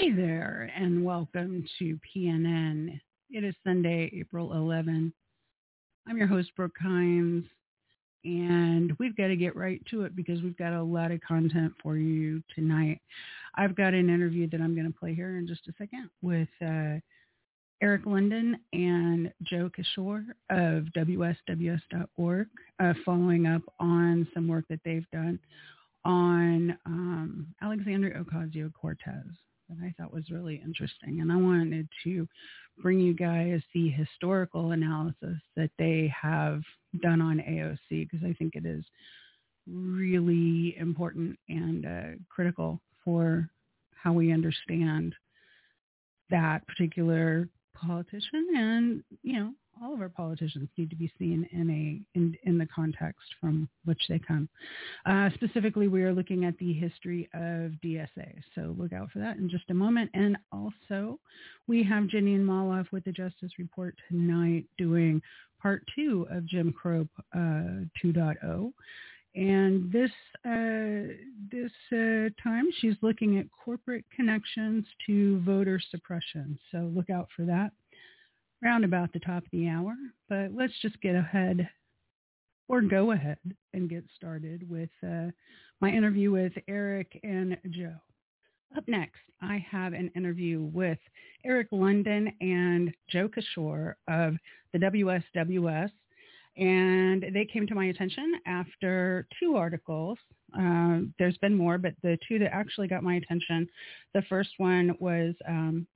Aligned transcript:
Hey 0.00 0.12
there, 0.12 0.72
and 0.74 1.04
welcome 1.04 1.62
to 1.78 1.98
PNN. 2.16 2.98
It 3.28 3.44
is 3.44 3.54
Sunday, 3.62 4.10
April 4.18 4.54
11. 4.54 5.12
I'm 6.08 6.16
your 6.16 6.26
host, 6.26 6.56
Brook 6.56 6.72
Hines, 6.80 7.44
and 8.24 8.96
we've 8.98 9.14
got 9.14 9.26
to 9.26 9.36
get 9.36 9.54
right 9.56 9.78
to 9.90 10.04
it 10.04 10.16
because 10.16 10.40
we've 10.40 10.56
got 10.56 10.72
a 10.72 10.82
lot 10.82 11.10
of 11.10 11.20
content 11.20 11.74
for 11.82 11.98
you 11.98 12.42
tonight. 12.54 12.98
I've 13.56 13.76
got 13.76 13.92
an 13.92 14.08
interview 14.08 14.48
that 14.48 14.62
I'm 14.62 14.74
going 14.74 14.90
to 14.90 14.98
play 14.98 15.14
here 15.14 15.36
in 15.36 15.46
just 15.46 15.68
a 15.68 15.72
second 15.76 16.08
with 16.22 16.48
uh, 16.64 16.94
Eric 17.82 18.06
London 18.06 18.58
and 18.72 19.30
Joe 19.42 19.68
Kishore 19.68 20.24
of 20.48 20.84
WSWS.org, 20.96 22.46
uh, 22.82 22.94
following 23.04 23.46
up 23.46 23.62
on 23.78 24.26
some 24.32 24.48
work 24.48 24.64
that 24.70 24.80
they've 24.82 25.10
done 25.12 25.38
on 26.06 26.78
um, 26.86 27.48
Alexandria 27.60 28.18
Ocasio-Cortez 28.24 29.26
that 29.70 29.84
I 29.84 29.94
thought 29.96 30.12
was 30.12 30.30
really 30.30 30.60
interesting. 30.64 31.20
And 31.20 31.32
I 31.32 31.36
wanted 31.36 31.88
to 32.04 32.28
bring 32.82 33.00
you 33.00 33.14
guys 33.14 33.60
the 33.74 33.88
historical 33.90 34.72
analysis 34.72 35.38
that 35.56 35.70
they 35.78 36.12
have 36.20 36.62
done 37.02 37.20
on 37.20 37.38
AOC 37.38 37.78
because 38.10 38.24
I 38.24 38.34
think 38.34 38.54
it 38.56 38.66
is 38.66 38.84
really 39.66 40.76
important 40.78 41.38
and 41.48 41.86
uh, 41.86 42.18
critical 42.28 42.80
for 43.04 43.48
how 43.94 44.12
we 44.12 44.32
understand 44.32 45.14
that 46.30 46.66
particular 46.66 47.48
politician 47.74 48.46
and, 48.56 49.04
you 49.22 49.38
know, 49.38 49.52
all 49.82 49.94
of 49.94 50.00
our 50.00 50.08
politicians 50.08 50.68
need 50.76 50.90
to 50.90 50.96
be 50.96 51.12
seen 51.18 51.48
in 51.52 51.70
a 51.70 52.18
in, 52.18 52.36
in 52.44 52.58
the 52.58 52.66
context 52.66 53.26
from 53.40 53.68
which 53.84 54.00
they 54.08 54.18
come. 54.18 54.48
Uh, 55.06 55.30
specifically, 55.34 55.88
we 55.88 56.02
are 56.02 56.12
looking 56.12 56.44
at 56.44 56.56
the 56.58 56.72
history 56.72 57.28
of 57.34 57.72
DSA, 57.84 58.34
so 58.54 58.74
look 58.78 58.92
out 58.92 59.10
for 59.10 59.18
that 59.18 59.36
in 59.36 59.48
just 59.48 59.70
a 59.70 59.74
moment. 59.74 60.10
And 60.14 60.36
also, 60.52 61.18
we 61.66 61.82
have 61.84 62.04
Jeanine 62.04 62.44
Molloff 62.44 62.90
with 62.92 63.04
the 63.04 63.12
Justice 63.12 63.52
Report 63.58 63.94
tonight 64.08 64.64
doing 64.78 65.22
part 65.60 65.82
two 65.94 66.26
of 66.30 66.46
Jim 66.46 66.72
Crow 66.72 67.06
uh, 67.34 67.86
2.0. 68.04 68.72
And 69.36 69.92
this 69.92 70.10
uh, 70.44 71.14
this 71.52 71.70
uh, 71.92 72.30
time, 72.42 72.68
she's 72.80 72.96
looking 73.00 73.38
at 73.38 73.46
corporate 73.64 74.04
connections 74.14 74.84
to 75.06 75.40
voter 75.42 75.80
suppression. 75.90 76.58
So 76.72 76.90
look 76.94 77.10
out 77.10 77.28
for 77.36 77.44
that 77.44 77.70
round 78.62 78.84
about 78.84 79.12
the 79.12 79.20
top 79.20 79.44
of 79.44 79.50
the 79.52 79.68
hour. 79.68 79.94
But 80.28 80.52
let's 80.54 80.78
just 80.82 81.00
get 81.00 81.14
ahead 81.14 81.68
or 82.68 82.80
go 82.80 83.12
ahead 83.12 83.38
and 83.74 83.90
get 83.90 84.04
started 84.14 84.68
with 84.68 84.90
uh, 85.04 85.30
my 85.80 85.90
interview 85.90 86.30
with 86.30 86.52
Eric 86.68 87.18
and 87.24 87.56
Joe. 87.70 87.96
Up 88.76 88.84
next, 88.86 89.18
I 89.42 89.64
have 89.68 89.92
an 89.92 90.12
interview 90.14 90.70
with 90.72 90.98
Eric 91.44 91.68
London 91.72 92.32
and 92.40 92.94
Joe 93.08 93.28
Kishore 93.28 93.94
of 94.06 94.36
the 94.72 94.78
WSWS. 94.78 95.90
And 96.56 97.24
they 97.32 97.48
came 97.52 97.66
to 97.66 97.74
my 97.74 97.86
attention 97.86 98.34
after 98.46 99.26
two 99.40 99.56
articles. 99.56 100.18
Uh, 100.56 101.00
there's 101.18 101.38
been 101.38 101.54
more, 101.54 101.78
but 101.78 101.94
the 102.02 102.18
two 102.28 102.38
that 102.40 102.54
actually 102.54 102.86
got 102.86 103.02
my 103.02 103.14
attention, 103.14 103.68
the 104.14 104.22
first 104.28 104.50
one 104.58 104.94
was 105.00 105.34
um, 105.48 105.86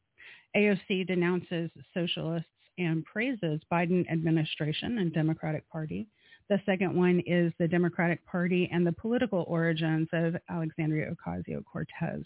AOC 0.56 1.06
denounces 1.06 1.70
socialists 1.92 2.48
and 2.78 3.04
praises 3.04 3.60
Biden 3.70 4.10
administration 4.10 4.98
and 4.98 5.12
Democratic 5.12 5.68
Party. 5.70 6.06
The 6.48 6.60
second 6.66 6.94
one 6.94 7.22
is 7.26 7.52
the 7.58 7.66
Democratic 7.66 8.24
Party 8.26 8.68
and 8.70 8.86
the 8.86 8.92
political 8.92 9.44
origins 9.48 10.08
of 10.12 10.36
Alexandria 10.50 11.10
Ocasio-Cortez. 11.14 12.22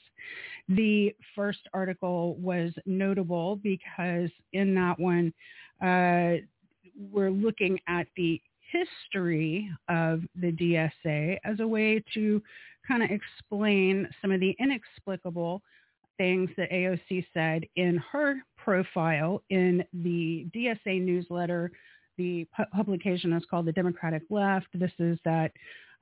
The 0.68 1.14
first 1.36 1.60
article 1.72 2.34
was 2.36 2.72
notable 2.84 3.56
because 3.56 4.30
in 4.52 4.74
that 4.74 4.98
one, 4.98 5.32
uh, 5.80 6.42
we're 7.12 7.30
looking 7.30 7.78
at 7.86 8.08
the 8.16 8.40
history 8.72 9.70
of 9.88 10.22
the 10.40 10.52
DSA 10.52 11.38
as 11.44 11.60
a 11.60 11.66
way 11.66 12.02
to 12.14 12.42
kind 12.86 13.02
of 13.02 13.10
explain 13.10 14.08
some 14.20 14.32
of 14.32 14.40
the 14.40 14.56
inexplicable 14.58 15.62
things 16.18 16.50
that 16.56 16.70
AOC 16.70 17.24
said 17.32 17.64
in 17.76 17.96
her 18.12 18.36
profile 18.56 19.42
in 19.50 19.84
the 19.92 20.46
DSA 20.54 21.00
newsletter. 21.00 21.72
The 22.18 22.46
pu- 22.54 22.64
publication 22.74 23.32
is 23.32 23.44
called 23.48 23.66
The 23.66 23.72
Democratic 23.72 24.22
Left. 24.28 24.66
This 24.74 24.92
is 24.98 25.18
that 25.24 25.52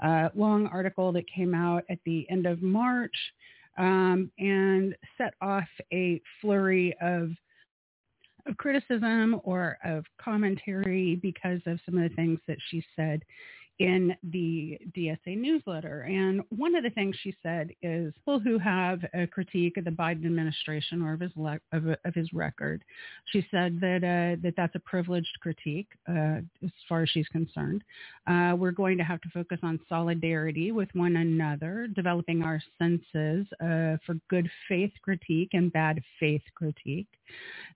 uh, 0.02 0.30
long 0.34 0.66
article 0.66 1.12
that 1.12 1.24
came 1.28 1.54
out 1.54 1.84
at 1.88 1.98
the 2.04 2.26
end 2.30 2.46
of 2.46 2.62
March 2.62 3.14
um, 3.78 4.30
and 4.38 4.96
set 5.16 5.34
off 5.40 5.68
a 5.92 6.20
flurry 6.40 6.96
of 7.00 7.30
of 8.46 8.56
criticism 8.58 9.40
or 9.42 9.76
of 9.84 10.04
commentary 10.20 11.16
because 11.16 11.60
of 11.66 11.80
some 11.84 11.98
of 11.98 12.08
the 12.08 12.14
things 12.14 12.38
that 12.46 12.58
she 12.70 12.84
said 12.94 13.22
in 13.78 14.16
the 14.32 14.78
DSA 14.96 15.36
newsletter. 15.36 16.02
And 16.02 16.42
one 16.48 16.74
of 16.74 16.82
the 16.82 16.90
things 16.90 17.14
she 17.22 17.34
said 17.42 17.70
is 17.82 18.14
people 18.14 18.40
who 18.40 18.58
have 18.58 19.00
a 19.12 19.26
critique 19.26 19.76
of 19.76 19.84
the 19.84 19.90
Biden 19.90 20.24
administration 20.24 21.02
or 21.02 21.12
of 21.12 21.20
his 21.20 21.32
le- 21.36 21.60
of, 21.72 21.86
of, 22.04 22.14
his 22.14 22.32
record, 22.32 22.82
she 23.32 23.46
said 23.50 23.78
that 23.80 23.98
uh, 23.98 24.40
that 24.42 24.54
that's 24.56 24.74
a 24.74 24.80
privileged 24.80 25.38
critique 25.40 25.88
uh, 26.08 26.38
as 26.64 26.70
far 26.88 27.02
as 27.02 27.10
she's 27.10 27.28
concerned. 27.28 27.84
Uh, 28.26 28.54
we're 28.56 28.70
going 28.70 28.96
to 28.96 29.04
have 29.04 29.20
to 29.20 29.28
focus 29.30 29.58
on 29.62 29.78
solidarity 29.88 30.72
with 30.72 30.88
one 30.94 31.16
another, 31.16 31.86
developing 31.94 32.42
our 32.42 32.62
senses 32.78 33.46
uh, 33.60 33.96
for 34.06 34.14
good 34.30 34.48
faith 34.68 34.92
critique 35.02 35.50
and 35.52 35.72
bad 35.72 36.00
faith 36.18 36.42
critique. 36.54 37.08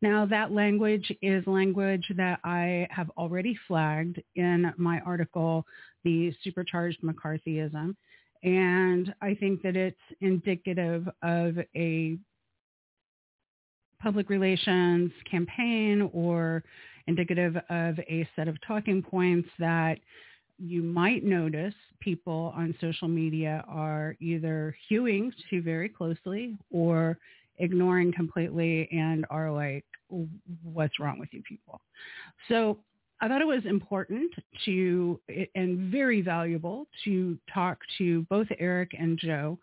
Now 0.00 0.24
that 0.26 0.52
language 0.52 1.12
is 1.20 1.46
language 1.46 2.10
that 2.16 2.40
I 2.42 2.86
have 2.90 3.10
already 3.18 3.58
flagged 3.68 4.22
in 4.36 4.72
my 4.78 5.00
article 5.00 5.66
the 6.04 6.32
supercharged 6.42 7.02
McCarthyism. 7.02 7.94
And 8.42 9.14
I 9.20 9.34
think 9.34 9.62
that 9.62 9.76
it's 9.76 10.00
indicative 10.20 11.08
of 11.22 11.58
a 11.76 12.18
public 14.00 14.30
relations 14.30 15.12
campaign 15.30 16.08
or 16.12 16.64
indicative 17.06 17.56
of 17.68 17.98
a 17.98 18.26
set 18.34 18.48
of 18.48 18.56
talking 18.66 19.02
points 19.02 19.48
that 19.58 19.98
you 20.58 20.82
might 20.82 21.24
notice 21.24 21.74
people 22.00 22.52
on 22.56 22.74
social 22.80 23.08
media 23.08 23.64
are 23.68 24.16
either 24.20 24.76
hewing 24.88 25.32
to 25.50 25.62
very 25.62 25.88
closely 25.88 26.56
or 26.70 27.18
ignoring 27.58 28.12
completely 28.12 28.88
and 28.90 29.26
are 29.30 29.50
like, 29.50 29.84
what's 30.62 30.98
wrong 30.98 31.18
with 31.18 31.28
you 31.32 31.42
people? 31.42 31.80
So 32.48 32.78
I 33.20 33.28
thought 33.28 33.42
it 33.42 33.46
was 33.46 33.66
important 33.66 34.32
to 34.64 35.20
and 35.54 35.90
very 35.90 36.22
valuable 36.22 36.86
to 37.04 37.38
talk 37.52 37.78
to 37.98 38.22
both 38.30 38.48
Eric 38.58 38.92
and 38.98 39.18
Joe 39.18 39.58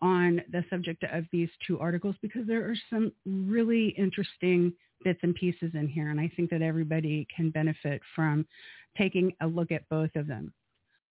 on 0.00 0.40
the 0.50 0.64
subject 0.70 1.04
of 1.12 1.24
these 1.30 1.50
two 1.66 1.78
articles 1.78 2.16
because 2.22 2.46
there 2.46 2.68
are 2.68 2.76
some 2.90 3.12
really 3.24 3.88
interesting 3.98 4.72
bits 5.04 5.20
and 5.22 5.34
pieces 5.34 5.72
in 5.74 5.88
here 5.88 6.10
and 6.10 6.18
I 6.18 6.30
think 6.36 6.50
that 6.50 6.62
everybody 6.62 7.26
can 7.34 7.50
benefit 7.50 8.00
from 8.14 8.46
taking 8.96 9.32
a 9.40 9.46
look 9.46 9.70
at 9.70 9.88
both 9.88 10.14
of 10.16 10.26
them. 10.26 10.52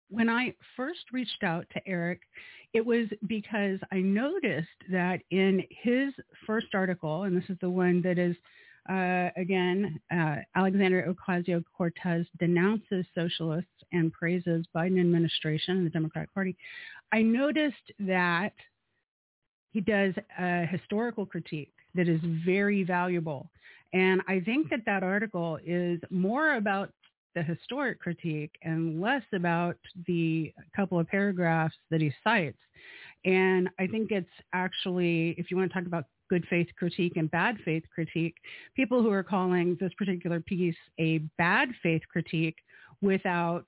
When 0.09 0.29
I 0.29 0.55
first 0.75 1.11
reached 1.11 1.43
out 1.43 1.67
to 1.73 1.87
Eric, 1.87 2.21
it 2.73 2.83
was 2.83 3.07
because 3.27 3.79
I 3.91 3.99
noticed 3.99 4.67
that 4.91 5.21
in 5.29 5.63
his 5.69 6.13
first 6.47 6.67
article, 6.73 7.23
and 7.23 7.37
this 7.37 7.49
is 7.49 7.57
the 7.61 7.69
one 7.69 8.01
that 8.01 8.17
is 8.17 8.35
uh, 8.89 9.29
again, 9.37 9.99
uh, 10.11 10.37
Alexandria 10.55 11.13
Ocasio-Cortez 11.13 12.25
denounces 12.39 13.05
socialists 13.13 13.69
and 13.91 14.11
praises 14.11 14.65
Biden 14.75 14.99
administration 14.99 15.77
and 15.77 15.85
the 15.85 15.91
Democratic 15.91 16.33
Party. 16.33 16.55
I 17.11 17.21
noticed 17.21 17.91
that 17.99 18.53
he 19.71 19.81
does 19.81 20.13
a 20.39 20.65
historical 20.65 21.25
critique 21.25 21.73
that 21.95 22.07
is 22.07 22.19
very 22.45 22.83
valuable. 22.83 23.49
And 23.93 24.21
I 24.27 24.39
think 24.39 24.69
that 24.69 24.81
that 24.85 25.03
article 25.03 25.59
is 25.65 25.99
more 26.09 26.55
about 26.55 26.91
the 27.35 27.43
historic 27.43 27.99
critique 27.99 28.55
and 28.63 28.99
less 28.99 29.23
about 29.33 29.77
the 30.07 30.51
couple 30.75 30.99
of 30.99 31.07
paragraphs 31.07 31.75
that 31.91 32.01
he 32.01 32.11
cites. 32.23 32.57
And 33.25 33.69
I 33.79 33.87
think 33.87 34.11
it's 34.11 34.29
actually, 34.53 35.35
if 35.37 35.51
you 35.51 35.57
want 35.57 35.71
to 35.71 35.73
talk 35.77 35.85
about 35.85 36.05
good 36.29 36.45
faith 36.49 36.67
critique 36.77 37.17
and 37.17 37.29
bad 37.31 37.57
faith 37.65 37.83
critique, 37.93 38.35
people 38.75 39.01
who 39.01 39.11
are 39.11 39.23
calling 39.23 39.77
this 39.79 39.93
particular 39.97 40.39
piece 40.39 40.75
a 40.99 41.19
bad 41.37 41.69
faith 41.81 42.01
critique 42.11 42.57
without 43.01 43.65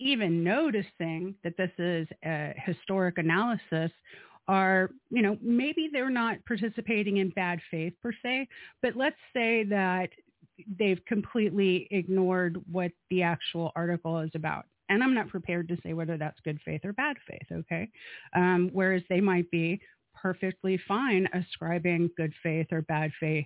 even 0.00 0.42
noticing 0.42 1.34
that 1.44 1.56
this 1.56 1.70
is 1.78 2.08
a 2.24 2.54
historic 2.56 3.18
analysis 3.18 3.90
are, 4.46 4.90
you 5.10 5.22
know, 5.22 5.38
maybe 5.40 5.88
they're 5.92 6.10
not 6.10 6.36
participating 6.46 7.18
in 7.18 7.30
bad 7.30 7.60
faith 7.70 7.94
per 8.02 8.12
se, 8.22 8.46
but 8.82 8.96
let's 8.96 9.16
say 9.32 9.64
that 9.64 10.10
they've 10.78 11.04
completely 11.06 11.88
ignored 11.90 12.60
what 12.70 12.92
the 13.10 13.22
actual 13.22 13.72
article 13.74 14.18
is 14.20 14.30
about. 14.34 14.66
And 14.90 15.02
I'm 15.02 15.14
not 15.14 15.28
prepared 15.28 15.68
to 15.68 15.78
say 15.82 15.94
whether 15.94 16.18
that's 16.18 16.38
good 16.44 16.60
faith 16.64 16.82
or 16.84 16.92
bad 16.92 17.16
faith, 17.26 17.46
okay? 17.50 17.88
Um, 18.36 18.70
whereas 18.72 19.02
they 19.08 19.20
might 19.20 19.50
be 19.50 19.80
perfectly 20.24 20.80
fine 20.88 21.28
ascribing 21.34 22.08
good 22.16 22.32
faith 22.42 22.66
or 22.72 22.80
bad 22.80 23.12
faith 23.20 23.44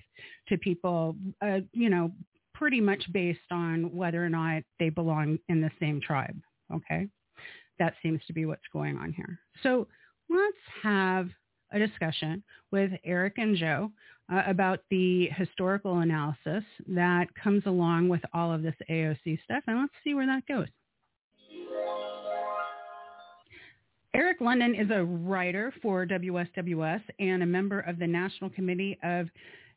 to 0.49 0.57
people, 0.57 1.17
uh, 1.43 1.59
you 1.73 1.91
know, 1.91 2.13
pretty 2.55 2.81
much 2.81 3.03
based 3.13 3.51
on 3.51 3.93
whether 3.93 4.25
or 4.25 4.29
not 4.29 4.63
they 4.79 4.89
belong 4.89 5.41
in 5.49 5.61
the 5.61 5.73
same 5.81 6.01
tribe. 6.01 6.41
Okay. 6.73 7.09
That 7.81 7.95
seems 8.01 8.21
to 8.29 8.33
be 8.33 8.47
what's 8.47 8.63
going 8.73 8.97
on 8.97 9.13
here. 9.13 9.41
So 9.65 9.89
let's 10.31 10.57
have 10.85 11.29
a 11.73 11.81
discussion 11.81 12.45
with 12.71 12.93
Eric 13.05 13.35
and 13.39 13.57
Joe 13.57 13.91
uh, 14.33 14.43
about 14.47 14.79
the 14.89 15.27
historical 15.33 15.99
analysis 15.99 16.63
that 16.87 17.27
comes 17.43 17.65
along 17.67 18.09
with 18.09 18.21
all 18.33 18.53
of 18.53 18.63
this 18.63 18.75
AOC 18.89 19.43
stuff, 19.43 19.65
and 19.67 19.81
let's 19.81 19.93
see 20.05 20.15
where 20.15 20.27
that 20.27 20.47
goes. 20.47 20.69
Eric 24.19 24.41
London 24.41 24.75
is 24.75 24.91
a 24.91 25.05
writer 25.05 25.73
for 25.81 26.05
WSWS 26.05 27.03
and 27.21 27.41
a 27.41 27.47
member 27.47 27.79
of 27.79 28.01
the 28.01 28.07
National 28.09 28.51
Committee 28.51 28.99
of 29.05 29.29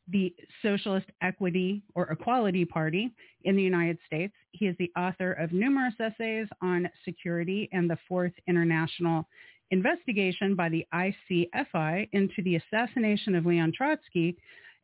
the 0.07 0.33
Socialist 0.63 1.05
Equity 1.21 1.83
or 1.93 2.07
Equality 2.07 2.65
Party 2.65 3.11
in 3.43 3.55
the 3.55 3.61
United 3.61 3.99
States. 4.07 4.33
He 4.53 4.65
is 4.65 4.75
the 4.79 4.91
author 4.97 5.33
of 5.33 5.53
numerous 5.53 5.93
essays 5.99 6.47
on 6.59 6.89
security 7.05 7.69
and 7.71 7.87
the 7.87 7.99
Fourth 8.09 8.33
International 8.47 9.27
investigation 9.69 10.55
by 10.55 10.69
the 10.69 10.87
ICFI 10.91 12.09
into 12.11 12.41
the 12.41 12.55
assassination 12.55 13.35
of 13.35 13.45
Leon 13.45 13.73
Trotsky. 13.77 14.35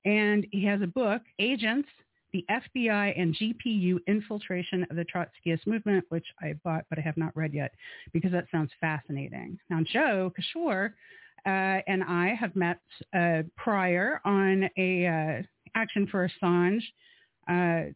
And 0.06 0.46
he 0.52 0.64
has 0.66 0.84
a 0.84 0.88
book, 0.88 1.24
Agents, 1.40 1.90
the 2.34 2.46
FBI 2.50 3.20
and 3.20 3.36
GPU 3.36 4.00
infiltration 4.08 4.86
of 4.90 4.96
the 4.96 5.06
Trotskyist 5.06 5.66
movement, 5.66 6.06
which 6.10 6.26
I 6.42 6.54
bought 6.64 6.86
but 6.90 7.00
I 7.00 7.02
have 7.02 7.18
not 7.18 7.36
read 7.36 7.54
yet 7.54 7.74
because 8.14 8.32
that 8.32 8.46
sounds 8.52 8.72
fascinating. 8.80 9.58
Now, 9.70 9.80
Joe 9.84 10.34
Kishore 10.38 10.94
uh, 11.46 11.82
and 11.88 12.04
I 12.04 12.36
have 12.40 12.56
met 12.56 12.80
uh, 13.16 13.44
prior 13.56 14.20
on 14.26 14.70
a 14.78 15.08
uh, 15.08 15.44
Action 15.76 16.08
for 16.08 16.28
Assange 16.28 16.82
uh, 17.48 17.92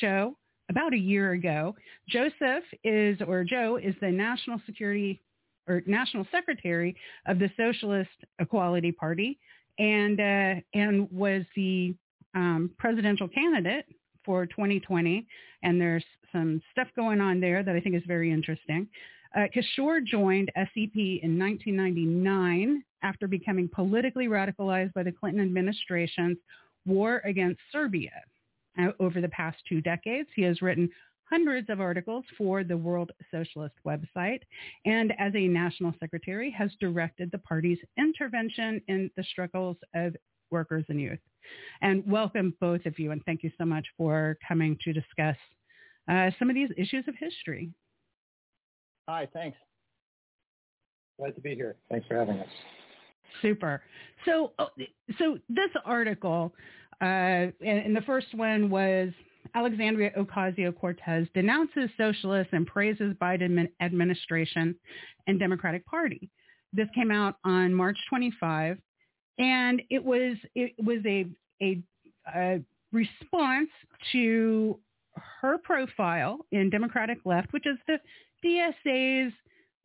show 0.00 0.36
about 0.70 0.94
a 0.94 0.98
year 0.98 1.32
ago. 1.32 1.74
Joseph 2.08 2.64
is, 2.82 3.18
or 3.26 3.44
Joe 3.44 3.76
is 3.76 3.94
the 4.00 4.10
National 4.10 4.60
Security 4.66 5.20
or 5.68 5.82
national 5.86 6.26
secretary 6.30 6.96
of 7.26 7.38
the 7.38 7.50
Socialist 7.56 8.10
Equality 8.38 8.92
Party, 8.92 9.38
and 9.78 10.20
uh, 10.20 10.60
and 10.74 11.10
was 11.10 11.44
the 11.56 11.94
um, 12.34 12.70
presidential 12.78 13.28
candidate 13.28 13.86
for 14.24 14.46
2020. 14.46 15.26
And 15.62 15.80
there's 15.80 16.04
some 16.32 16.60
stuff 16.72 16.88
going 16.96 17.20
on 17.20 17.40
there 17.40 17.62
that 17.62 17.74
I 17.74 17.80
think 17.80 17.94
is 17.94 18.02
very 18.06 18.32
interesting. 18.32 18.88
Uh, 19.36 19.46
Kishore 19.54 20.04
joined 20.04 20.50
SEP 20.56 20.96
in 20.96 21.38
1999 21.38 22.84
after 23.02 23.26
becoming 23.26 23.68
politically 23.68 24.28
radicalized 24.28 24.92
by 24.94 25.02
the 25.02 25.12
Clinton 25.12 25.42
administration's 25.42 26.38
war 26.86 27.20
against 27.24 27.60
Serbia. 27.72 28.12
Over 28.98 29.20
the 29.20 29.28
past 29.28 29.58
two 29.68 29.80
decades, 29.80 30.28
he 30.34 30.42
has 30.42 30.60
written 30.60 30.88
hundreds 31.30 31.70
of 31.70 31.80
articles 31.80 32.24
for 32.36 32.64
the 32.64 32.76
World 32.76 33.12
Socialist 33.30 33.74
website, 33.86 34.40
and 34.84 35.12
as 35.18 35.32
a 35.36 35.46
national 35.46 35.94
secretary 36.00 36.50
has 36.50 36.70
directed 36.80 37.30
the 37.30 37.38
party's 37.38 37.78
intervention 37.96 38.80
in 38.88 39.10
the 39.16 39.24
struggles 39.24 39.76
of 39.94 40.16
workers 40.50 40.84
and 40.88 41.00
youth. 41.00 41.18
And 41.82 42.02
welcome 42.06 42.54
both 42.60 42.86
of 42.86 42.98
you, 42.98 43.10
and 43.10 43.22
thank 43.24 43.42
you 43.42 43.50
so 43.58 43.64
much 43.64 43.86
for 43.96 44.38
coming 44.46 44.78
to 44.84 44.92
discuss 44.92 45.36
uh, 46.08 46.30
some 46.38 46.48
of 46.48 46.54
these 46.54 46.70
issues 46.76 47.04
of 47.08 47.14
history. 47.18 47.70
Hi, 49.08 49.28
thanks. 49.32 49.58
Glad 51.18 51.34
to 51.34 51.40
be 51.40 51.54
here. 51.54 51.76
Thanks 51.90 52.06
for 52.06 52.16
having 52.16 52.38
us. 52.38 52.48
Super. 53.42 53.82
So, 54.24 54.52
oh, 54.58 54.68
so 55.18 55.38
this 55.48 55.70
article, 55.84 56.54
uh, 57.00 57.04
and, 57.04 57.52
and 57.60 57.96
the 57.96 58.02
first 58.02 58.34
one 58.34 58.70
was 58.70 59.10
Alexandria 59.54 60.10
Ocasio-Cortez 60.16 61.28
denounces 61.34 61.90
socialists 61.96 62.52
and 62.52 62.66
praises 62.66 63.14
Biden 63.20 63.68
administration 63.80 64.74
and 65.26 65.38
Democratic 65.38 65.84
Party. 65.86 66.30
This 66.72 66.88
came 66.94 67.10
out 67.10 67.36
on 67.44 67.72
March 67.72 67.98
25, 68.08 68.78
and 69.38 69.82
it 69.90 70.04
was 70.04 70.36
it 70.54 70.72
was 70.84 70.98
a 71.06 71.26
a, 71.62 71.82
a 72.34 72.60
response 72.92 73.70
to 74.12 74.78
her 75.40 75.58
profile 75.58 76.38
in 76.52 76.70
Democratic 76.70 77.18
Left, 77.24 77.52
which 77.52 77.66
is 77.66 77.78
the 77.86 77.98
DSA's 78.44 79.32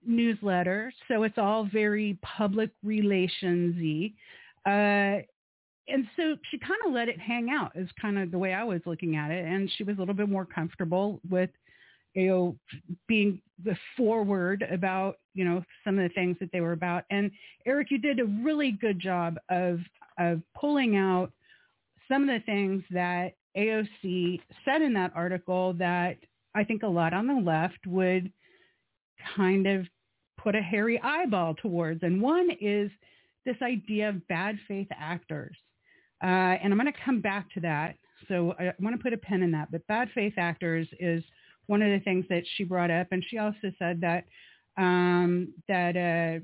newsletter. 0.06 0.92
So 1.08 1.24
it's 1.24 1.38
all 1.38 1.68
very 1.72 2.18
public 2.22 2.72
relationsy. 2.86 4.14
Uh, 4.66 5.22
and 5.88 6.08
so 6.16 6.36
she 6.50 6.60
kind 6.60 6.80
of 6.86 6.94
let 6.94 7.10
it 7.10 7.20
hang 7.20 7.50
out 7.50 7.72
is 7.76 7.90
kind 8.00 8.20
of 8.20 8.32
the 8.32 8.38
way 8.38 8.54
I 8.54 8.64
was 8.64 8.82
looking 8.86 9.16
at 9.16 9.32
it. 9.32 9.46
And 9.46 9.72
she 9.76 9.84
was 9.84 9.98
a 9.98 10.00
little 10.00 10.14
bit 10.14 10.30
more 10.30 10.46
comfortable 10.46 11.20
with, 11.30 11.50
you 12.14 12.28
know, 12.28 12.56
being 13.08 13.42
the 13.64 13.76
forward 13.98 14.64
about, 14.72 15.18
you 15.40 15.46
know, 15.46 15.64
some 15.86 15.98
of 15.98 16.04
the 16.04 16.14
things 16.14 16.36
that 16.42 16.52
they 16.52 16.60
were 16.60 16.74
about. 16.74 17.06
And 17.12 17.32
Eric, 17.66 17.92
you 17.92 17.98
did 17.98 18.20
a 18.20 18.26
really 18.26 18.74
good 18.74 19.00
job 19.00 19.38
of, 19.48 19.80
of 20.18 20.42
pulling 20.60 20.98
out 20.98 21.32
some 22.10 22.24
of 22.24 22.28
the 22.28 22.46
things 22.46 22.84
that 22.92 23.36
AOC 23.56 24.42
said 24.66 24.82
in 24.82 24.94
that 24.96 25.14
article 25.16 25.72
that 25.76 26.18
I 26.54 26.66
think 26.66 26.84
a 26.84 26.88
lot 26.88 27.14
on 27.14 27.26
the 27.26 27.40
left 27.40 27.88
would 27.88 28.34
kind 29.38 29.66
of 29.66 29.86
put 30.38 30.56
a 30.56 30.62
hairy 30.62 31.00
eyeball 31.02 31.56
towards. 31.56 32.04
And 32.04 32.22
one 32.22 32.50
is 32.60 32.92
this 33.46 33.56
idea 33.62 34.10
of 34.10 34.28
bad 34.28 34.58
faith 34.68 34.90
actors. 34.92 35.56
Uh, 36.22 36.60
and 36.62 36.74
I'm 36.74 36.80
going 36.80 36.92
to 36.92 37.00
come 37.06 37.22
back 37.22 37.50
to 37.54 37.62
that. 37.62 37.96
So 38.28 38.56
I 38.60 38.74
want 38.82 38.94
to 38.94 39.02
put 39.02 39.14
a 39.14 39.18
pin 39.18 39.42
in 39.42 39.52
that. 39.52 39.72
But 39.72 39.88
bad 39.88 40.10
faith 40.14 40.34
actors 40.36 40.86
is 41.00 41.24
one 41.68 41.82
of 41.82 41.92
the 41.92 42.04
things 42.04 42.26
that 42.30 42.44
she 42.58 42.66
brought 42.66 42.92
up. 42.92 43.08
And 43.12 43.24
she 43.30 43.38
also 43.38 43.72
said 43.80 44.02
that 44.02 44.26
um, 44.80 45.54
that 45.68 46.42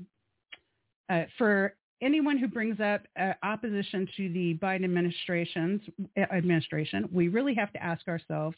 uh, 1.10 1.12
uh, 1.12 1.24
for 1.38 1.74
anyone 2.02 2.36
who 2.36 2.46
brings 2.46 2.78
up 2.80 3.02
uh, 3.18 3.32
opposition 3.42 4.06
to 4.16 4.32
the 4.32 4.58
Biden 4.62 4.84
administration's 4.84 5.80
uh, 6.16 6.20
administration, 6.32 7.08
we 7.10 7.28
really 7.28 7.54
have 7.54 7.72
to 7.72 7.82
ask 7.82 8.06
ourselves, 8.06 8.56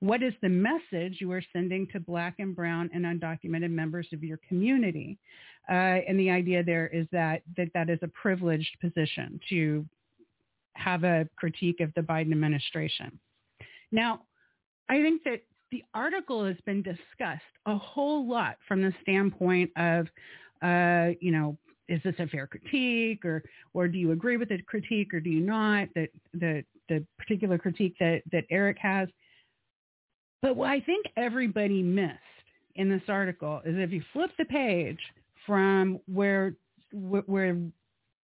what 0.00 0.22
is 0.22 0.34
the 0.42 0.48
message 0.48 1.18
you 1.20 1.30
are 1.30 1.42
sending 1.52 1.86
to 1.92 2.00
black 2.00 2.34
and 2.40 2.56
brown 2.56 2.90
and 2.92 3.04
undocumented 3.04 3.70
members 3.70 4.08
of 4.12 4.24
your 4.24 4.40
community? 4.48 5.16
Uh, 5.68 6.02
and 6.08 6.18
the 6.18 6.30
idea 6.30 6.64
there 6.64 6.88
is 6.88 7.06
that, 7.12 7.42
that 7.56 7.68
that 7.74 7.88
is 7.88 7.98
a 8.02 8.08
privileged 8.08 8.76
position 8.80 9.38
to 9.48 9.86
have 10.74 11.04
a 11.04 11.28
critique 11.36 11.80
of 11.80 11.92
the 11.94 12.00
Biden 12.00 12.32
administration. 12.32 13.18
Now, 13.92 14.22
I 14.88 15.00
think 15.02 15.22
that 15.24 15.42
the 15.70 15.84
article 15.94 16.44
has 16.44 16.56
been 16.66 16.82
discussed 16.82 17.42
a 17.66 17.76
whole 17.76 18.28
lot 18.28 18.56
from 18.66 18.82
the 18.82 18.92
standpoint 19.02 19.70
of, 19.76 20.06
uh, 20.62 21.14
you 21.20 21.30
know, 21.30 21.56
is 21.88 22.00
this 22.04 22.14
a 22.18 22.26
fair 22.28 22.46
critique 22.46 23.24
or 23.24 23.42
or 23.74 23.88
do 23.88 23.98
you 23.98 24.12
agree 24.12 24.36
with 24.36 24.48
the 24.48 24.62
critique 24.62 25.12
or 25.12 25.20
do 25.20 25.30
you 25.30 25.40
not 25.40 25.88
that 25.94 26.08
the 26.34 26.64
the 26.88 27.04
particular 27.18 27.58
critique 27.58 27.96
that 27.98 28.22
that 28.30 28.44
Eric 28.50 28.78
has? 28.78 29.08
But 30.42 30.56
what 30.56 30.70
I 30.70 30.80
think 30.80 31.06
everybody 31.16 31.82
missed 31.82 32.18
in 32.76 32.88
this 32.88 33.02
article 33.08 33.60
is 33.64 33.74
if 33.76 33.90
you 33.90 34.02
flip 34.12 34.30
the 34.38 34.44
page 34.44 35.00
from 35.46 35.98
where 36.06 36.54
where 36.92 37.56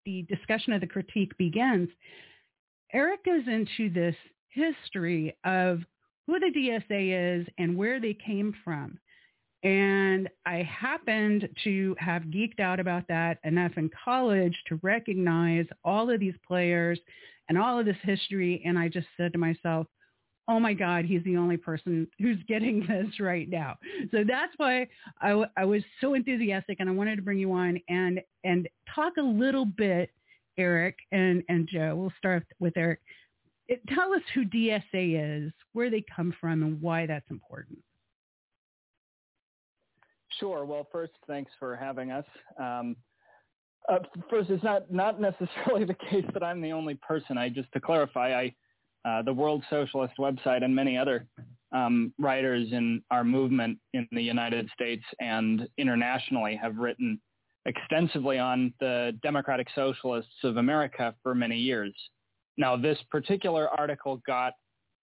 the 0.04 0.22
discussion 0.28 0.72
of 0.72 0.80
the 0.80 0.86
critique 0.86 1.36
begins 1.38 1.88
Eric 2.92 3.24
goes 3.24 3.46
into 3.46 3.90
this 3.92 4.14
history 4.48 5.34
of 5.44 5.80
who 6.26 6.38
the 6.38 6.52
DSA 6.54 7.40
is 7.40 7.46
and 7.58 7.76
where 7.76 8.00
they 8.00 8.14
came 8.14 8.54
from 8.64 8.98
and 9.62 10.28
I 10.44 10.62
happened 10.62 11.48
to 11.64 11.94
have 11.98 12.22
geeked 12.22 12.58
out 12.58 12.80
about 12.80 13.06
that 13.08 13.38
enough 13.44 13.72
in 13.76 13.90
college 14.04 14.56
to 14.68 14.80
recognize 14.82 15.66
all 15.84 16.10
of 16.10 16.18
these 16.18 16.34
players 16.46 16.98
and 17.48 17.56
all 17.56 17.78
of 17.78 17.86
this 17.86 17.96
history. 18.02 18.60
And 18.64 18.78
I 18.78 18.88
just 18.88 19.06
said 19.16 19.32
to 19.32 19.38
myself, 19.38 19.86
oh 20.48 20.58
my 20.58 20.74
God, 20.74 21.04
he's 21.04 21.22
the 21.22 21.36
only 21.36 21.56
person 21.56 22.08
who's 22.18 22.38
getting 22.48 22.80
this 22.88 23.20
right 23.20 23.48
now. 23.48 23.76
So 24.10 24.24
that's 24.26 24.52
why 24.56 24.88
I, 25.20 25.28
w- 25.28 25.48
I 25.56 25.64
was 25.64 25.82
so 26.00 26.14
enthusiastic 26.14 26.78
and 26.80 26.88
I 26.88 26.92
wanted 26.92 27.16
to 27.16 27.22
bring 27.22 27.38
you 27.38 27.52
on 27.52 27.78
and, 27.88 28.20
and 28.42 28.68
talk 28.92 29.12
a 29.18 29.22
little 29.22 29.64
bit, 29.64 30.10
Eric 30.58 30.96
and, 31.12 31.44
and 31.48 31.68
Joe. 31.68 31.94
We'll 31.96 32.12
start 32.18 32.44
with 32.58 32.76
Eric. 32.76 32.98
It, 33.72 33.80
tell 33.88 34.12
us 34.12 34.20
who 34.34 34.44
DSA 34.44 35.46
is, 35.46 35.52
where 35.72 35.88
they 35.88 36.04
come 36.14 36.34
from, 36.38 36.62
and 36.62 36.82
why 36.82 37.06
that's 37.06 37.30
important. 37.30 37.78
Sure. 40.38 40.66
Well, 40.66 40.86
first, 40.92 41.12
thanks 41.26 41.50
for 41.58 41.74
having 41.74 42.10
us. 42.10 42.26
Um, 42.60 42.96
uh, 43.88 44.00
first, 44.28 44.50
it's 44.50 44.62
not 44.62 44.92
not 44.92 45.22
necessarily 45.22 45.84
the 45.86 45.96
case 46.10 46.26
that 46.34 46.42
I'm 46.42 46.60
the 46.60 46.72
only 46.72 46.96
person. 46.96 47.38
I 47.38 47.48
just 47.48 47.72
to 47.72 47.80
clarify, 47.80 48.34
I 48.34 48.54
uh, 49.08 49.22
the 49.22 49.32
World 49.32 49.64
Socialist 49.70 50.14
website 50.18 50.62
and 50.62 50.76
many 50.76 50.98
other 50.98 51.26
um, 51.72 52.12
writers 52.18 52.68
in 52.72 53.02
our 53.10 53.24
movement 53.24 53.78
in 53.94 54.06
the 54.12 54.22
United 54.22 54.68
States 54.74 55.02
and 55.18 55.66
internationally 55.78 56.56
have 56.56 56.76
written 56.76 57.18
extensively 57.64 58.38
on 58.38 58.74
the 58.80 59.18
Democratic 59.22 59.68
Socialists 59.74 60.44
of 60.44 60.58
America 60.58 61.14
for 61.22 61.34
many 61.34 61.56
years. 61.56 61.94
Now, 62.56 62.76
this 62.76 62.98
particular 63.10 63.68
article 63.68 64.20
got 64.26 64.52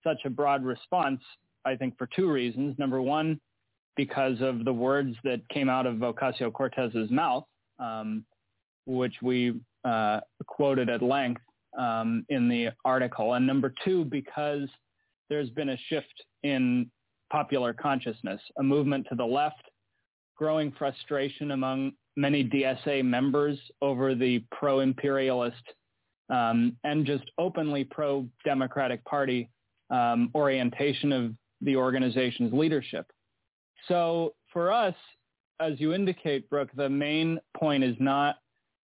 such 0.03 0.19
a 0.25 0.29
broad 0.29 0.63
response, 0.63 1.21
I 1.65 1.75
think, 1.75 1.97
for 1.97 2.07
two 2.15 2.31
reasons. 2.31 2.77
Number 2.77 3.01
one, 3.01 3.39
because 3.95 4.39
of 4.41 4.65
the 4.65 4.73
words 4.73 5.15
that 5.23 5.41
came 5.49 5.69
out 5.69 5.85
of 5.85 5.95
Ocasio-Cortez's 5.95 7.11
mouth, 7.11 7.43
um, 7.79 8.23
which 8.85 9.15
we 9.21 9.59
uh, 9.83 10.19
quoted 10.45 10.89
at 10.89 11.01
length 11.01 11.41
um, 11.77 12.25
in 12.29 12.47
the 12.47 12.69
article. 12.85 13.33
And 13.33 13.45
number 13.45 13.73
two, 13.83 14.05
because 14.05 14.67
there's 15.29 15.49
been 15.49 15.69
a 15.69 15.77
shift 15.87 16.13
in 16.43 16.89
popular 17.31 17.73
consciousness, 17.73 18.41
a 18.57 18.63
movement 18.63 19.05
to 19.09 19.15
the 19.15 19.25
left, 19.25 19.61
growing 20.35 20.71
frustration 20.71 21.51
among 21.51 21.91
many 22.15 22.43
DSA 22.43 23.03
members 23.03 23.59
over 23.81 24.15
the 24.15 24.43
pro-imperialist 24.51 25.61
um, 26.29 26.75
and 26.83 27.05
just 27.05 27.23
openly 27.37 27.83
pro-Democratic 27.83 29.03
Party 29.05 29.49
um, 29.89 30.29
orientation 30.35 31.11
of 31.11 31.33
the 31.61 31.75
organization's 31.75 32.53
leadership. 32.53 33.05
So 33.87 34.33
for 34.53 34.71
us, 34.71 34.95
as 35.59 35.79
you 35.79 35.93
indicate, 35.93 36.49
Brook, 36.49 36.69
the 36.75 36.89
main 36.89 37.39
point 37.57 37.83
is 37.83 37.95
not 37.99 38.37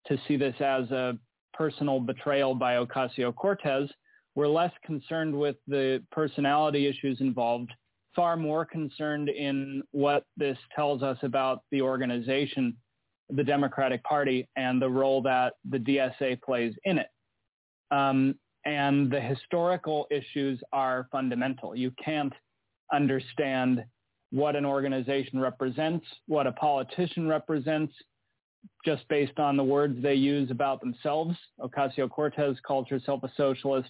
to 0.07 0.17
see 0.27 0.37
this 0.37 0.55
as 0.59 0.89
a 0.91 1.17
personal 1.53 1.99
betrayal 1.99 2.55
by 2.55 2.75
Ocasio-Cortez. 2.75 3.89
We're 4.35 4.47
less 4.47 4.71
concerned 4.85 5.37
with 5.37 5.57
the 5.67 6.01
personality 6.11 6.87
issues 6.87 7.19
involved, 7.19 7.71
far 8.15 8.37
more 8.37 8.65
concerned 8.65 9.29
in 9.29 9.83
what 9.91 10.25
this 10.37 10.57
tells 10.75 11.03
us 11.03 11.17
about 11.23 11.63
the 11.71 11.81
organization, 11.81 12.75
the 13.29 13.43
Democratic 13.43 14.03
Party, 14.03 14.47
and 14.55 14.81
the 14.81 14.89
role 14.89 15.21
that 15.23 15.53
the 15.69 15.77
DSA 15.77 16.41
plays 16.41 16.73
in 16.85 16.97
it. 16.97 17.07
Um, 17.91 18.35
and 18.65 19.11
the 19.11 19.19
historical 19.19 20.07
issues 20.11 20.61
are 20.71 21.07
fundamental. 21.11 21.75
You 21.75 21.91
can't 22.03 22.33
understand 22.93 23.83
what 24.31 24.55
an 24.55 24.65
organization 24.65 25.39
represents, 25.39 26.05
what 26.27 26.47
a 26.47 26.51
politician 26.53 27.27
represents, 27.27 27.93
just 28.85 29.07
based 29.09 29.39
on 29.39 29.57
the 29.57 29.63
words 29.63 30.01
they 30.01 30.13
use 30.13 30.51
about 30.51 30.79
themselves. 30.79 31.35
Ocasio-Cortez 31.59 32.57
calls 32.65 32.87
herself 32.87 33.23
a 33.23 33.31
socialist. 33.35 33.89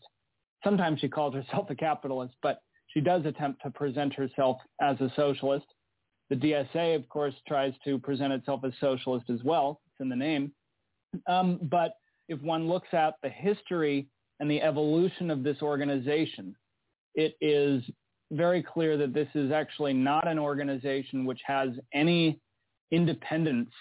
Sometimes 0.63 0.99
she 0.99 1.09
calls 1.09 1.33
herself 1.33 1.69
a 1.69 1.75
capitalist, 1.75 2.33
but 2.41 2.61
she 2.87 3.01
does 3.01 3.25
attempt 3.25 3.61
to 3.63 3.69
present 3.69 4.13
herself 4.13 4.57
as 4.81 4.99
a 5.01 5.11
socialist. 5.15 5.65
The 6.29 6.35
DSA, 6.35 6.95
of 6.95 7.07
course, 7.09 7.33
tries 7.47 7.73
to 7.85 7.99
present 7.99 8.33
itself 8.33 8.61
as 8.65 8.73
socialist 8.79 9.29
as 9.29 9.43
well. 9.43 9.81
It's 9.87 10.01
in 10.01 10.09
the 10.09 10.15
name. 10.15 10.53
Um, 11.27 11.59
but 11.63 11.95
if 12.31 12.41
one 12.41 12.67
looks 12.67 12.87
at 12.93 13.15
the 13.21 13.29
history 13.29 14.07
and 14.39 14.49
the 14.49 14.61
evolution 14.61 15.29
of 15.29 15.43
this 15.43 15.61
organization, 15.61 16.55
it 17.13 17.35
is 17.41 17.83
very 18.31 18.63
clear 18.63 18.95
that 18.95 19.13
this 19.13 19.27
is 19.35 19.51
actually 19.51 19.93
not 19.93 20.25
an 20.27 20.39
organization 20.39 21.25
which 21.25 21.41
has 21.45 21.69
any 21.93 22.39
independence 22.91 23.71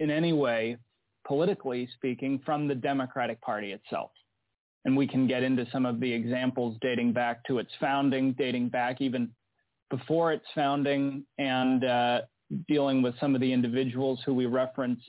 in 0.00 0.10
any 0.10 0.32
way, 0.32 0.78
politically 1.26 1.86
speaking, 1.94 2.40
from 2.46 2.66
the 2.66 2.74
Democratic 2.74 3.38
Party 3.42 3.72
itself. 3.72 4.10
And 4.86 4.96
we 4.96 5.06
can 5.06 5.26
get 5.26 5.42
into 5.42 5.66
some 5.70 5.84
of 5.84 6.00
the 6.00 6.10
examples 6.10 6.78
dating 6.80 7.12
back 7.12 7.44
to 7.44 7.58
its 7.58 7.70
founding, 7.78 8.32
dating 8.38 8.70
back 8.70 9.02
even 9.02 9.30
before 9.90 10.32
its 10.32 10.46
founding, 10.54 11.24
and 11.36 11.84
uh, 11.84 12.20
dealing 12.68 13.02
with 13.02 13.14
some 13.20 13.34
of 13.34 13.42
the 13.42 13.52
individuals 13.52 14.20
who 14.24 14.32
we 14.32 14.46
reference 14.46 15.00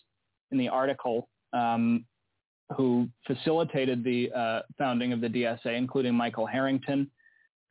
in 0.52 0.58
the 0.58 0.68
article 0.68 1.30
um, 1.54 2.04
who 2.76 3.08
facilitated 3.26 4.04
the 4.04 4.32
uh, 4.32 4.62
founding 4.78 5.14
of 5.14 5.22
the 5.22 5.28
DSA, 5.28 5.78
including 5.78 6.14
Michael 6.14 6.46
Harrington 6.46 7.10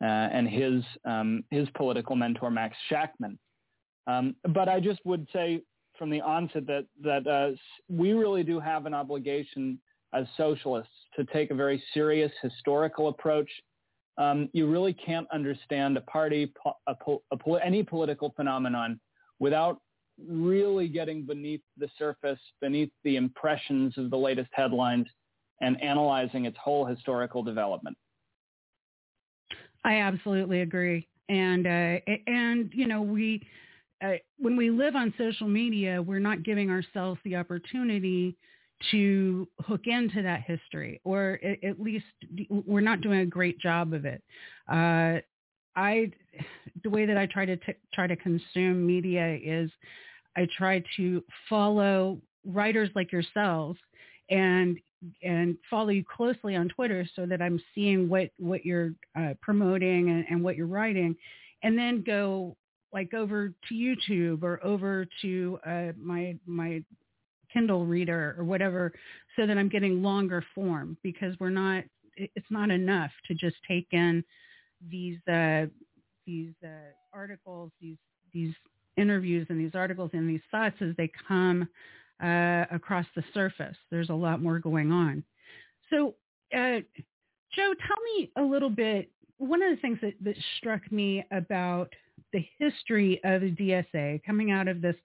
uh, 0.03 0.05
and 0.07 0.49
his 0.49 0.83
um, 1.05 1.45
his 1.50 1.69
political 1.76 2.17
mentor 2.17 2.50
Max 2.50 2.76
Shachtman. 2.91 3.38
Um, 4.07 4.37
but 4.55 4.69
I 4.69 4.81
just 4.81 5.00
would 5.05 5.26
say 5.33 5.62
from 5.99 6.11
the 6.11 6.21
onset 6.21 6.67
that 6.67 6.87
that 7.03 7.26
uh, 7.26 7.57
we 7.88 8.12
really 8.12 8.43
do 8.43 8.61
have 8.61 8.87
an 8.87 8.95
obligation 8.95 9.79
as 10.15 10.26
socialists 10.37 10.93
to 11.17 11.25
take 11.25 11.50
a 11.50 11.55
very 11.55 11.83
serious 11.93 12.33
historical 12.43 13.09
approach. 13.09 13.50
Um, 14.19 14.49
you 14.53 14.67
really 14.67 14.95
can't 14.95 15.26
understand 15.31 15.97
a 15.99 16.00
party, 16.03 16.50
a, 16.87 16.95
a, 17.11 17.55
any 17.62 17.83
political 17.83 18.33
phenomenon 18.35 18.99
without 19.41 19.81
really 20.25 20.88
getting 20.88 21.23
beneath 21.23 21.62
the 21.78 21.88
surface, 21.99 22.38
beneath 22.61 22.90
the 23.04 23.16
impressions 23.16 23.96
of 23.99 24.11
the 24.11 24.16
latest 24.16 24.50
headlines, 24.52 25.06
and 25.61 25.80
analyzing 25.82 26.44
its 26.44 26.56
whole 26.62 26.85
historical 26.85 27.42
development. 27.42 27.96
I 29.85 30.00
absolutely 30.00 30.62
agree, 30.62 31.06
and 31.28 31.66
uh, 31.66 31.99
and 32.26 32.70
you 32.75 32.87
know 32.88 33.02
we 33.02 33.46
uh, 34.04 34.14
when 34.38 34.56
we 34.56 34.70
live 34.70 34.96
on 34.96 35.14
social 35.16 35.49
media, 35.49 36.02
we're 36.02 36.18
not 36.18 36.42
giving 36.42 36.70
ourselves 36.70 37.20
the 37.25 37.37
opportunity 37.37 38.37
to 38.90 39.49
hook 39.61 39.82
into 39.87 40.23
that 40.23 40.42
history, 40.42 41.00
or 41.04 41.40
at 41.64 41.80
least 41.80 42.04
we're 42.50 42.80
not 42.80 43.00
doing 43.00 43.20
a 43.20 43.26
great 43.26 43.58
job 43.58 43.94
of 43.94 44.04
it. 44.04 44.23
Uh, 44.70 45.18
I, 45.76 46.11
the 46.87 46.90
way 46.90 47.05
that 47.05 47.16
I 47.16 47.26
try 47.26 47.45
to 47.45 47.57
t- 47.57 47.75
try 47.93 48.07
to 48.07 48.14
consume 48.14 48.87
media 48.87 49.37
is 49.43 49.73
I 50.37 50.47
try 50.57 50.85
to 50.97 51.25
follow 51.49 52.21
writers 52.45 52.90
like 52.95 53.11
yourselves 53.11 53.76
and 54.31 54.78
and 55.25 55.57
follow 55.69 55.88
you 55.88 56.05
closely 56.05 56.55
on 56.55 56.69
Twitter 56.69 57.05
so 57.16 57.26
that 57.26 57.43
I'm 57.43 57.61
seeing 57.75 58.09
what 58.09 58.31
what 58.38 58.64
you're 58.64 58.93
uh, 59.19 59.35
promoting 59.43 60.11
and, 60.11 60.26
and 60.31 60.45
what 60.45 60.55
you're 60.55 60.69
writing, 60.69 61.16
and 61.64 61.76
then 61.76 62.05
go 62.07 62.57
like 62.93 63.12
over 63.14 63.49
to 63.49 63.75
YouTube 63.75 64.45
or 64.45 64.64
over 64.64 65.09
to 65.23 65.59
uh, 65.66 65.93
my 66.00 66.37
my 66.47 66.85
Kindle 67.52 67.85
reader 67.85 68.37
or 68.38 68.45
whatever, 68.45 68.93
so 69.35 69.45
that 69.45 69.59
I'm 69.59 69.69
getting 69.69 70.05
longer 70.05 70.45
form 70.55 70.97
because 71.02 71.35
we're 71.40 71.50
not. 71.50 71.83
It's 72.16 72.47
not 72.49 72.71
enough 72.71 73.11
to 73.26 73.35
just 73.35 73.57
take 73.69 73.88
in 73.90 74.23
these 74.88 75.19
uh, 75.28 75.66
these 76.26 76.52
uh, 76.64 76.68
articles, 77.12 77.71
these 77.80 77.97
these 78.33 78.54
interviews 78.97 79.47
and 79.50 79.61
these 79.61 79.75
articles 79.75 80.11
and 80.12 80.28
these 80.28 80.40
thoughts 80.50 80.76
as 80.80 80.95
they 80.97 81.11
come 81.28 81.68
uh, 82.23 82.64
across 82.71 83.06
the 83.14 83.23
surface. 83.35 83.76
There's 83.90 84.11
a 84.11 84.14
lot 84.14 84.42
more 84.42 84.59
going 84.59 84.90
on. 84.90 85.23
So, 85.90 86.14
uh, 86.54 86.80
Joe, 87.54 87.75
tell 87.87 88.02
me 88.16 88.30
a 88.37 88.42
little 88.42 88.71
bit. 88.71 89.11
One 89.38 89.62
of 89.62 89.71
the 89.71 89.80
things 89.80 89.99
that, 90.02 90.14
that 90.23 90.37
struck 90.59 90.90
me 90.90 91.25
about 91.30 91.92
the 92.33 92.47
history 92.59 93.21
of 93.25 93.42
the 93.42 93.50
DSA 93.52 94.23
coming 94.25 94.50
out 94.50 94.68
of 94.68 94.80
this 94.80 94.97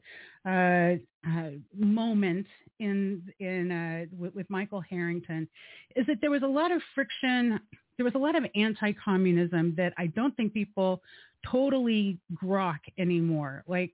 uh, 0.45 0.95
uh, 1.27 1.51
moment 1.77 2.47
in 2.79 3.21
in 3.39 3.71
uh, 3.71 4.05
with, 4.17 4.33
with, 4.33 4.49
Michael 4.49 4.81
Harrington 4.81 5.47
is 5.95 6.07
that 6.07 6.17
there 6.19 6.31
was 6.31 6.41
a 6.41 6.47
lot 6.47 6.71
of 6.71 6.81
friction. 6.95 7.59
There 7.97 8.05
was 8.05 8.15
a 8.15 8.19
lot 8.19 8.35
of 8.35 8.45
anti-communism 8.55 9.75
that 9.77 9.93
I 9.97 10.07
don't 10.07 10.35
think 10.35 10.53
people 10.53 11.01
totally 11.49 12.17
grok 12.43 12.79
anymore. 12.97 13.63
Like 13.67 13.91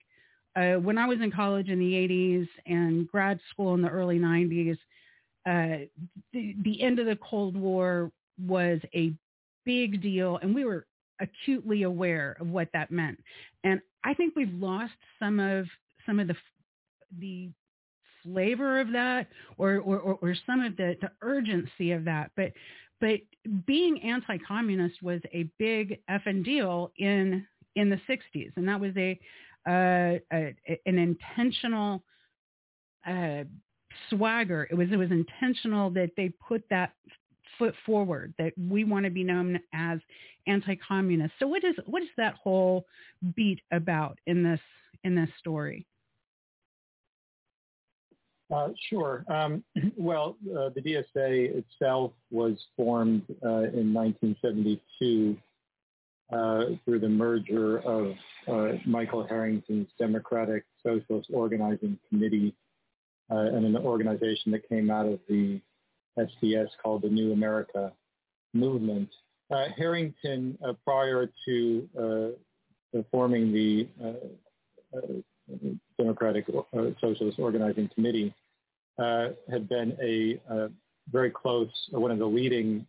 uh, 0.55 0.73
when 0.75 0.97
I 0.97 1.05
was 1.05 1.19
in 1.21 1.31
college 1.31 1.69
in 1.69 1.79
the 1.79 1.93
80s 1.93 2.47
and 2.65 3.07
grad 3.07 3.39
school 3.51 3.73
in 3.73 3.81
the 3.81 3.89
early 3.89 4.19
90s, 4.19 4.77
uh, 5.45 5.85
the, 6.33 6.55
the 6.63 6.81
end 6.81 6.99
of 6.99 7.05
the 7.05 7.17
Cold 7.17 7.55
War 7.55 8.11
was 8.45 8.79
a 8.93 9.13
big 9.65 10.01
deal, 10.01 10.39
and 10.41 10.53
we 10.53 10.65
were 10.65 10.85
acutely 11.19 11.83
aware 11.83 12.37
of 12.39 12.47
what 12.47 12.69
that 12.73 12.91
meant. 12.91 13.19
And 13.63 13.79
I 14.03 14.13
think 14.13 14.35
we've 14.35 14.53
lost 14.53 14.93
some 15.19 15.39
of 15.39 15.65
some 16.05 16.19
of 16.19 16.27
the 16.27 16.35
the 17.19 17.49
flavor 18.23 18.79
of 18.79 18.91
that, 18.91 19.27
or 19.57 19.77
or, 19.77 19.99
or 19.99 20.35
some 20.45 20.61
of 20.61 20.75
the, 20.77 20.95
the 21.01 21.11
urgency 21.21 21.91
of 21.91 22.03
that. 22.05 22.31
But 22.35 22.51
but 22.99 23.19
being 23.65 24.01
anti-communist 24.01 25.01
was 25.01 25.21
a 25.33 25.49
big 25.57 25.99
effing 26.09 26.43
deal 26.43 26.91
in 26.97 27.45
in 27.75 27.89
the 27.89 27.99
60s, 28.09 28.51
and 28.55 28.67
that 28.67 28.79
was 28.79 28.91
a, 28.97 29.19
uh, 29.69 30.17
a 30.33 30.55
an 30.85 30.97
intentional 30.97 32.03
uh, 33.05 33.43
swagger. 34.09 34.67
It 34.71 34.75
was 34.75 34.89
it 34.91 34.97
was 34.97 35.11
intentional 35.11 35.89
that 35.91 36.11
they 36.17 36.29
put 36.29 36.63
that 36.69 36.93
foot 37.57 37.75
forward 37.85 38.33
that 38.37 38.53
we 38.57 38.83
want 38.83 39.05
to 39.05 39.11
be 39.11 39.23
known 39.23 39.59
as 39.73 39.99
anti-communist. 40.47 41.33
So 41.39 41.47
what 41.47 41.63
is 41.63 41.75
what 41.85 42.01
is 42.01 42.09
that 42.17 42.35
whole 42.35 42.85
beat 43.35 43.61
about 43.71 44.19
in 44.25 44.43
this 44.43 44.59
in 45.03 45.15
this 45.15 45.29
story? 45.39 45.85
Uh, 48.53 48.69
sure. 48.89 49.25
Um, 49.27 49.63
well, 49.97 50.37
uh, 50.49 50.69
the 50.69 50.81
DSA 50.81 51.55
itself 51.55 52.13
was 52.31 52.57
formed 52.75 53.23
uh, 53.43 53.69
in 53.73 53.93
1972 53.93 55.37
uh, 56.31 56.63
through 56.83 56.99
the 56.99 57.09
merger 57.09 57.79
of 57.79 58.13
uh, 58.47 58.77
Michael 58.85 59.25
Harrington's 59.25 59.89
Democratic 59.99 60.65
Socialist 60.83 61.29
Organizing 61.31 61.97
Committee 62.09 62.53
uh, 63.29 63.35
and 63.35 63.65
an 63.65 63.77
organization 63.77 64.51
that 64.53 64.67
came 64.69 64.89
out 64.89 65.05
of 65.05 65.19
the 65.27 65.59
SDS 66.17 66.67
called 66.81 67.01
the 67.01 67.09
New 67.09 67.33
America 67.33 67.91
Movement. 68.53 69.09
Harrington, 69.77 70.57
prior 70.83 71.29
to 71.45 72.35
forming 73.11 73.53
the 73.53 73.87
Democratic 75.97 76.45
Socialist 77.01 77.39
Organizing 77.39 77.89
Committee, 77.93 78.33
had 78.97 79.69
been 79.69 79.97
a 80.01 80.69
very 81.11 81.31
close, 81.31 81.69
one 81.91 82.11
of 82.11 82.19
the 82.19 82.25
leading 82.25 82.85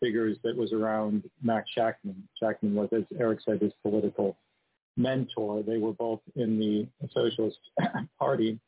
figures 0.00 0.38
that 0.42 0.56
was 0.56 0.72
around 0.72 1.28
Max 1.42 1.70
Shachtman. 1.76 2.22
Shachtman 2.42 2.72
was, 2.72 2.88
as 2.92 3.04
Eric 3.18 3.40
said, 3.44 3.60
his 3.60 3.72
political 3.82 4.36
mentor. 4.96 5.62
They 5.62 5.78
were 5.78 5.92
both 5.92 6.20
in 6.36 6.58
the 6.58 6.88
Socialist 7.12 7.58
Party. 8.18 8.58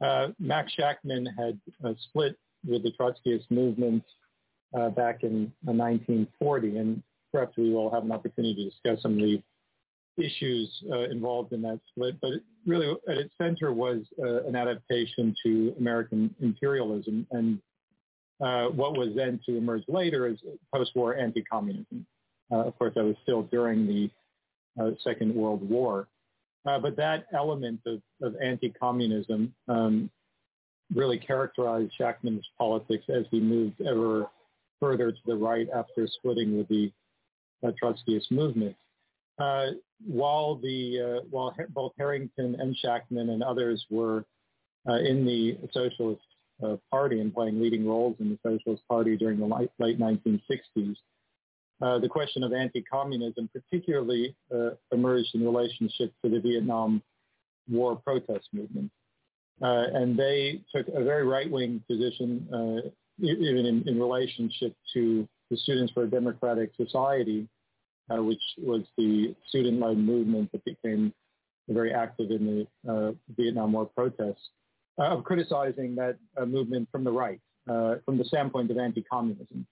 Uh, 0.00 0.28
Max 0.38 0.72
Shachtman 0.78 1.26
had 1.36 1.58
uh, 1.84 1.94
split 2.08 2.36
with 2.66 2.82
the 2.82 2.92
Trotskyist 2.92 3.50
movement 3.50 4.02
uh, 4.76 4.90
back 4.90 5.22
in 5.22 5.52
1940, 5.62 6.76
and 6.78 7.02
perhaps 7.32 7.56
we 7.56 7.72
will 7.72 7.90
have 7.90 8.04
an 8.04 8.12
opportunity 8.12 8.54
to 8.54 8.70
discuss 8.70 9.02
some 9.02 9.12
of 9.12 9.18
the 9.18 9.42
issues 10.18 10.70
uh, 10.90 11.10
involved 11.10 11.52
in 11.52 11.62
that 11.62 11.80
split. 11.90 12.16
But 12.20 12.32
it 12.32 12.42
really, 12.66 12.94
at 13.08 13.18
its 13.18 13.34
center 13.40 13.72
was 13.72 14.02
uh, 14.18 14.44
an 14.44 14.56
adaptation 14.56 15.34
to 15.44 15.74
American 15.78 16.34
imperialism 16.40 17.26
and 17.30 17.60
uh, 18.40 18.66
what 18.66 18.96
was 18.96 19.10
then 19.16 19.40
to 19.46 19.56
emerge 19.56 19.82
later 19.88 20.26
as 20.26 20.36
post-war 20.74 21.16
anti-communism. 21.16 22.06
of 22.50 22.78
course, 22.78 22.92
that 22.94 23.04
was 23.04 23.16
still 23.22 23.42
during 23.44 23.86
the 23.86 24.10
Second 25.02 25.34
World 25.34 25.66
War. 25.68 26.06
Uh, 26.66 26.78
but 26.78 26.96
that 26.96 27.26
element 27.32 27.80
of, 27.86 28.02
of 28.22 28.34
anti-communism 28.42 29.54
um, 29.68 30.10
really 30.94 31.18
characterized 31.18 31.92
Shachtman's 31.98 32.46
politics 32.58 33.04
as 33.08 33.24
he 33.30 33.40
moved 33.40 33.80
ever 33.80 34.28
further 34.80 35.12
to 35.12 35.18
the 35.26 35.36
right 35.36 35.68
after 35.74 36.06
splitting 36.06 36.56
with 36.58 36.68
the 36.68 36.90
uh, 37.64 37.70
Trotskyist 37.82 38.30
movement. 38.30 38.76
Uh, 39.38 39.66
while 40.06 40.56
the 40.56 41.00
uh, 41.00 41.26
while 41.30 41.54
both 41.70 41.92
Harrington 41.98 42.56
and 42.58 42.76
Shachtman 42.82 43.30
and 43.30 43.42
others 43.42 43.84
were 43.90 44.24
uh, 44.88 44.94
in 44.94 45.24
the 45.24 45.58
Socialist 45.72 46.22
uh, 46.62 46.76
Party 46.90 47.20
and 47.20 47.34
playing 47.34 47.60
leading 47.60 47.86
roles 47.86 48.16
in 48.18 48.30
the 48.30 48.38
Socialist 48.42 48.82
Party 48.88 49.16
during 49.16 49.38
the 49.38 49.46
late, 49.46 49.70
late 49.78 49.98
1960s, 49.98 50.96
uh, 51.82 51.98
the 51.98 52.08
question 52.08 52.42
of 52.42 52.52
anti-communism 52.52 53.50
particularly 53.52 54.34
uh, 54.54 54.70
emerged 54.92 55.34
in 55.34 55.44
relationship 55.44 56.12
to 56.24 56.30
the 56.30 56.40
Vietnam 56.40 57.02
War 57.68 57.96
protest 57.96 58.48
movement. 58.52 58.90
And 59.60 60.18
they 60.18 60.60
took 60.74 60.86
a 60.88 61.02
very 61.02 61.24
right-wing 61.24 61.82
position, 61.88 62.46
even 63.18 63.66
in, 63.66 63.88
in, 63.88 63.98
relationship 63.98 64.74
to 64.92 65.26
the 65.50 65.56
Students 65.56 65.92
for 65.92 66.04
a 66.04 66.10
Democratic 66.10 66.72
Society, 66.76 67.48
uh, 68.10 68.22
which 68.22 68.42
was 68.58 68.82
the 68.96 69.34
student-led 69.48 69.98
movement 69.98 70.50
that 70.52 70.64
became 70.64 71.12
very 71.68 71.92
active 71.92 72.30
in 72.30 72.66
the 72.84 72.92
uh, 72.92 73.12
Vietnam 73.36 73.72
War 73.72 73.86
protests, 73.86 74.50
of 74.98 75.24
criticizing 75.24 75.94
that 75.96 76.16
movement 76.46 76.88
from 76.90 77.04
the 77.04 77.12
right, 77.12 77.40
from 77.66 78.16
the 78.16 78.24
standpoint 78.24 78.70
of 78.70 78.78
anti-communism. 78.78 79.66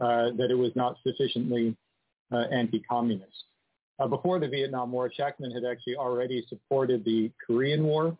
Uh, 0.00 0.30
that 0.38 0.50
it 0.50 0.54
was 0.54 0.72
not 0.74 0.96
sufficiently 1.06 1.76
uh, 2.32 2.44
anti-communist. 2.50 3.44
Uh, 3.98 4.06
before 4.06 4.40
the 4.40 4.48
Vietnam 4.48 4.90
War, 4.92 5.10
Shachtman 5.10 5.52
had 5.52 5.70
actually 5.70 5.94
already 5.94 6.42
supported 6.48 7.04
the 7.04 7.30
Korean 7.46 7.84
War 7.84 8.16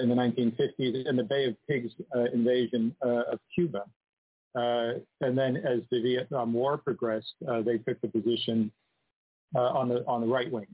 in 0.00 0.08
the 0.08 0.14
1950s 0.14 1.08
and 1.08 1.18
the 1.18 1.24
Bay 1.24 1.46
of 1.46 1.56
Pigs 1.66 1.90
invasion 2.32 2.94
of 3.02 3.40
Cuba. 3.52 3.82
And 4.54 5.38
then 5.38 5.56
as 5.56 5.80
the 5.90 6.00
Vietnam 6.02 6.52
War 6.52 6.78
progressed, 6.78 7.34
they 7.40 7.78
took 7.78 8.00
the 8.00 8.08
position 8.08 8.70
on 9.54 9.88
the 9.88 10.04
on 10.06 10.20
the 10.20 10.26
right 10.26 10.50
wing. 10.50 10.66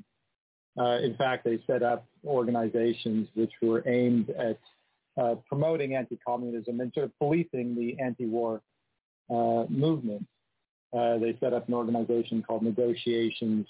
Uh, 0.79 0.99
in 0.99 1.17
fact, 1.17 1.45
they 1.45 1.59
set 1.67 1.83
up 1.83 2.07
organizations 2.25 3.29
which 3.35 3.53
were 3.61 3.83
aimed 3.88 4.31
at 4.31 4.59
uh, 5.21 5.35
promoting 5.49 5.97
anti-communism 5.97 6.79
and 6.81 6.93
sort 6.95 7.07
of 7.07 7.19
policing 7.19 7.75
the 7.75 7.99
anti-war 8.01 8.62
uh, 9.31 9.64
movement. 9.69 10.25
Uh, 10.97 11.19
they 11.19 11.37
set 11.41 11.53
up 11.53 11.67
an 11.67 11.75
organization 11.75 12.43
called 12.43 12.62
Negotiations 12.62 13.67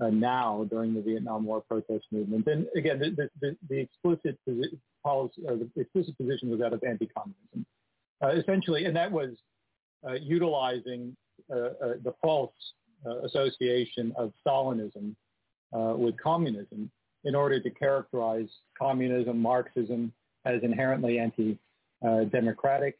uh, 0.00 0.08
Now 0.08 0.66
during 0.68 0.92
the 0.92 1.00
Vietnam 1.00 1.44
War 1.44 1.60
protest 1.60 2.06
movement. 2.10 2.46
And 2.48 2.66
again, 2.74 2.98
the, 2.98 3.30
the, 3.40 3.56
the 3.68 3.78
explicit 3.78 4.36
policy, 5.04 5.42
or 5.46 5.56
the 5.56 5.70
explicit 5.76 6.18
position 6.18 6.50
was 6.50 6.58
that 6.58 6.72
of 6.72 6.82
anti-communism, 6.82 7.64
Uh, 8.22 8.28
essentially, 8.28 8.84
and 8.84 8.94
that 8.94 9.10
was 9.10 9.30
uh, 10.06 10.12
utilizing 10.12 11.16
uh, 11.50 11.96
the 12.02 12.14
false 12.22 12.52
association 13.24 14.12
of 14.18 14.32
Stalinism 14.46 15.14
with 15.72 16.14
communism 16.22 16.90
in 17.24 17.34
order 17.34 17.58
to 17.60 17.70
characterize 17.70 18.48
communism, 18.78 19.40
Marxism 19.40 20.12
as 20.44 20.62
inherently 20.62 21.18
anti-democratic 21.18 22.98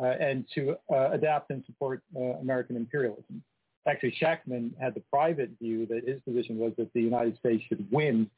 uh, 0.00 0.06
and 0.20 0.44
to 0.54 0.76
uh, 0.92 1.10
adapt 1.12 1.50
and 1.50 1.64
support 1.64 2.02
uh, 2.16 2.20
American 2.40 2.76
imperialism. 2.76 3.42
Actually, 3.88 4.16
Shachtman 4.20 4.72
had 4.80 4.94
the 4.94 5.02
private 5.12 5.50
view 5.60 5.86
that 5.86 6.06
his 6.06 6.20
position 6.22 6.58
was 6.58 6.72
that 6.76 6.92
the 6.92 7.00
United 7.00 7.38
States 7.38 7.62
should 7.68 7.86
win 7.90 8.28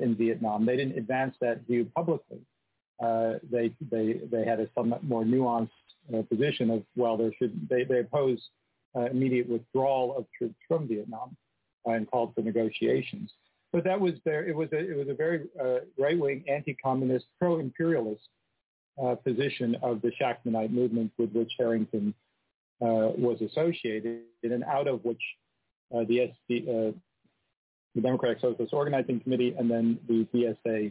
in 0.00 0.14
Vietnam. 0.16 0.64
They 0.64 0.76
didn't 0.76 0.96
advance 0.96 1.36
that 1.40 1.66
view 1.66 1.90
publicly. 1.94 2.38
They, 3.00 3.74
they, 3.90 4.20
they 4.30 4.44
had 4.44 4.60
a 4.60 4.68
somewhat 4.74 5.04
more 5.04 5.24
nuanced 5.24 5.70
position 6.28 6.70
of, 6.70 6.82
well, 6.96 7.16
there 7.16 7.32
should, 7.38 7.68
they, 7.68 7.84
they 7.84 8.00
oppose 8.00 8.40
immediate 9.10 9.48
withdrawal 9.48 10.16
of 10.16 10.26
troops 10.38 10.56
from 10.68 10.88
Vietnam 10.88 11.36
and 11.84 12.10
called 12.10 12.34
for 12.34 12.42
negotiations. 12.42 13.30
But 13.72 13.84
that 13.84 14.00
was 14.00 14.14
there. 14.24 14.44
It 14.48 14.56
was 14.56 14.68
a 14.72 14.78
it 14.78 14.96
was 14.96 15.08
a 15.08 15.14
very 15.14 15.48
uh, 15.60 15.80
right-wing, 15.98 16.44
anti-communist, 16.48 17.26
pro-imperialist 17.38 18.22
uh, 19.02 19.16
position 19.16 19.76
of 19.82 20.00
the 20.02 20.10
Shachtmanite 20.20 20.70
movement 20.70 21.12
with 21.18 21.32
which 21.32 21.52
Harrington 21.58 22.14
uh, 22.80 23.12
was 23.18 23.40
associated, 23.42 24.20
and 24.42 24.64
out 24.64 24.88
of 24.88 25.04
which 25.04 25.20
uh, 25.94 26.04
the, 26.08 26.32
SD, 26.50 26.62
uh, 26.68 26.92
the 27.94 28.00
Democratic 28.00 28.40
Socialist 28.40 28.72
Organizing 28.72 29.20
Committee 29.20 29.54
and 29.58 29.70
then 29.70 29.98
the 30.08 30.26
DSA 30.34 30.88
uh, 30.88 30.90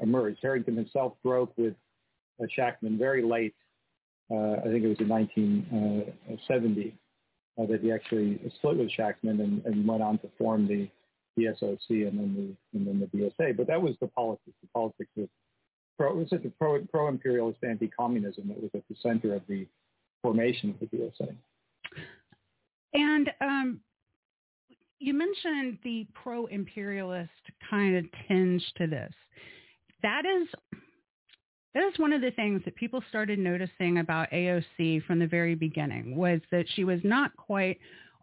emerged. 0.00 0.38
Harrington 0.42 0.76
himself 0.76 1.14
broke 1.22 1.52
with 1.56 1.74
uh, 2.42 2.46
Shachtman 2.56 2.98
very 2.98 3.22
late. 3.22 3.54
I 4.30 4.62
think 4.64 4.84
it 4.84 4.88
was 4.88 5.00
in 5.00 5.08
1970 5.08 6.94
that 7.56 7.80
he 7.80 7.92
actually 7.92 8.40
split 8.56 8.76
with 8.76 8.90
Shachtman 8.90 9.40
and, 9.40 9.64
and, 9.64 9.86
went 9.86 10.02
on 10.02 10.18
to 10.18 10.28
form 10.36 10.66
the, 10.66 10.88
the 11.36 11.54
SOC 11.58 11.88
and 11.90 12.18
then 12.18 12.56
the, 12.72 12.78
and 12.78 12.86
then 12.86 13.00
the 13.00 13.06
DSA. 13.18 13.56
But 13.56 13.66
that 13.68 13.80
was 13.80 13.94
the 14.00 14.08
politics, 14.08 14.56
the 14.60 14.68
politics 14.74 15.10
of 15.16 15.28
pro, 15.96 16.10
it 16.10 16.16
was 16.16 16.32
a 16.32 16.50
pro, 16.58 16.84
pro-imperialist 16.84 17.58
anti-communism 17.62 18.48
that 18.48 18.60
was 18.60 18.70
at 18.74 18.82
the 18.88 18.96
center 19.02 19.34
of 19.34 19.42
the 19.48 19.66
formation 20.22 20.70
of 20.70 20.80
the 20.80 20.96
DSA. 20.96 21.34
And 22.92 23.30
um, 23.40 23.80
you 24.98 25.14
mentioned 25.14 25.78
the 25.84 26.06
pro-imperialist 26.14 27.30
kind 27.70 27.96
of 27.96 28.04
tinge 28.28 28.64
to 28.76 28.86
this. 28.86 29.12
That 30.02 30.24
is 30.24 30.48
that 31.74 31.84
is 31.84 31.98
one 31.98 32.12
of 32.12 32.22
the 32.22 32.30
things 32.30 32.62
that 32.64 32.74
people 32.76 33.02
started 33.08 33.38
noticing 33.38 33.98
about 33.98 34.30
AOC 34.30 35.04
from 35.04 35.18
the 35.18 35.26
very 35.26 35.54
beginning 35.54 36.16
was 36.16 36.40
that 36.50 36.64
she 36.74 36.84
was 36.84 37.00
not 37.04 37.36
quite 37.36 37.78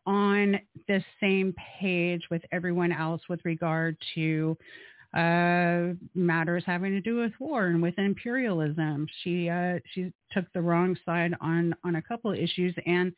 on 0.07 0.59
the 0.87 1.03
same 1.21 1.53
page 1.79 2.23
with 2.31 2.41
everyone 2.51 2.91
else 2.91 3.21
with 3.29 3.39
regard 3.45 3.95
to 4.15 4.57
uh, 5.13 5.93
matters 6.15 6.63
having 6.65 6.91
to 6.93 7.01
do 7.01 7.17
with 7.17 7.31
war 7.39 7.67
and 7.67 7.81
with 7.81 7.97
imperialism. 7.99 9.05
She 9.23 9.49
uh, 9.49 9.77
she 9.93 10.11
took 10.31 10.45
the 10.53 10.61
wrong 10.61 10.97
side 11.05 11.35
on 11.39 11.75
on 11.83 11.97
a 11.97 12.01
couple 12.01 12.31
of 12.31 12.39
issues, 12.39 12.73
and 12.87 13.13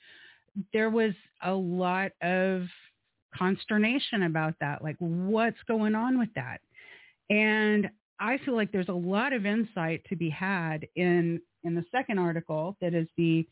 there 0.73 0.89
was 0.89 1.13
a 1.43 1.53
lot 1.53 2.11
of 2.21 2.63
consternation 3.33 4.23
about 4.23 4.55
that. 4.59 4.83
Like, 4.83 4.97
what's 4.99 5.61
going 5.67 5.95
on 5.95 6.19
with 6.19 6.33
that? 6.35 6.59
And 7.29 7.89
I 8.19 8.37
feel 8.39 8.55
like 8.55 8.71
there's 8.71 8.89
a 8.89 8.93
lot 8.93 9.33
of 9.33 9.45
insight 9.45 10.03
to 10.09 10.15
be 10.15 10.29
had 10.29 10.87
in 10.95 11.41
in 11.63 11.75
the 11.75 11.83
second 11.91 12.19
article 12.19 12.77
that 12.79 12.93
is 12.93 13.07
the 13.17 13.47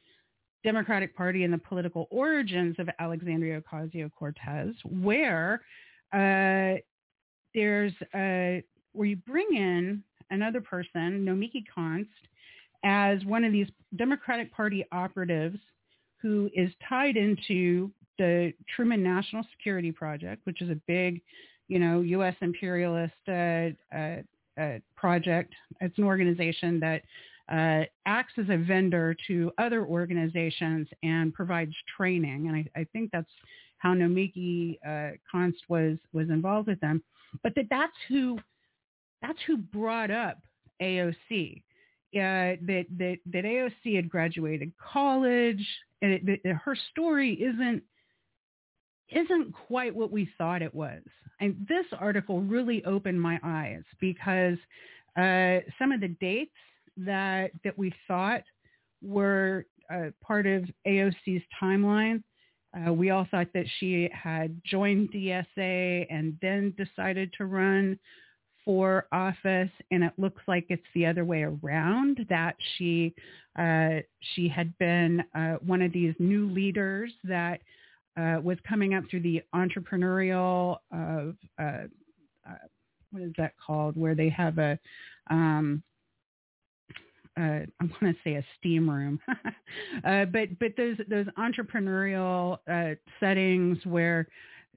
Democratic 0.63 1.15
Party 1.15 1.43
and 1.43 1.53
the 1.53 1.57
political 1.57 2.07
origins 2.09 2.75
of 2.79 2.89
Alexandria 2.99 3.61
Ocasio-Cortez, 3.61 4.75
where 4.85 5.61
uh, 6.13 6.79
there's 7.53 7.91
a, 8.15 8.63
where 8.93 9.07
you 9.07 9.17
bring 9.17 9.47
in 9.51 10.03
another 10.29 10.61
person, 10.61 11.25
Nomiki 11.25 11.63
Konst, 11.75 12.07
as 12.83 13.23
one 13.25 13.43
of 13.43 13.51
these 13.51 13.67
Democratic 13.97 14.53
Party 14.53 14.85
operatives 14.91 15.57
who 16.21 16.49
is 16.55 16.69
tied 16.87 17.17
into 17.17 17.91
the 18.17 18.53
Truman 18.75 19.03
National 19.03 19.43
Security 19.57 19.91
Project, 19.91 20.45
which 20.45 20.61
is 20.61 20.69
a 20.69 20.79
big, 20.87 21.21
you 21.67 21.79
know, 21.79 22.01
U.S. 22.01 22.35
imperialist 22.41 23.13
uh, 23.27 23.69
uh, 23.95 24.21
project. 24.95 25.53
It's 25.81 25.97
an 25.97 26.03
organization 26.03 26.79
that 26.79 27.01
uh, 27.51 27.85
acts 28.05 28.33
as 28.37 28.45
a 28.49 28.57
vendor 28.57 29.15
to 29.27 29.51
other 29.57 29.85
organizations 29.85 30.87
and 31.03 31.33
provides 31.33 31.73
training. 31.97 32.47
And 32.47 32.55
I, 32.55 32.81
I 32.81 32.87
think 32.93 33.11
that's 33.11 33.29
how 33.79 33.93
Nomiki 33.93 34.77
uh, 34.85 35.11
Konst 35.33 35.55
was 35.67 35.97
was 36.13 36.29
involved 36.29 36.67
with 36.67 36.79
them. 36.79 37.03
But 37.41 37.53
that 37.55 37.65
that's 37.69 37.97
who 38.07 38.39
that's 39.21 39.39
who 39.45 39.57
brought 39.57 40.11
up 40.11 40.37
AOC. 40.81 41.61
Uh, 42.15 42.61
that 42.65 42.85
that 42.97 43.17
that 43.31 43.43
AOC 43.43 43.95
had 43.95 44.09
graduated 44.09 44.71
college. 44.77 45.65
And 46.01 46.13
it, 46.13 46.43
that 46.43 46.55
her 46.55 46.77
story 46.91 47.33
isn't 47.33 47.83
isn't 49.09 49.53
quite 49.67 49.95
what 49.95 50.11
we 50.11 50.29
thought 50.37 50.61
it 50.61 50.73
was. 50.73 51.01
And 51.39 51.67
this 51.67 51.85
article 51.99 52.41
really 52.41 52.83
opened 52.85 53.21
my 53.21 53.39
eyes 53.43 53.83
because 53.99 54.57
uh, 55.17 55.59
some 55.77 55.91
of 55.91 56.01
the 56.01 56.15
dates 56.19 56.51
that 56.97 57.51
that 57.63 57.77
we 57.77 57.93
thought 58.07 58.43
were 59.01 59.65
uh, 59.93 60.09
part 60.21 60.47
of 60.47 60.63
AOC's 60.87 61.43
timeline. 61.61 62.23
Uh, 62.75 62.91
we 62.91 63.11
all 63.11 63.27
thought 63.29 63.47
that 63.53 63.65
she 63.79 64.09
had 64.13 64.59
joined 64.65 65.11
DSA 65.11 66.07
and 66.09 66.37
then 66.41 66.73
decided 66.77 67.31
to 67.37 67.45
run 67.45 67.99
for 68.65 69.07
office, 69.11 69.69
and 69.91 70.03
it 70.03 70.13
looks 70.17 70.41
like 70.47 70.65
it's 70.69 70.81
the 70.95 71.05
other 71.05 71.25
way 71.25 71.43
around. 71.43 72.25
That 72.29 72.55
she 72.77 73.13
uh, 73.59 73.99
she 74.33 74.47
had 74.47 74.75
been 74.77 75.23
uh, 75.35 75.55
one 75.65 75.81
of 75.81 75.91
these 75.91 76.15
new 76.19 76.49
leaders 76.49 77.11
that 77.25 77.61
uh, 78.17 78.39
was 78.41 78.57
coming 78.67 78.93
up 78.93 79.03
through 79.09 79.21
the 79.21 79.41
entrepreneurial 79.55 80.77
of 80.91 81.35
uh, 81.59 81.87
what 83.11 83.23
is 83.23 83.31
that 83.37 83.53
called, 83.65 83.95
where 83.95 84.15
they 84.15 84.29
have 84.29 84.57
a 84.57 84.77
um, 85.29 85.83
uh, 87.37 87.41
I 87.41 87.65
want 87.81 88.01
to 88.01 88.15
say 88.23 88.35
a 88.35 88.45
steam 88.59 88.89
room, 88.89 89.19
uh, 90.05 90.25
but 90.25 90.59
but 90.59 90.73
those 90.77 90.97
those 91.09 91.25
entrepreneurial 91.37 92.59
uh, 92.69 92.95
settings 93.19 93.77
where 93.85 94.27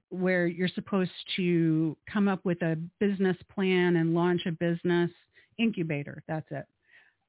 where 0.09 0.47
you're 0.47 0.69
supposed 0.69 1.11
to 1.35 1.95
come 2.11 2.27
up 2.27 2.43
with 2.45 2.61
a 2.61 2.77
business 2.99 3.37
plan 3.53 3.97
and 3.97 4.13
launch 4.13 4.41
a 4.45 4.51
business 4.51 5.11
incubator. 5.57 6.23
That's 6.27 6.47
it. 6.49 6.65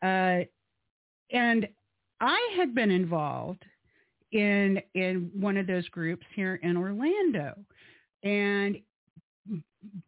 Uh, 0.02 0.44
and 1.36 1.68
I 2.20 2.54
had 2.56 2.74
been 2.74 2.90
involved 2.90 3.64
in 4.32 4.80
in 4.94 5.30
one 5.34 5.56
of 5.56 5.66
those 5.66 5.88
groups 5.88 6.26
here 6.34 6.56
in 6.62 6.76
Orlando, 6.76 7.56
and 8.22 8.78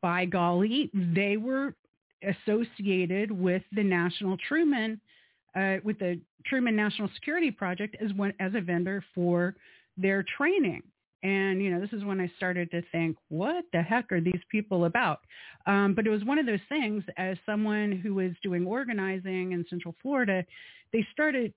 by 0.03 0.25
golly, 0.25 0.91
they 0.95 1.37
were 1.37 1.75
associated 2.23 3.31
with 3.31 3.63
the 3.73 3.83
National 3.83 4.37
Truman, 4.47 5.01
uh, 5.55 5.77
with 5.85 5.99
the 5.99 6.21
Truman 6.47 6.77
National 6.77 7.09
Security 7.15 7.51
Project 7.51 7.97
as 8.03 8.13
one 8.13 8.35
as 8.41 8.53
a 8.55 8.61
vendor 8.61 9.03
for 9.15 9.55
their 9.97 10.25
training. 10.37 10.83
And 11.23 11.63
you 11.63 11.71
know, 11.71 11.81
this 11.81 11.93
is 11.93 12.05
when 12.05 12.21
I 12.21 12.31
started 12.37 12.71
to 12.71 12.83
think, 12.93 13.17
what 13.29 13.65
the 13.73 13.83
heck 13.83 14.11
are 14.11 14.21
these 14.21 14.41
people 14.51 14.87
about? 14.87 15.21
Um, 15.67 15.95
but 15.95 16.07
it 16.07 16.11
was 16.11 16.25
one 16.25 16.39
of 16.39 16.47
those 16.47 16.61
things. 16.69 17.05
As 17.19 17.37
someone 17.45 17.93
who 17.93 18.15
was 18.15 18.33
doing 18.43 18.67
organizing 18.67 19.53
in 19.53 19.65
Central 19.69 19.95
Florida, 20.01 20.45
they 20.93 21.07
started 21.13 21.53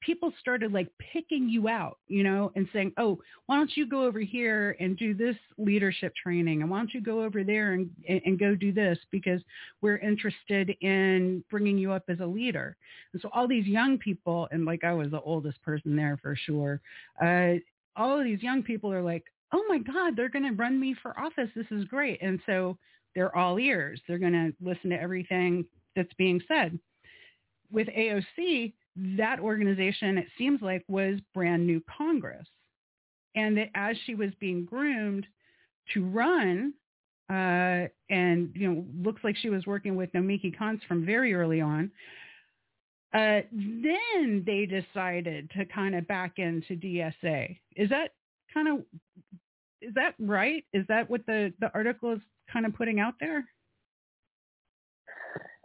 people 0.00 0.32
started 0.40 0.72
like 0.72 0.88
picking 1.12 1.48
you 1.48 1.68
out, 1.68 1.98
you 2.08 2.22
know, 2.22 2.50
and 2.56 2.68
saying, 2.72 2.92
oh, 2.96 3.18
why 3.46 3.56
don't 3.56 3.76
you 3.76 3.86
go 3.86 4.04
over 4.04 4.20
here 4.20 4.76
and 4.80 4.96
do 4.96 5.14
this 5.14 5.36
leadership 5.58 6.12
training? 6.20 6.62
And 6.62 6.70
why 6.70 6.78
don't 6.78 6.94
you 6.94 7.02
go 7.02 7.22
over 7.22 7.44
there 7.44 7.74
and, 7.74 7.90
and 8.08 8.38
go 8.38 8.54
do 8.54 8.72
this 8.72 8.98
because 9.10 9.40
we're 9.82 9.98
interested 9.98 10.70
in 10.80 11.44
bringing 11.50 11.76
you 11.78 11.92
up 11.92 12.04
as 12.08 12.20
a 12.20 12.26
leader. 12.26 12.76
And 13.12 13.20
so 13.20 13.28
all 13.32 13.46
these 13.46 13.66
young 13.66 13.98
people, 13.98 14.48
and 14.50 14.64
like 14.64 14.84
I 14.84 14.92
was 14.92 15.10
the 15.10 15.20
oldest 15.20 15.62
person 15.62 15.96
there 15.96 16.18
for 16.22 16.34
sure, 16.34 16.80
uh, 17.22 17.54
all 17.96 18.18
of 18.18 18.24
these 18.24 18.42
young 18.42 18.62
people 18.62 18.92
are 18.92 19.02
like, 19.02 19.24
oh 19.52 19.64
my 19.68 19.78
God, 19.78 20.16
they're 20.16 20.28
going 20.28 20.44
to 20.44 20.52
run 20.52 20.80
me 20.80 20.94
for 21.02 21.18
office. 21.18 21.50
This 21.54 21.66
is 21.70 21.84
great. 21.84 22.22
And 22.22 22.40
so 22.46 22.78
they're 23.14 23.36
all 23.36 23.58
ears. 23.58 24.00
They're 24.06 24.18
going 24.18 24.32
to 24.32 24.52
listen 24.64 24.90
to 24.90 25.00
everything 25.00 25.66
that's 25.96 26.12
being 26.16 26.40
said. 26.48 26.78
With 27.72 27.88
AOC, 27.88 28.72
that 29.16 29.40
organization, 29.40 30.18
it 30.18 30.26
seems 30.36 30.60
like, 30.62 30.84
was 30.88 31.18
Brand 31.34 31.66
New 31.66 31.82
Congress. 31.96 32.46
And 33.34 33.56
that 33.56 33.70
as 33.74 33.96
she 34.04 34.14
was 34.14 34.30
being 34.40 34.64
groomed 34.64 35.26
to 35.94 36.04
run, 36.04 36.74
uh, 37.30 37.86
and, 38.10 38.50
you 38.54 38.68
know, 38.68 38.84
looks 39.02 39.22
like 39.22 39.36
she 39.36 39.50
was 39.50 39.66
working 39.66 39.94
with 39.94 40.12
Nomiki 40.12 40.56
Konst 40.56 40.80
from 40.88 41.06
very 41.06 41.32
early 41.32 41.60
on, 41.60 41.90
uh, 43.14 43.40
then 43.52 44.42
they 44.46 44.66
decided 44.66 45.50
to 45.56 45.64
kind 45.66 45.94
of 45.94 46.06
back 46.06 46.38
into 46.38 46.76
DSA. 46.76 47.56
Is 47.76 47.88
that 47.90 48.10
kind 48.52 48.68
of, 48.68 48.84
is 49.80 49.94
that 49.94 50.14
right? 50.18 50.64
Is 50.72 50.84
that 50.88 51.08
what 51.08 51.24
the, 51.26 51.52
the 51.60 51.72
article 51.74 52.12
is 52.12 52.20
kind 52.52 52.66
of 52.66 52.74
putting 52.74 53.00
out 53.00 53.14
there? 53.20 53.44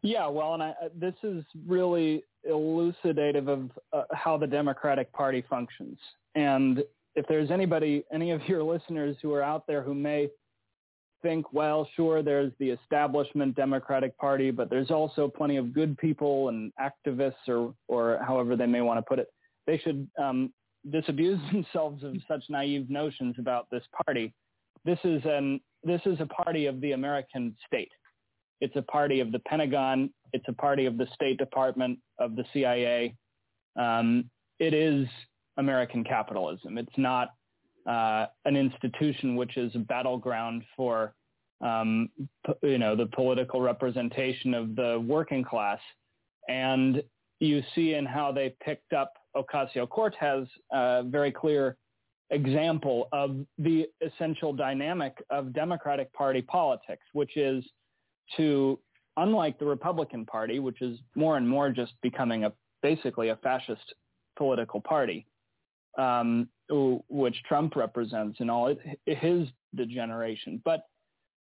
Yeah, 0.03 0.27
well, 0.27 0.53
and 0.53 0.61
I, 0.61 0.73
this 0.95 1.15
is 1.23 1.43
really 1.67 2.23
elucidative 2.49 3.47
of 3.47 3.71
uh, 3.93 4.03
how 4.13 4.37
the 4.37 4.47
Democratic 4.47 5.11
Party 5.13 5.43
functions. 5.49 5.97
And 6.35 6.83
if 7.15 7.25
there's 7.27 7.51
anybody, 7.51 8.03
any 8.13 8.31
of 8.31 8.41
your 8.47 8.63
listeners 8.63 9.15
who 9.21 9.33
are 9.33 9.41
out 9.41 9.65
there 9.67 9.81
who 9.81 9.93
may 9.93 10.29
think, 11.21 11.51
well, 11.53 11.87
sure, 11.95 12.21
there's 12.21 12.51
the 12.59 12.69
establishment 12.69 13.55
Democratic 13.55 14.17
Party, 14.17 14.51
but 14.51 14.69
there's 14.69 14.91
also 14.91 15.27
plenty 15.27 15.57
of 15.57 15.73
good 15.73 15.97
people 15.97 16.49
and 16.49 16.71
activists, 16.79 17.47
or 17.47 17.73
or 17.87 18.19
however 18.25 18.55
they 18.55 18.67
may 18.67 18.81
want 18.81 18.97
to 18.97 19.01
put 19.01 19.19
it. 19.19 19.27
They 19.65 19.77
should 19.79 20.07
um, 20.21 20.53
disabuse 20.91 21.39
themselves 21.51 22.03
of 22.03 22.15
such 22.27 22.43
naive 22.49 22.89
notions 22.89 23.35
about 23.39 23.67
this 23.71 23.83
party. 24.05 24.33
This 24.83 24.99
is 25.03 25.21
an 25.25 25.59
this 25.83 26.01
is 26.05 26.19
a 26.19 26.25
party 26.25 26.67
of 26.67 26.81
the 26.81 26.91
American 26.91 27.55
state. 27.65 27.91
It's 28.61 28.75
a 28.75 28.81
party 28.81 29.19
of 29.19 29.31
the 29.31 29.39
Pentagon. 29.39 30.09
It's 30.33 30.45
a 30.47 30.53
party 30.53 30.85
of 30.85 30.97
the 30.97 31.07
State 31.13 31.37
Department, 31.37 31.99
of 32.19 32.35
the 32.35 32.45
CIA. 32.53 33.15
Um, 33.75 34.29
it 34.59 34.73
is 34.73 35.07
American 35.57 36.03
capitalism. 36.03 36.77
It's 36.77 36.97
not 36.97 37.29
uh, 37.87 38.27
an 38.45 38.55
institution 38.55 39.35
which 39.35 39.57
is 39.57 39.75
a 39.75 39.79
battleground 39.79 40.63
for, 40.75 41.13
um, 41.61 42.09
p- 42.45 42.53
you 42.69 42.77
know, 42.77 42.95
the 42.95 43.05
political 43.07 43.61
representation 43.61 44.53
of 44.53 44.75
the 44.75 45.03
working 45.05 45.43
class. 45.43 45.79
And 46.47 47.03
you 47.39 47.61
see 47.73 47.95
in 47.95 48.05
how 48.05 48.31
they 48.31 48.55
picked 48.63 48.93
up 48.93 49.13
Ocasio-Cortez 49.35 50.47
a 50.71 51.03
very 51.05 51.31
clear 51.31 51.75
example 52.29 53.07
of 53.11 53.37
the 53.57 53.85
essential 54.01 54.53
dynamic 54.53 55.21
of 55.29 55.53
Democratic 55.53 56.11
Party 56.13 56.41
politics, 56.41 57.03
which 57.11 57.35
is– 57.35 57.63
to, 58.37 58.79
unlike 59.17 59.59
the 59.59 59.65
Republican 59.65 60.25
Party, 60.25 60.59
which 60.59 60.81
is 60.81 60.99
more 61.15 61.37
and 61.37 61.47
more 61.47 61.69
just 61.69 61.93
becoming 62.01 62.45
a 62.45 62.53
basically 62.81 63.29
a 63.29 63.35
fascist 63.37 63.93
political 64.37 64.81
party, 64.81 65.25
um, 65.97 66.47
which 67.09 67.35
Trump 67.47 67.75
represents 67.75 68.39
in 68.39 68.49
all 68.49 68.75
his 69.05 69.47
degeneration. 69.75 70.61
But 70.63 70.85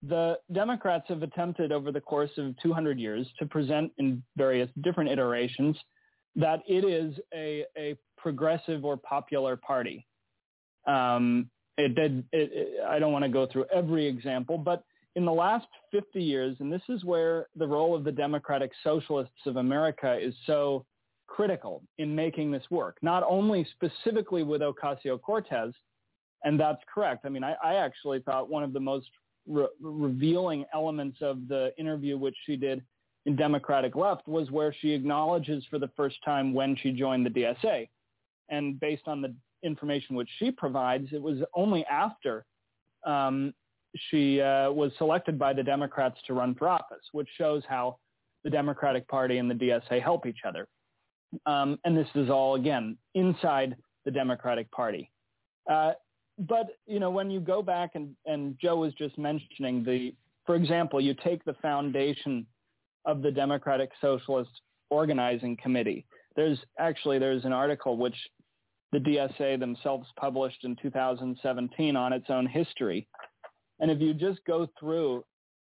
the 0.02 0.38
Democrats 0.52 1.04
have 1.08 1.22
attempted 1.22 1.72
over 1.72 1.90
the 1.90 2.00
course 2.00 2.30
of 2.38 2.54
200 2.62 2.98
years 2.98 3.26
to 3.38 3.46
present 3.46 3.92
in 3.98 4.22
various 4.36 4.70
different 4.82 5.10
iterations 5.10 5.76
that 6.36 6.60
it 6.68 6.84
is 6.84 7.18
a, 7.34 7.64
a 7.76 7.96
progressive 8.16 8.84
or 8.84 8.96
popular 8.96 9.56
party. 9.56 10.06
Um, 10.86 11.50
it 11.76 11.94
did. 11.94 12.24
It, 12.32 12.50
it, 12.52 12.84
I 12.88 12.98
don't 12.98 13.12
want 13.12 13.24
to 13.24 13.28
go 13.28 13.46
through 13.46 13.66
every 13.74 14.06
example, 14.06 14.58
but 14.58 14.84
in 15.18 15.24
the 15.24 15.32
last 15.32 15.66
50 15.90 16.22
years, 16.22 16.56
and 16.60 16.72
this 16.72 16.82
is 16.88 17.04
where 17.04 17.48
the 17.56 17.66
role 17.66 17.92
of 17.92 18.04
the 18.04 18.12
Democratic 18.12 18.70
Socialists 18.84 19.46
of 19.46 19.56
America 19.56 20.16
is 20.16 20.32
so 20.46 20.86
critical 21.26 21.82
in 21.98 22.14
making 22.14 22.52
this 22.52 22.62
work, 22.70 22.98
not 23.02 23.24
only 23.28 23.66
specifically 23.72 24.44
with 24.44 24.60
Ocasio-Cortez, 24.60 25.74
and 26.44 26.58
that's 26.58 26.80
correct. 26.94 27.26
I 27.26 27.30
mean, 27.30 27.42
I, 27.42 27.56
I 27.64 27.74
actually 27.74 28.20
thought 28.20 28.48
one 28.48 28.62
of 28.62 28.72
the 28.72 28.78
most 28.78 29.08
re- 29.48 29.66
revealing 29.80 30.64
elements 30.72 31.18
of 31.20 31.48
the 31.48 31.72
interview 31.78 32.16
which 32.16 32.36
she 32.46 32.54
did 32.54 32.80
in 33.26 33.34
Democratic 33.34 33.96
Left 33.96 34.28
was 34.28 34.52
where 34.52 34.72
she 34.72 34.92
acknowledges 34.92 35.64
for 35.68 35.80
the 35.80 35.90
first 35.96 36.18
time 36.24 36.54
when 36.54 36.76
she 36.76 36.92
joined 36.92 37.26
the 37.26 37.30
DSA. 37.30 37.88
And 38.50 38.78
based 38.78 39.08
on 39.08 39.20
the 39.20 39.34
information 39.64 40.14
which 40.14 40.30
she 40.38 40.52
provides, 40.52 41.08
it 41.10 41.20
was 41.20 41.38
only 41.56 41.84
after 41.86 42.46
um, 43.04 43.52
she 44.10 44.40
uh, 44.40 44.70
was 44.70 44.92
selected 44.98 45.38
by 45.38 45.52
the 45.52 45.62
Democrats 45.62 46.18
to 46.26 46.34
run 46.34 46.54
for 46.54 46.68
office, 46.68 47.04
which 47.12 47.28
shows 47.36 47.62
how 47.68 47.98
the 48.44 48.50
Democratic 48.50 49.06
Party 49.08 49.38
and 49.38 49.50
the 49.50 49.54
DSA 49.54 50.02
help 50.02 50.26
each 50.26 50.40
other. 50.46 50.68
Um, 51.46 51.78
and 51.84 51.96
this 51.96 52.08
is 52.14 52.30
all, 52.30 52.54
again, 52.54 52.96
inside 53.14 53.76
the 54.04 54.10
Democratic 54.10 54.70
Party. 54.70 55.10
Uh, 55.70 55.92
but, 56.38 56.68
you 56.86 57.00
know, 57.00 57.10
when 57.10 57.30
you 57.30 57.40
go 57.40 57.62
back 57.62 57.90
and, 57.94 58.14
and 58.26 58.56
Joe 58.60 58.76
was 58.76 58.94
just 58.94 59.18
mentioning 59.18 59.84
the, 59.84 60.14
for 60.46 60.54
example, 60.54 61.00
you 61.00 61.14
take 61.24 61.44
the 61.44 61.54
foundation 61.54 62.46
of 63.04 63.22
the 63.22 63.30
Democratic 63.30 63.90
Socialist 64.00 64.50
Organizing 64.90 65.56
Committee. 65.62 66.06
There's 66.36 66.58
actually 66.78 67.18
there's 67.18 67.44
an 67.44 67.52
article 67.52 67.96
which 67.96 68.16
the 68.92 68.98
DSA 68.98 69.58
themselves 69.58 70.08
published 70.16 70.64
in 70.64 70.76
2017 70.80 71.96
on 71.96 72.12
its 72.12 72.26
own 72.30 72.46
history. 72.46 73.06
And 73.80 73.90
if 73.90 74.00
you 74.00 74.14
just 74.14 74.44
go 74.44 74.68
through, 74.78 75.24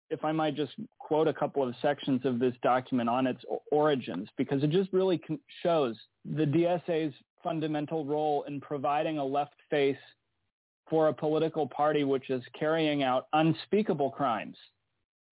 if 0.09 0.23
I 0.23 0.31
might 0.31 0.55
just 0.55 0.73
quote 0.97 1.27
a 1.27 1.33
couple 1.33 1.63
of 1.63 1.75
sections 1.81 2.21
of 2.25 2.39
this 2.39 2.55
document 2.63 3.09
on 3.09 3.27
its 3.27 3.43
origins, 3.71 4.29
because 4.37 4.63
it 4.63 4.69
just 4.69 4.91
really 4.93 5.21
shows 5.61 5.97
the 6.25 6.45
DSA's 6.45 7.13
fundamental 7.43 8.05
role 8.05 8.43
in 8.47 8.59
providing 8.59 9.17
a 9.17 9.25
left 9.25 9.55
face 9.69 9.97
for 10.89 11.09
a 11.09 11.13
political 11.13 11.67
party 11.67 12.03
which 12.03 12.29
is 12.29 12.43
carrying 12.57 13.03
out 13.03 13.27
unspeakable 13.33 14.09
crimes. 14.09 14.57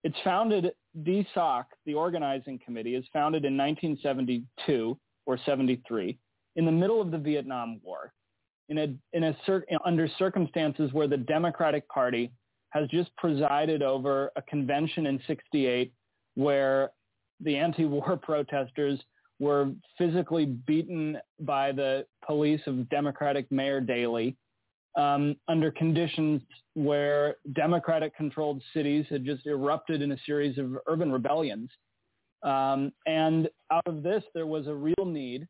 It's 0.04 0.18
founded, 0.24 0.72
DSOC, 1.04 1.66
the 1.86 1.96
organizing 1.96 2.60
committee, 2.64 2.96
is 2.96 3.06
founded 3.12 3.44
in 3.46 3.58
1972 3.58 4.98
or 5.26 5.40
73 5.46 6.18
in 6.56 6.66
the 6.66 6.72
middle 6.72 7.02
of 7.02 7.12
the 7.12 7.18
Vietnam 7.18 7.80
War, 7.84 8.14
in 8.70 8.78
a, 8.78 8.88
in 9.14 9.24
a 9.24 9.36
under 9.86 10.08
circumstances 10.18 10.94
where 10.94 11.08
the 11.08 11.18
Democratic 11.18 11.88
Party 11.90 12.32
has 12.70 12.88
just 12.90 13.16
presided 13.16 13.82
over 13.82 14.32
a 14.36 14.42
convention 14.44 15.08
in 15.08 15.20
68 15.28 15.92
where 16.36 16.92
the 17.42 17.56
anti-war 17.56 18.18
protesters 18.22 19.00
were 19.40 19.72
physically 19.98 20.46
beaten 20.46 21.18
by 21.42 21.72
the 21.72 22.06
police 22.26 22.62
of 22.66 22.90
Democratic 22.90 23.52
Mayor 23.52 23.80
Daley 23.80 24.36
um, 24.98 25.36
under 25.48 25.72
conditions 25.72 26.42
where 26.74 27.36
Democratic-controlled 27.54 28.62
cities 28.74 29.06
had 29.10 29.24
just 29.24 29.46
erupted 29.46 30.02
in 30.02 30.12
a 30.12 30.18
series 30.26 30.58
of 30.58 30.78
urban 30.88 31.12
rebellions. 31.12 31.70
Um, 32.44 32.92
and 33.06 33.48
out 33.72 33.86
of 33.86 34.02
this, 34.02 34.24
there 34.34 34.48
was 34.48 34.68
a 34.68 34.74
real 34.74 35.06
need 35.06 35.48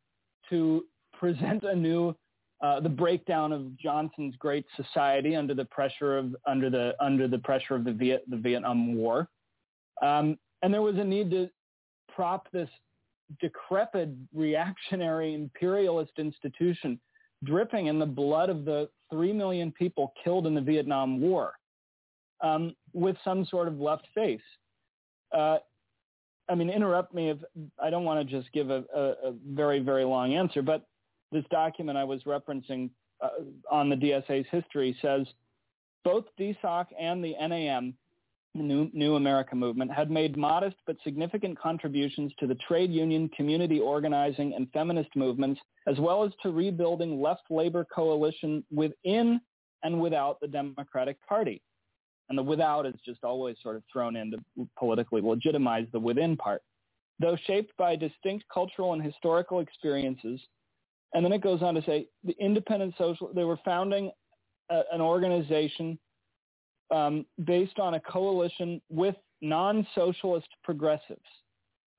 to 0.50 0.84
present 1.18 1.64
a 1.64 1.76
new 1.76 2.16
uh, 2.62 2.80
the 2.80 2.90
breakdown 2.90 3.54
of 3.54 3.78
Johnson's 3.78 4.36
Great 4.38 4.66
Society 4.76 5.36
under 5.36 5.54
the 5.54 5.66
pressure 5.66 6.18
of 6.18 6.36
under 6.48 6.70
the 6.70 6.96
under 7.00 7.28
the 7.28 7.40
pressure 7.40 7.76
of 7.76 7.84
the 7.84 7.92
Viet, 7.92 8.24
the 8.30 8.38
Vietnam 8.38 8.96
War, 8.96 9.28
um, 10.02 10.38
and 10.62 10.74
there 10.74 10.82
was 10.82 10.96
a 10.98 11.04
need 11.04 11.30
to 11.32 11.50
prop 12.14 12.48
this 12.52 12.70
decrepit 13.42 14.10
reactionary 14.34 15.34
imperialist 15.34 16.14
institution 16.18 17.00
dripping 17.44 17.88
in 17.88 18.00
the 18.00 18.06
blood 18.06 18.50
of 18.50 18.66
the 18.66 18.90
three 19.12 19.34
million 19.34 19.72
people 19.72 20.14
killed 20.24 20.48
in 20.48 20.56
the 20.56 20.62
Vietnam 20.62 21.22
War 21.22 21.54
um, 22.42 22.76
with 22.94 23.16
some 23.24 23.46
sort 23.46 23.68
of 23.68 23.80
left 23.80 24.08
face. 24.16 24.42
Uh, 25.36 25.58
I 26.50 26.56
mean, 26.56 26.70
interrupt 26.70 27.14
me 27.14 27.30
if 27.30 27.38
I 27.82 27.90
don't 27.90 28.06
want 28.06 28.28
to 28.28 28.40
just 28.40 28.52
give 28.54 28.70
a, 28.70 28.84
a, 28.96 29.02
a 29.30 29.34
very, 29.50 29.80
very 29.80 30.06
long 30.06 30.34
answer, 30.34 30.62
but 30.62 30.88
this 31.32 31.46
document 31.50 31.98
I 31.98 32.04
was 32.04 32.24
referencing 32.24 32.90
uh, 33.22 33.30
on 33.72 33.90
the 33.90 33.96
DSA's 33.96 34.48
history 34.52 34.98
says 35.02 35.26
both 36.04 36.26
DSOC 36.40 36.86
and 37.00 37.24
the 37.24 37.36
NAM, 37.40 37.94
New, 38.54 38.90
New 38.94 39.16
America 39.16 39.56
Movement, 39.56 39.92
had 39.92 40.10
made 40.10 40.38
modest 40.38 40.78
but 40.86 40.96
significant 41.04 41.60
contributions 41.60 42.32
to 42.40 42.48
the 42.48 42.56
trade 42.56 42.92
union, 42.92 43.30
community 43.36 43.80
organizing, 43.80 44.54
and 44.56 44.72
feminist 44.72 45.10
movements, 45.16 45.60
as 45.86 45.98
well 46.00 46.24
as 46.24 46.32
to 46.44 46.52
rebuilding 46.52 47.22
left 47.22 47.44
labor 47.50 47.86
coalition 47.94 48.64
within 48.72 49.42
and 49.84 50.00
without 50.00 50.40
the 50.40 50.48
Democratic 50.48 51.18
Party. 51.28 51.62
And 52.30 52.38
the 52.38 52.44
without 52.44 52.86
is 52.86 52.96
just 53.06 53.24
always 53.24 53.56
sort 53.62 53.76
of 53.76 53.84
thrown 53.92 54.16
in 54.16 54.32
to 54.32 54.68
politically 54.78 55.22
legitimize 55.22 55.88
the 55.92 56.00
within 56.00 56.36
part. 56.36 56.62
Though 57.20 57.38
shaped 57.48 57.76
by 57.78 57.96
distinct 57.96 58.46
cultural 58.54 58.94
and 58.94 59.02
historical 59.02 59.60
experiences, 59.60 60.40
and 61.14 61.24
then 61.24 61.32
it 61.32 61.42
goes 61.42 61.62
on 61.62 61.74
to 61.76 61.82
say 61.84 62.08
the 62.24 62.36
independent 62.40 62.94
social, 62.98 63.32
they 63.34 63.44
were 63.44 63.60
founding 63.64 64.12
a, 64.70 64.82
an 64.92 65.02
organization 65.02 65.98
um, 66.92 67.26
based 67.46 67.80
on 67.80 67.96
a 67.96 68.00
coalition 68.00 68.82
with 68.90 69.16
non-socialist 69.42 70.48
progressives. 70.64 71.22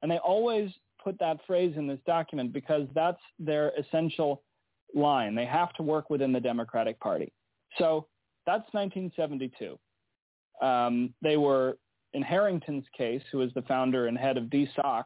And 0.03 0.11
they 0.11 0.19
always 0.19 0.71
put 1.03 1.19
that 1.21 1.39
phrase 1.47 1.75
in 1.77 1.87
this 1.87 2.01
document 2.07 2.53
because 2.53 2.87
that's 2.95 3.21
their 3.39 3.73
essential 3.79 4.43
line. 4.95 5.35
They 5.35 5.47
have 5.47 5.73
to 5.75 5.83
work 5.83 6.11
within 6.11 6.33
the 6.33 6.41
Democratic 6.41 6.99
Party. 7.01 7.33
So 7.79 8.07
that's 8.47 8.65
1972. 8.73 9.79
Um, 10.65 11.15
they 11.23 11.37
were, 11.37 11.79
in 12.15 12.23
Harrington's 12.23 12.87
case, 12.97 13.23
who 13.31 13.39
was 13.39 13.53
the 13.55 13.63
founder 13.63 14.07
and 14.07 14.17
head 14.17 14.37
of 14.37 14.45
DSOC, 14.45 15.05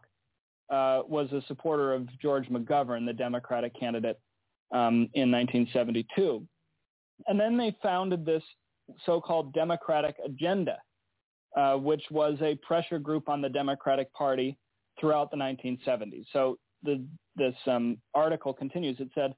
uh, 0.72 1.02
was 1.06 1.30
a 1.32 1.42
supporter 1.46 1.92
of 1.92 2.08
George 2.18 2.48
McGovern, 2.48 3.06
the 3.06 3.12
Democratic 3.12 3.78
candidate 3.78 4.18
um, 4.72 5.08
in 5.14 5.30
1972. 5.30 6.44
And 7.26 7.38
then 7.38 7.56
they 7.56 7.76
founded 7.82 8.24
this 8.24 8.42
so-called 9.04 9.52
Democratic 9.52 10.16
Agenda, 10.24 10.78
uh, 11.56 11.74
which 11.74 12.02
was 12.10 12.38
a 12.40 12.56
pressure 12.66 12.98
group 12.98 13.28
on 13.28 13.42
the 13.42 13.48
Democratic 13.48 14.12
Party 14.14 14.56
throughout 14.98 15.30
the 15.30 15.36
1970s. 15.36 16.24
So 16.32 16.58
the, 16.82 17.04
this 17.36 17.54
um, 17.66 17.98
article 18.14 18.52
continues. 18.52 18.98
It 18.98 19.10
said, 19.14 19.34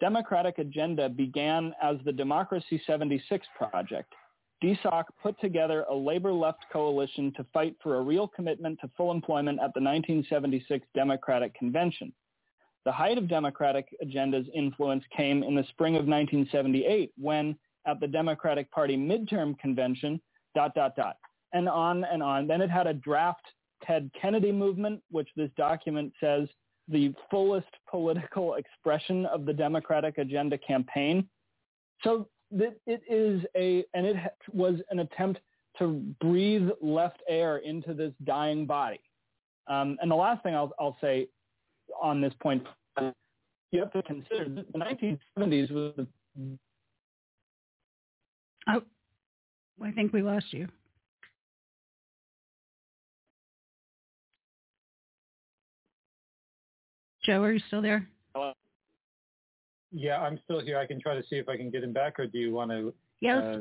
Democratic 0.00 0.58
Agenda 0.58 1.08
began 1.08 1.74
as 1.80 1.96
the 2.04 2.12
Democracy 2.12 2.82
76 2.86 3.46
project, 3.56 4.12
DSOC 4.62 5.04
put 5.20 5.38
together 5.40 5.84
a 5.90 5.94
labor 5.94 6.32
left 6.32 6.64
coalition 6.72 7.32
to 7.36 7.44
fight 7.52 7.74
for 7.82 7.96
a 7.96 8.02
real 8.02 8.28
commitment 8.28 8.78
to 8.80 8.90
full 8.96 9.10
employment 9.10 9.58
at 9.58 9.74
the 9.74 9.80
1976 9.80 10.86
Democratic 10.94 11.54
Convention. 11.54 12.12
The 12.84 12.92
height 12.92 13.18
of 13.18 13.28
Democratic 13.28 13.88
agenda's 14.00 14.46
influence 14.54 15.04
came 15.16 15.42
in 15.42 15.54
the 15.54 15.64
spring 15.70 15.94
of 15.94 16.06
1978 16.06 17.12
when 17.16 17.56
at 17.86 18.00
the 18.00 18.06
Democratic 18.06 18.70
Party 18.70 18.96
midterm 18.96 19.58
convention, 19.58 20.20
dot, 20.54 20.74
dot, 20.74 20.94
dot, 20.96 21.16
and 21.52 21.68
on 21.68 22.04
and 22.04 22.22
on. 22.22 22.46
Then 22.46 22.60
it 22.60 22.70
had 22.70 22.86
a 22.86 22.94
draft 22.94 23.44
Ted 23.84 24.10
Kennedy 24.20 24.52
movement, 24.52 25.02
which 25.10 25.28
this 25.36 25.50
document 25.56 26.12
says 26.20 26.48
the 26.88 27.12
fullest 27.30 27.68
political 27.90 28.54
expression 28.56 29.26
of 29.26 29.44
the 29.44 29.52
Democratic 29.52 30.18
agenda 30.18 30.58
campaign. 30.58 31.28
So 32.02 32.28
that 32.52 32.76
it 32.86 33.02
is 33.08 33.42
a, 33.56 33.84
and 33.94 34.06
it 34.06 34.16
was 34.52 34.76
an 34.90 35.00
attempt 35.00 35.40
to 35.78 36.02
breathe 36.20 36.68
left 36.80 37.22
air 37.28 37.58
into 37.58 37.94
this 37.94 38.12
dying 38.24 38.66
body. 38.66 39.00
Um, 39.68 39.96
and 40.00 40.10
the 40.10 40.16
last 40.16 40.42
thing 40.42 40.54
I'll, 40.54 40.72
I'll 40.78 40.96
say 41.00 41.28
on 42.00 42.20
this 42.20 42.34
point, 42.42 42.66
you 43.70 43.80
have 43.80 43.92
to 43.92 44.02
consider 44.02 44.44
the 44.48 44.78
1970s 44.78 45.70
was 45.70 45.94
the 45.96 46.06
Oh, 48.68 48.82
I 49.82 49.90
think 49.90 50.12
we 50.12 50.22
lost 50.22 50.52
you. 50.52 50.68
Joe, 57.24 57.42
are 57.42 57.52
you 57.52 57.60
still 57.68 57.82
there? 57.82 58.08
Hello. 59.92 60.02
Yeah, 60.02 60.20
I'm 60.20 60.38
still 60.44 60.60
here. 60.60 60.78
I 60.78 60.86
can 60.86 61.00
try 61.00 61.14
to 61.14 61.22
see 61.28 61.36
if 61.36 61.48
I 61.48 61.56
can 61.56 61.70
get 61.70 61.82
him 61.82 61.92
back, 61.92 62.18
or 62.18 62.26
do 62.26 62.38
you 62.38 62.52
want 62.52 62.70
to? 62.70 62.94
Yeah, 63.20 63.36
let's, 63.36 63.56
uh, 63.56 63.60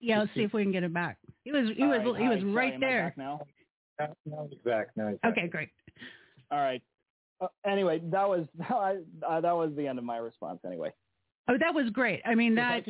yeah. 0.00 0.20
Let's 0.20 0.34
see 0.34 0.42
if 0.42 0.52
we 0.52 0.62
can 0.62 0.72
get 0.72 0.84
him 0.84 0.92
back. 0.92 1.18
He 1.44 1.52
was 1.52 1.68
he 1.76 1.84
was 1.84 2.00
right, 2.04 2.22
he 2.22 2.28
was 2.28 2.44
right, 2.44 2.54
right 2.72 2.80
there. 2.80 3.14
now. 3.16 3.40
No, 4.26 4.48
he's 4.50 4.58
back. 4.60 4.88
No, 4.96 5.08
he's 5.08 5.18
back. 5.22 5.32
Okay, 5.32 5.48
great. 5.48 5.68
All 6.50 6.58
right. 6.58 6.82
Uh, 7.40 7.48
anyway, 7.66 8.00
that 8.04 8.28
was 8.28 8.46
uh, 8.70 9.40
that 9.40 9.52
was 9.52 9.72
the 9.76 9.86
end 9.86 9.98
of 9.98 10.04
my 10.04 10.18
response. 10.18 10.60
Anyway. 10.66 10.92
Oh, 11.48 11.54
that 11.58 11.74
was 11.74 11.90
great. 11.90 12.22
I 12.24 12.34
mean 12.34 12.54
that 12.54 12.84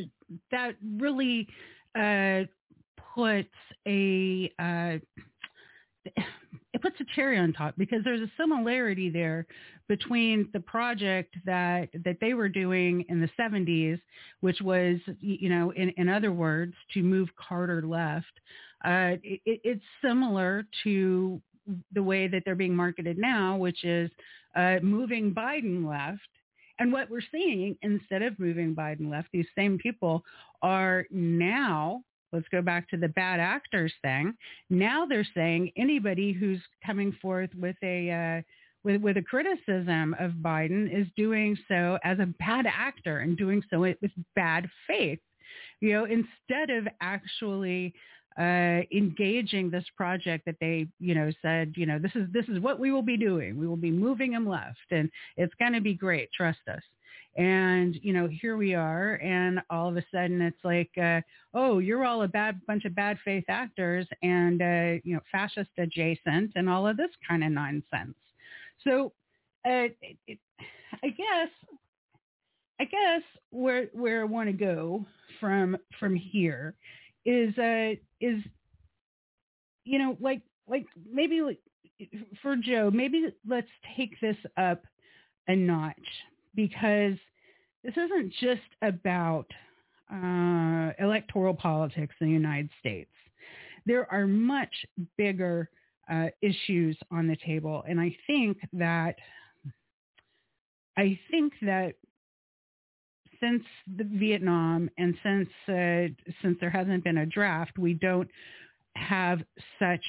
that 0.51 0.73
really 0.99 1.49
uh, 1.99 2.43
puts 3.15 3.49
a 3.87 4.53
uh, 4.59 4.99
it 6.05 6.25
puts 6.83 7.01
a 7.01 7.05
cherry 7.15 7.39
on 7.39 7.53
top 7.53 7.75
because 7.79 8.01
there's 8.05 8.21
a 8.21 8.31
similarity 8.37 9.09
there 9.09 9.47
between 9.89 10.49
the 10.53 10.61
project 10.61 11.35
that 11.47 11.89
that 12.05 12.19
they 12.21 12.35
were 12.35 12.49
doing 12.49 13.05
in 13.09 13.21
the 13.21 13.31
70s, 13.39 14.01
which 14.41 14.61
was, 14.61 14.99
you 15.21 15.49
know, 15.49 15.71
in, 15.73 15.91
in 15.97 16.09
other 16.09 16.33
words, 16.33 16.75
to 16.95 17.03
move 17.03 17.29
Carter 17.37 17.83
left. 17.83 18.33
Uh, 18.85 19.17
it, 19.23 19.41
it's 19.45 19.85
similar 20.05 20.67
to 20.83 21.41
the 21.93 22.03
way 22.03 22.27
that 22.27 22.43
they're 22.45 22.55
being 22.55 22.75
marketed 22.75 23.17
now, 23.19 23.57
which 23.57 23.85
is 23.85 24.11
uh, 24.57 24.77
moving 24.83 25.33
Biden 25.33 25.89
left. 25.89 26.21
And 26.79 26.93
what 26.93 27.09
we're 27.09 27.21
seeing, 27.31 27.77
instead 27.83 28.23
of 28.23 28.39
moving 28.39 28.75
Biden 28.75 29.11
left, 29.11 29.29
these 29.33 29.47
same 29.57 29.79
people 29.79 30.25
are 30.63 31.07
now 31.11 32.03
let's 32.33 32.49
go 32.51 32.63
back 32.63 32.89
to 32.91 32.97
the 32.97 33.09
bad 33.09 33.41
actors 33.41 33.93
thing. 34.03 34.35
Now 34.71 35.07
they're 35.07 35.27
saying 35.35 35.73
anybody 35.77 36.33
who's 36.33 36.61
coming 36.85 37.13
forth 37.21 37.51
with 37.59 37.77
a 37.83 38.11
uh, 38.11 38.43
with, 38.85 39.01
with 39.01 39.17
a 39.17 39.23
criticism 39.23 40.17
of 40.19 40.33
Biden 40.33 40.93
is 40.93 41.07
doing 41.17 41.57
so 41.69 41.99
as 42.03 42.19
a 42.19 42.27
bad 42.39 42.67
actor 42.67 43.19
and 43.19 43.37
doing 43.37 43.63
so 43.71 43.81
with 43.81 43.97
bad 44.35 44.69
faith. 44.87 45.21
You 45.81 45.93
know, 45.93 46.05
instead 46.05 46.71
of 46.71 46.89
actually 47.01 47.95
uh, 48.39 48.81
engaging 48.93 49.71
this 49.71 49.85
project 49.97 50.47
that 50.47 50.57
they, 50.61 50.87
you 50.99 51.15
know, 51.15 51.31
said, 51.43 51.75
you 51.77 51.87
know, 51.87 51.99
this 51.99 52.13
is 52.15 52.29
this 52.33 52.47
is 52.49 52.61
what 52.61 52.81
we 52.81 52.91
will 52.91 53.03
be 53.03 53.17
doing. 53.17 53.59
We 53.59 53.67
will 53.67 53.77
be 53.77 53.91
moving 53.91 54.33
them 54.33 54.49
left, 54.49 54.79
and 54.91 55.11
it's 55.37 55.55
going 55.59 55.75
to 55.75 55.81
be 55.81 55.95
great. 55.95 56.31
Trust 56.33 56.61
us. 56.69 56.83
And 57.37 57.99
you 58.03 58.13
know, 58.13 58.29
here 58.29 58.57
we 58.57 58.75
are, 58.75 59.15
and 59.15 59.61
all 59.71 59.89
of 59.89 59.97
a 59.97 60.05
sudden 60.13 60.43
it's 60.43 60.63
like, 60.65 60.91
uh, 61.01 61.21
oh, 61.55 61.79
you're 61.79 62.05
all 62.05 62.23
a 62.23 62.29
bad 62.29 62.61
bunch 62.67 62.85
of 62.85 62.95
bad 62.95 63.19
faith 63.25 63.45
actors, 63.49 64.07
and 64.23 64.61
uh, 64.61 65.01
you 65.03 65.15
know, 65.15 65.21
fascist 65.31 65.71
adjacent, 65.79 66.53
and 66.57 66.69
all 66.69 66.87
of 66.87 66.99
this 66.99 67.11
kind 67.27 67.43
of 67.43 67.53
nonsense. 67.53 68.17
So, 68.85 69.13
uh, 69.67 69.89
it, 70.03 70.19
it, 70.27 70.39
I 71.03 71.09
guess, 71.09 71.49
I 72.79 72.85
guess 72.85 73.23
where 73.51 73.87
where 73.93 74.21
I 74.21 74.25
want 74.25 74.49
to 74.49 74.53
go 74.53 75.07
from 75.41 75.77
from 75.99 76.15
here 76.15 76.75
is 77.25 77.57
uh 77.57 77.95
is 78.21 78.43
you 79.85 79.99
know 79.99 80.17
like 80.21 80.43
like 80.69 80.87
maybe 81.11 81.41
like 81.41 81.59
for 82.43 82.57
Joe 82.57 82.91
maybe 82.93 83.29
let's 83.49 83.69
take 83.97 84.21
this 84.21 84.37
up 84.57 84.83
a 85.49 85.57
notch 85.57 85.95
because 86.55 87.17
this 87.85 87.95
isn't 87.97 88.33
just 88.41 88.61
about 88.83 89.47
uh, 90.13 90.93
electoral 90.99 91.55
politics 91.55 92.15
in 92.21 92.29
the 92.29 92.33
United 92.33 92.71
States. 92.79 93.11
There 93.87 94.11
are 94.13 94.27
much 94.27 94.73
bigger 95.17 95.69
uh, 96.11 96.27
issues 96.41 96.97
on 97.11 97.27
the 97.27 97.37
table, 97.45 97.85
and 97.89 98.01
I 98.01 98.15
think 98.27 98.59
that 98.75 99.17
I 100.97 101.19
think 101.31 101.55
that 101.63 101.95
since 103.41 103.65
the 103.97 104.05
Vietnam 104.05 104.91
and 104.99 105.15
since 105.23 105.49
uh, 105.69 106.33
since 106.43 106.59
there 106.61 106.71
hasn't 106.71 107.03
been 107.03 107.19
a 107.19 107.27
draft, 107.27 107.79
we 107.79 107.95
don't 107.95 108.29
have 108.95 109.41
such 109.79 110.05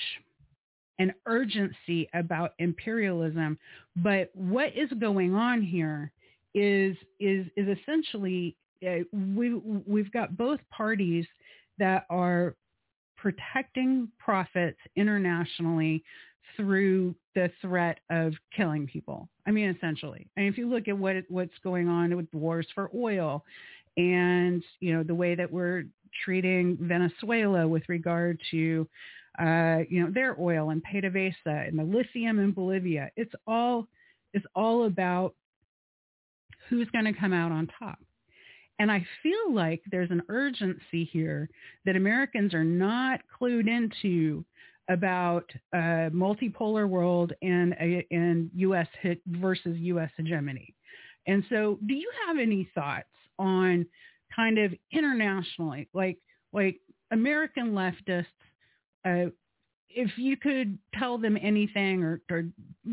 an 0.99 1.13
urgency 1.25 2.08
about 2.13 2.53
imperialism. 2.60 3.58
But 3.95 4.29
what 4.36 4.77
is 4.77 4.89
going 4.99 5.34
on 5.34 5.62
here 5.62 6.12
is 6.53 6.95
is 7.19 7.47
is 7.55 7.77
essentially 7.77 8.55
uh, 8.85 8.99
we 9.35 9.53
we've 9.87 10.11
got 10.11 10.37
both 10.37 10.59
parties 10.71 11.25
that 11.79 12.05
are 12.09 12.55
protecting 13.17 14.09
profits 14.19 14.77
internationally 14.95 16.03
through 16.57 17.15
the 17.35 17.49
threat 17.61 17.99
of 18.09 18.33
killing 18.55 18.85
people. 18.85 19.29
I 19.47 19.51
mean, 19.51 19.69
essentially. 19.69 20.27
And 20.37 20.47
if 20.47 20.57
you 20.57 20.69
look 20.69 20.87
at 20.87 20.97
what 20.97 21.15
what's 21.29 21.57
going 21.63 21.87
on 21.87 22.15
with 22.15 22.27
wars 22.33 22.67
for 22.75 22.89
oil, 22.95 23.43
and 23.97 24.63
you 24.79 24.93
know 24.93 25.03
the 25.03 25.15
way 25.15 25.35
that 25.35 25.51
we're 25.51 25.85
treating 26.23 26.77
Venezuela 26.81 27.67
with 27.67 27.83
regard 27.87 28.39
to 28.51 28.87
uh, 29.39 29.79
you 29.89 30.03
know 30.03 30.11
their 30.11 30.39
oil 30.39 30.69
and 30.69 30.83
PDVSA 30.83 31.67
and 31.67 31.79
the 31.79 31.83
lithium 31.83 32.39
in 32.39 32.51
Bolivia, 32.51 33.09
it's 33.15 33.33
all 33.47 33.87
it's 34.33 34.45
all 34.55 34.85
about 34.85 35.33
who's 36.69 36.89
going 36.91 37.06
to 37.06 37.13
come 37.13 37.34
out 37.34 37.52
on 37.52 37.67
top. 37.80 37.99
And 38.80 38.91
I 38.91 39.06
feel 39.21 39.54
like 39.54 39.82
there's 39.91 40.12
an 40.12 40.23
urgency 40.30 41.06
here 41.12 41.49
that 41.86 41.95
Americans 41.95 42.54
are 42.54 42.63
not 42.63 43.21
clued 43.39 43.67
into 43.67 44.43
about 44.89 45.49
a 45.73 46.10
multipolar 46.12 46.88
world 46.89 47.34
and 47.41 47.73
a, 47.80 48.06
and 48.12 48.49
U.S. 48.56 48.88
hit 49.02 49.21
versus 49.28 49.78
U.S. 49.78 50.10
hegemony. 50.17 50.76
And 51.28 51.43
so, 51.49 51.80
do 51.86 51.93
you 51.93 52.12
have 52.28 52.38
any 52.38 52.67
thoughts 52.76 53.08
on 53.39 53.86
kind 54.36 54.58
of 54.58 54.73
internationally, 54.91 55.88
like 55.93 56.17
like 56.52 56.80
American 57.12 57.71
leftists? 57.71 58.26
Uh, 59.06 59.30
if 59.95 60.17
you 60.17 60.36
could 60.36 60.78
tell 60.95 61.17
them 61.17 61.38
anything 61.41 62.04
or, 62.04 62.19
or 62.32 62.45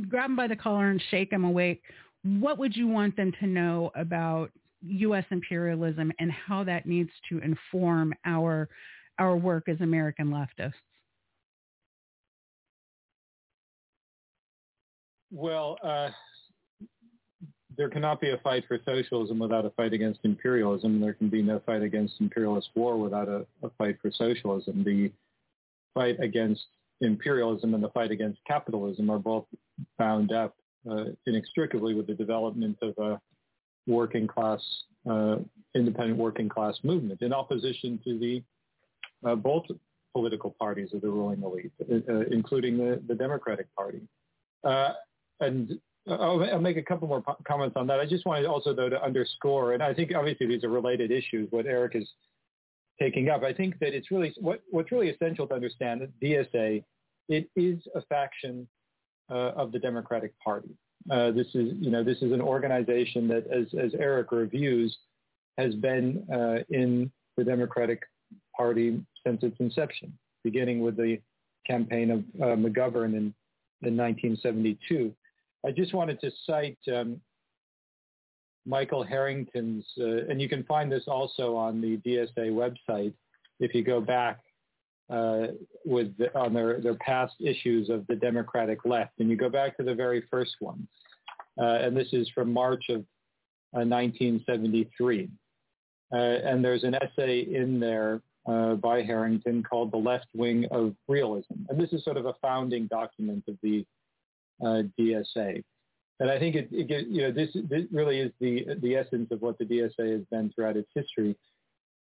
grab 0.08 0.28
them 0.28 0.36
by 0.36 0.46
the 0.46 0.56
collar 0.56 0.90
and 0.90 1.02
shake 1.10 1.30
them 1.30 1.44
awake, 1.44 1.82
what 2.22 2.58
would 2.58 2.76
you 2.76 2.86
want 2.86 3.16
them 3.16 3.32
to 3.40 3.46
know 3.46 3.90
about 3.94 4.50
U.S. 4.82 5.24
imperialism 5.30 6.12
and 6.18 6.30
how 6.30 6.64
that 6.64 6.86
needs 6.86 7.10
to 7.28 7.38
inform 7.38 8.14
our 8.24 8.68
our 9.18 9.36
work 9.36 9.68
as 9.68 9.80
American 9.80 10.28
leftists? 10.28 10.72
Well, 15.30 15.76
uh, 15.84 16.08
there 17.76 17.88
cannot 17.88 18.20
be 18.20 18.30
a 18.30 18.38
fight 18.38 18.64
for 18.66 18.78
socialism 18.84 19.38
without 19.38 19.64
a 19.64 19.70
fight 19.70 19.92
against 19.92 20.20
imperialism. 20.24 21.00
There 21.00 21.14
can 21.14 21.28
be 21.28 21.42
no 21.42 21.60
fight 21.64 21.82
against 21.82 22.14
imperialist 22.20 22.70
war 22.74 22.96
without 22.96 23.28
a, 23.28 23.46
a 23.62 23.70
fight 23.78 23.98
for 24.02 24.10
socialism. 24.10 24.82
The 24.82 25.12
fight 25.94 26.18
against 26.20 26.62
imperialism 27.00 27.74
and 27.74 27.82
the 27.82 27.90
fight 27.90 28.10
against 28.10 28.40
capitalism 28.46 29.10
are 29.10 29.18
both 29.18 29.44
bound 29.98 30.32
up 30.32 30.56
uh, 30.88 31.04
inextricably 31.26 31.94
with 31.94 32.06
the 32.06 32.14
development 32.14 32.78
of 32.82 32.96
a 32.98 33.20
working 33.86 34.26
class, 34.26 34.60
uh, 35.08 35.36
independent 35.74 36.18
working 36.18 36.48
class 36.48 36.78
movement 36.82 37.22
in 37.22 37.32
opposition 37.32 37.98
to 38.04 38.18
the 38.18 38.42
uh, 39.24 39.34
both 39.34 39.64
political 40.12 40.54
parties 40.58 40.92
of 40.92 41.00
the 41.00 41.08
ruling 41.08 41.42
elite, 41.42 41.72
uh, 41.90 42.12
uh, 42.12 42.20
including 42.30 42.78
the, 42.78 43.02
the 43.06 43.14
Democratic 43.14 43.66
Party. 43.74 44.00
Uh, 44.64 44.92
and 45.40 45.78
I'll, 46.08 46.42
I'll, 46.44 46.60
make 46.60 46.76
a 46.76 46.82
couple 46.82 47.08
more 47.08 47.20
po- 47.20 47.36
comments 47.46 47.76
on 47.76 47.86
that. 47.86 48.00
I 48.00 48.06
just 48.06 48.26
wanted 48.26 48.46
also, 48.46 48.74
though, 48.74 48.88
to 48.88 49.02
underscore, 49.02 49.74
and 49.74 49.82
I 49.82 49.94
think 49.94 50.12
obviously 50.14 50.46
these 50.46 50.64
are 50.64 50.68
related 50.68 51.10
issues, 51.10 51.48
what 51.50 51.66
Eric 51.66 51.94
is 51.94 52.08
taking 53.00 53.28
up. 53.28 53.42
I 53.42 53.52
think 53.52 53.78
that 53.78 53.94
it's 53.94 54.10
really, 54.10 54.34
what, 54.38 54.60
what's 54.70 54.92
really 54.92 55.10
essential 55.10 55.46
to 55.46 55.54
understand 55.54 56.00
that 56.02 56.20
DSA, 56.20 56.84
it 57.28 57.48
is 57.56 57.78
a 57.94 58.02
faction 58.02 58.66
of 59.34 59.72
the 59.72 59.78
Democratic 59.78 60.38
Party. 60.40 60.70
Uh, 61.10 61.30
this 61.30 61.46
is, 61.54 61.72
you 61.80 61.90
know, 61.90 62.04
this 62.04 62.18
is 62.18 62.32
an 62.32 62.40
organization 62.40 63.26
that, 63.28 63.46
as, 63.46 63.66
as 63.78 63.94
Eric 63.94 64.32
reviews, 64.32 64.96
has 65.56 65.74
been 65.74 66.26
uh, 66.32 66.62
in 66.68 67.10
the 67.36 67.44
Democratic 67.44 68.02
Party 68.56 69.02
since 69.26 69.42
its 69.42 69.56
inception, 69.60 70.12
beginning 70.44 70.80
with 70.80 70.96
the 70.96 71.18
campaign 71.66 72.10
of 72.10 72.20
uh, 72.40 72.56
McGovern 72.56 73.14
in, 73.16 73.34
in 73.82 73.96
1972. 73.96 75.14
I 75.66 75.70
just 75.70 75.94
wanted 75.94 76.20
to 76.20 76.30
cite 76.46 76.78
um, 76.94 77.20
Michael 78.66 79.02
Harrington's, 79.02 79.86
uh, 79.98 80.26
and 80.28 80.40
you 80.40 80.48
can 80.48 80.64
find 80.64 80.90
this 80.90 81.04
also 81.06 81.56
on 81.56 81.80
the 81.80 81.96
DSA 81.98 82.50
website 82.52 83.12
if 83.58 83.74
you 83.74 83.82
go 83.82 84.00
back 84.00 84.40
uh, 85.10 85.48
with 85.84 86.16
the, 86.18 86.36
on 86.38 86.54
their, 86.54 86.80
their 86.80 86.94
past 86.94 87.34
issues 87.40 87.90
of 87.90 88.06
the 88.06 88.16
Democratic 88.16 88.84
left. 88.84 89.12
And 89.18 89.28
you 89.28 89.36
go 89.36 89.48
back 89.48 89.76
to 89.76 89.82
the 89.82 89.94
very 89.94 90.24
first 90.30 90.56
one. 90.60 90.86
Uh, 91.60 91.78
and 91.82 91.96
this 91.96 92.08
is 92.12 92.28
from 92.34 92.52
March 92.52 92.84
of 92.88 93.04
1973. 93.72 95.28
Uh, 96.12 96.16
uh, 96.16 96.18
and 96.18 96.64
there's 96.64 96.84
an 96.84 96.94
essay 96.94 97.40
in 97.40 97.78
there 97.78 98.20
uh, 98.46 98.74
by 98.74 99.02
Harrington 99.02 99.62
called 99.62 99.92
The 99.92 99.96
Left 99.98 100.26
Wing 100.34 100.66
of 100.70 100.94
Realism. 101.08 101.54
And 101.68 101.80
this 101.80 101.92
is 101.92 102.04
sort 102.04 102.16
of 102.16 102.26
a 102.26 102.34
founding 102.40 102.86
document 102.86 103.44
of 103.48 103.56
the 103.62 103.84
uh, 104.64 104.82
DSA. 104.98 105.62
And 106.20 106.30
I 106.30 106.38
think 106.38 106.54
it, 106.54 106.68
it 106.70 107.06
you 107.08 107.22
know, 107.22 107.32
this, 107.32 107.50
this 107.68 107.82
really 107.90 108.20
is 108.20 108.32
the, 108.40 108.66
the 108.82 108.96
essence 108.96 109.30
of 109.30 109.40
what 109.40 109.58
the 109.58 109.64
DSA 109.64 110.12
has 110.12 110.24
been 110.30 110.52
throughout 110.54 110.76
its 110.76 110.90
history. 110.94 111.36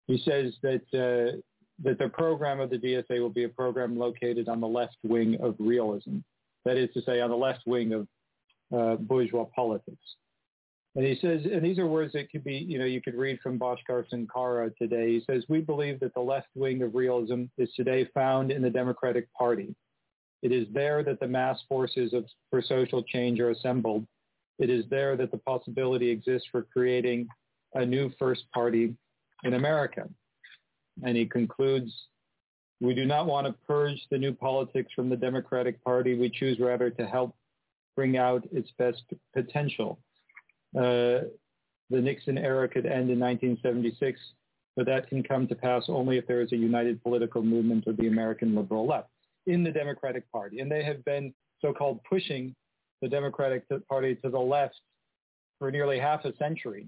He 0.08 0.18
says 0.18 0.54
that, 0.64 0.82
uh, 0.94 1.38
that 1.84 1.98
the 1.98 2.10
program 2.10 2.60
of 2.60 2.70
the 2.70 2.78
DSA 2.78 3.20
will 3.20 3.30
be 3.30 3.46
a 3.46 3.50
program 3.50 3.98
located 3.98 4.50
on 4.50 4.60
the 4.60 4.68
left 4.68 4.98
wing 5.04 5.38
of 5.42 5.56
realism. 5.60 6.18
That 6.66 6.78
is 6.78 6.90
to 6.94 7.02
say, 7.02 7.22
on 7.22 7.30
the 7.30 7.38
left 7.38 7.62
wing 7.66 7.94
of 7.94 8.08
uh, 8.76 8.96
bourgeois 8.96 9.46
politics. 9.56 9.98
And 10.96 11.06
he 11.06 11.18
says, 11.22 11.42
and 11.46 11.64
these 11.64 11.78
are 11.78 11.88
words 11.88 12.14
that 12.14 12.32
could 12.32 12.44
be, 12.44 12.56
you 12.56 12.80
know, 12.80 12.86
you 12.86 13.02
could 13.02 13.16
read 13.16 13.40
from 13.42 13.60
Bhaskar 13.60 14.06
Sunkara 14.12 14.76
today. 14.76 15.14
He 15.14 15.24
says, 15.30 15.44
we 15.48 15.62
believe 15.62 16.00
that 16.00 16.14
the 16.14 16.20
left 16.20 16.48
wing 16.56 16.82
of 16.82 16.96
realism 16.96 17.44
is 17.58 17.70
today 17.76 18.10
found 18.14 18.52
in 18.52 18.62
the 18.62 18.70
Democratic 18.70 19.32
Party. 19.34 19.76
It 20.42 20.52
is 20.52 20.68
there 20.74 21.04
that 21.04 21.20
the 21.20 21.28
mass 21.28 21.60
forces 21.70 22.14
of, 22.14 22.26
for 22.50 22.62
social 22.62 23.04
change 23.04 23.40
are 23.40 23.52
assembled. 23.52 24.06
It 24.58 24.70
is 24.70 24.86
there 24.90 25.16
that 25.16 25.32
the 25.32 25.38
possibility 25.38 26.10
exists 26.10 26.48
for 26.52 26.64
creating 26.64 27.28
a 27.76 27.86
new 27.86 28.12
first 28.18 28.44
party 28.54 28.96
in 29.44 29.54
America. 29.54 30.10
And 31.04 31.16
he 31.16 31.26
concludes, 31.26 31.92
we 32.82 32.94
do 32.94 33.06
not 33.06 33.26
want 33.26 33.48
to 33.48 33.54
purge 33.68 34.00
the 34.10 34.18
new 34.18 34.34
politics 34.34 34.92
from 34.96 35.10
the 35.10 35.16
Democratic 35.16 35.84
Party. 35.84 36.18
We 36.18 36.30
choose 36.30 36.60
rather 36.60 36.90
to 36.90 37.06
help 37.06 37.36
bring 37.96 38.18
out 38.18 38.48
its 38.52 38.70
best 38.78 39.04
potential. 39.34 40.00
Uh, 40.76 41.28
the 41.90 42.02
Nixon 42.02 42.38
era 42.38 42.68
could 42.68 42.86
end 42.86 43.10
in 43.10 43.20
1976, 43.20 44.20
but 44.76 44.86
that 44.86 45.10
can 45.10 45.24
come 45.24 45.48
to 45.48 45.56
pass 45.56 45.86
only 45.88 46.18
if 46.18 46.28
there 46.28 46.42
is 46.42 46.52
a 46.52 46.58
united 46.58 47.02
political 47.04 47.42
movement 47.42 47.88
of 47.88 47.98
the 47.98 48.08
American 48.08 48.56
liberal 48.56 48.88
left 48.88 49.10
in 49.48 49.64
the 49.64 49.72
Democratic 49.72 50.32
Party. 50.32 50.60
And 50.60 50.72
they 50.72 50.84
have 50.84 51.04
been 51.04 51.34
so-called 51.62 52.00
pushing 52.08 52.56
the 53.02 53.10
Democratic 53.10 53.64
Party 53.90 54.16
to 54.16 54.30
the 54.30 54.40
left 54.40 54.80
for 55.58 55.72
nearly 55.72 56.00
half 56.00 56.24
a 56.26 56.36
century. 56.38 56.88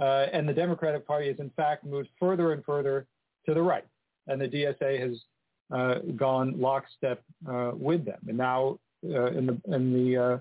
Uh, 0.00 0.26
and 0.32 0.48
the 0.48 0.52
Democratic 0.52 1.06
Party 1.06 1.28
has 1.28 1.38
in 1.38 1.50
fact 1.50 1.84
moved 1.84 2.08
further 2.20 2.52
and 2.52 2.64
further 2.64 3.06
to 3.46 3.54
the 3.54 3.62
right. 3.62 3.84
and 4.26 4.40
the 4.40 4.48
DSA 4.48 5.00
has 5.00 5.18
uh, 5.74 6.00
gone 6.16 6.58
lockstep 6.60 7.22
uh, 7.48 7.72
with 7.74 8.04
them, 8.04 8.18
and 8.28 8.38
now 8.38 8.78
uh, 9.04 9.26
in 9.26 9.46
the 9.46 9.60
in 9.74 9.92
the 9.92 10.16
uh, 10.16 10.38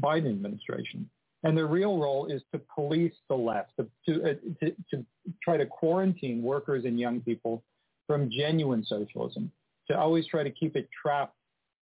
Biden 0.00 0.30
administration. 0.30 1.08
And 1.42 1.56
their 1.56 1.66
real 1.66 1.98
role 1.98 2.26
is 2.26 2.42
to 2.52 2.60
police 2.74 3.14
the 3.28 3.34
left, 3.34 3.70
to, 3.78 3.86
to, 4.06 4.22
uh, 4.22 4.34
to, 4.60 4.74
to 4.90 5.06
try 5.42 5.56
to 5.56 5.64
quarantine 5.64 6.42
workers 6.42 6.84
and 6.84 7.00
young 7.00 7.20
people 7.20 7.62
from 8.06 8.30
genuine 8.30 8.84
socialism, 8.84 9.50
to 9.90 9.98
always 9.98 10.26
try 10.26 10.42
to 10.42 10.50
keep 10.50 10.76
it 10.76 10.88
trapped 10.90 11.36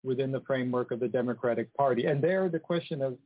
within 0.04 0.32
the 0.32 0.42
framework 0.42 0.92
of 0.92 1.00
the 1.00 1.08
Democratic 1.08 1.72
Party. 1.76 2.08
And 2.08 2.22
there, 2.22 2.50
the 2.50 2.60
question 2.60 3.02
of, 3.02 3.18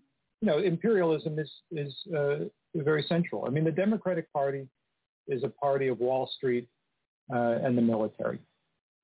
you 0.41 0.47
know, 0.47 0.59
imperialism 0.59 1.39
is 1.39 1.49
is 1.71 1.95
uh, 2.15 2.45
very 2.83 3.03
central. 3.07 3.45
I 3.45 3.49
mean, 3.49 3.63
the 3.63 3.71
Democratic 3.71 4.31
Party 4.33 4.67
is 5.27 5.43
a 5.43 5.49
party 5.49 5.87
of 5.87 5.99
Wall 5.99 6.29
Street 6.37 6.67
uh, 7.33 7.59
and 7.63 7.77
the 7.77 7.81
military 7.81 8.39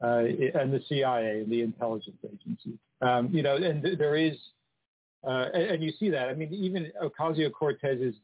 uh, 0.03 0.23
and 0.59 0.73
the 0.73 0.81
CIA 0.89 1.41
and 1.41 1.51
the 1.51 1.61
intelligence 1.61 2.17
agencies. 2.25 2.77
Um, 3.01 3.29
you 3.31 3.41
know, 3.41 3.55
and 3.55 3.81
th- 3.81 3.97
there 3.97 4.15
is, 4.15 4.33
uh, 5.25 5.47
and, 5.53 5.63
and, 5.63 5.83
you 5.83 5.91
see 5.99 6.09
that. 6.09 6.29
I 6.29 6.33
mean, 6.33 6.53
even 6.53 6.91
Ocasio-Cortez's 7.01 8.15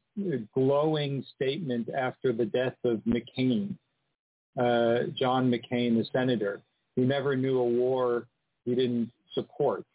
glowing 0.54 1.24
statement 1.36 1.90
after 1.98 2.34
the 2.34 2.46
death 2.46 2.76
of 2.84 3.02
McCain, 3.08 3.76
uh, 4.58 5.08
John 5.18 5.50
McCain, 5.50 5.98
the 5.98 6.06
senator, 6.12 6.62
who 6.96 7.06
never 7.06 7.36
knew 7.36 7.60
a 7.60 7.64
war 7.64 8.28
he 8.66 8.76
didn't 8.76 9.12
support. 9.34 9.86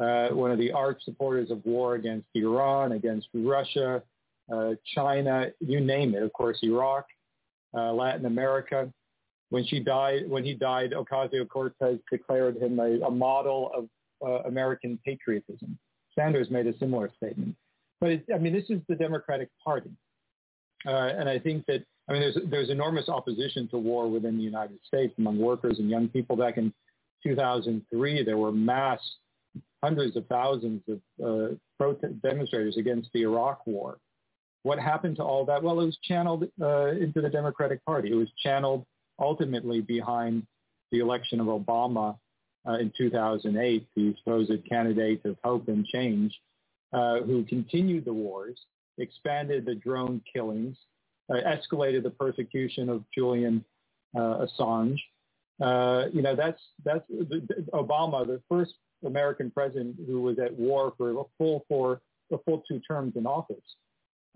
Uh, 0.00 0.28
one 0.28 0.50
of 0.50 0.58
the 0.58 0.72
arch 0.72 1.00
supporters 1.04 1.50
of 1.50 1.64
war 1.64 1.94
against 1.94 2.26
Iran, 2.34 2.92
against 2.92 3.28
Russia, 3.34 4.02
uh, 4.52 4.74
China, 4.94 5.48
you 5.60 5.80
name 5.80 6.14
it. 6.14 6.22
Of 6.22 6.32
course, 6.32 6.58
Iraq, 6.62 7.06
uh, 7.74 7.92
Latin 7.92 8.26
America. 8.26 8.92
When 9.50 9.64
she 9.66 9.80
died, 9.80 10.28
when 10.28 10.44
he 10.44 10.54
died, 10.54 10.92
Ocasio-Cortez 10.92 11.98
declared 12.10 12.56
him 12.56 12.78
a, 12.78 13.06
a 13.06 13.10
model 13.10 13.70
of 13.74 13.88
uh, 14.26 14.48
American 14.48 14.98
patriotism. 15.04 15.78
Sanders 16.14 16.50
made 16.50 16.66
a 16.66 16.76
similar 16.78 17.10
statement. 17.16 17.54
But 18.00 18.10
it, 18.10 18.24
I 18.34 18.38
mean, 18.38 18.52
this 18.52 18.68
is 18.68 18.80
the 18.88 18.94
Democratic 18.94 19.48
Party, 19.64 19.90
uh, 20.86 20.90
and 20.90 21.28
I 21.28 21.38
think 21.38 21.66
that 21.66 21.84
I 22.08 22.12
mean, 22.12 22.22
there's 22.22 22.38
there's 22.50 22.70
enormous 22.70 23.08
opposition 23.08 23.68
to 23.68 23.78
war 23.78 24.10
within 24.10 24.36
the 24.36 24.42
United 24.42 24.78
States 24.86 25.14
among 25.18 25.38
workers 25.38 25.78
and 25.78 25.88
young 25.88 26.08
people. 26.08 26.36
Back 26.36 26.56
in 26.56 26.72
2003, 27.22 28.24
there 28.24 28.36
were 28.36 28.52
mass 28.52 29.00
hundreds 29.82 30.16
of 30.16 30.26
thousands 30.26 30.82
of 30.88 30.98
uh, 31.24 31.54
protest 31.78 32.20
demonstrators 32.22 32.76
against 32.76 33.08
the 33.14 33.22
Iraq 33.22 33.66
War. 33.66 33.98
What 34.62 34.78
happened 34.78 35.16
to 35.16 35.24
all 35.24 35.44
that? 35.46 35.62
Well, 35.62 35.80
it 35.80 35.86
was 35.86 35.98
channeled 36.02 36.44
uh, 36.60 36.88
into 36.88 37.20
the 37.20 37.28
Democratic 37.28 37.84
Party. 37.84 38.10
It 38.12 38.14
was 38.14 38.28
channeled 38.42 38.84
ultimately 39.18 39.80
behind 39.80 40.46
the 40.90 41.00
election 41.00 41.40
of 41.40 41.46
Obama 41.46 42.16
uh, 42.68 42.74
in 42.74 42.92
2008, 42.96 43.86
the 43.96 44.14
supposed 44.18 44.52
candidate 44.68 45.24
of 45.24 45.36
hope 45.42 45.68
and 45.68 45.84
change, 45.86 46.38
uh, 46.92 47.20
who 47.20 47.44
continued 47.44 48.04
the 48.04 48.12
wars, 48.12 48.58
expanded 48.98 49.64
the 49.64 49.74
drone 49.74 50.22
killings, 50.32 50.76
uh, 51.30 51.34
escalated 51.34 52.02
the 52.02 52.10
persecution 52.10 52.88
of 52.88 53.04
Julian 53.12 53.64
uh, 54.16 54.46
Assange. 54.46 54.98
Uh, 55.60 56.06
you 56.12 56.22
know, 56.22 56.34
that's 56.34 56.60
that's 56.84 57.04
Obama, 57.72 58.26
the 58.26 58.40
first 58.48 58.74
American 59.04 59.50
president 59.50 59.96
who 60.06 60.20
was 60.20 60.38
at 60.38 60.52
war 60.52 60.92
for 60.96 61.10
a 61.10 61.24
full 61.38 61.64
for 61.68 62.00
a 62.32 62.38
full 62.38 62.62
two 62.68 62.80
terms 62.80 63.14
in 63.16 63.26
office. 63.26 63.56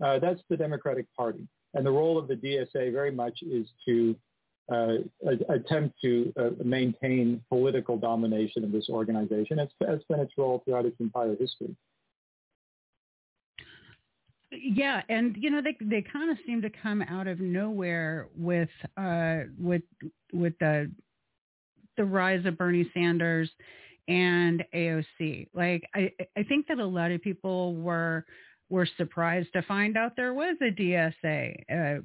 Uh, 0.03 0.19
that's 0.19 0.41
the 0.49 0.57
Democratic 0.57 1.05
Party. 1.15 1.47
And 1.73 1.85
the 1.85 1.91
role 1.91 2.17
of 2.17 2.27
the 2.27 2.35
DSA 2.35 2.91
very 2.91 3.11
much 3.11 3.39
is 3.41 3.67
to 3.87 4.15
uh, 4.71 4.95
attempt 5.49 5.95
to 6.01 6.33
uh, 6.37 6.49
maintain 6.63 7.41
political 7.49 7.97
domination 7.97 8.63
of 8.63 8.71
this 8.71 8.89
organization. 8.89 9.59
It's, 9.59 9.73
it's 9.81 10.03
been 10.05 10.19
its 10.19 10.33
role 10.37 10.61
throughout 10.65 10.85
its 10.85 10.99
entire 10.99 11.35
history. 11.35 11.75
Yeah, 14.51 15.01
and 15.09 15.35
you 15.37 15.49
know 15.49 15.61
they 15.61 15.75
they 15.81 16.01
kind 16.01 16.31
of 16.31 16.37
seem 16.45 16.61
to 16.61 16.69
come 16.69 17.01
out 17.01 17.27
of 17.27 17.41
nowhere 17.41 18.29
with 18.35 18.69
uh, 18.95 19.39
with 19.59 19.81
with 20.31 20.53
the 20.59 20.89
the 21.97 22.05
rise 22.05 22.45
of 22.45 22.57
Bernie 22.57 22.89
Sanders 22.93 23.49
and 24.07 24.63
AOC. 24.73 25.49
Like 25.53 25.83
I 25.93 26.11
I 26.37 26.43
think 26.43 26.67
that 26.67 26.79
a 26.79 26.85
lot 26.85 27.11
of 27.11 27.21
people 27.21 27.75
were 27.75 28.25
were 28.69 28.87
surprised 28.97 29.47
to 29.53 29.61
find 29.61 29.97
out 29.97 30.15
there 30.15 30.33
was 30.33 30.57
a 30.61 30.71
DSA. 30.71 31.63
Uh, 31.71 32.01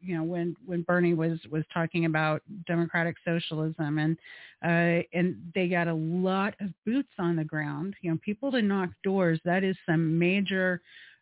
you 0.00 0.16
know, 0.16 0.22
when 0.22 0.56
when 0.64 0.82
Bernie 0.82 1.14
was 1.14 1.38
was 1.50 1.64
talking 1.72 2.06
about 2.06 2.42
democratic 2.66 3.16
socialism, 3.24 3.98
and 3.98 4.16
uh, 4.64 5.02
and 5.12 5.36
they 5.54 5.68
got 5.68 5.88
a 5.88 5.94
lot 5.94 6.54
of 6.60 6.70
boots 6.86 7.12
on 7.18 7.36
the 7.36 7.44
ground. 7.44 7.94
You 8.00 8.12
know, 8.12 8.18
people 8.24 8.50
to 8.52 8.62
knock 8.62 8.90
doors. 9.04 9.38
That 9.44 9.64
is 9.64 9.76
some 9.86 10.18
major. 10.18 10.80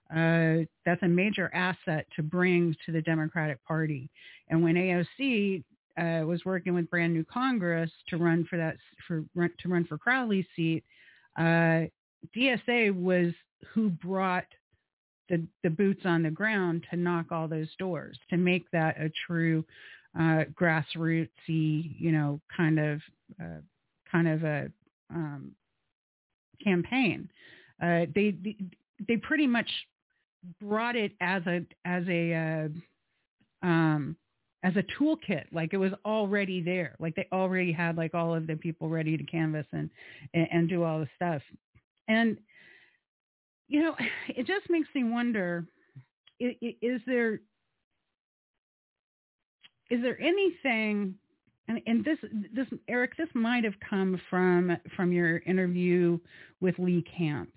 Uh, 0.09 0.62
that's 0.84 1.03
a 1.03 1.09
major 1.09 1.51
asset 1.53 2.07
to 2.14 2.22
bring 2.22 2.76
to 2.87 2.93
the 2.93 3.03
Democratic 3.03 3.59
Party. 3.64 4.09
And 4.49 4.62
when 4.62 4.76
AOC 4.76 5.64
uh, 5.99 6.24
was 6.24 6.45
working 6.45 6.74
with 6.74 6.89
Brand 6.89 7.12
New 7.12 7.24
Congress 7.24 7.91
to 8.11 8.16
run 8.16 8.47
for 8.49 8.57
that 8.57 8.76
for 9.09 9.24
to 9.34 9.68
run 9.68 9.84
for 9.84 9.99
Crowley's 9.99 10.47
seat, 10.55 10.84
uh, 11.37 11.87
DSA 12.37 12.95
was 12.95 13.32
who 13.72 13.91
brought 13.91 14.45
the, 15.29 15.45
the 15.62 15.70
boots 15.70 16.03
on 16.05 16.22
the 16.22 16.31
ground 16.31 16.85
to 16.91 16.97
knock 16.97 17.27
all 17.31 17.49
those 17.49 17.68
doors, 17.79 18.18
to 18.31 18.37
make 18.37 18.70
that 18.70 19.01
a 19.01 19.11
true 19.27 19.64
uh, 20.18 20.45
grassrootsy, 20.55 21.29
you 21.99 22.12
know, 22.12 22.41
kind 22.57 22.79
of 22.79 23.01
uh, 23.41 23.61
kind 24.11 24.29
of 24.29 24.45
a 24.45 24.70
um, 25.11 25.53
campaign. 26.62 27.29
Uh, 27.83 28.07
they, 28.14 28.35
they 29.07 29.16
pretty 29.18 29.47
much 29.47 29.68
brought 30.61 30.97
it 30.97 31.12
as 31.20 31.43
a 31.47 31.64
as 31.85 32.05
a 32.09 32.35
uh, 32.35 33.66
um, 33.66 34.16
as 34.62 34.74
a 34.77 34.85
toolkit, 34.99 35.45
like 35.53 35.72
it 35.72 35.77
was 35.77 35.93
already 36.05 36.61
there. 36.61 36.97
Like 36.99 37.14
they 37.14 37.29
already 37.33 37.72
had 37.72 37.97
like 37.97 38.14
all 38.14 38.35
of 38.35 38.47
the 38.47 38.57
people 38.57 38.89
ready 38.89 39.16
to 39.16 39.24
canvas 39.24 39.66
and 39.72 39.91
and, 40.35 40.49
and 40.51 40.68
do 40.68 40.83
all 40.83 41.01
the 41.01 41.09
stuff. 41.16 41.43
And 42.09 42.39
you 43.68 43.82
know, 43.82 43.94
it 44.28 44.46
just 44.46 44.68
makes 44.70 44.88
me 44.94 45.04
wonder: 45.04 45.66
is 46.40 47.00
there 47.06 47.40
is 49.90 50.02
there 50.02 50.20
anything? 50.20 51.14
And, 51.68 51.80
and 51.86 52.04
this 52.04 52.18
this 52.54 52.66
Eric, 52.88 53.16
this 53.16 53.28
might 53.34 53.64
have 53.64 53.74
come 53.88 54.20
from 54.30 54.76
from 54.94 55.12
your 55.12 55.38
interview 55.38 56.18
with 56.60 56.76
Lee 56.78 57.04
Camp, 57.16 57.50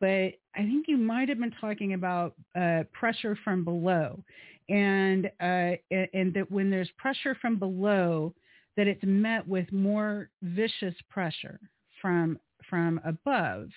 but 0.00 0.32
I 0.56 0.62
think 0.62 0.86
you 0.88 0.96
might 0.96 1.28
have 1.28 1.38
been 1.38 1.54
talking 1.60 1.94
about 1.94 2.34
uh, 2.58 2.82
pressure 2.92 3.38
from 3.44 3.64
below, 3.64 4.20
and 4.68 5.26
uh, 5.40 5.76
and 5.90 6.34
that 6.34 6.50
when 6.50 6.68
there's 6.68 6.90
pressure 6.96 7.36
from 7.40 7.56
below, 7.56 8.34
that 8.76 8.88
it's 8.88 9.04
met 9.04 9.46
with 9.46 9.70
more 9.70 10.30
vicious 10.42 10.94
pressure 11.08 11.60
from 12.02 12.38
from 12.68 13.00
above. 13.04 13.68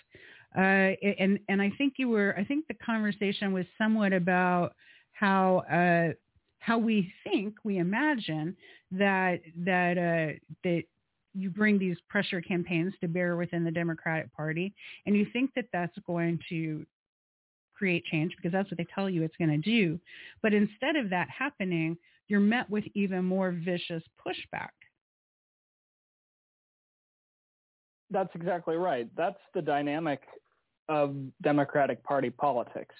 Uh, 0.58 0.95
and 1.20 1.39
and 1.49 1.62
I 1.62 1.72
think 1.78 1.93
you 1.97 2.10
were 2.10 2.36
I 2.38 2.43
think 2.43 2.68
the 2.68 2.74
conversation 2.74 3.53
was 3.53 3.66
somewhat 3.78 4.12
about 4.12 4.74
how 5.12 5.60
uh, 5.72 6.14
how 6.60 6.80
we 6.80 7.14
think 7.24 7.55
we 7.64 7.78
imagine 7.78 8.55
that 8.91 9.41
that 9.64 9.97
uh, 9.97 10.34
that 10.64 10.84
you 11.36 11.51
bring 11.51 11.78
these 11.78 11.97
pressure 12.10 12.41
campaigns 12.41 12.93
to 13.01 13.08
bear 13.08 13.36
within 13.36 13.64
the 13.64 13.72
Democratic 13.72 14.34
Party, 14.34 14.74
and 15.05 15.16
you 15.16 15.28
think 15.32 15.51
that 15.55 15.66
that's 15.72 15.97
going 16.08 16.39
to 16.49 16.84
create 17.76 18.03
change 18.05 18.36
because 18.36 18.51
that's 18.51 18.72
what 18.72 18.80
they 18.80 18.88
tell 18.95 19.08
you 19.08 19.22
it's 19.22 19.38
going 19.38 19.51
to 19.51 19.58
do. 19.58 19.99
But 20.41 20.53
instead 20.53 20.95
of 20.95 21.12
that 21.12 21.28
happening, 21.30 21.95
you're 22.28 22.39
met 22.39 22.68
with 22.68 22.86
even 22.95 23.24
more 23.24 23.51
vicious 23.51 24.03
pushback. 24.26 24.70
That's 28.10 28.34
exactly 28.34 28.76
right. 28.76 29.08
That's 29.16 29.38
the 29.53 29.62
dynamic 29.62 30.22
of 30.90 31.16
Democratic 31.42 32.04
Party 32.04 32.30
politics. 32.30 32.96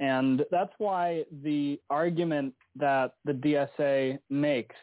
And 0.00 0.44
that's 0.50 0.72
why 0.78 1.24
the 1.42 1.80
argument 1.90 2.54
that 2.76 3.12
the 3.24 3.32
DSA 3.32 4.18
makes 4.30 4.76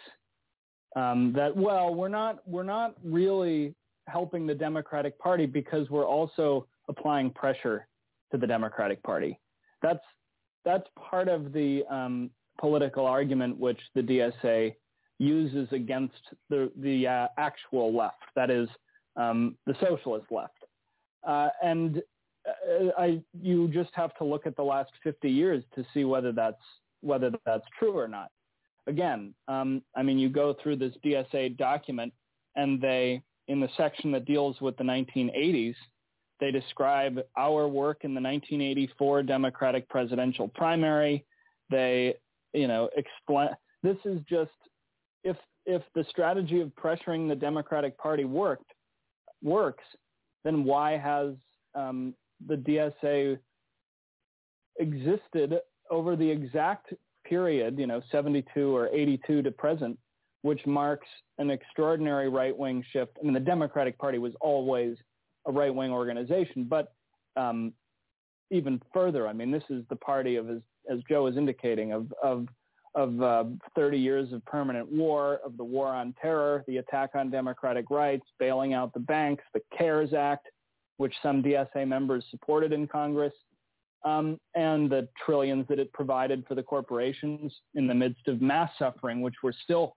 um, 0.95 1.33
that 1.35 1.55
well, 1.55 1.93
we're 1.93 2.07
not 2.07 2.39
we're 2.47 2.63
not 2.63 2.95
really 3.03 3.75
helping 4.07 4.47
the 4.47 4.55
Democratic 4.55 5.17
Party 5.19 5.45
because 5.45 5.89
we're 5.89 6.07
also 6.07 6.67
applying 6.87 7.29
pressure 7.31 7.87
to 8.31 8.37
the 8.37 8.47
Democratic 8.47 9.01
Party. 9.03 9.39
That's 9.81 10.03
that's 10.65 10.87
part 10.97 11.27
of 11.27 11.53
the 11.53 11.83
um, 11.89 12.31
political 12.59 13.05
argument 13.05 13.57
which 13.57 13.79
the 13.95 14.01
DSA 14.01 14.75
uses 15.19 15.67
against 15.71 16.21
the 16.49 16.71
the 16.77 17.07
uh, 17.07 17.27
actual 17.37 17.95
left, 17.95 18.23
that 18.35 18.49
is 18.49 18.67
um, 19.15 19.55
the 19.65 19.75
socialist 19.79 20.25
left. 20.31 20.53
Uh, 21.27 21.49
and 21.61 22.01
I, 22.97 23.21
you 23.41 23.67
just 23.67 23.89
have 23.93 24.15
to 24.17 24.23
look 24.23 24.45
at 24.45 24.55
the 24.55 24.63
last 24.63 24.91
50 25.03 25.29
years 25.29 25.63
to 25.75 25.85
see 25.93 26.03
whether 26.03 26.31
that's 26.31 26.61
whether 27.01 27.31
that's 27.45 27.65
true 27.77 27.97
or 27.97 28.07
not. 28.07 28.29
again, 28.87 29.33
um, 29.47 29.81
I 29.95 30.03
mean, 30.03 30.19
you 30.19 30.29
go 30.29 30.55
through 30.61 30.77
this 30.77 30.93
DSA 31.05 31.57
document, 31.57 32.11
and 32.55 32.81
they, 32.81 33.21
in 33.47 33.59
the 33.59 33.69
section 33.77 34.11
that 34.11 34.25
deals 34.25 34.59
with 34.59 34.75
the 34.77 34.83
1980s, 34.83 35.75
they 36.39 36.51
describe 36.51 37.19
our 37.37 37.67
work 37.67 37.99
in 38.03 38.13
the 38.13 38.21
1984 38.21 39.23
Democratic 39.23 39.87
presidential 39.89 40.47
primary. 40.47 41.25
They, 41.69 42.15
you 42.53 42.67
know, 42.67 42.89
explain. 42.95 43.49
This 43.83 43.97
is 44.05 44.19
just 44.29 44.51
if 45.23 45.37
if 45.65 45.81
the 45.95 46.05
strategy 46.09 46.61
of 46.61 46.69
pressuring 46.75 47.29
the 47.29 47.35
Democratic 47.35 47.97
Party 47.97 48.25
worked 48.25 48.71
works, 49.43 49.83
then 50.43 50.63
why 50.63 50.97
has 50.97 51.33
um, 51.75 52.13
the 52.45 52.55
DSA 52.55 53.37
existed 54.79 55.59
over 55.89 56.15
the 56.15 56.29
exact 56.29 56.93
period, 57.25 57.77
you 57.77 57.87
know, 57.87 58.01
72 58.11 58.75
or 58.75 58.87
82 58.89 59.41
to 59.41 59.51
present, 59.51 59.97
which 60.41 60.65
marks 60.65 61.07
an 61.37 61.49
extraordinary 61.49 62.29
right-wing 62.29 62.83
shift. 62.91 63.17
I 63.19 63.23
mean, 63.23 63.33
the 63.33 63.39
Democratic 63.39 63.97
Party 63.97 64.17
was 64.17 64.33
always 64.41 64.97
a 65.47 65.51
right-wing 65.51 65.91
organization, 65.91 66.63
but 66.63 66.93
um, 67.35 67.73
even 68.51 68.81
further, 68.93 69.27
I 69.27 69.33
mean, 69.33 69.51
this 69.51 69.63
is 69.69 69.83
the 69.89 69.95
party 69.95 70.35
of, 70.35 70.49
as, 70.49 70.61
as 70.91 70.99
Joe 71.07 71.27
is 71.27 71.37
indicating, 71.37 71.91
of, 71.91 72.11
of, 72.23 72.47
of 72.95 73.21
uh, 73.21 73.43
30 73.75 73.97
years 73.97 74.33
of 74.33 74.43
permanent 74.45 74.91
war, 74.91 75.39
of 75.45 75.57
the 75.57 75.63
war 75.63 75.87
on 75.87 76.15
terror, 76.21 76.63
the 76.67 76.77
attack 76.77 77.11
on 77.13 77.29
democratic 77.29 77.89
rights, 77.89 78.25
bailing 78.39 78.73
out 78.73 78.93
the 78.93 78.99
banks, 78.99 79.43
the 79.53 79.61
CARES 79.77 80.13
Act, 80.13 80.47
which 80.99 81.13
some 81.23 81.41
DSA 81.41 81.87
members 81.87 82.25
supported 82.29 82.73
in 82.73 82.85
Congress, 82.85 83.33
um, 84.03 84.37
and 84.53 84.89
the 84.89 85.07
trillions 85.25 85.65
that 85.69 85.79
it 85.79 85.91
provided 85.93 86.45
for 86.45 86.55
the 86.55 86.63
corporations 86.63 87.53
in 87.75 87.87
the 87.87 87.93
midst 87.93 88.27
of 88.27 88.41
mass 88.41 88.69
suffering, 88.77 89.21
which 89.21 89.35
we're 89.41 89.53
still 89.63 89.95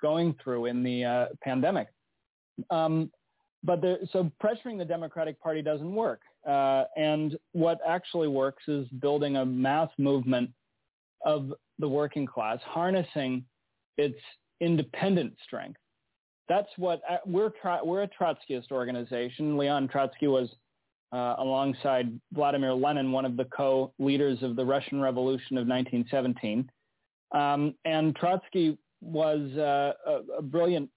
going 0.00 0.36
through 0.42 0.66
in 0.66 0.84
the 0.84 1.04
uh, 1.04 1.26
pandemic. 1.42 1.88
Um, 2.70 3.10
but 3.64 3.80
the, 3.80 3.98
so 4.12 4.30
pressuring 4.42 4.78
the 4.78 4.84
Democratic 4.84 5.40
Party 5.40 5.62
doesn't 5.62 5.92
work. 5.92 6.20
Uh, 6.48 6.84
and 6.96 7.36
what 7.52 7.80
actually 7.86 8.28
works 8.28 8.62
is 8.68 8.86
building 9.00 9.36
a 9.36 9.44
mass 9.44 9.90
movement 9.98 10.48
of 11.24 11.52
the 11.80 11.88
working 11.88 12.24
class, 12.24 12.60
harnessing 12.64 13.44
its 13.98 14.18
independent 14.60 15.34
strength. 15.44 15.80
That's 16.48 16.68
what 16.76 17.02
uh, 17.08 17.18
we're. 17.26 17.50
We're 17.84 18.02
a 18.02 18.08
Trotskyist 18.08 18.70
organization. 18.70 19.56
Leon 19.56 19.88
Trotsky 19.88 20.28
was 20.28 20.48
uh, 21.12 21.36
alongside 21.38 22.20
Vladimir 22.32 22.72
Lenin, 22.72 23.12
one 23.12 23.24
of 23.24 23.36
the 23.36 23.44
co-leaders 23.46 24.42
of 24.42 24.56
the 24.56 24.64
Russian 24.64 25.00
Revolution 25.00 25.56
of 25.56 25.66
1917. 25.66 26.70
Um, 27.32 27.74
and 27.84 28.14
Trotsky 28.16 28.78
was 29.00 29.40
uh, 29.56 29.92
a, 30.06 30.38
a, 30.38 30.42
brilliant 30.42 30.88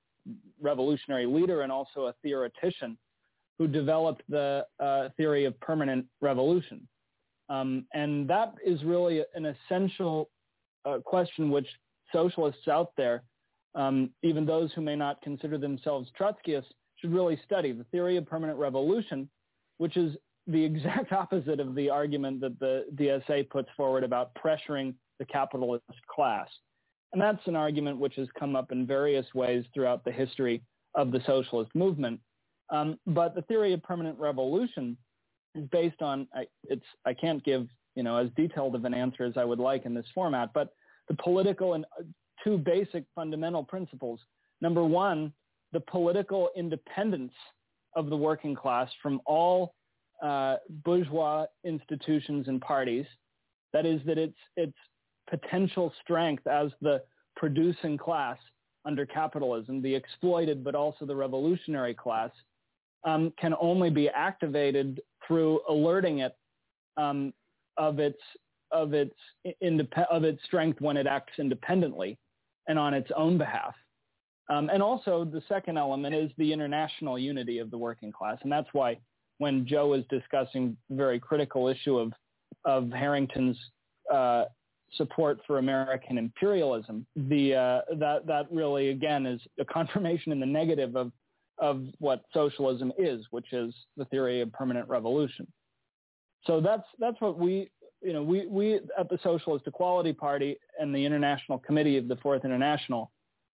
revolutionary 0.62 1.26
leader 1.26 1.62
and 1.62 1.72
also 1.72 2.06
a 2.06 2.14
theoretician 2.22 2.98
who 3.58 3.68
developed 3.68 4.24
the 4.30 4.66
uh, 4.80 5.10
theory 5.18 5.46
of 5.46 5.60
permanent 5.60 6.06
revolution. 6.22 6.88
Um, 7.50 7.86
and 7.94 8.28
that 8.30 8.54
is 8.66 8.84
really 8.84 9.24
an 9.34 9.46
essential 9.46 10.30
uh, 10.86 11.00
question 11.04 11.50
which 11.50 11.68
socialists 12.14 12.68
out 12.68 12.92
there, 12.96 13.24
um, 13.76 14.10
even 14.24 14.46
those 14.46 14.72
who 14.74 14.82
may 14.82 14.96
not 14.96 15.22
consider 15.22 15.58
themselves 15.58 16.10
Trotskyists, 16.20 16.66
should 16.98 17.14
really 17.14 17.40
study. 17.46 17.72
The 17.72 17.86
theory 17.86 18.18
of 18.18 18.26
permanent 18.26 18.60
revolution 18.60 19.30
which 19.80 19.98
is 19.98 20.16
the 20.46 20.64
exact 20.64 21.12
opposite 21.12 21.60
of 21.60 21.74
the 21.74 21.90
argument 21.90 22.40
that 22.42 22.60
the 22.60 22.86
DSA 22.96 23.50
puts 23.50 23.70
forward 23.76 24.04
about 24.04 24.32
pressuring 24.36 24.94
the 25.18 25.26
capitalist 25.26 25.84
class. 26.14 26.48
And 27.12 27.20
that's 27.20 27.46
an 27.48 27.56
argument 27.56 27.98
which 27.98 28.16
has 28.16 28.28
come 28.38 28.56
up 28.56 28.72
in 28.72 28.86
various 28.86 29.26
ways 29.34 29.66
throughout 29.74 30.06
the 30.06 30.12
history 30.12 30.62
of 30.94 31.12
the 31.12 31.22
socialist 31.26 31.74
movement. 31.74 32.20
Um, 32.70 33.00
but 33.08 33.34
the 33.34 33.42
theory 33.44 33.74
of 33.74 33.82
permanent 33.82 34.20
revolution 34.20 34.96
is 35.56 35.66
based 35.72 36.04
on, 36.04 36.28
I, 36.36 36.46
it's, 36.66 36.86
I 37.06 37.16
can't 37.16 37.44
give, 37.44 37.68
you 37.96 38.04
know, 38.04 38.16
as 38.18 38.30
detailed 38.36 38.76
of 38.76 38.86
an 38.86 38.94
answer 38.94 39.24
as 39.24 39.38
I 39.38 39.44
would 39.44 39.58
like 39.58 39.86
in 39.86 39.96
this 39.96 40.06
format, 40.14 40.52
but 40.54 40.70
the 41.08 41.16
political 41.16 41.74
and 41.74 41.86
two 42.44 42.58
basic 42.58 43.04
fundamental 43.16 43.64
principles. 43.64 44.20
Number 44.62 44.84
one, 44.84 45.34
the 45.72 45.80
political 45.80 46.50
independence 46.56 47.34
of 47.96 48.10
the 48.10 48.18
working 48.18 48.56
class 48.56 48.90
from 49.02 49.22
all 49.26 49.74
uh, 50.24 50.58
bourgeois 50.84 51.46
institutions 51.64 52.48
and 52.48 52.62
parties. 52.62 53.06
That 53.74 53.86
is 53.86 54.02
that 54.06 54.18
its 54.18 54.38
its 54.58 54.76
potential 55.30 55.94
strength 56.02 56.46
as 56.48 56.72
the 56.82 57.02
producing 57.36 57.98
class 57.98 58.38
under 58.86 59.06
capitalism, 59.06 59.82
the 59.82 59.94
exploited 59.94 60.64
but 60.64 60.76
also 60.76 61.06
the 61.06 61.16
revolutionary 61.16 61.94
class, 61.94 62.32
um, 63.06 63.32
can 63.40 63.54
only 63.62 63.90
be 63.90 64.10
activated 64.10 65.02
through 65.26 65.62
alerting 65.70 66.20
it 66.20 66.36
um, 66.98 67.34
of 67.78 68.00
its 68.00 68.20
of 68.72 68.94
its 68.94 69.16
indep- 69.64 70.08
of 70.12 70.24
its 70.24 70.44
strength 70.46 70.82
when 70.82 70.98
it 70.98 71.08
acts 71.08 71.34
independently 71.40 72.18
and 72.70 72.80
on 72.80 72.94
its 72.94 73.12
own 73.18 73.38
behalf. 73.38 73.74
Um, 74.50 74.70
and 74.70 74.82
also 74.82 75.26
the 75.26 75.42
second 75.50 75.78
element 75.78 76.16
is 76.16 76.32
the 76.38 76.54
international 76.54 77.20
unity 77.20 77.60
of 77.60 77.70
the 77.70 77.78
working 77.78 78.12
class. 78.12 78.38
And 78.44 78.52
that's 78.52 78.70
why 78.72 78.98
when 79.40 79.66
Joe 79.66 79.90
was 79.90 80.04
discussing 80.10 80.78
very 80.90 81.20
critical 81.20 81.68
issue 81.68 81.98
of, 81.98 82.14
of 82.66 82.90
Harrington's 82.92 83.58
uh, 84.12 84.46
support 84.94 85.40
for 85.46 85.58
American 85.58 86.18
imperialism, 86.18 87.06
the, 87.16 87.56
uh, 87.56 87.96
that, 87.98 88.26
that 88.26 88.52
really, 88.52 88.90
again, 88.90 89.26
is 89.26 89.42
a 89.60 89.66
confirmation 89.66 90.32
in 90.32 90.40
the 90.40 90.46
negative 90.46 90.96
of, 90.96 91.12
of 91.58 91.84
what 92.00 92.24
socialism 92.34 92.92
is, 92.98 93.26
which 93.32 93.52
is 93.52 93.74
the 93.98 94.06
theory 94.06 94.42
of 94.42 94.52
permanent 94.52 94.88
revolution. 94.88 95.46
So 96.46 96.62
that's, 96.62 96.88
that's 97.00 97.20
what 97.20 97.38
we, 97.38 97.70
you 98.02 98.14
know, 98.14 98.24
we, 98.24 98.48
we 98.48 98.80
at 98.98 99.10
the 99.10 99.20
Socialist 99.24 99.68
Equality 99.68 100.14
Party 100.14 100.58
and 100.80 100.94
the 100.94 101.06
International 101.06 101.58
Committee 101.60 101.98
of 101.98 102.08
the 102.08 102.16
Fourth 102.18 102.46
International 102.46 103.12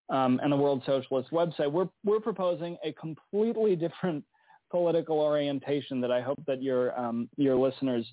um, 0.09 0.39
and 0.43 0.51
the 0.51 0.57
World 0.57 0.83
Socialist 0.85 1.31
website, 1.31 1.71
we're, 1.71 1.89
we're 2.03 2.19
proposing 2.19 2.77
a 2.83 2.91
completely 2.93 3.75
different 3.75 4.23
political 4.71 5.19
orientation 5.19 6.01
that 6.01 6.11
I 6.11 6.21
hope 6.21 6.41
that 6.47 6.61
your, 6.61 6.97
um, 6.99 7.29
your 7.37 7.55
listeners 7.55 8.05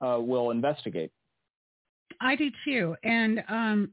uh, 0.00 0.18
will 0.20 0.50
investigate. 0.50 1.10
I 2.20 2.36
do 2.36 2.50
too. 2.64 2.96
And 3.02 3.42
um, 3.48 3.90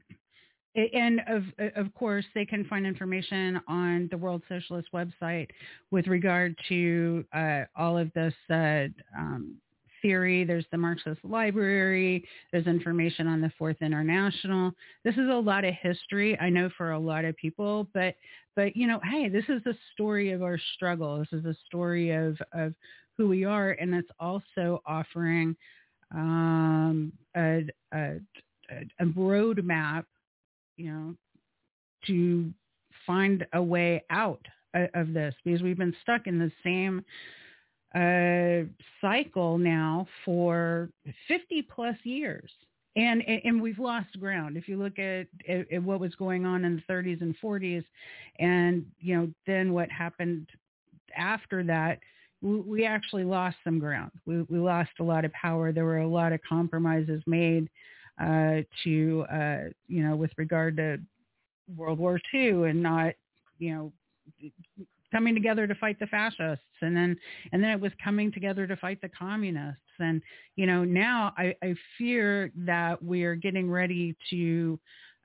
and 0.92 1.20
of 1.28 1.44
of 1.76 1.92
course 1.94 2.24
they 2.34 2.44
can 2.44 2.64
find 2.64 2.86
information 2.86 3.60
on 3.68 4.08
the 4.10 4.16
World 4.16 4.42
Socialist 4.48 4.88
website 4.92 5.48
with 5.90 6.06
regard 6.06 6.56
to 6.68 7.24
uh, 7.32 7.62
all 7.76 7.96
of 7.96 8.12
this 8.14 8.34
uh, 8.50 8.86
um, 9.16 9.56
theory. 10.02 10.44
There's 10.44 10.66
the 10.70 10.78
Marxist 10.78 11.20
Library. 11.24 12.24
There's 12.52 12.66
information 12.66 13.26
on 13.26 13.40
the 13.40 13.52
Fourth 13.58 13.76
International. 13.80 14.72
This 15.04 15.14
is 15.14 15.28
a 15.28 15.34
lot 15.34 15.64
of 15.64 15.74
history, 15.80 16.38
I 16.38 16.50
know, 16.50 16.70
for 16.76 16.92
a 16.92 16.98
lot 16.98 17.24
of 17.24 17.36
people. 17.36 17.88
But 17.94 18.14
but 18.56 18.76
you 18.76 18.86
know, 18.86 19.00
hey, 19.10 19.28
this 19.28 19.44
is 19.48 19.62
the 19.64 19.76
story 19.92 20.30
of 20.32 20.42
our 20.42 20.58
struggle. 20.74 21.18
This 21.18 21.40
is 21.40 21.44
a 21.44 21.56
story 21.66 22.10
of 22.10 22.36
of 22.52 22.74
who 23.16 23.28
we 23.28 23.44
are, 23.44 23.72
and 23.72 23.94
it's 23.94 24.10
also 24.20 24.82
offering 24.86 25.56
um, 26.14 27.12
a, 27.36 27.64
a 27.92 28.16
a 29.00 29.04
roadmap, 29.04 30.04
you 30.76 30.90
know, 30.90 31.14
to 32.06 32.52
find 33.06 33.46
a 33.54 33.62
way 33.62 34.04
out 34.10 34.44
of 34.94 35.12
this 35.12 35.34
because 35.44 35.62
we've 35.62 35.78
been 35.78 35.96
stuck 36.02 36.26
in 36.26 36.38
the 36.38 36.52
same 36.62 37.02
uh, 37.94 38.66
cycle 39.00 39.58
now 39.58 40.06
for 40.24 40.90
50 41.26 41.62
plus 41.62 41.96
years. 42.04 42.50
And, 42.96 43.22
and 43.44 43.62
we've 43.62 43.78
lost 43.78 44.18
ground. 44.18 44.56
If 44.56 44.66
you 44.66 44.76
look 44.76 44.98
at, 44.98 45.28
at, 45.48 45.72
at 45.72 45.82
what 45.82 46.00
was 46.00 46.14
going 46.16 46.44
on 46.44 46.64
in 46.64 46.76
the 46.76 46.92
30s 46.92 47.20
and 47.20 47.34
40s, 47.42 47.84
and 48.40 48.84
you 48.98 49.16
know 49.16 49.28
then 49.46 49.72
what 49.72 49.88
happened 49.90 50.48
after 51.16 51.62
that, 51.64 52.00
we, 52.42 52.56
we 52.60 52.84
actually 52.84 53.24
lost 53.24 53.56
some 53.62 53.78
ground. 53.78 54.10
We, 54.26 54.42
we 54.42 54.58
lost 54.58 54.90
a 54.98 55.04
lot 55.04 55.24
of 55.24 55.32
power. 55.32 55.70
There 55.70 55.84
were 55.84 55.98
a 55.98 56.08
lot 56.08 56.32
of 56.32 56.40
compromises 56.48 57.22
made 57.26 57.68
uh, 58.20 58.62
to 58.84 59.24
uh, 59.32 59.58
you 59.86 60.02
know 60.02 60.16
with 60.16 60.30
regard 60.36 60.76
to 60.78 60.98
World 61.76 61.98
War 61.98 62.20
II 62.34 62.68
and 62.68 62.82
not 62.82 63.14
you 63.58 63.74
know 63.74 63.92
coming 65.12 65.34
together 65.34 65.66
to 65.66 65.74
fight 65.76 65.98
the 65.98 66.06
fascists 66.06 66.64
and 66.82 66.96
then 66.96 67.16
and 67.52 67.62
then 67.62 67.70
it 67.70 67.80
was 67.80 67.92
coming 68.02 68.30
together 68.32 68.66
to 68.66 68.76
fight 68.76 69.00
the 69.00 69.08
communists. 69.08 69.80
And 70.00 70.22
you 70.56 70.66
know 70.66 70.84
now 70.84 71.32
i, 71.36 71.54
I 71.62 71.74
fear 71.96 72.52
that 72.56 73.02
we 73.02 73.24
are 73.24 73.34
getting 73.34 73.70
ready 73.70 74.16
to 74.30 74.78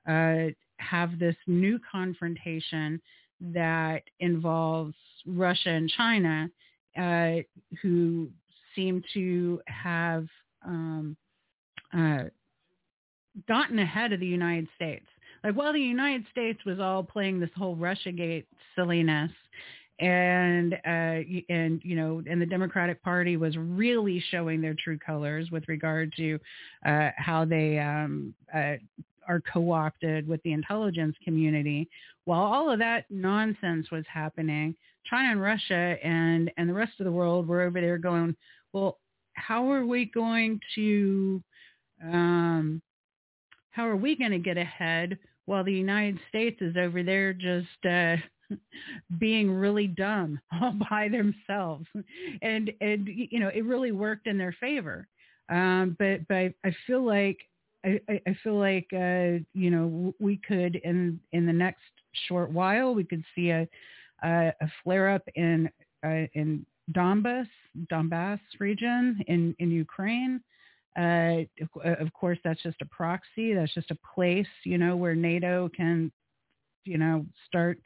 uh, 0.08 0.46
have 0.78 1.18
this 1.18 1.36
new 1.46 1.78
confrontation 1.90 3.00
that 3.40 4.02
involves 4.20 4.94
russia 5.26 5.70
and 5.70 5.90
china 5.90 6.50
uh, 6.96 7.36
who 7.82 8.30
seem 8.74 9.02
to 9.12 9.60
have 9.66 10.26
um, 10.64 11.16
uh, 11.96 12.24
gotten 13.48 13.78
ahead 13.78 14.12
of 14.12 14.20
the 14.20 14.26
united 14.26 14.68
states 14.74 15.06
like 15.44 15.54
while 15.54 15.72
the 15.74 15.80
United 15.80 16.24
States 16.30 16.58
was 16.64 16.80
all 16.80 17.02
playing 17.02 17.38
this 17.38 17.50
whole 17.54 17.76
RussiaGate 17.76 18.46
silliness, 18.74 19.30
and 20.00 20.74
uh, 20.74 21.20
and 21.48 21.80
you 21.84 21.94
know, 21.94 22.22
and 22.28 22.40
the 22.40 22.46
Democratic 22.46 23.02
Party 23.02 23.36
was 23.36 23.56
really 23.56 24.24
showing 24.30 24.60
their 24.60 24.74
true 24.74 24.98
colors 24.98 25.50
with 25.52 25.68
regard 25.68 26.12
to 26.16 26.38
uh, 26.86 27.10
how 27.16 27.44
they 27.44 27.78
um, 27.78 28.34
uh, 28.52 28.74
are 29.28 29.42
co-opted 29.52 30.26
with 30.26 30.42
the 30.42 30.52
intelligence 30.52 31.14
community. 31.22 31.88
While 32.24 32.42
all 32.42 32.70
of 32.70 32.78
that 32.80 33.04
nonsense 33.10 33.90
was 33.92 34.04
happening, 34.12 34.74
China 35.04 35.30
and 35.30 35.40
Russia 35.42 35.96
and 36.02 36.50
and 36.56 36.68
the 36.68 36.74
rest 36.74 36.92
of 36.98 37.04
the 37.04 37.12
world 37.12 37.46
were 37.46 37.62
over 37.62 37.80
there 37.80 37.98
going, 37.98 38.34
well, 38.72 38.98
how 39.34 39.70
are 39.70 39.84
we 39.84 40.06
going 40.06 40.58
to 40.74 41.42
um, 42.02 42.82
how 43.70 43.86
are 43.86 43.96
we 43.96 44.16
going 44.16 44.30
to 44.30 44.38
get 44.38 44.56
ahead 44.56 45.18
while 45.46 45.64
the 45.64 45.72
United 45.72 46.18
States 46.28 46.60
is 46.60 46.76
over 46.76 47.02
there 47.02 47.32
just 47.32 47.86
uh, 47.88 48.16
being 49.18 49.50
really 49.50 49.86
dumb 49.86 50.40
all 50.60 50.74
by 50.90 51.08
themselves? 51.08 51.86
And 52.42 52.70
and 52.80 53.08
you 53.08 53.40
know 53.40 53.48
it 53.48 53.64
really 53.64 53.92
worked 53.92 54.26
in 54.26 54.38
their 54.38 54.56
favor. 54.60 55.06
Um, 55.48 55.96
but 55.98 56.26
but 56.28 56.54
I 56.64 56.74
feel 56.86 57.04
like 57.04 57.38
I, 57.84 58.00
I 58.08 58.36
feel 58.42 58.58
like 58.58 58.86
uh, 58.92 59.42
you 59.52 59.70
know 59.70 60.14
we 60.18 60.40
could 60.46 60.76
in 60.76 61.20
in 61.32 61.46
the 61.46 61.52
next 61.52 61.82
short 62.28 62.50
while 62.50 62.94
we 62.94 63.04
could 63.04 63.24
see 63.34 63.50
a 63.50 63.68
a, 64.22 64.52
a 64.60 64.68
flare 64.82 65.10
up 65.10 65.22
in 65.34 65.68
uh, 66.04 66.26
in 66.34 66.64
Donbass 66.92 67.48
Donbass 67.90 68.40
region 68.58 69.22
in 69.26 69.54
in 69.58 69.70
Ukraine. 69.70 70.40
Uh, 70.96 71.42
of 71.84 72.12
course, 72.12 72.38
that's 72.44 72.62
just 72.62 72.80
a 72.82 72.86
proxy. 72.86 73.52
That's 73.54 73.74
just 73.74 73.90
a 73.90 73.98
place, 74.14 74.46
you 74.64 74.78
know, 74.78 74.96
where 74.96 75.14
NATO 75.14 75.68
can, 75.74 76.12
you 76.84 76.98
know, 76.98 77.26
start 77.46 77.78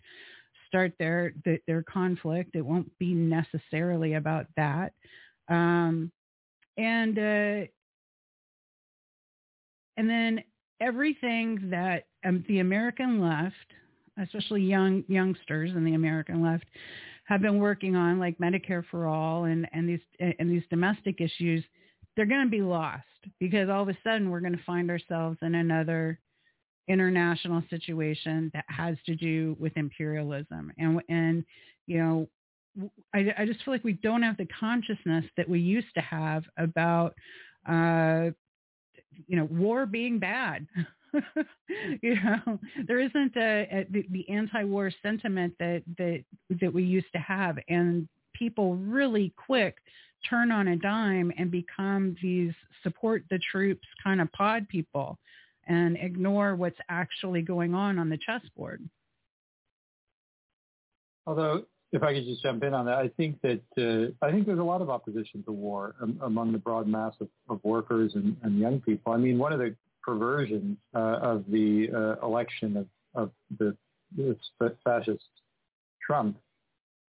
start 0.67 0.93
their 0.99 1.33
their 1.67 1.83
conflict. 1.83 2.55
It 2.55 2.65
won't 2.65 2.91
be 2.99 3.15
necessarily 3.15 4.15
about 4.15 4.47
that. 4.57 4.93
Um, 5.49 6.13
and 6.77 7.19
uh, 7.19 7.67
and 9.97 10.09
then 10.09 10.43
everything 10.81 11.71
that 11.71 12.07
um, 12.25 12.45
the 12.49 12.61
American 12.61 13.21
left, 13.21 13.57
especially 14.23 14.63
young 14.63 15.03
youngsters 15.09 15.71
in 15.73 15.85
the 15.85 15.95
American 15.95 16.43
left, 16.43 16.67
have 17.25 17.41
been 17.43 17.59
working 17.59 17.97
on, 17.97 18.19
like 18.19 18.39
Medicare 18.39 18.85
for 18.91 19.07
all 19.07 19.45
and, 19.45 19.69
and 19.73 19.89
these 19.89 20.01
and 20.21 20.51
these 20.51 20.63
domestic 20.71 21.21
issues, 21.21 21.65
they're 22.19 22.27
going 22.27 22.45
to 22.45 22.51
be 22.51 22.63
lost 22.63 23.05
because 23.39 23.69
all 23.71 23.83
of 23.83 23.89
a 23.89 23.97
sudden 24.03 24.29
we're 24.29 24.41
going 24.41 24.57
to 24.57 24.65
find 24.65 24.91
ourselves 24.91 25.39
in 25.41 25.55
another 25.55 26.19
international 26.89 27.63
situation 27.71 28.51
that 28.53 28.65
has 28.67 28.97
to 29.07 29.15
do 29.15 29.57
with 29.61 29.73
imperialism 29.77 30.73
and 30.79 31.01
and 31.09 31.45
you 31.87 31.99
know 31.99 32.29
I, 33.15 33.33
I 33.39 33.47
just 33.47 33.63
feel 33.65 33.73
like 33.75 33.85
we 33.85 33.95
don't 33.95 34.23
have 34.23 34.37
the 34.37 34.49
consciousness 34.59 35.25
that 35.37 35.49
we 35.49 35.61
used 35.61 35.95
to 35.95 36.01
have 36.01 36.45
about 36.59 37.15
uh, 37.69 38.31
you 39.27 39.37
know, 39.37 39.45
war 39.45 39.87
being 39.87 40.19
bad. 40.19 40.67
you 42.03 42.15
know, 42.15 42.59
there 42.87 43.01
isn't 43.01 43.37
a, 43.37 43.69
a, 43.73 43.87
the, 43.91 44.07
the 44.11 44.29
anti-war 44.29 44.93
sentiment 45.03 45.55
that 45.59 45.83
that 45.97 46.25
that 46.61 46.73
we 46.73 46.85
used 46.85 47.11
to 47.13 47.19
have, 47.19 47.59
and 47.69 48.09
people 48.35 48.77
really 48.77 49.33
quick 49.37 49.77
turn 50.29 50.51
on 50.51 50.69
a 50.69 50.77
dime 50.77 51.33
and 51.39 51.51
become 51.51 52.17
these 52.23 52.53
support 52.83 53.25
the 53.31 53.39
troops 53.51 53.87
kind 54.03 54.21
of 54.21 54.31
pod 54.33 54.69
people 54.69 55.19
and 55.67 55.97
ignore 55.97 56.55
what's 56.55 56.79
actually 56.89 57.43
going 57.43 57.75
on 57.75 57.99
on 57.99 58.09
the 58.09 58.19
chessboard. 58.19 58.83
Although 61.27 61.65
if 61.93 62.03
I 62.03 62.15
could 62.15 62.25
just 62.25 62.43
jump 62.43 62.63
in 62.63 62.75
on 62.75 62.87
that, 62.87 62.97
I 62.97 63.09
think 63.09 63.41
that 63.43 63.63
uh, 63.77 64.27
I 64.27 64.31
think 64.31 64.47
there's 64.47 64.59
a 64.59 64.63
lot 64.63 64.81
of 64.81 64.91
opposition 64.91 65.43
to 65.45 65.53
war 65.53 65.95
um, 66.03 66.19
among 66.23 66.53
the 66.53 66.59
broad 66.59 66.87
mass 66.87 67.15
of, 67.21 67.29
of 67.49 67.61
workers 67.65 68.13
and, 68.15 68.37
and, 68.43 68.59
young 68.59 68.81
people. 68.81 69.13
I 69.13 69.17
mean, 69.17 69.39
one 69.39 69.53
of 69.53 69.59
the 69.59 69.75
perversions 70.03 70.77
uh, 70.95 71.19
of 71.23 71.45
the 71.51 71.89
uh, 71.95 72.27
election 72.27 72.77
of, 72.77 72.87
of 73.15 73.31
the, 73.59 73.77
the 74.17 74.37
fascist 74.85 75.25
Trump 76.05 76.39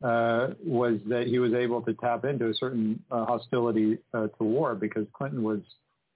uh, 0.04 0.50
was 0.64 1.00
that 1.08 1.28
he 1.28 1.40
was 1.40 1.54
able 1.54 1.82
to 1.82 1.94
tap 1.94 2.26
into 2.26 2.50
a 2.50 2.54
certain 2.54 3.02
uh, 3.12 3.26
hostility 3.26 3.98
uh, 4.14 4.28
to 4.28 4.44
war 4.44 4.76
because 4.76 5.06
Clinton 5.14 5.44
was 5.44 5.60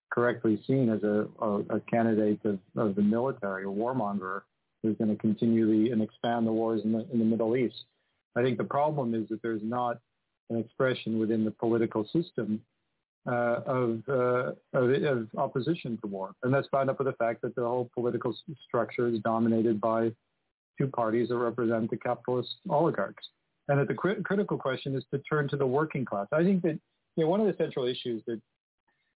correctly 0.10 0.62
seen 0.66 0.90
as 0.90 1.04
a, 1.04 1.28
a, 1.42 1.60
a 1.76 1.80
candidate 1.82 2.40
of, 2.46 2.60
of, 2.78 2.96
the 2.96 3.02
military, 3.02 3.64
a 3.64 3.68
warmonger 3.68 4.42
who's 4.82 4.96
going 4.98 5.10
to 5.10 5.16
continually 5.18 5.92
and 5.92 6.02
expand 6.02 6.46
the 6.46 6.52
wars 6.52 6.82
in 6.84 6.92
the, 6.92 7.06
in 7.12 7.20
the 7.20 7.26
Middle 7.26 7.58
East. 7.58 7.84
I 8.36 8.42
think 8.42 8.58
the 8.58 8.64
problem 8.64 9.16
is 9.16 9.28
that 9.30 9.42
there's 9.42 9.62
not 9.64 10.00
an 10.50 10.58
expression 10.58 11.20
within 11.20 11.44
the 11.44 11.52
political 11.52 12.06
system 12.06 12.62
uh, 13.26 13.62
of, 13.66 14.02
uh, 14.10 14.52
of, 14.74 14.92
of, 15.04 15.28
opposition 15.38 15.98
to 16.02 16.08
war. 16.08 16.34
And 16.44 16.54
that's 16.54 16.68
bound 16.68 16.90
up 16.90 17.00
with 17.00 17.08
the 17.08 17.14
fact 17.14 17.42
that 17.42 17.56
the 17.56 17.62
whole 17.62 17.90
political 17.94 18.36
structure 18.68 19.08
is 19.08 19.20
dominated 19.20 19.80
by 19.80 20.12
two 20.78 20.88
parties 20.88 21.30
that 21.30 21.38
represent 21.38 21.90
the 21.90 21.98
capitalist 21.98 22.50
oligarchs. 22.70 23.28
And 23.68 23.80
that 23.80 23.88
the 23.88 23.94
cri- 23.94 24.22
critical 24.24 24.58
question 24.58 24.96
is 24.96 25.04
to 25.14 25.20
turn 25.20 25.48
to 25.50 25.58
the 25.58 25.66
working 25.66 26.06
class. 26.06 26.28
I 26.32 26.44
think 26.44 26.62
that 26.64 26.80
you 27.16 27.24
know, 27.24 27.28
one 27.28 27.40
of 27.40 27.48
the 27.48 27.56
central 27.58 27.86
issues 27.86 28.22
that 28.28 28.42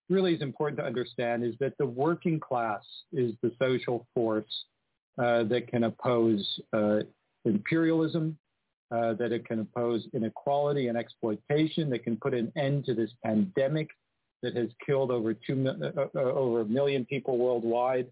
really 0.10 0.34
is 0.34 0.42
important 0.42 0.80
to 0.80 0.86
understand 0.86 1.44
is 1.44 1.54
that 1.60 1.74
the 1.78 1.86
working 1.86 2.40
class 2.40 2.82
is 3.12 3.34
the 3.42 3.52
social 3.60 4.08
force 4.14 4.46
uh, 5.18 5.44
that 5.44 5.68
can 5.68 5.84
oppose 5.84 6.60
uh, 6.74 7.00
imperialism, 7.46 8.38
uh, 8.92 9.14
that 9.14 9.32
it 9.32 9.46
can 9.46 9.60
oppose 9.60 10.08
inequality 10.14 10.88
and 10.88 10.98
exploitation, 10.98 11.90
that 11.90 12.04
can 12.04 12.16
put 12.18 12.34
an 12.34 12.52
end 12.56 12.86
to 12.86 12.94
this 12.94 13.12
pandemic 13.26 13.90
that 14.44 14.56
has 14.56 14.70
killed 14.86 15.12
over 15.12 15.34
two 15.34 15.68
uh, 15.68 16.06
uh, 16.16 16.20
over 16.20 16.62
a 16.62 16.66
million 16.66 17.04
people 17.06 17.38
worldwide, 17.38 18.08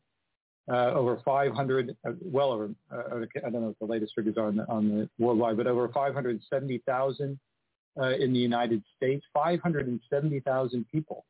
uh, 0.71 0.91
over 0.93 1.19
500, 1.23 1.95
uh, 2.05 2.11
well 2.21 2.51
over 2.51 2.69
I 2.91 3.49
don't 3.49 3.53
know 3.53 3.59
what 3.67 3.79
the 3.79 3.85
latest 3.85 4.13
figures 4.15 4.35
are 4.37 4.47
on 4.47 4.55
the, 4.55 4.67
on 4.67 4.89
the 4.89 5.09
worldwide, 5.19 5.57
but 5.57 5.67
over 5.67 5.87
570,000 5.89 7.39
in 8.19 8.33
the 8.33 8.39
United 8.39 8.83
States, 8.97 9.25
570,000 9.33 10.85
people, 10.91 11.25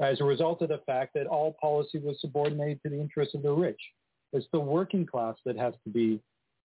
as 0.00 0.20
a 0.20 0.24
result 0.24 0.62
of 0.62 0.68
the 0.68 0.80
fact 0.86 1.14
that 1.14 1.26
all 1.26 1.56
policy 1.60 1.98
was 1.98 2.20
subordinated 2.20 2.82
to 2.82 2.88
the 2.88 3.00
interests 3.00 3.34
of 3.34 3.42
the 3.42 3.52
rich. 3.52 3.80
It's 4.32 4.46
the 4.52 4.60
working 4.60 5.06
class 5.06 5.36
that 5.44 5.56
has 5.56 5.74
to 5.84 5.90
be 5.90 6.20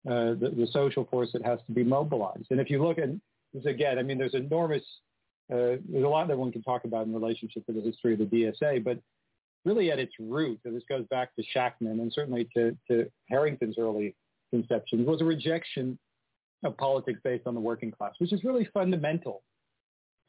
uh, 0.08 0.32
the, 0.34 0.52
the, 0.56 0.66
social 0.72 1.04
force 1.04 1.28
that 1.34 1.44
has 1.44 1.58
to 1.66 1.72
be 1.72 1.84
mobilized. 1.84 2.46
And 2.50 2.58
if 2.58 2.70
you 2.70 2.82
look 2.82 2.98
at 2.98 3.10
this 3.52 3.66
again, 3.66 3.98
I 3.98 4.02
mean, 4.02 4.16
there's 4.16 4.32
enormous, 4.32 4.82
uh, 5.52 5.76
there's 5.86 6.04
a 6.04 6.08
lot 6.08 6.26
that 6.28 6.38
one 6.38 6.50
can 6.50 6.62
talk 6.62 6.84
about 6.84 7.06
in 7.06 7.12
relationship 7.12 7.66
to 7.66 7.72
the 7.72 7.82
history 7.82 8.14
of 8.14 8.18
the 8.18 8.24
DSA, 8.24 8.82
but 8.82 8.98
really 9.64 9.90
at 9.90 9.98
its 9.98 10.12
root, 10.18 10.60
and 10.64 10.74
this 10.74 10.82
goes 10.88 11.04
back 11.10 11.34
to 11.36 11.42
Shachtman 11.54 12.00
and 12.00 12.12
certainly 12.12 12.48
to, 12.56 12.76
to 12.88 13.10
Harrington's 13.28 13.76
early 13.78 14.14
conceptions, 14.50 15.06
was 15.06 15.20
a 15.20 15.24
rejection 15.24 15.98
of 16.64 16.76
politics 16.76 17.20
based 17.22 17.46
on 17.46 17.54
the 17.54 17.60
working 17.60 17.90
class, 17.90 18.12
which 18.18 18.32
is 18.32 18.44
really 18.44 18.68
fundamental 18.72 19.42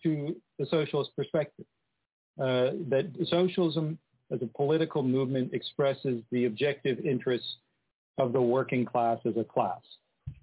to 0.04 0.36
the 0.60 0.66
socialist 0.66 1.12
perspective. 1.16 1.66
Uh, 2.40 2.72
that 2.90 3.12
socialism 3.30 3.98
as 4.32 4.42
a 4.42 4.48
political 4.48 5.04
movement 5.04 5.54
expresses 5.54 6.24
the 6.32 6.46
objective 6.46 7.00
interests 7.06 7.58
of 8.18 8.34
the 8.34 8.42
working 8.42 8.86
class 8.86 9.20
as 9.26 9.36
a 9.38 9.44
class. 9.44 9.82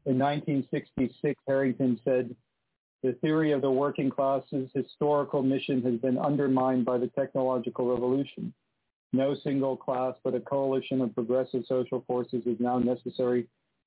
In 0.04 0.18
1966, 0.18 1.40
Harrington 1.46 1.98
said, 2.04 2.34
the 3.02 3.12
theory 3.14 3.52
of 3.52 3.62
the 3.62 3.70
working 3.70 4.10
class's 4.10 4.68
historical 4.74 5.42
mission 5.42 5.82
has 5.82 5.94
been 6.00 6.18
undermined 6.18 6.84
by 6.84 6.98
the 6.98 7.06
technological 7.08 7.88
revolution. 7.88 8.52
No 9.12 9.34
single 9.42 9.76
class, 9.76 10.14
but 10.22 10.34
a 10.34 10.40
coalition 10.40 11.00
of 11.00 11.14
progressive 11.14 11.64
social 11.66 12.04
forces 12.06 12.42
is 12.46 12.60
now 12.60 12.78
necessary 12.78 13.46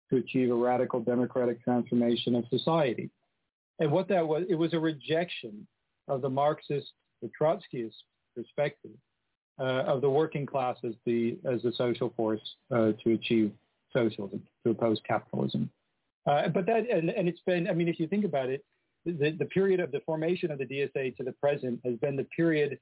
to 0.09 0.17
achieve 0.17 0.49
a 0.49 0.55
radical 0.55 0.99
democratic 0.99 1.63
transformation 1.63 2.35
of 2.35 2.43
society. 2.49 3.09
And 3.79 3.91
what 3.91 4.07
that 4.09 4.27
was, 4.27 4.43
it 4.49 4.55
was 4.55 4.73
a 4.73 4.79
rejection 4.79 5.67
of 6.07 6.21
the 6.21 6.29
Marxist, 6.29 6.91
the 7.21 7.29
Trotskyist 7.39 7.93
perspective 8.35 8.91
uh, 9.59 9.83
of 9.83 10.01
the 10.01 10.09
working 10.09 10.45
class 10.45 10.77
as 10.83 10.93
the 11.05 11.37
as 11.45 11.61
the 11.61 11.71
social 11.73 12.11
force 12.15 12.41
uh, 12.71 12.91
to 13.03 13.13
achieve 13.13 13.51
socialism, 13.93 14.41
to 14.63 14.71
oppose 14.71 14.99
capitalism. 15.07 15.69
Uh, 16.25 16.47
but 16.49 16.65
that, 16.65 16.89
and, 16.89 17.09
and, 17.09 17.27
it's 17.27 17.41
been, 17.47 17.67
I 17.67 17.73
mean, 17.73 17.87
if 17.87 17.99
you 17.99 18.07
think 18.07 18.25
about 18.25 18.49
it, 18.49 18.63
the, 19.05 19.35
the, 19.37 19.45
period 19.45 19.79
of 19.79 19.91
the 19.91 20.01
formation 20.01 20.51
of 20.51 20.59
the 20.59 20.65
DSA 20.65 21.17
to 21.17 21.23
the 21.23 21.31
present 21.31 21.79
has 21.83 21.95
been 21.95 22.15
the 22.15 22.27
period 22.35 22.77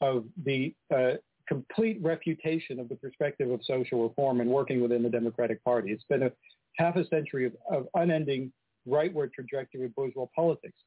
of 0.00 0.24
the 0.44 0.74
uh, 0.92 1.12
complete 1.54 1.98
refutation 2.12 2.74
of 2.82 2.86
the 2.90 2.98
perspective 3.04 3.48
of 3.54 3.60
social 3.74 3.98
reform 4.06 4.36
and 4.42 4.48
working 4.58 4.78
within 4.84 5.02
the 5.06 5.14
Democratic 5.18 5.58
Party. 5.70 5.88
It's 5.94 6.08
been 6.12 6.24
a 6.30 6.32
half 6.82 6.94
a 7.02 7.04
century 7.14 7.44
of, 7.48 7.54
of 7.76 7.82
unending 8.02 8.42
rightward 8.96 9.30
trajectory 9.32 9.84
of 9.86 9.92
bourgeois 9.98 10.30
politics. 10.40 10.78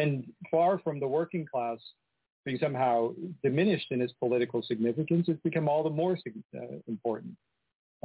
And 0.00 0.12
far 0.54 0.72
from 0.84 0.96
the 1.00 1.10
working 1.20 1.44
class 1.52 1.78
being 2.44 2.58
somehow 2.58 2.94
diminished 3.42 3.88
in 3.94 3.98
its 4.04 4.14
political 4.24 4.60
significance, 4.70 5.24
it's 5.30 5.42
become 5.50 5.66
all 5.70 5.82
the 5.82 5.96
more 6.02 6.16
uh, 6.56 6.60
important. 6.86 7.34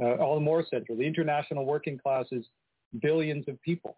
uh, 0.02 0.14
all 0.16 0.34
the 0.34 0.40
more 0.40 0.64
central. 0.68 0.96
The 0.98 1.06
international 1.06 1.64
working 1.64 1.98
class 1.98 2.26
is 2.32 2.44
billions 3.00 3.44
of 3.48 3.60
people. 3.62 3.96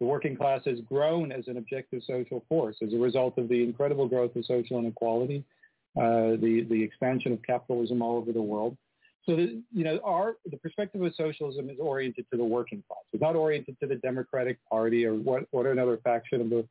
The 0.00 0.06
working 0.06 0.36
class 0.36 0.62
has 0.66 0.80
grown 0.80 1.32
as 1.32 1.48
an 1.48 1.56
objective 1.56 2.02
social 2.06 2.44
force 2.48 2.76
as 2.82 2.92
a 2.92 2.98
result 2.98 3.38
of 3.38 3.48
the 3.48 3.62
incredible 3.62 4.08
growth 4.08 4.34
of 4.36 4.44
social 4.44 4.78
inequality, 4.78 5.44
uh, 5.96 6.36
the, 6.40 6.66
the 6.68 6.82
expansion 6.82 7.32
of 7.32 7.42
capitalism 7.42 8.02
all 8.02 8.16
over 8.16 8.32
the 8.32 8.42
world. 8.42 8.76
So, 9.26 9.36
the, 9.36 9.62
you 9.72 9.84
know, 9.84 10.00
our, 10.04 10.36
the 10.44 10.58
perspective 10.58 11.00
of 11.02 11.14
socialism 11.14 11.70
is 11.70 11.78
oriented 11.80 12.26
to 12.30 12.36
the 12.36 12.44
working 12.44 12.82
class. 12.86 13.00
It's 13.12 13.22
not 13.22 13.36
oriented 13.36 13.78
to 13.80 13.86
the 13.86 13.96
Democratic 13.96 14.58
Party 14.68 15.06
or 15.06 15.14
what, 15.14 15.44
what 15.50 15.66
another 15.66 15.98
faction 16.04 16.40
of 16.40 16.50
the 16.50 16.66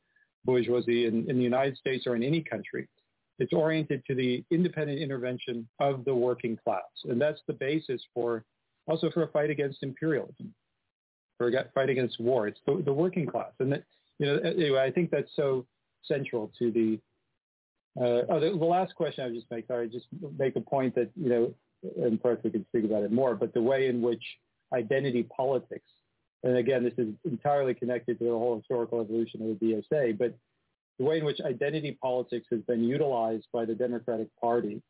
bourgeoisie 0.46 1.08
in, 1.08 1.30
in 1.30 1.38
the 1.38 1.44
United 1.44 1.78
States 1.78 2.06
or 2.06 2.16
in 2.16 2.24
any 2.24 2.42
country. 2.42 2.88
It's 3.40 3.54
oriented 3.54 4.04
to 4.06 4.14
the 4.14 4.44
independent 4.52 5.00
intervention 5.00 5.68
of 5.80 6.06
the 6.06 6.14
working 6.14 6.58
class. 6.64 6.84
And 7.06 7.20
that's 7.20 7.42
the 7.48 7.54
basis 7.54 8.02
for 8.14 8.46
also 8.86 9.10
for 9.10 9.24
a 9.24 9.28
fight 9.30 9.50
against 9.50 9.82
imperialism, 9.82 10.54
for 11.38 11.48
a 11.48 11.66
fight 11.74 11.90
against 11.90 12.20
war. 12.20 12.48
It's 12.48 12.60
the, 12.68 12.84
the 12.86 12.94
working 12.94 13.26
class. 13.26 13.52
And 13.60 13.72
that, 13.72 13.84
you 14.20 14.28
know, 14.28 14.38
anyway, 14.38 14.82
I 14.82 14.92
think 14.92 15.10
that's 15.10 15.32
so 15.36 15.66
central 16.04 16.52
to 16.60 16.72
the, 16.72 17.00
uh, 18.00 18.26
oh, 18.30 18.40
the, 18.40 18.50
the 18.50 18.66
last 18.66 18.96
question 18.96 19.24
I 19.24 19.28
would 19.28 19.36
just 19.36 19.52
make, 19.52 19.68
sorry, 19.68 19.88
just 19.90 20.08
make 20.38 20.56
a 20.56 20.62
point 20.62 20.96
that, 20.96 21.10
you 21.16 21.30
know, 21.30 21.54
and 22.02 22.22
perhaps 22.22 22.44
we 22.44 22.50
can 22.50 22.66
speak 22.68 22.86
about 22.86 23.04
it 23.04 23.12
more, 23.12 23.36
but 23.36 23.54
the 23.54 23.62
way 23.62 23.88
in 23.88 24.02
which 24.02 24.24
identity 24.74 25.24
politics, 25.24 25.88
and 26.44 26.58
again, 26.58 26.84
this 26.84 26.94
is 26.98 27.14
entirely 27.26 27.74
connected 27.74 28.18
to 28.20 28.26
the 28.26 28.32
whole 28.32 28.58
historical 28.58 29.02
evolution 29.02 29.42
of 29.50 29.60
the 29.60 29.84
DSA, 29.92 30.18
but 30.18 30.34
the 31.00 31.06
way 31.06 31.20
in 31.20 31.26
which 31.26 31.40
identity 31.42 31.98
politics 32.02 32.48
has 32.52 32.62
been 32.62 32.84
utilized 32.84 33.48
by 33.52 33.66
the 33.66 33.76
Democratic 33.76 34.28
Party 34.40 34.82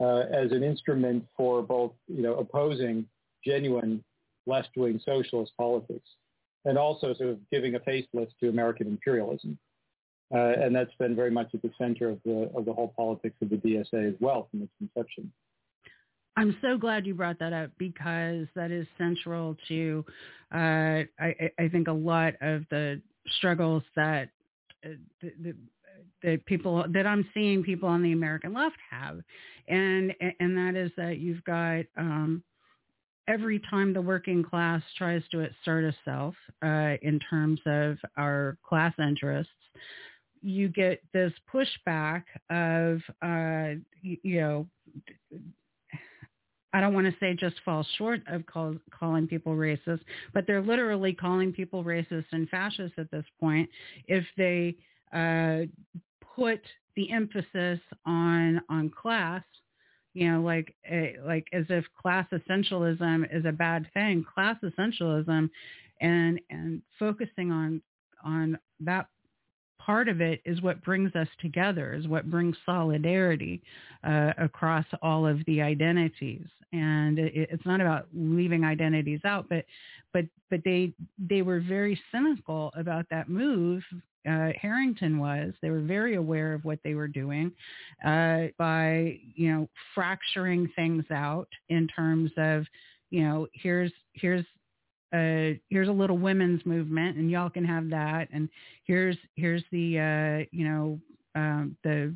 uh, 0.00 0.24
as 0.32 0.52
an 0.52 0.62
instrument 0.62 1.24
for 1.36 1.62
both, 1.62 1.92
you 2.08 2.22
know, 2.22 2.34
opposing 2.34 3.06
genuine 3.44 4.02
left-wing 4.46 5.00
socialist 5.04 5.52
politics 5.56 6.08
and 6.64 6.78
also 6.78 7.14
sort 7.14 7.30
of 7.30 7.38
giving 7.50 7.74
a 7.74 7.80
facelift 7.80 8.30
to 8.40 8.48
American 8.48 8.86
imperialism. 8.86 9.58
Uh, 10.34 10.52
and 10.60 10.74
that's 10.74 10.94
been 10.98 11.14
very 11.14 11.30
much 11.30 11.48
at 11.54 11.62
the 11.62 11.70
center 11.78 12.10
of 12.10 12.18
the, 12.24 12.50
of 12.56 12.64
the 12.64 12.72
whole 12.72 12.92
politics 12.96 13.36
of 13.40 13.50
the 13.50 13.56
DSA 13.56 14.08
as 14.08 14.14
well 14.20 14.48
from 14.50 14.62
its 14.62 14.72
inception. 14.80 15.30
I'm 16.36 16.56
so 16.60 16.76
glad 16.76 17.06
you 17.06 17.14
brought 17.14 17.38
that 17.38 17.52
up 17.52 17.70
because 17.78 18.48
that 18.56 18.72
is 18.72 18.86
central 18.98 19.56
to, 19.68 20.04
uh, 20.52 21.02
I, 21.20 21.50
I, 21.58 21.68
think, 21.68 21.86
a 21.86 21.92
lot 21.92 22.34
of 22.40 22.64
the 22.70 23.00
struggles 23.36 23.84
that 23.94 24.30
uh, 24.84 24.88
the, 25.22 25.54
the, 26.22 26.36
people 26.46 26.84
that 26.92 27.06
I'm 27.06 27.28
seeing 27.34 27.62
people 27.62 27.88
on 27.88 28.02
the 28.02 28.12
American 28.12 28.52
left 28.52 28.76
have, 28.90 29.20
and 29.68 30.12
and 30.40 30.56
that 30.56 30.74
is 30.74 30.90
that 30.96 31.18
you've 31.18 31.44
got 31.44 31.84
um, 31.96 32.42
every 33.28 33.60
time 33.70 33.92
the 33.92 34.00
working 34.00 34.42
class 34.42 34.82
tries 34.96 35.22
to 35.30 35.40
assert 35.42 35.84
itself 35.84 36.34
uh, 36.62 36.96
in 37.02 37.20
terms 37.30 37.60
of 37.66 37.98
our 38.16 38.56
class 38.66 38.94
interests, 38.98 39.52
you 40.44 40.68
get 40.68 41.02
this 41.12 41.32
pushback 41.52 42.24
of, 42.50 43.00
uh, 43.22 43.80
you, 44.02 44.40
know, 44.40 44.66
I 46.72 46.80
don't 46.80 46.92
want 46.92 47.06
to 47.06 47.14
say 47.18 47.34
just 47.34 47.56
fall 47.64 47.86
short 47.96 48.20
of 48.28 48.44
call, 48.46 48.76
calling 48.90 49.26
people 49.26 49.54
racist, 49.54 50.00
but 50.32 50.46
they're 50.46 50.62
literally 50.62 51.14
calling 51.14 51.52
people 51.52 51.82
racist 51.82 52.26
and 52.32 52.48
fascist 52.48 52.94
at 52.98 53.10
this 53.10 53.24
point 53.40 53.70
if 54.06 54.24
they 54.36 54.76
uh, 55.12 55.62
put 56.36 56.60
the 56.96 57.10
emphasis 57.10 57.80
on 58.04 58.60
on 58.68 58.90
class 58.90 59.42
you 60.14 60.30
know, 60.30 60.40
like 60.40 60.74
like 61.26 61.48
as 61.52 61.66
if 61.68 61.84
class 62.00 62.26
essentialism 62.32 63.26
is 63.36 63.44
a 63.44 63.52
bad 63.52 63.86
thing. 63.94 64.24
Class 64.32 64.56
essentialism, 64.62 65.50
and 66.00 66.40
and 66.50 66.82
focusing 66.98 67.50
on 67.50 67.82
on 68.24 68.56
that 68.80 69.08
part 69.78 70.08
of 70.08 70.20
it 70.20 70.40
is 70.44 70.62
what 70.62 70.82
brings 70.82 71.14
us 71.14 71.28
together, 71.40 71.94
is 71.94 72.08
what 72.08 72.30
brings 72.30 72.56
solidarity 72.64 73.62
uh, 74.02 74.32
across 74.38 74.86
all 75.02 75.26
of 75.26 75.38
the 75.46 75.60
identities. 75.62 76.46
And 76.72 77.18
it, 77.18 77.32
it's 77.34 77.66
not 77.66 77.80
about 77.80 78.08
leaving 78.12 78.64
identities 78.64 79.20
out, 79.24 79.46
but 79.48 79.64
but 80.12 80.24
but 80.50 80.60
they 80.64 80.92
they 81.18 81.42
were 81.42 81.60
very 81.60 82.00
cynical 82.12 82.72
about 82.76 83.06
that 83.10 83.28
move 83.28 83.82
uh, 84.28 84.48
Harrington 84.60 85.18
was. 85.18 85.52
They 85.60 85.70
were 85.70 85.82
very 85.82 86.14
aware 86.14 86.54
of 86.54 86.64
what 86.64 86.78
they 86.82 86.94
were 86.94 87.08
doing 87.08 87.52
uh, 88.04 88.46
by, 88.58 89.18
you 89.34 89.52
know, 89.52 89.68
fracturing 89.94 90.70
things 90.74 91.04
out 91.10 91.48
in 91.68 91.88
terms 91.88 92.30
of, 92.36 92.64
you 93.10 93.22
know, 93.22 93.46
here's 93.52 93.92
here's 94.14 94.44
uh, 95.14 95.56
here's 95.70 95.88
a 95.88 95.92
little 95.92 96.18
women's 96.18 96.64
movement, 96.66 97.16
and 97.16 97.30
y'all 97.30 97.50
can 97.50 97.64
have 97.64 97.88
that, 97.90 98.28
and 98.32 98.48
here's 98.84 99.16
here's 99.36 99.62
the 99.70 99.98
uh, 99.98 100.46
you 100.50 100.64
know 100.68 101.00
um, 101.34 101.76
the 101.84 102.14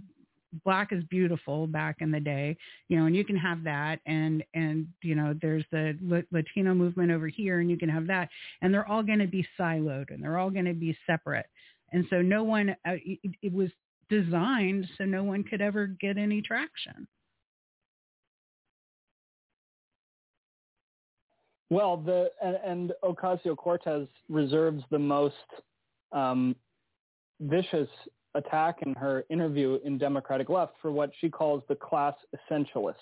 black 0.64 0.92
is 0.92 1.04
beautiful 1.04 1.66
back 1.66 1.96
in 2.00 2.10
the 2.10 2.18
day 2.18 2.56
you 2.88 2.98
know 2.98 3.04
and 3.04 3.14
you 3.14 3.24
can 3.24 3.36
have 3.36 3.62
that. 3.64 4.00
And 4.06 4.42
and 4.54 4.86
you 5.02 5.14
know 5.14 5.34
there's 5.40 5.64
the 5.70 6.24
latino 6.30 6.74
movement 6.74 7.10
over 7.10 7.28
here 7.28 7.60
and 7.60 7.70
you 7.70 7.76
can 7.76 7.88
have 7.88 8.06
that. 8.06 8.28
And 8.62 8.72
they're 8.72 8.88
all 8.88 9.02
going 9.02 9.18
to 9.18 9.26
be 9.26 9.46
siloed 9.58 10.10
and 10.10 10.22
they're 10.22 10.38
all 10.38 10.50
going 10.50 10.64
to 10.64 10.74
be 10.74 10.96
separate. 11.06 11.46
And 11.92 12.06
so 12.10 12.20
no 12.20 12.42
one, 12.42 12.70
uh, 12.86 12.96
it, 13.04 13.18
it 13.42 13.52
was 13.52 13.70
designed 14.08 14.86
so 14.96 15.04
no 15.04 15.22
one 15.22 15.44
could 15.44 15.60
ever 15.60 15.86
get 15.86 16.18
any 16.18 16.42
traction. 16.42 17.06
Well, 21.70 21.98
the 21.98 22.30
and, 22.42 22.58
and 22.64 22.92
Ocasio-Cortez 23.04 24.08
reserves 24.28 24.82
the 24.90 24.98
most 24.98 25.34
um, 26.12 26.56
vicious 27.40 27.88
attack 28.34 28.78
in 28.86 28.94
her 28.94 29.24
interview 29.28 29.78
in 29.84 29.98
Democratic 29.98 30.48
Left 30.48 30.74
for 30.80 30.90
what 30.90 31.10
she 31.20 31.28
calls 31.28 31.62
the 31.68 31.74
class 31.74 32.14
essentialists, 32.50 32.94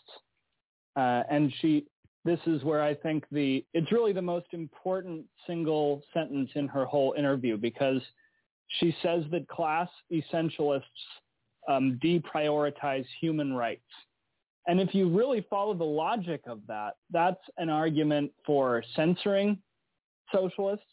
uh, 0.97 1.23
and 1.31 1.53
she. 1.61 1.87
This 2.25 2.41
is 2.47 2.65
where 2.65 2.83
I 2.83 2.93
think 2.93 3.25
the 3.31 3.65
it's 3.73 3.93
really 3.93 4.13
the 4.13 4.21
most 4.21 4.47
important 4.51 5.25
single 5.47 6.03
sentence 6.13 6.51
in 6.57 6.67
her 6.67 6.85
whole 6.85 7.15
interview 7.17 7.57
because 7.57 8.03
she 8.81 8.93
says 9.01 9.23
that 9.31 9.47
class 9.47 9.89
essentialists 10.13 10.83
um, 11.69 12.01
deprioritize 12.03 13.05
human 13.21 13.53
rights. 13.53 13.83
And 14.67 14.81
if 14.81 14.95
you 14.95 15.09
really 15.09 15.47
follow 15.49 15.75
the 15.75 15.85
logic 15.85 16.43
of 16.47 16.61
that, 16.67 16.95
that's 17.11 17.41
an 17.59 17.71
argument 17.71 18.33
for 18.45 18.83
censoring 18.95 19.59
socialists. 20.33 20.85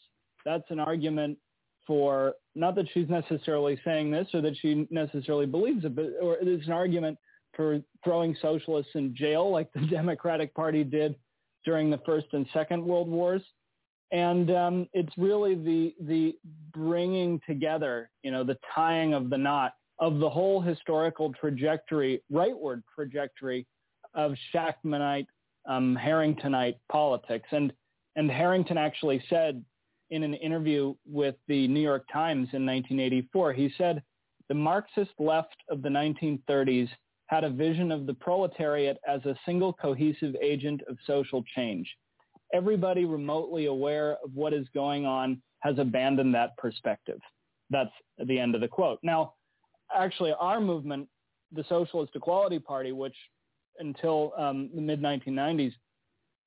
That's 0.46 0.70
an 0.70 0.80
argument 0.80 1.38
for, 1.88 2.34
not 2.56 2.76
that 2.76 2.86
she's 2.94 3.10
necessarily 3.10 3.80
saying 3.84 4.12
this 4.12 4.28
or 4.34 4.42
that 4.42 4.56
she 4.62 4.88
necessarily 4.90 5.46
believes 5.46 5.86
it, 5.86 5.96
but 5.96 6.12
or 6.22 6.38
it's 6.40 6.68
an 6.68 6.74
argument 6.74 7.18
for 7.56 7.82
throwing 8.04 8.36
socialists 8.42 8.92
in 8.96 9.16
jail 9.16 9.52
like 9.52 9.72
the 9.74 9.82
Democratic 9.90 10.54
Party 10.54 10.84
did 10.84 11.16
during 11.66 11.90
the 11.90 12.00
First 12.06 12.28
and 12.34 12.46
Second 12.54 12.84
World 12.84 13.08
Wars 13.08 13.42
and 14.14 14.52
um, 14.52 14.88
it's 14.94 15.12
really 15.18 15.56
the 15.56 15.96
the 16.02 16.38
bringing 16.72 17.42
together, 17.48 18.12
you 18.22 18.32
know, 18.32 18.44
the 18.44 18.58
tying 18.74 19.14
of 19.14 19.30
the 19.30 19.38
knot 19.38 19.74
of 20.00 20.20
the 20.20 20.30
whole 20.30 20.62
historical 20.62 21.34
trajectory, 21.34 22.22
rightward 22.32 22.84
trajectory 22.94 23.66
of 24.14 24.34
Shachtmanite, 24.54 25.28
um, 25.68 25.98
Harringtonite 26.02 26.76
politics. 26.92 27.48
And 27.52 27.74
and 28.16 28.30
Harrington 28.30 28.78
actually 28.78 29.24
said 29.30 29.64
in 30.12 30.22
an 30.24 30.36
interview 30.36 30.94
with 31.06 31.36
the 31.48 31.68
New 31.68 31.80
York 31.80 32.06
Times 32.14 32.50
in 32.54 32.64
1984, 32.66 33.54
he 33.54 33.74
said 33.78 34.04
the 34.50 34.54
Marxist 34.54 35.14
left 35.18 35.56
of 35.70 35.82
the 35.82 35.90
1930s 35.90 36.90
had 37.28 37.44
a 37.44 37.50
vision 37.50 37.92
of 37.92 38.06
the 38.06 38.14
proletariat 38.14 38.98
as 39.08 39.26
a 39.26 39.36
single 39.46 39.74
cohesive 39.74 40.36
agent 40.42 40.82
of 40.88 40.98
social 41.08 41.44
change 41.56 41.88
everybody 42.54 43.04
remotely 43.04 43.66
aware 43.66 44.18
of 44.24 44.34
what 44.34 44.54
is 44.54 44.68
going 44.74 45.06
on 45.06 45.42
has 45.60 45.80
abandoned 45.80 46.36
that 46.36 46.56
perspective. 46.58 47.20
That's 47.70 47.92
the 48.24 48.40
end 48.40 48.54
of 48.56 48.62
the 48.62 48.68
quote. 48.68 49.00
Now, 49.02 49.34
actually, 49.96 50.34
our 50.40 50.60
movement, 50.60 51.08
the 51.52 51.64
Socialist 51.70 52.12
Equality 52.16 52.60
Party, 52.60 52.92
which 52.92 53.16
until 53.80 54.34
um, 54.38 54.70
the 54.74 54.82
mid 54.82 55.02
1990s 55.02 55.74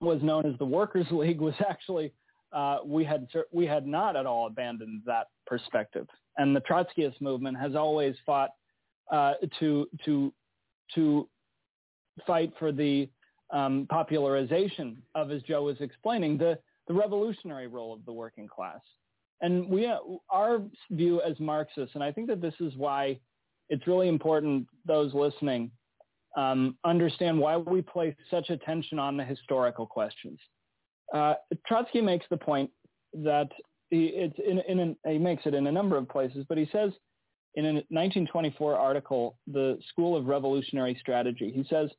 was 0.01 0.23
known 0.23 0.47
as 0.47 0.59
the 0.59 0.65
Workers' 0.65 1.07
League, 1.11 1.41
was 1.41 1.55
actually 1.69 2.13
uh, 2.53 2.79
we 2.85 3.05
had 3.05 3.27
we 3.53 3.67
had 3.67 3.87
not 3.87 4.17
at 4.17 4.27
all 4.27 4.47
abandoned 4.47 5.03
that 5.07 5.29
perspective. 5.47 6.07
And 6.39 6.55
the 6.55 6.61
Trotskyist 6.61 7.21
movement 7.21 7.59
has 7.59 7.75
always 7.75 8.15
fought 8.25 8.51
uh, 9.11 9.35
to 9.59 9.89
to 10.05 10.33
to 10.95 11.29
fight 12.27 12.53
for 12.59 12.73
the 12.73 13.09
um, 13.51 13.87
popularization 13.89 15.03
of, 15.15 15.31
as 15.31 15.43
Joe 15.43 15.65
was 15.65 15.77
explaining, 15.81 16.39
the, 16.39 16.59
the 16.89 16.95
revolutionary 16.95 17.67
role 17.67 17.93
of 17.93 18.05
the 18.05 18.13
working 18.13 18.49
class. 18.49 18.81
And 19.41 19.69
we, 19.69 19.87
uh, 19.87 19.99
our 20.31 20.63
view 20.91 21.21
as 21.21 21.39
Marxists, 21.39 21.95
and 21.95 22.03
I 22.03 22.11
think 22.11 22.27
that 22.29 22.41
this 22.41 22.55
is 22.61 22.75
why 22.77 23.19
it's 23.69 23.87
really 23.87 24.09
important 24.09 24.67
those 24.87 25.13
listening 25.15 25.71
um, 26.37 26.77
understand 26.85 27.39
why 27.39 27.57
we 27.57 27.81
place 27.81 28.15
such 28.31 28.51
attention 28.51 28.99
on 28.99 29.17
the 29.17 29.25
historical 29.25 29.87
questions. 29.87 30.39
uh, 31.15 31.35
Trotsky 31.67 32.01
makes 32.01 32.27
the 32.31 32.37
point 32.37 32.71
that 33.15 33.49
he, 33.91 34.07
it's 34.07 34.39
in, 34.39 34.59
in 34.69 34.79
an, 34.81 34.97
he 35.07 35.19
makes 35.19 35.47
it 35.47 35.55
in 35.55 35.67
a 35.67 35.73
number 35.73 35.97
of 35.97 36.09
places, 36.09 36.45
but 36.49 36.59
he 36.59 36.69
says 36.73 36.93
in 37.55 37.65
a 37.65 37.73
1924 37.73 38.77
article, 38.77 39.39
The 39.47 39.79
School 39.89 40.17
of 40.17 40.27
Revolutionary 40.27 40.97
Strategy, 41.01 41.51
he 41.55 41.65
says 41.71 41.91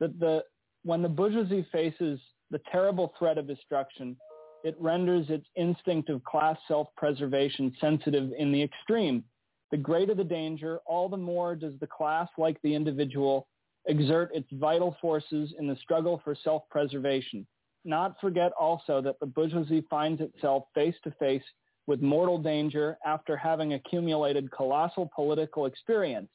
that 0.00 0.18
the, 0.18 0.42
when 0.84 1.02
the 1.02 1.08
bourgeoisie 1.08 1.66
faces 1.70 2.18
the 2.50 2.60
terrible 2.72 3.12
threat 3.18 3.36
of 3.36 3.46
destruction, 3.46 4.16
it 4.64 4.74
renders 4.80 5.26
its 5.28 5.46
instinct 5.56 6.08
of 6.08 6.24
class 6.24 6.56
self-preservation 6.66 7.74
sensitive 7.80 8.30
in 8.38 8.52
the 8.52 8.62
extreme. 8.62 9.22
The 9.70 9.76
greater 9.76 10.14
the 10.14 10.24
danger, 10.24 10.80
all 10.86 11.08
the 11.08 11.16
more 11.16 11.56
does 11.56 11.74
the 11.80 11.86
class, 11.86 12.28
like 12.38 12.60
the 12.62 12.74
individual, 12.74 13.48
exert 13.86 14.30
its 14.34 14.48
vital 14.52 14.96
forces 15.00 15.54
in 15.58 15.66
the 15.66 15.76
struggle 15.76 16.20
for 16.24 16.36
self-preservation. 16.44 17.46
Not 17.84 18.16
forget 18.20 18.52
also 18.58 19.00
that 19.02 19.18
the 19.20 19.26
bourgeoisie 19.26 19.84
finds 19.88 20.20
itself 20.20 20.64
face 20.74 20.94
to 21.04 21.10
face 21.12 21.42
with 21.86 22.02
mortal 22.02 22.38
danger 22.38 22.98
after 23.06 23.36
having 23.36 23.74
accumulated 23.74 24.50
colossal 24.50 25.10
political 25.14 25.66
experience. 25.66 26.30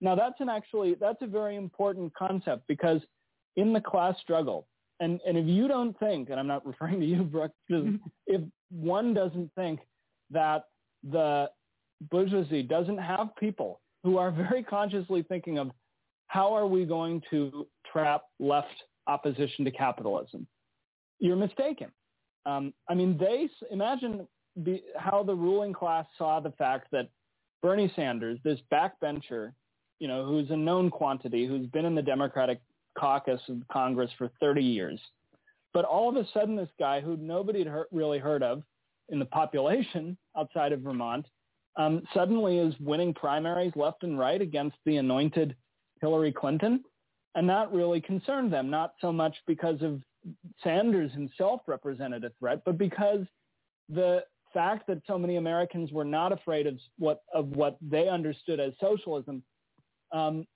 Now 0.00 0.14
that's 0.14 0.40
an 0.40 0.48
actually, 0.48 0.94
that's 0.94 1.22
a 1.22 1.26
very 1.26 1.56
important 1.56 2.14
concept 2.14 2.66
because 2.68 3.00
in 3.56 3.72
the 3.72 3.80
class 3.80 4.16
struggle, 4.20 4.68
and, 5.00 5.20
and 5.26 5.36
if 5.36 5.46
you 5.46 5.68
don't 5.68 5.98
think, 5.98 6.30
and 6.30 6.38
I'm 6.38 6.46
not 6.46 6.64
referring 6.66 7.00
to 7.00 7.06
you, 7.06 7.22
Brook, 7.22 7.52
mm-hmm. 7.70 7.96
if 8.26 8.42
one 8.70 9.14
doesn't 9.14 9.50
think 9.54 9.80
that 10.30 10.64
the 11.02 11.48
bourgeoisie 12.10 12.62
doesn't 12.62 12.98
have 12.98 13.28
people 13.38 13.80
who 14.04 14.18
are 14.18 14.30
very 14.30 14.62
consciously 14.62 15.22
thinking 15.22 15.58
of 15.58 15.70
how 16.28 16.52
are 16.52 16.66
we 16.66 16.84
going 16.84 17.22
to 17.30 17.66
trap 17.90 18.22
left 18.38 18.68
opposition 19.06 19.64
to 19.64 19.70
capitalism? 19.70 20.46
You're 21.18 21.36
mistaken. 21.36 21.88
Um, 22.44 22.72
I 22.88 22.94
mean, 22.94 23.16
they 23.18 23.48
imagine 23.70 24.26
the, 24.56 24.82
how 24.96 25.22
the 25.22 25.34
ruling 25.34 25.72
class 25.72 26.06
saw 26.18 26.40
the 26.40 26.52
fact 26.52 26.88
that 26.92 27.08
Bernie 27.62 27.92
Sanders, 27.96 28.38
this 28.44 28.60
backbencher, 28.72 29.52
you 29.98 30.08
know, 30.08 30.24
who's 30.24 30.50
a 30.50 30.56
known 30.56 30.90
quantity, 30.90 31.46
who's 31.46 31.66
been 31.68 31.84
in 31.84 31.94
the 31.94 32.02
Democratic 32.02 32.60
caucus 32.98 33.40
of 33.48 33.66
Congress 33.72 34.10
for 34.18 34.30
30 34.40 34.62
years, 34.62 35.00
but 35.72 35.84
all 35.84 36.08
of 36.08 36.16
a 36.16 36.28
sudden 36.32 36.56
this 36.56 36.68
guy 36.78 37.00
who 37.00 37.16
nobody 37.16 37.64
had 37.64 37.72
really 37.90 38.18
heard 38.18 38.42
of 38.42 38.62
in 39.08 39.18
the 39.18 39.24
population 39.24 40.16
outside 40.36 40.72
of 40.72 40.80
Vermont 40.80 41.26
um, 41.76 42.02
suddenly 42.14 42.58
is 42.58 42.74
winning 42.80 43.12
primaries 43.12 43.72
left 43.76 44.02
and 44.02 44.18
right 44.18 44.40
against 44.40 44.76
the 44.84 44.96
anointed 44.96 45.54
Hillary 46.00 46.32
Clinton. 46.32 46.82
And 47.34 47.48
that 47.48 47.70
really 47.72 48.00
concerned 48.00 48.52
them, 48.52 48.70
not 48.70 48.94
so 49.00 49.12
much 49.12 49.36
because 49.46 49.82
of 49.82 50.00
Sanders 50.64 51.12
himself 51.12 51.60
represented 51.66 52.24
a 52.24 52.30
threat, 52.38 52.62
but 52.64 52.78
because 52.78 53.20
the 53.88 54.24
fact 54.52 54.86
that 54.86 55.02
so 55.06 55.18
many 55.18 55.36
Americans 55.36 55.92
were 55.92 56.04
not 56.04 56.32
afraid 56.32 56.66
of 56.66 56.78
what 56.98 57.22
of 57.34 57.48
what 57.48 57.76
they 57.80 58.08
understood 58.08 58.58
as 58.58 58.72
socialism 58.80 59.42
um, 60.12 60.46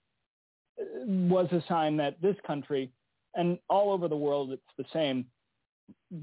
was 1.04 1.46
a 1.52 1.62
sign 1.68 1.96
that 1.98 2.20
this 2.22 2.36
country 2.46 2.90
and 3.34 3.58
all 3.68 3.92
over 3.92 4.08
the 4.08 4.16
world 4.16 4.52
it's 4.52 4.62
the 4.78 4.84
same. 4.92 5.26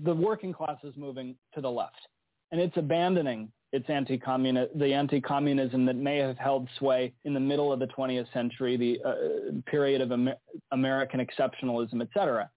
The 0.04 0.14
working 0.14 0.54
class 0.54 0.78
is 0.84 0.94
moving 0.98 1.36
to 1.54 1.62
the 1.62 1.70
left, 1.70 2.08
and 2.52 2.60
it's 2.60 2.78
abandoning 2.78 3.52
its 3.78 3.90
anti-communist, 3.90 4.78
the 4.78 4.94
anti-communism 4.94 5.86
that 5.86 5.96
may 5.96 6.18
have 6.18 6.38
held 6.38 6.68
sway 6.78 7.14
in 7.24 7.34
the 7.34 7.40
middle 7.40 7.72
of 7.72 7.80
the 7.80 7.88
20th 7.88 8.32
century, 8.34 8.76
the 8.76 9.00
uh, 9.08 9.62
period 9.70 10.02
of 10.02 10.12
Amer- 10.12 10.36
American 10.72 11.26
exceptionalism, 11.26 12.02
etc. 12.02 12.50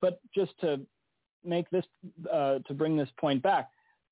But 0.00 0.20
just 0.34 0.52
to 0.60 0.80
make 1.44 1.68
this, 1.70 1.84
uh, 2.32 2.58
to 2.66 2.74
bring 2.74 2.96
this 2.96 3.08
point 3.18 3.42
back, 3.42 3.70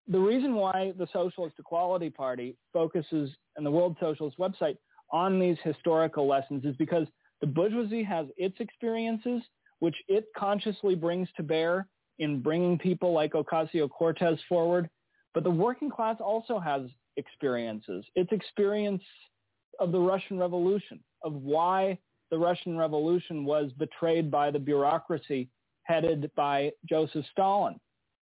the 0.08 0.18
reason 0.18 0.54
why 0.54 0.92
the 0.98 1.06
Socialist 1.12 1.56
Equality 1.58 2.10
Party 2.10 2.56
focuses 2.72 3.30
and 3.56 3.66
the 3.66 3.70
World 3.70 3.96
Socialist 4.00 4.38
website 4.38 4.76
on 5.12 5.38
these 5.38 5.56
historical 5.62 6.26
lessons 6.26 6.64
is 6.64 6.74
because 6.76 7.06
the 7.40 7.46
bourgeoisie 7.46 8.02
has 8.02 8.26
its 8.36 8.56
experiences, 8.60 9.42
which 9.80 9.96
it 10.08 10.26
consciously 10.36 10.94
brings 10.94 11.28
to 11.36 11.42
bear 11.42 11.86
in 12.18 12.40
bringing 12.40 12.78
people 12.78 13.12
like 13.12 13.32
Ocasio-Cortez 13.32 14.38
forward 14.48 14.88
but 15.36 15.44
the 15.44 15.50
working 15.50 15.90
class 15.90 16.16
also 16.18 16.58
has 16.58 16.80
experiences. 17.18 18.06
It's 18.14 18.32
experience 18.32 19.02
of 19.78 19.92
the 19.92 19.98
Russian 19.98 20.38
Revolution, 20.38 20.98
of 21.22 21.34
why 21.34 21.98
the 22.30 22.38
Russian 22.38 22.78
Revolution 22.78 23.44
was 23.44 23.70
betrayed 23.76 24.30
by 24.30 24.50
the 24.50 24.58
bureaucracy 24.58 25.50
headed 25.82 26.30
by 26.36 26.72
Joseph 26.88 27.26
Stalin, 27.32 27.78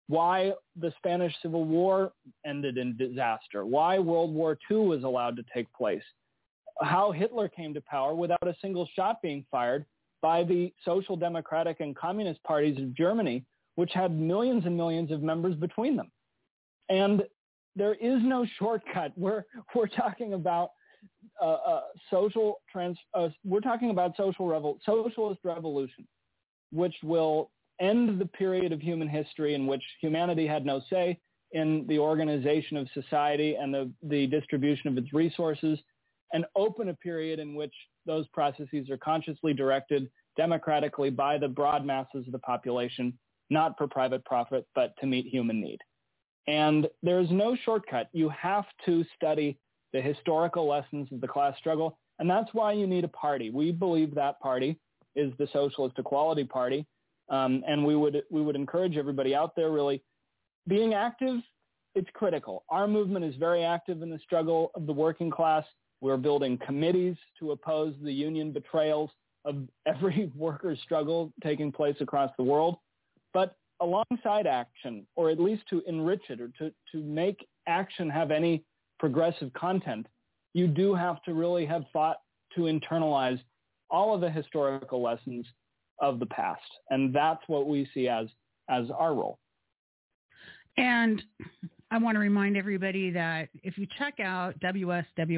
why 0.09 0.55
the 0.81 0.93
Spanish 0.97 1.33
Civil 1.41 1.63
War 1.63 2.11
ended 2.45 2.79
in 2.79 2.97
disaster, 2.97 3.65
why 3.65 3.97
World 4.01 4.35
War 4.35 4.59
II 4.69 4.79
was 4.79 5.05
allowed 5.05 5.37
to 5.37 5.45
take 5.55 5.73
place, 5.73 6.03
how 6.83 7.13
Hitler 7.13 7.49
came 7.49 7.73
to 7.75 7.81
power 7.83 8.17
without 8.17 8.43
a 8.43 8.57
single 8.61 8.89
shot 8.97 9.23
being 9.23 9.47
fired 9.53 9.87
by 10.21 10.43
the 10.43 10.73
Social 10.85 11.15
Democratic 11.15 11.79
and 11.79 11.95
Communist 11.95 12.43
parties 12.43 12.77
of 12.77 12.93
Germany, 12.93 13.45
which 13.77 13.93
had 13.93 14.19
millions 14.19 14.67
and 14.67 14.77
millions 14.77 15.13
of 15.13 15.23
members 15.23 15.55
between 15.55 15.95
them. 15.95 16.11
And 16.89 17.23
there 17.77 17.95
is 17.95 18.21
no 18.23 18.47
shortcut. 18.59 19.13
We're 19.17 19.45
we're 19.75 19.89
talking 19.89 20.35
about 20.35 20.71
uh, 21.43 21.47
uh, 21.47 21.81
social 22.11 22.61
trans. 22.71 22.97
Uh, 23.15 23.29
we're 23.45 23.61
talking 23.61 23.91
about 23.91 24.17
social 24.17 24.47
revol- 24.47 24.79
socialist 24.85 25.41
revolution, 25.45 26.07
which 26.73 26.95
will 27.03 27.51
end 27.81 28.21
the 28.21 28.27
period 28.27 28.73
of 28.73 28.81
human 28.81 29.09
history 29.09 29.55
in 29.55 29.67
which 29.67 29.83
humanity 30.01 30.47
had 30.47 30.65
no 30.65 30.81
say 30.89 31.19
in 31.53 31.85
the 31.89 31.99
organization 31.99 32.77
of 32.77 32.89
society 32.95 33.55
and 33.55 33.73
the, 33.73 33.91
the 34.03 34.27
distribution 34.27 34.89
of 34.89 34.99
its 34.99 35.13
resources, 35.13 35.79
and 36.33 36.45
open 36.57 36.89
a 36.89 36.95
period 36.95 37.39
in 37.39 37.55
which 37.55 37.73
those 38.07 38.27
processes 38.29 38.91
are 38.91 38.97
consciously 38.97 39.55
directed 39.55 40.11
democratically 40.37 41.11
by 41.11 41.39
the 41.39 41.47
broad 41.47 41.85
masses 41.85 42.27
of 42.27 42.33
the 42.33 42.39
population, 42.41 43.17
not 43.51 43.77
for 43.79 43.87
private 43.87 44.25
profit, 44.25 44.67
but 44.75 44.95
to 45.01 45.07
meet 45.07 45.27
human 45.27 45.61
need. 45.61 45.79
And 46.47 46.89
there 47.03 47.21
is 47.21 47.31
no 47.31 47.57
shortcut. 47.65 48.09
You 48.13 48.29
have 48.31 48.67
to 48.87 49.05
study 49.17 49.59
the 49.93 50.01
historical 50.01 50.69
lessons 50.69 51.09
of 51.13 51.21
the 51.21 51.29
class 51.29 51.57
struggle. 51.59 51.99
And 52.19 52.29
that's 52.29 52.53
why 52.53 52.73
you 52.73 52.87
need 52.87 53.05
a 53.05 53.09
party. 53.09 53.51
We 53.51 53.73
believe 53.73 54.15
that 54.15 54.41
party 54.41 54.79
is 55.17 55.33
the 55.39 55.49
Socialist 55.53 55.99
Equality 55.99 56.45
Party. 56.45 56.87
Um, 57.31 57.65
and 57.67 57.85
we 57.85 57.97
would, 57.97 58.23
we 58.31 58.43
would 58.43 58.57
encourage 58.57 58.97
everybody 58.97 59.35
out 59.35 59.57
there 59.57 59.71
really 59.71 60.03
being 60.69 60.95
active. 60.95 61.41
It's 61.95 62.09
critical. 62.13 62.65
Our 62.69 62.87
movement 62.87 63.25
is 63.25 63.35
very 63.37 63.65
active 63.65 64.03
in 64.03 64.11
the 64.11 64.19
struggle 64.19 64.73
of 64.75 64.87
the 64.87 64.93
working 64.93 65.31
class. 65.31 65.65
We're 66.01 66.17
building 66.17 66.59
committees 66.59 67.17
to 67.39 67.53
oppose 67.53 67.95
the 68.03 68.13
union 68.13 68.53
betrayals 68.53 69.11
of 69.45 69.57
every 69.87 70.31
workers' 70.37 70.79
struggle 70.83 71.33
taking 71.43 71.73
place 71.73 71.97
across 72.01 72.31
the 72.37 72.45
world. 72.45 72.77
But 73.33 73.57
alongside 73.81 74.47
action, 74.47 75.07
or 75.17 75.31
at 75.31 75.41
least 75.41 75.63
to 75.71 75.83
enrich 75.87 76.23
it 76.29 76.41
or 76.41 76.49
to, 76.59 76.73
to 76.93 77.03
make 77.03 77.47
action 77.67 78.09
have 78.09 78.31
any 78.31 78.63
progressive 78.99 79.53
content, 79.55 80.07
you 80.53 80.67
do 80.67 80.95
have 80.95 81.23
to 81.23 81.35
really 81.35 81.67
have 81.67 81.85
thought 81.93 82.19
to 82.55 82.63
internalize 82.63 83.41
all 83.91 84.15
of 84.15 84.21
the 84.21 84.31
historical 84.31 85.03
lessons 85.03 85.47
of 86.01 86.19
the 86.19 86.27
past. 86.27 86.63
And 86.91 87.15
that's 87.15 87.43
what 87.47 87.67
we 87.67 87.89
see 87.95 88.09
as, 88.09 88.27
as 88.69 88.87
our 88.97 89.15
role. 89.15 89.39
And 90.77 91.23
I 91.91 91.99
want 91.99 92.17
to 92.17 92.21
remind 92.21 92.57
everybody 92.57 93.11
that 93.11 93.49
if 93.63 93.79
you 93.79 93.87
check 93.99 94.19
out 94.21 94.59
wsws.org, 94.61 95.29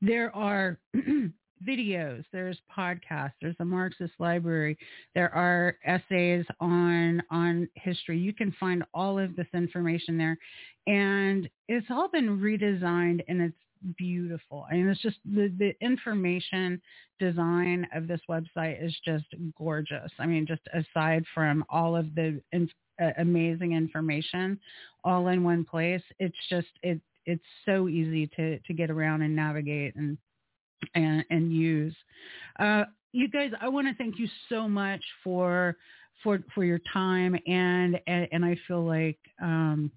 there 0.00 0.34
are 0.34 0.78
videos, 1.66 2.24
there's 2.32 2.58
podcasts, 2.76 3.32
there's 3.40 3.56
a 3.60 3.64
Marxist 3.64 4.14
library, 4.18 4.76
there 5.14 5.34
are 5.34 5.76
essays 5.84 6.44
on 6.60 7.22
on 7.30 7.68
history. 7.74 8.18
You 8.18 8.32
can 8.32 8.52
find 8.58 8.82
all 8.94 9.18
of 9.18 9.36
this 9.36 9.46
information 9.54 10.18
there. 10.18 10.38
And 10.86 11.48
it's 11.68 11.86
all 11.90 12.08
been 12.08 12.38
redesigned 12.38 13.20
and 13.28 13.40
it's 13.42 13.56
beautiful. 13.96 14.66
I 14.70 14.74
mean, 14.74 14.88
it's 14.88 15.02
just 15.02 15.18
the, 15.24 15.52
the 15.58 15.72
information 15.80 16.80
design 17.18 17.86
of 17.94 18.08
this 18.08 18.20
website 18.28 18.84
is 18.84 18.96
just 19.04 19.26
gorgeous. 19.56 20.10
I 20.18 20.26
mean, 20.26 20.46
just 20.46 20.62
aside 20.72 21.24
from 21.34 21.64
all 21.68 21.96
of 21.96 22.14
the 22.14 22.40
in, 22.52 22.68
uh, 23.00 23.10
amazing 23.18 23.72
information 23.72 24.58
all 25.04 25.28
in 25.28 25.44
one 25.44 25.64
place, 25.64 26.02
it's 26.18 26.36
just, 26.48 26.68
it, 26.82 27.00
it's 27.26 27.44
so 27.66 27.88
easy 27.88 28.26
to, 28.36 28.58
to 28.60 28.72
get 28.72 28.90
around 28.90 29.22
and 29.22 29.36
navigate 29.36 29.94
and 29.94 30.18
and, 30.94 31.24
and 31.30 31.52
use. 31.52 31.94
Uh, 32.58 32.84
you 33.12 33.28
guys, 33.28 33.50
I 33.60 33.68
want 33.68 33.86
to 33.88 33.94
thank 33.94 34.18
you 34.18 34.28
so 34.48 34.68
much 34.68 35.02
for 35.24 35.76
for 36.22 36.40
for 36.54 36.64
your 36.64 36.80
time 36.92 37.36
and 37.46 37.98
and, 38.06 38.28
and 38.32 38.44
I 38.44 38.56
feel 38.66 38.84
like 38.84 39.18
um, 39.40 39.90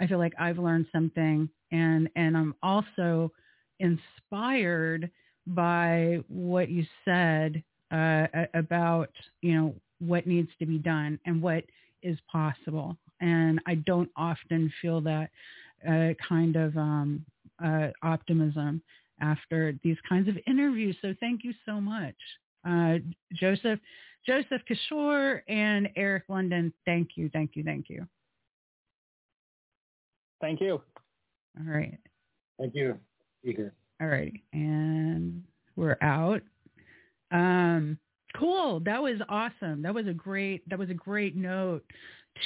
I 0.00 0.06
feel 0.06 0.18
like 0.18 0.32
I've 0.38 0.58
learned 0.58 0.86
something 0.92 1.48
and 1.72 2.08
and 2.16 2.36
I'm 2.36 2.54
also 2.62 3.32
inspired 3.80 5.10
by 5.46 6.20
what 6.28 6.70
you 6.70 6.86
said 7.04 7.62
uh, 7.90 8.26
about 8.54 9.10
you 9.42 9.54
know 9.54 9.74
what 9.98 10.26
needs 10.26 10.50
to 10.58 10.66
be 10.66 10.78
done 10.78 11.18
and 11.26 11.40
what 11.42 11.64
is 12.02 12.18
possible. 12.30 12.96
And 13.20 13.60
I 13.66 13.76
don't 13.76 14.10
often 14.16 14.72
feel 14.82 15.00
that 15.02 15.30
uh, 15.88 16.14
kind 16.26 16.56
of 16.56 16.76
um, 16.76 17.24
uh, 17.64 17.88
optimism 18.02 18.82
after 19.20 19.78
these 19.82 19.96
kinds 20.08 20.28
of 20.28 20.36
interviews. 20.46 20.96
So 21.02 21.14
thank 21.20 21.44
you 21.44 21.52
so 21.64 21.80
much, 21.80 22.16
uh, 22.66 22.94
Joseph, 23.34 23.78
Joseph 24.26 24.62
Kishore 24.68 25.40
and 25.48 25.88
Eric 25.96 26.24
London. 26.28 26.72
Thank 26.84 27.10
you, 27.16 27.30
thank 27.32 27.52
you, 27.54 27.62
thank 27.62 27.88
you. 27.88 28.06
Thank 30.40 30.60
you. 30.60 30.80
All 31.58 31.72
right. 31.72 31.98
Thank 32.58 32.74
you, 32.74 32.98
Peter. 33.44 33.72
All 34.00 34.08
right, 34.08 34.32
and 34.52 35.42
we're 35.76 35.96
out. 36.02 36.42
Um, 37.30 37.98
cool. 38.36 38.80
That 38.80 39.02
was 39.02 39.18
awesome. 39.28 39.82
That 39.82 39.94
was 39.94 40.06
a 40.06 40.12
great. 40.12 40.68
That 40.68 40.78
was 40.78 40.90
a 40.90 40.94
great 40.94 41.36
note 41.36 41.82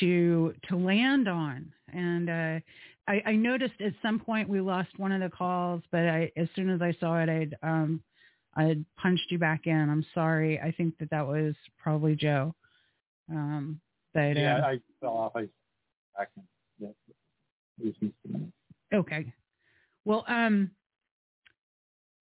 to 0.01 0.55
to 0.69 0.77
land 0.77 1.29
on. 1.29 1.73
And 1.93 2.31
uh, 2.31 2.61
I, 3.09 3.23
I 3.27 3.33
noticed 3.33 3.81
at 3.81 3.95
some 4.03 4.21
point 4.21 4.49
we 4.49 4.61
lost 4.61 4.91
one 4.99 5.13
of 5.13 5.21
the 5.21 5.35
calls, 5.35 5.83
but 5.91 6.03
I, 6.03 6.31
as 6.37 6.47
soon 6.55 6.69
as 6.69 6.83
I 6.83 6.95
saw 7.01 7.19
it, 7.19 7.29
I'd 7.29 7.57
um, 7.63 8.03
I 8.55 8.77
punched 9.01 9.31
you 9.31 9.39
back 9.39 9.67
in. 9.67 9.75
I'm 9.91 10.05
sorry. 10.15 10.61
I 10.61 10.73
think 10.73 10.99
that 10.99 11.11
that 11.11 11.27
was 11.27 11.55
probably 11.83 12.15
Joe. 12.15 12.55
Um, 13.31 13.81
but 14.13 14.37
yeah, 14.37 14.57
uh, 14.59 14.67
I 14.67 14.81
fell 15.01 15.17
off. 15.17 15.33
I 15.35 15.49
back 16.17 16.31
yeah. 16.79 16.89
Okay. 18.93 19.33
Well, 20.05 20.25
um, 20.29 20.71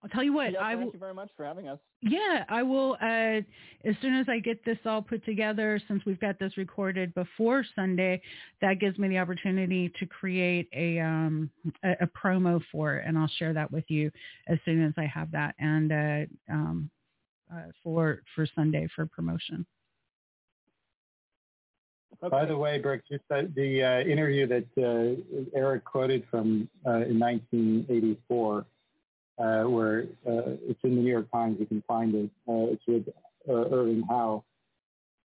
I'll 0.04 0.10
tell 0.10 0.24
you 0.24 0.34
what. 0.34 0.52
Yeah, 0.52 0.64
I 0.64 0.76
thank 0.76 0.94
you 0.94 1.00
very 1.00 1.14
much 1.14 1.30
for 1.36 1.44
having 1.44 1.68
us. 1.68 1.80
Yeah, 2.02 2.46
I 2.50 2.62
will. 2.62 2.98
Uh, 3.02 3.42
as 3.84 3.96
soon 4.02 4.14
as 4.16 4.28
I 4.30 4.38
get 4.40 4.64
this 4.64 4.78
all 4.86 5.02
put 5.02 5.26
together, 5.26 5.82
since 5.88 6.06
we've 6.06 6.20
got 6.20 6.38
this 6.38 6.56
recorded 6.56 7.14
before 7.16 7.66
Sunday, 7.76 8.22
that 8.62 8.80
gives 8.80 9.00
me 9.00 9.08
the 9.08 9.18
opportunity 9.18 9.92
to 10.00 10.06
create 10.06 10.70
a 10.72 11.00
um, 11.00 11.50
a, 11.84 11.94
a 12.02 12.08
promo 12.08 12.62
for 12.72 12.98
it, 12.98 13.06
and 13.08 13.18
I'll 13.18 13.32
share 13.40 13.54
that 13.54 13.72
with 13.72 13.86
you 13.88 14.12
as 14.48 14.60
soon 14.66 14.86
as 14.86 14.94
I 14.98 15.06
have 15.06 15.32
that, 15.32 15.56
and 15.58 15.92
uh, 15.92 16.54
um, 16.54 16.92
uh, 17.52 17.64
for 17.84 18.22
for 18.36 18.48
Sunday 18.56 18.88
for 18.96 19.08
promotion. 19.08 19.66
Okay. 22.24 22.30
By 22.30 22.46
the 22.46 22.58
way, 22.58 22.80
Brook, 22.80 23.02
just 23.10 23.24
the, 23.30 23.52
the 23.56 23.84
uh, 23.84 24.00
interview 24.02 24.48
that 24.48 24.66
uh, 24.78 25.58
Eric 25.58 25.86
quoted 25.86 26.24
from 26.32 26.68
uh, 26.86 27.06
in 27.06 27.20
1984, 27.20 28.66
uh, 29.38 29.64
where 29.64 30.06
uh, 30.28 30.56
it's 30.68 30.80
in 30.84 30.96
the 30.96 31.02
New 31.02 31.12
York 31.12 31.32
Times, 31.32 31.58
you 31.60 31.66
can 31.66 31.84
find 31.88 32.16
it. 32.16 32.30
Uh, 32.48 32.74
it's 32.74 32.84
with 32.88 33.08
Irving 33.50 34.04
Howe. 34.10 34.44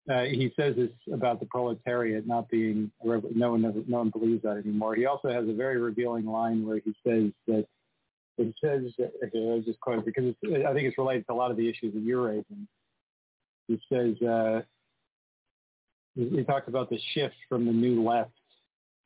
he 0.07 0.51
says 0.55 0.76
this 0.76 0.89
about 1.14 1.39
the 1.39 1.45
proletariat 1.47 2.28
not 2.28 2.49
being 2.49 2.91
no 3.03 3.51
one 3.51 3.84
no 3.88 3.97
one 3.97 4.09
believes 4.09 4.43
that 4.43 4.57
anymore. 4.57 4.95
He 4.95 5.05
also 5.05 5.30
has 5.30 5.47
a 5.47 5.53
very 5.53 5.80
revealing 5.80 6.26
line 6.26 6.66
where 6.66 6.80
he 6.84 6.93
says 7.05 7.32
that 7.47 7.66
it 8.38 8.55
says 8.64 8.91
okay, 8.99 9.49
I'll 9.49 9.62
just 9.62 9.80
quote 9.80 9.99
it 9.99 10.05
because 10.05 10.34
I 10.45 10.74
think 10.74 10.88
it's 10.88 10.97
related 10.97 11.26
to 11.28 11.34
a 11.34 11.36
lot 11.36 11.51
of 11.51 11.57
the 11.57 11.70
issues 11.70 11.93
that 11.93 12.03
you're 12.03 12.28
raising. 12.28 12.68
He 13.68 13.80
says 13.91 14.16
he 16.16 16.43
talks 16.43 16.68
about 16.68 16.89
the 16.89 16.99
shift 17.14 17.36
from 17.47 17.66
the 17.66 17.72
new 17.72 18.03
left, 18.03 18.32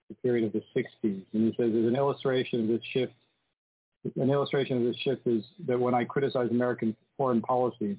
the 0.09 0.15
period 0.15 0.45
of 0.45 0.53
the 0.53 0.63
60s. 0.75 0.85
And 1.03 1.25
he 1.33 1.49
says 1.51 1.71
there's 1.71 1.87
an 1.87 1.95
illustration 1.95 2.61
of 2.61 2.67
this 2.67 2.81
shift. 2.93 3.13
An 4.17 4.29
illustration 4.29 4.77
of 4.77 4.83
this 4.83 4.97
shift 4.97 5.25
is 5.25 5.43
that 5.67 5.79
when 5.79 5.93
I 5.93 6.03
criticize 6.03 6.49
American 6.51 6.95
foreign 7.17 7.41
policy, 7.41 7.97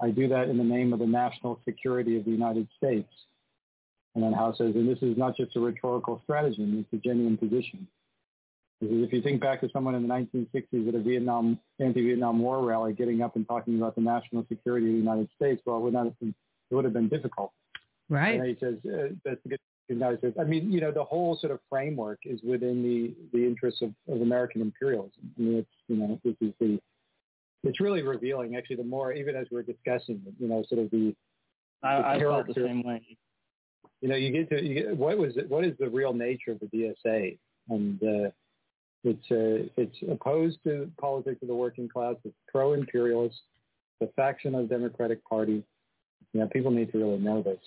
I 0.00 0.10
do 0.10 0.28
that 0.28 0.48
in 0.48 0.58
the 0.58 0.64
name 0.64 0.92
of 0.92 0.98
the 0.98 1.06
national 1.06 1.60
security 1.64 2.16
of 2.16 2.24
the 2.24 2.30
United 2.30 2.68
States. 2.76 3.08
And 4.14 4.24
then 4.24 4.32
Howe 4.32 4.52
says, 4.52 4.74
and 4.74 4.88
this 4.88 5.02
is 5.02 5.16
not 5.16 5.36
just 5.36 5.54
a 5.56 5.60
rhetorical 5.60 6.20
stratagem, 6.24 6.78
it's 6.78 6.92
a 6.92 7.06
genuine 7.06 7.36
position. 7.36 7.86
Because 8.80 9.02
if 9.02 9.12
you 9.12 9.22
think 9.22 9.40
back 9.40 9.60
to 9.60 9.68
someone 9.72 9.94
in 9.94 10.06
the 10.06 10.08
1960s 10.08 10.88
at 10.88 10.94
a 10.94 11.00
Vietnam 11.00 11.58
anti-Vietnam 11.80 12.38
War 12.38 12.64
rally 12.64 12.92
getting 12.92 13.22
up 13.22 13.34
and 13.34 13.46
talking 13.46 13.76
about 13.76 13.96
the 13.96 14.00
national 14.00 14.46
security 14.48 14.86
of 14.86 14.92
the 14.92 14.98
United 14.98 15.28
States, 15.34 15.60
well, 15.66 15.78
it 15.78 15.80
would, 15.80 15.92
not 15.92 16.04
have 16.04 16.18
been, 16.20 16.34
it 16.70 16.74
would 16.74 16.84
have 16.84 16.94
been 16.94 17.08
difficult. 17.08 17.52
Right. 18.08 18.40
And 18.40 18.48
he 18.48 18.56
says 18.60 18.74
uh, 18.86 19.14
that's 19.24 19.40
a 19.44 19.48
good. 19.48 19.60
Says, 19.88 20.34
I 20.38 20.44
mean, 20.44 20.70
you 20.70 20.80
know, 20.80 20.92
the 20.92 21.04
whole 21.04 21.38
sort 21.40 21.52
of 21.52 21.60
framework 21.70 22.20
is 22.24 22.40
within 22.42 22.82
the 22.82 23.14
the 23.36 23.44
interests 23.44 23.80
of, 23.82 23.92
of 24.12 24.20
American 24.20 24.60
imperialism. 24.60 25.32
I 25.38 25.40
mean, 25.40 25.54
it's 25.58 25.68
you 25.88 25.96
know, 25.96 26.20
this 26.24 26.34
is 26.40 26.52
the. 26.60 26.78
It's 27.64 27.80
really 27.80 28.02
revealing, 28.02 28.56
actually. 28.56 28.76
The 28.76 28.84
more, 28.84 29.12
even 29.12 29.34
as 29.34 29.46
we're 29.50 29.62
discussing, 29.62 30.22
you 30.38 30.48
know, 30.48 30.62
sort 30.68 30.82
of 30.82 30.90
the. 30.90 31.14
I, 31.82 31.96
the 31.96 32.06
I 32.06 32.20
felt 32.20 32.46
the 32.48 32.54
same 32.54 32.82
way. 32.82 33.02
You 34.00 34.08
know, 34.08 34.14
you 34.16 34.30
get 34.30 34.50
to 34.50 34.62
you 34.62 34.74
get, 34.74 34.96
what 34.96 35.16
was 35.16 35.36
it, 35.36 35.48
what 35.48 35.64
is 35.64 35.72
the 35.78 35.88
real 35.88 36.12
nature 36.12 36.52
of 36.52 36.60
the 36.60 36.66
DSA, 36.66 37.38
and 37.70 38.02
uh, 38.02 38.30
it's 39.04 39.30
uh, 39.30 39.68
it's 39.76 39.96
opposed 40.10 40.58
to 40.64 40.90
politics 41.00 41.38
of 41.42 41.48
the 41.48 41.54
working 41.54 41.88
class. 41.88 42.16
It's 42.24 42.34
pro-imperialist. 42.48 43.40
The 44.00 44.08
faction 44.16 44.54
of 44.54 44.68
the 44.68 44.74
Democratic 44.74 45.24
Party. 45.24 45.64
You 46.34 46.40
know, 46.40 46.46
people 46.48 46.70
need 46.70 46.92
to 46.92 46.98
really 46.98 47.18
know 47.18 47.42
this. 47.42 47.58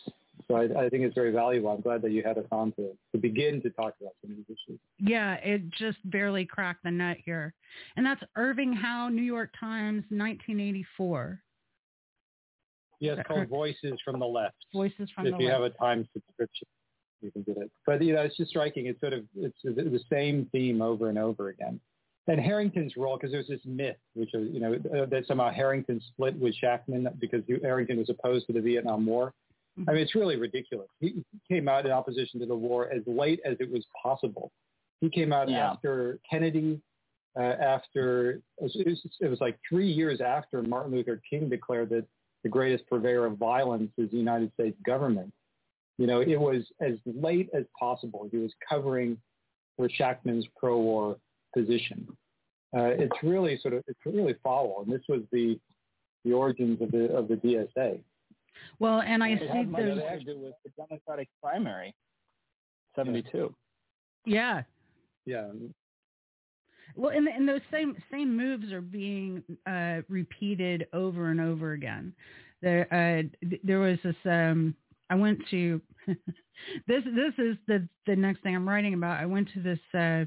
So 0.48 0.56
I, 0.56 0.86
I, 0.86 0.90
think 0.90 1.04
it's 1.04 1.16
very 1.16 1.32
valuable. 1.32 1.70
I'm 1.70 1.82
glad 1.82 2.02
that 2.04 2.12
you 2.12 2.24
had 2.24 2.38
us 2.38 2.46
on 2.52 2.72
to, 2.74 2.92
to 3.14 3.18
begin 3.18 3.62
to 3.62 3.70
talk 3.70 3.94
about 4.00 4.14
some 4.22 4.32
of 4.32 4.38
these 4.38 4.46
issues. 4.48 4.80
Yeah, 5.00 5.36
it 5.36 5.70
just 5.72 5.98
barely 6.06 6.46
cracked 6.46 6.84
the 6.84 6.92
nut 6.92 7.18
here. 7.24 7.54
And 7.98 8.06
that's 8.06 8.22
Irving 8.36 8.74
Howe, 8.74 9.10
New 9.10 9.24
York 9.24 9.50
Times, 9.60 10.04
1984. 10.10 11.42
Yes, 13.00 13.18
called 13.28 13.48
Voices 13.48 14.00
from 14.06 14.20
the 14.20 14.28
Left. 14.28 14.56
Voices 14.74 15.10
from 15.16 15.26
if 15.26 15.32
the 15.32 15.38
Left. 15.38 15.42
If 15.42 15.42
you 15.42 15.50
have 15.50 15.64
a 15.64 15.70
time 15.72 16.08
subscription, 16.14 16.68
you 17.22 17.32
can 17.32 17.42
get 17.42 17.58
it. 17.58 17.72
But, 17.86 18.02
you 18.04 18.14
know, 18.14 18.22
it's 18.22 18.38
just 18.38 18.52
striking. 18.52 18.86
It's 18.86 19.00
sort 19.00 19.14
of, 19.14 19.24
it's 19.36 19.58
the 19.64 20.02
same 20.12 20.48
theme 20.52 20.82
over 20.82 21.10
and 21.10 21.18
over 21.18 21.50
again. 21.50 21.80
And 22.28 22.40
Harrington's 22.40 22.96
role, 22.96 23.18
because 23.18 23.32
there's 23.32 23.48
this 23.48 23.60
myth, 23.66 23.98
which 24.14 24.34
is, 24.34 24.48
you 24.54 24.60
know, 24.60 24.78
that 25.08 25.26
somehow 25.28 25.52
Harrington 25.52 26.00
split 26.14 26.38
with 26.40 26.56
Shachtman 26.64 27.08
because 27.20 27.42
Harrington 27.62 27.98
was 27.98 28.10
opposed 28.10 28.48
to 28.48 28.54
the 28.54 28.62
Vietnam 28.62 29.06
War. 29.06 29.34
I 29.88 29.94
mean, 29.94 30.02
it's 30.02 30.16
really 30.16 30.36
ridiculous. 30.36 30.88
He 31.00 31.24
came 31.50 31.68
out 31.68 31.86
in 31.86 31.92
opposition 31.92 32.40
to 32.42 32.46
the 32.46 32.56
war 32.56 32.92
as 32.92 33.02
late 33.08 33.40
as 33.46 33.56
it 33.60 33.72
was 33.72 33.86
possible. 34.02 34.52
He 35.00 35.10
came 35.10 35.34
out 35.34 35.50
yeah. 35.50 35.72
after 35.72 36.20
Kennedy, 36.30 36.80
uh, 37.38 37.42
after 37.42 38.42
it 38.58 38.86
was, 38.86 39.02
it 39.20 39.28
was 39.30 39.40
like 39.40 39.58
three 39.68 39.90
years 39.90 40.22
after 40.22 40.62
Martin 40.62 40.92
Luther 40.92 41.22
King 41.28 41.50
declared 41.50 41.90
that 41.90 42.06
the 42.44 42.50
greatest 42.50 42.88
purveyor 42.88 43.26
of 43.26 43.38
violence 43.38 43.92
is 43.98 44.12
the 44.12 44.18
United 44.18 44.52
States 44.54 44.78
government. 44.86 45.32
You 45.98 46.08
know, 46.08 46.22
it 46.22 46.40
was 46.40 46.64
as 46.82 46.96
late 47.06 47.50
as 47.54 47.64
possible. 47.80 48.28
He 48.32 48.38
was 48.38 48.52
covering 48.68 49.18
for 49.78 49.88
Shachtman's 49.88 50.48
pro-war 50.58 51.18
position. 51.56 52.08
Uh, 52.76 52.86
it's 52.86 53.16
really 53.24 53.60
sort 53.62 53.74
of 53.74 53.84
it's 53.88 54.00
really 54.06 54.36
foul, 54.44 54.84
and 54.84 54.94
this 54.94 55.04
was 55.10 55.22
the 55.32 55.60
the 56.24 56.32
origins 56.32 56.82
of 56.82 56.92
the 56.92 57.14
of 57.14 57.28
the 57.28 57.36
DSA. 57.36 58.00
Well, 58.80 59.02
and 59.02 59.24
I 59.24 59.30
it 59.30 59.40
see 59.40 59.48
had 59.48 59.74
there's 59.74 60.20
to 60.20 60.34
do 60.34 60.40
with 60.40 60.54
the 60.64 60.72
Democratic 60.78 61.30
primary, 61.42 61.94
seventy-two. 62.96 63.54
Yeah. 64.26 64.64
Yeah. 65.26 65.48
Well, 66.96 67.12
and, 67.16 67.28
and 67.28 67.48
those 67.48 67.62
same 67.72 67.96
same 68.12 68.36
moves 68.36 68.72
are 68.72 68.82
being 68.82 69.44
uh, 69.68 70.02
repeated 70.10 70.88
over 70.94 71.30
and 71.30 71.40
over 71.40 71.74
again. 71.74 72.14
There, 72.62 72.88
uh, 72.92 73.48
there 73.64 73.80
was 73.80 73.98
this. 74.04 74.16
Um, 74.26 74.76
I 75.10 75.16
went 75.16 75.40
to 75.52 75.82
this. 76.08 76.18
This 76.88 77.34
is 77.38 77.58
the 77.68 77.88
the 78.08 78.16
next 78.16 78.42
thing 78.44 78.56
I'm 78.56 78.68
writing 78.68 78.94
about. 78.94 79.20
I 79.20 79.26
went 79.26 79.50
to 79.54 79.62
this. 79.62 79.80
Uh, 79.94 80.26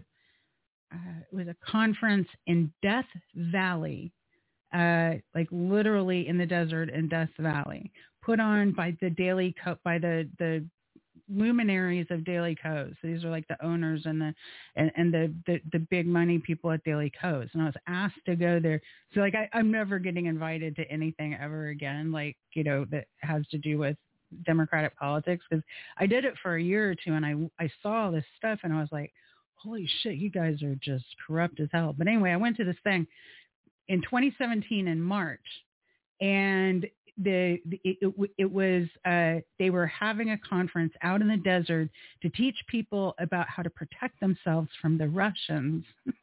uh, 0.93 1.21
it 1.31 1.35
was 1.35 1.49
a 1.49 1.57
conference 1.71 2.29
in 2.47 2.73
Death 2.83 3.07
Valley, 3.35 4.13
uh, 4.73 5.15
like 5.35 5.49
literally 5.51 6.29
in 6.29 6.39
the 6.39 6.47
desert 6.47 6.89
in 6.89 7.09
Death 7.09 7.31
Valley, 7.39 7.91
put 8.25 8.41
on 8.41 8.73
by 8.73 8.97
the 9.01 9.11
Daily 9.11 9.55
Co- 9.63 9.79
by 9.85 9.99
the 9.99 10.29
the 10.39 10.65
luminaries 11.29 12.07
of 12.11 12.25
Daily. 12.25 12.57
So 12.63 12.93
these 13.03 13.25
are 13.25 13.31
like 13.31 13.49
the 13.49 13.63
owners 13.65 14.03
and 14.05 14.21
the 14.21 14.35
and, 14.77 14.91
and 14.97 15.13
the, 15.13 15.35
the 15.47 15.61
the 15.73 15.79
big 15.79 16.07
money 16.07 16.39
people 16.39 16.71
at 16.71 16.85
Daily 16.85 17.13
Kos. 17.21 17.49
And 17.53 17.63
I 17.63 17.67
was 17.67 17.75
asked 17.87 18.25
to 18.27 18.37
go 18.37 18.61
there. 18.61 18.81
So 19.15 19.21
like 19.21 19.35
I, 19.35 19.49
I'm 19.53 19.71
never 19.71 19.99
getting 19.99 20.27
invited 20.27 20.77
to 20.77 20.91
anything 20.91 21.35
ever 21.35 21.69
again, 21.69 22.13
like, 22.13 22.37
you 22.53 22.65
know, 22.65 22.85
that 22.91 23.07
has 23.19 23.47
to 23.49 23.59
do 23.59 23.79
with 23.79 23.97
Democratic 24.45 24.97
politics 24.99 25.45
because 25.49 25.65
I 25.99 26.07
did 26.07 26.25
it 26.25 26.35
for 26.43 26.57
a 26.57 26.63
year 26.63 26.91
or 26.91 26.95
two 26.95 27.15
and 27.15 27.25
I 27.25 27.35
I 27.63 27.71
saw 27.83 28.11
this 28.11 28.25
stuff 28.37 28.61
and 28.63 28.73
I 28.73 28.81
was 28.81 28.91
like, 28.93 29.13
holy 29.55 29.89
shit, 30.03 30.17
you 30.17 30.31
guys 30.31 30.63
are 30.63 30.77
just 30.77 31.05
corrupt 31.27 31.61
as 31.61 31.69
hell. 31.73 31.95
But 31.97 32.09
anyway, 32.09 32.33
I 32.33 32.37
went 32.37 32.57
to 32.59 32.65
this 32.65 32.77
thing 32.85 33.07
in 33.89 34.03
2017 34.03 34.89
in 34.89 35.01
March 35.01 35.41
and 36.21 36.87
the, 37.17 37.59
it, 37.85 37.99
it, 38.03 38.31
it 38.39 38.53
was 38.53 38.87
uh, 39.05 39.41
they 39.59 39.71
were 39.71 39.87
having 39.87 40.31
a 40.31 40.39
conference 40.39 40.93
out 41.03 41.21
in 41.21 41.29
the 41.29 41.37
desert 41.37 41.89
to 42.23 42.29
teach 42.31 42.57
people 42.69 43.15
about 43.19 43.49
how 43.49 43.63
to 43.63 43.71
protect 43.71 44.19
themselves 44.21 44.69
from 44.81 44.99
the 44.99 45.09
Russians. 45.09 45.85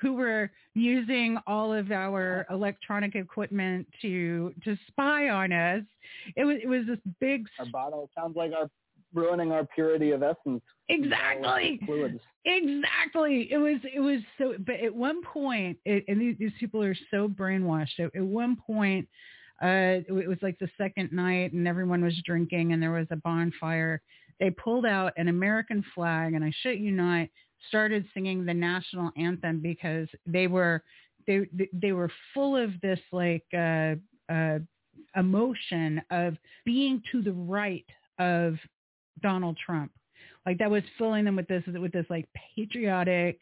who 0.00 0.14
were 0.14 0.50
using 0.74 1.36
all 1.46 1.74
of 1.74 1.90
our 1.90 2.46
electronic 2.50 3.14
equipment 3.14 3.86
to 4.00 4.54
to 4.64 4.78
spy 4.86 5.28
on 5.28 5.52
us. 5.52 5.82
It 6.36 6.44
was 6.44 6.56
it 6.62 6.68
was 6.68 6.86
this 6.86 6.98
big. 7.20 7.46
Our 7.58 7.66
bottle 7.66 8.08
sounds 8.16 8.36
like 8.36 8.52
our 8.52 8.70
ruining 9.14 9.52
our 9.52 9.66
purity 9.74 10.12
of 10.12 10.22
essence. 10.22 10.62
Exactly. 10.88 11.80
Exactly. 12.44 13.48
It 13.50 13.58
was 13.58 13.78
it 13.94 14.00
was 14.00 14.20
so. 14.38 14.54
But 14.66 14.76
at 14.76 14.94
one 14.94 15.22
point, 15.22 15.78
it, 15.84 16.04
and 16.08 16.20
these, 16.20 16.36
these 16.38 16.52
people 16.58 16.82
are 16.82 16.96
so 17.10 17.28
brainwashed. 17.28 17.98
At, 17.98 18.14
at 18.14 18.24
one 18.24 18.56
point, 18.56 19.08
uh, 19.62 20.02
it 20.06 20.28
was 20.28 20.38
like 20.40 20.58
the 20.58 20.70
second 20.78 21.12
night, 21.12 21.52
and 21.52 21.66
everyone 21.66 22.02
was 22.02 22.14
drinking, 22.24 22.72
and 22.72 22.82
there 22.82 22.92
was 22.92 23.08
a 23.10 23.16
bonfire. 23.16 24.00
They 24.38 24.50
pulled 24.50 24.86
out 24.86 25.12
an 25.16 25.28
American 25.28 25.84
flag, 25.94 26.34
and 26.34 26.44
I 26.44 26.52
shit 26.62 26.78
you 26.78 26.92
not, 26.92 27.26
started 27.68 28.04
singing 28.14 28.44
the 28.44 28.54
national 28.54 29.10
anthem 29.16 29.60
because 29.60 30.08
they 30.26 30.46
were 30.46 30.82
they 31.26 31.40
they 31.72 31.92
were 31.92 32.10
full 32.32 32.56
of 32.56 32.70
this 32.82 33.00
like 33.12 33.44
uh, 33.52 33.94
uh, 34.32 34.58
emotion 35.16 36.02
of 36.10 36.36
being 36.64 37.02
to 37.12 37.22
the 37.22 37.32
right 37.32 37.86
of 38.18 38.54
Donald 39.22 39.58
Trump. 39.64 39.90
Like 40.46 40.58
that 40.58 40.70
was 40.70 40.82
filling 40.96 41.24
them 41.24 41.36
with 41.36 41.48
this 41.48 41.64
with 41.66 41.92
this 41.92 42.06
like 42.08 42.28
patriotic 42.54 43.40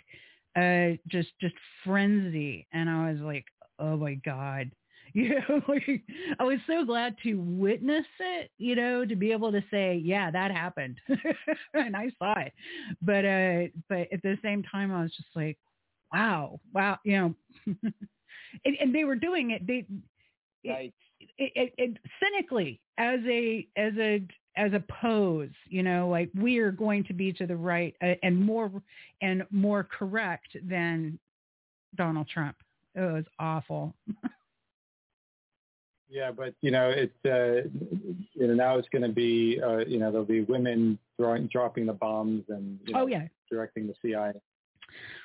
uh 0.56 0.96
just 1.08 1.28
just 1.40 1.54
frenzy 1.84 2.66
and 2.72 2.88
I 2.88 3.12
was 3.12 3.20
like, 3.20 3.44
"Oh 3.78 3.96
my 3.96 4.14
god." 4.14 4.70
You 5.20 5.30
know, 5.48 5.62
like, 5.66 6.02
I 6.38 6.44
was 6.44 6.58
so 6.66 6.84
glad 6.84 7.16
to 7.22 7.36
witness 7.36 8.04
it, 8.20 8.50
you 8.58 8.76
know, 8.76 9.06
to 9.06 9.16
be 9.16 9.32
able 9.32 9.50
to 9.50 9.64
say, 9.70 9.96
yeah, 10.04 10.30
that 10.30 10.50
happened. 10.50 10.98
and 11.74 11.96
I 11.96 12.10
saw 12.18 12.38
it. 12.38 12.52
But 13.00 13.24
uh 13.24 13.70
but 13.88 14.12
at 14.12 14.22
the 14.22 14.36
same 14.42 14.62
time 14.62 14.92
I 14.92 15.02
was 15.02 15.12
just 15.16 15.30
like, 15.34 15.58
wow, 16.12 16.60
wow, 16.74 16.98
you 17.04 17.16
know. 17.16 17.34
and, 18.64 18.76
and 18.80 18.94
they 18.94 19.04
were 19.04 19.16
doing 19.16 19.52
it 19.52 19.66
they 19.66 19.86
Right. 20.66 20.92
it, 21.38 21.52
it, 21.54 21.74
it 21.78 21.98
cynically 22.22 22.80
as 22.98 23.20
a 23.26 23.66
as 23.76 23.92
a 23.98 24.22
as 24.56 24.72
a 24.74 24.82
pose, 25.02 25.50
you 25.68 25.82
know, 25.82 26.08
like 26.08 26.30
we 26.34 26.58
are 26.58 26.72
going 26.72 27.04
to 27.04 27.12
be 27.14 27.32
to 27.34 27.46
the 27.46 27.56
right 27.56 27.94
uh, 28.02 28.14
and 28.22 28.38
more 28.40 28.70
and 29.22 29.44
more 29.50 29.84
correct 29.84 30.56
than 30.68 31.18
Donald 31.96 32.28
Trump. 32.28 32.56
It 32.94 33.00
was 33.00 33.24
awful. 33.38 33.94
Yeah, 36.16 36.30
but 36.30 36.54
you 36.62 36.70
know, 36.70 36.88
it's 36.88 37.12
uh, 37.26 37.68
you 38.32 38.46
know 38.46 38.54
now 38.54 38.78
it's 38.78 38.88
going 38.88 39.02
to 39.02 39.10
be 39.10 39.60
uh, 39.62 39.84
you 39.86 39.98
know 39.98 40.10
there'll 40.10 40.24
be 40.24 40.40
women 40.40 40.98
throwing 41.18 41.46
dropping 41.48 41.84
the 41.84 41.92
bombs 41.92 42.44
and 42.48 42.80
you 42.86 42.94
know, 42.94 43.02
oh 43.02 43.06
yeah, 43.06 43.26
directing 43.50 43.86
the 43.86 43.92
CIA. 44.00 44.32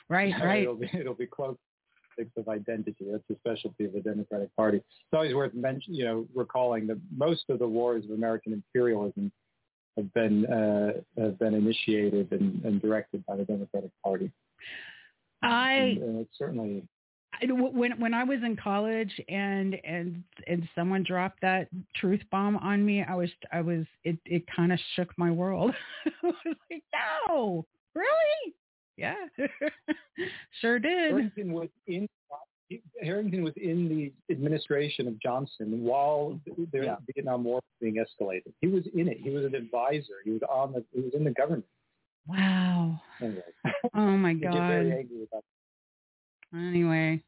right, 0.09 0.33
right. 0.43 0.63
It'll 0.63 0.75
be 0.75 0.89
it'll 0.93 1.13
be 1.13 1.27
close 1.27 1.55
of 2.35 2.49
identity. 2.49 3.05
That's 3.09 3.23
the 3.29 3.37
specialty 3.39 3.85
of 3.85 3.93
the 3.93 4.01
Democratic 4.01 4.53
Party. 4.57 4.77
It's 4.79 5.13
always 5.13 5.33
worth 5.33 5.53
mentioning, 5.53 5.97
you 5.97 6.03
know, 6.03 6.27
recalling 6.35 6.87
that 6.87 6.99
most 7.15 7.45
of 7.47 7.59
the 7.59 7.67
wars 7.67 8.03
of 8.03 8.11
American 8.11 8.51
imperialism 8.51 9.31
have 9.95 10.13
been 10.13 10.45
uh, 10.45 10.91
have 11.17 11.39
been 11.39 11.53
initiated 11.53 12.33
and, 12.33 12.65
and 12.65 12.81
directed 12.81 13.25
by 13.25 13.37
the 13.37 13.45
Democratic 13.45 13.91
Party. 14.03 14.29
I 15.41 15.73
and, 15.73 15.97
and 16.03 16.19
it's 16.19 16.37
certainly 16.37 16.83
when 17.49 17.99
when 17.99 18.13
I 18.13 18.23
was 18.23 18.39
in 18.43 18.55
college 18.55 19.11
and 19.29 19.75
and 19.83 20.23
and 20.47 20.67
someone 20.75 21.03
dropped 21.03 21.41
that 21.41 21.67
truth 21.95 22.21
bomb 22.31 22.57
on 22.57 22.85
me, 22.85 23.03
I 23.03 23.15
was 23.15 23.29
I 23.51 23.61
was 23.61 23.85
it 24.03 24.17
it 24.25 24.43
kind 24.55 24.71
of 24.71 24.79
shook 24.95 25.09
my 25.17 25.31
world. 25.31 25.73
I 26.05 26.11
was 26.23 26.35
like, 26.69 26.83
no, 27.27 27.65
really? 27.95 28.55
Yeah, 28.97 29.15
sure 30.61 30.79
did. 30.79 31.11
Harrington 31.11 31.53
was 31.53 31.69
in 31.87 32.07
Harrington 33.01 33.43
was 33.43 33.53
in 33.57 33.89
the 33.89 34.33
administration 34.33 35.07
of 35.07 35.19
Johnson 35.19 35.83
while 35.83 36.39
the 36.45 36.67
yeah. 36.73 36.95
Vietnam 37.13 37.43
War 37.43 37.55
was 37.55 37.63
being 37.79 37.95
escalated. 37.95 38.53
He 38.61 38.67
was 38.67 38.83
in 38.93 39.07
it. 39.07 39.17
He 39.19 39.29
was 39.29 39.45
an 39.45 39.55
advisor. 39.55 40.15
He 40.23 40.31
was 40.31 40.41
on 40.49 40.73
the. 40.73 40.83
He 40.93 41.01
was 41.01 41.13
in 41.13 41.23
the 41.23 41.31
government. 41.31 41.65
Wow. 42.27 43.01
Anyway. 43.19 43.41
Oh 43.95 44.17
my 44.17 44.33
God. 44.35 44.53
very 44.53 44.91
angry 44.91 45.27
about 45.31 45.43
Anyway. 46.53 47.23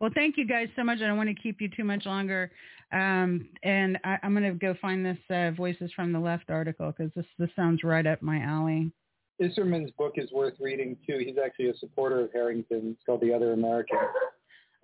Well, 0.00 0.10
thank 0.14 0.36
you 0.36 0.46
guys 0.46 0.68
so 0.76 0.84
much. 0.84 0.98
I 0.98 1.06
don't 1.06 1.16
want 1.16 1.28
to 1.28 1.34
keep 1.34 1.60
you 1.60 1.68
too 1.68 1.84
much 1.84 2.04
longer. 2.04 2.50
Um, 2.92 3.48
and 3.62 3.98
I, 4.04 4.18
am 4.22 4.34
going 4.34 4.44
to 4.44 4.58
go 4.58 4.74
find 4.80 5.04
this 5.04 5.18
uh, 5.30 5.50
Voices 5.52 5.90
from 5.94 6.12
the 6.12 6.18
Left 6.18 6.50
article 6.50 6.92
because 6.96 7.12
this, 7.14 7.26
this 7.38 7.50
sounds 7.56 7.82
right 7.82 8.06
up 8.06 8.22
my 8.22 8.40
alley. 8.40 8.92
Isserman's 9.40 9.90
book 9.92 10.14
is 10.16 10.30
worth 10.30 10.54
reading 10.60 10.96
too. 11.06 11.18
He's 11.18 11.36
actually 11.44 11.68
a 11.68 11.76
supporter 11.78 12.20
of 12.20 12.32
Harrington. 12.32 12.90
It's 12.92 13.02
called 13.04 13.20
The 13.20 13.32
Other 13.32 13.52
American. 13.52 13.98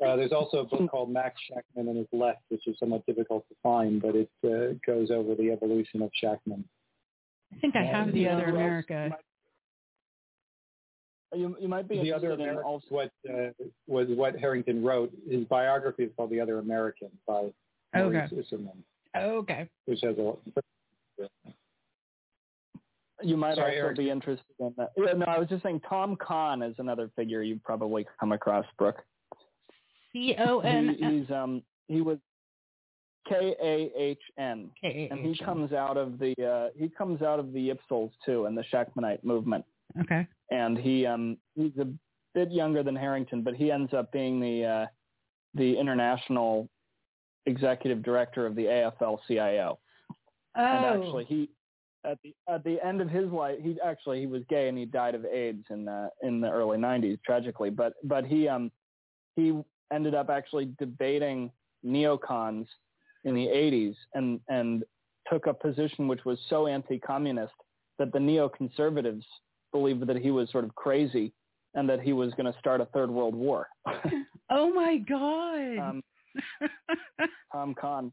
Uh, 0.04 0.16
there's 0.16 0.32
also 0.32 0.58
a 0.58 0.64
book 0.64 0.90
called 0.90 1.10
Max 1.10 1.38
Shachtman 1.50 1.88
and 1.88 1.98
His 1.98 2.06
Left, 2.12 2.40
which 2.48 2.66
is 2.66 2.76
somewhat 2.80 3.04
difficult 3.06 3.46
to 3.48 3.54
find, 3.62 4.00
but 4.00 4.16
it 4.16 4.30
uh, 4.44 4.74
goes 4.86 5.10
over 5.10 5.34
the 5.34 5.50
evolution 5.50 6.02
of 6.02 6.10
Shachtman. 6.22 6.64
I 7.52 7.58
think 7.60 7.76
I 7.76 7.84
have 7.84 8.12
The 8.12 8.28
Other 8.28 8.46
America. 8.46 9.10
You, 11.32 11.56
you 11.60 11.68
might 11.68 11.88
be 11.88 12.00
the 12.00 12.12
other 12.12 12.32
American. 12.32 12.64
Also 12.64 12.86
what 12.88 13.10
uh, 13.28 13.50
was 13.86 14.08
what 14.10 14.36
Harrington 14.36 14.82
wrote. 14.82 15.12
His 15.28 15.44
biography 15.44 16.04
is 16.04 16.10
called 16.16 16.30
The 16.30 16.40
Other 16.40 16.58
American 16.58 17.08
by 17.26 17.52
Maurice 17.94 18.32
okay. 18.32 18.42
Isserman. 18.42 18.76
Okay. 19.16 19.68
Which 19.86 20.00
has 20.02 20.16
a 20.18 20.34
you 23.22 23.36
might 23.36 23.56
Sorry, 23.56 23.72
also 23.72 23.86
Eric. 23.86 23.96
be 23.98 24.10
interested 24.10 24.44
in 24.58 24.74
that. 24.76 24.92
Yeah, 24.96 25.12
no, 25.12 25.26
I 25.26 25.38
was 25.38 25.48
just 25.48 25.62
saying 25.62 25.82
Tom 25.88 26.16
Kahn 26.16 26.62
is 26.62 26.74
another 26.78 27.10
figure 27.16 27.42
you've 27.42 27.62
probably 27.62 28.06
come 28.18 28.32
across, 28.32 28.64
Brook. 28.78 28.96
C 30.12 30.34
O 30.38 30.60
N. 30.60 30.96
He, 30.98 31.18
he's 31.18 31.30
um 31.30 31.62
he 31.88 32.00
was 32.00 32.18
K 33.28 33.54
A 33.62 33.90
H 33.96 34.22
N, 34.38 34.70
K 34.80 35.08
A 35.10 35.14
and 35.14 35.24
he 35.24 35.44
comes 35.44 35.72
out 35.72 35.96
of 35.96 36.18
the 36.18 36.34
uh, 36.44 36.70
he 36.78 36.88
comes 36.88 37.22
out 37.22 37.38
of 37.38 37.52
the 37.52 37.70
Yipsels 37.70 38.10
too, 38.24 38.46
and 38.46 38.56
the 38.56 38.64
Shachtmanite 38.72 39.22
movement. 39.22 39.64
Okay. 40.00 40.26
And 40.50 40.78
he 40.78 41.06
um 41.06 41.36
he's 41.54 41.76
a 41.78 41.88
bit 42.34 42.50
younger 42.50 42.82
than 42.82 42.96
Harrington, 42.96 43.42
but 43.42 43.54
he 43.54 43.70
ends 43.70 43.92
up 43.92 44.12
being 44.12 44.40
the 44.40 44.64
uh, 44.64 44.86
the 45.54 45.78
international 45.78 46.68
executive 47.46 48.02
director 48.02 48.46
of 48.46 48.54
the 48.54 48.64
AFL-CIO. 48.64 49.78
Oh. 50.56 50.60
And 50.60 51.02
actually, 51.02 51.24
he 51.24 51.50
at 52.04 52.18
the 52.22 52.34
at 52.48 52.64
the 52.64 52.84
end 52.84 53.00
of 53.00 53.10
his 53.10 53.30
life, 53.30 53.58
he 53.62 53.76
actually 53.84 54.20
he 54.20 54.26
was 54.26 54.42
gay 54.48 54.68
and 54.68 54.78
he 54.78 54.84
died 54.84 55.14
of 55.14 55.24
AIDS 55.24 55.64
in 55.70 55.84
the 55.84 56.10
in 56.22 56.40
the 56.40 56.50
early 56.50 56.78
'90s, 56.78 57.18
tragically. 57.24 57.70
But 57.70 57.94
but 58.04 58.24
he 58.24 58.48
um 58.48 58.70
he 59.36 59.58
ended 59.92 60.14
up 60.14 60.30
actually 60.30 60.72
debating 60.78 61.50
neocons 61.84 62.66
in 63.24 63.34
the 63.34 63.46
80s 63.46 63.94
and 64.14 64.40
and 64.48 64.84
took 65.30 65.46
a 65.46 65.54
position 65.54 66.08
which 66.08 66.24
was 66.24 66.38
so 66.48 66.66
anti-communist 66.66 67.52
that 67.98 68.12
the 68.12 68.18
neoconservatives 68.18 69.24
believed 69.72 70.06
that 70.06 70.16
he 70.16 70.30
was 70.30 70.50
sort 70.50 70.64
of 70.64 70.74
crazy 70.74 71.32
and 71.74 71.88
that 71.88 72.00
he 72.00 72.12
was 72.12 72.32
going 72.34 72.52
to 72.52 72.58
start 72.58 72.80
a 72.80 72.86
third 72.86 73.10
world 73.10 73.34
war. 73.34 73.68
oh 74.50 74.72
my 74.72 74.98
god. 74.98 75.78
um, 75.78 76.02
Tom 77.52 77.74
Kahn. 77.74 78.12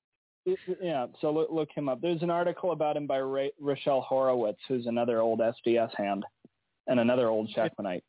Yeah, 0.81 1.07
so 1.19 1.31
look, 1.31 1.49
look 1.51 1.69
him 1.75 1.89
up. 1.89 1.99
There's 2.01 2.21
an 2.23 2.29
article 2.29 2.71
about 2.71 2.95
him 2.95 3.05
by 3.05 3.19
Ra- 3.19 3.47
Rochelle 3.59 4.01
Horowitz, 4.01 4.59
who's 4.67 4.85
another 4.87 5.19
old 5.19 5.39
SDS 5.39 5.93
hand 5.97 6.23
and 6.87 6.99
another 7.01 7.27
old 7.27 7.49
Shachtmanite. 7.53 8.03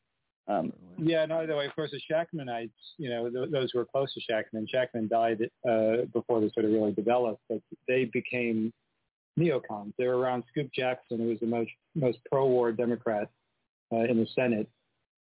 Um, 0.46 0.72
Yeah, 0.98 1.26
no, 1.26 1.46
the 1.46 1.56
way, 1.56 1.66
of 1.66 1.74
course, 1.74 1.90
the 1.90 2.00
Shachtmanites, 2.10 2.70
you 2.96 3.10
know, 3.10 3.28
th- 3.28 3.50
those 3.50 3.70
who 3.72 3.80
were 3.80 3.84
close 3.84 4.14
to 4.14 4.20
Shachtman, 4.20 4.66
Shachtman 4.72 5.08
died 5.08 5.50
uh, 5.68 6.04
before 6.12 6.40
they 6.40 6.50
sort 6.54 6.64
of 6.64 6.72
really 6.72 6.92
developed, 6.92 7.42
but 7.48 7.60
they 7.88 8.04
became 8.04 8.72
neocons. 9.38 9.92
They 9.98 10.06
were 10.06 10.18
around 10.18 10.44
Scoop 10.48 10.70
Jackson, 10.72 11.18
who 11.18 11.28
was 11.28 11.40
the 11.40 11.46
most, 11.46 11.70
most 11.94 12.18
pro-war 12.30 12.72
Democrat 12.72 13.28
uh, 13.92 14.04
in 14.04 14.18
the 14.18 14.26
Senate. 14.34 14.68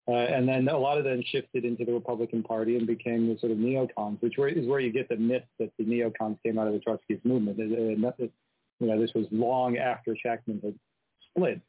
Uh, 0.05 0.11
and 0.11 0.47
then 0.47 0.67
a 0.67 0.77
lot 0.77 0.97
of 0.97 1.05
them 1.05 1.23
shifted 1.25 1.63
into 1.63 1.85
the 1.85 1.93
Republican 1.93 2.43
Party 2.43 2.75
and 2.75 2.85
became 2.85 3.27
the 3.27 3.39
sort 3.39 3.53
of 3.53 3.57
neocons, 3.57 4.21
which 4.21 4.37
were, 4.37 4.49
is 4.49 4.67
where 4.67 4.81
you 4.81 4.91
get 4.91 5.07
the 5.07 5.15
myth 5.15 5.43
that 5.59 5.71
the 5.77 5.85
neocons 5.85 6.37
came 6.43 6.59
out 6.59 6.67
of 6.67 6.73
the 6.73 6.79
Trotskyist 6.79 7.23
movement. 7.23 7.57
Uh, 7.57 7.63
you 8.79 8.87
know, 8.87 8.99
this 8.99 9.11
was 9.15 9.25
long 9.31 9.77
after 9.77 10.15
Shachtman 10.25 10.61
had 10.61 10.75
split 11.29 11.61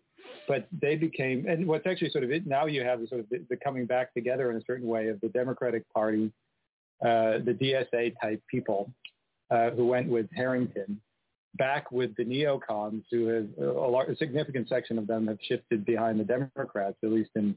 but 0.46 0.66
they 0.80 0.96
became, 0.96 1.46
and 1.48 1.66
what's 1.66 1.86
actually 1.86 2.10
sort 2.10 2.24
of 2.24 2.30
it, 2.30 2.46
now 2.46 2.66
you 2.66 2.82
have 2.82 3.00
the 3.00 3.06
sort 3.06 3.20
of 3.20 3.28
the, 3.30 3.44
the 3.48 3.56
coming 3.56 3.86
back 3.86 4.12
together 4.14 4.50
in 4.50 4.56
a 4.56 4.60
certain 4.66 4.86
way 4.86 5.08
of 5.08 5.20
the 5.20 5.28
Democratic 5.28 5.84
Party, 5.92 6.30
uh, 7.02 7.38
the 7.44 7.56
DSA 7.60 8.14
type 8.20 8.42
people 8.50 8.90
uh, 9.50 9.70
who 9.70 9.86
went 9.86 10.08
with 10.08 10.26
Harrington, 10.34 11.00
back 11.56 11.90
with 11.92 12.14
the 12.16 12.24
neocons 12.24 13.02
who 13.10 13.26
have 13.26 13.48
a, 13.58 13.88
lar- 13.88 14.10
a 14.10 14.16
significant 14.16 14.68
section 14.68 14.98
of 14.98 15.06
them 15.06 15.26
have 15.26 15.38
shifted 15.42 15.84
behind 15.84 16.18
the 16.18 16.24
Democrats, 16.24 16.96
at 17.02 17.10
least 17.10 17.30
in 17.36 17.56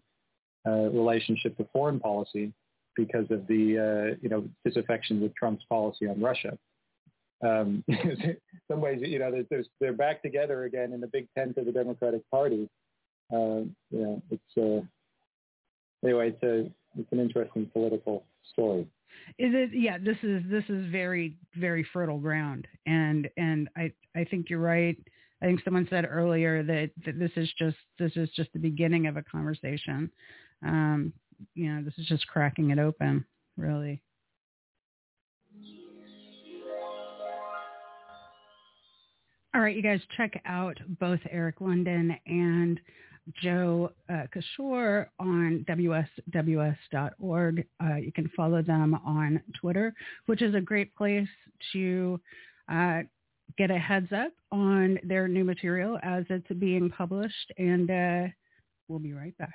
uh, 0.67 0.89
relationship 0.89 1.57
to 1.57 1.67
foreign 1.73 1.99
policy 1.99 2.53
because 2.95 3.29
of 3.29 3.47
the 3.47 3.77
uh, 3.77 4.17
you 4.21 4.29
know 4.29 4.47
disaffection 4.65 5.21
with 5.21 5.33
Trump's 5.35 5.63
policy 5.69 6.07
on 6.07 6.19
Russia. 6.19 6.57
Um, 7.45 7.83
some 8.71 8.81
ways, 8.81 8.99
you 9.01 9.19
know, 9.19 9.29
there's, 9.31 9.45
there's, 9.51 9.67
they're 9.79 9.93
back 9.93 10.23
together 10.23 10.63
again 10.63 10.91
in 10.91 10.99
the 10.99 11.07
big 11.07 11.27
tent 11.37 11.57
of 11.57 11.65
the 11.65 11.71
Democratic 11.71 12.27
Party. 12.31 12.67
Uh, 13.31 13.61
you 13.91 14.01
know, 14.01 14.21
it's 14.31 14.57
uh, 14.57 14.85
anyway, 16.05 16.29
it's 16.29 16.43
a 16.43 16.71
it's 16.99 17.11
an 17.11 17.19
interesting 17.19 17.69
political 17.71 18.23
story. 18.51 18.87
Is 19.39 19.53
it? 19.53 19.69
Yeah, 19.73 19.97
this 19.97 20.17
is 20.23 20.43
this 20.49 20.63
is 20.69 20.89
very 20.91 21.35
very 21.55 21.85
fertile 21.93 22.19
ground, 22.19 22.67
and 22.85 23.29
and 23.37 23.69
I 23.75 23.91
I 24.15 24.23
think 24.23 24.49
you're 24.49 24.59
right. 24.59 24.97
I 25.41 25.45
think 25.45 25.61
someone 25.63 25.87
said 25.89 26.07
earlier 26.09 26.63
that, 26.63 26.89
that 27.05 27.19
this 27.19 27.31
is 27.35 27.49
just 27.59 27.77
this 27.99 28.11
is 28.15 28.29
just 28.35 28.51
the 28.53 28.59
beginning 28.59 29.07
of 29.07 29.17
a 29.17 29.23
conversation. 29.23 30.09
Um, 30.65 31.13
you 31.53 31.71
know, 31.71 31.83
this 31.83 31.93
is 31.97 32.07
just 32.07 32.25
cracking 32.27 32.71
it 32.71 32.79
open, 32.79 33.23
really. 33.55 34.01
All 39.53 39.61
right, 39.61 39.75
you 39.75 39.81
guys 39.81 40.01
check 40.15 40.39
out 40.45 40.77
both 40.99 41.19
Eric 41.31 41.61
London 41.61 42.15
and 42.27 42.79
Joe 43.41 43.91
uh, 44.09 44.23
Kishore 44.33 45.07
on 45.19 45.65
WSWS.org. 45.67 47.67
Uh, 47.83 47.95
you 47.95 48.11
can 48.11 48.29
follow 48.35 48.61
them 48.61 48.95
on 49.05 49.41
Twitter, 49.59 49.93
which 50.25 50.41
is 50.41 50.55
a 50.55 50.61
great 50.61 50.95
place 50.95 51.27
to 51.73 52.19
uh, 52.71 53.01
get 53.57 53.71
a 53.71 53.77
heads 53.77 54.11
up 54.13 54.31
on 54.51 54.99
their 55.03 55.27
new 55.27 55.43
material 55.43 55.99
as 56.03 56.25
it's 56.29 56.47
being 56.59 56.89
published. 56.89 57.51
And 57.57 57.89
uh, 57.89 58.27
we'll 58.87 58.99
be 58.99 59.13
right 59.13 59.37
back. 59.37 59.53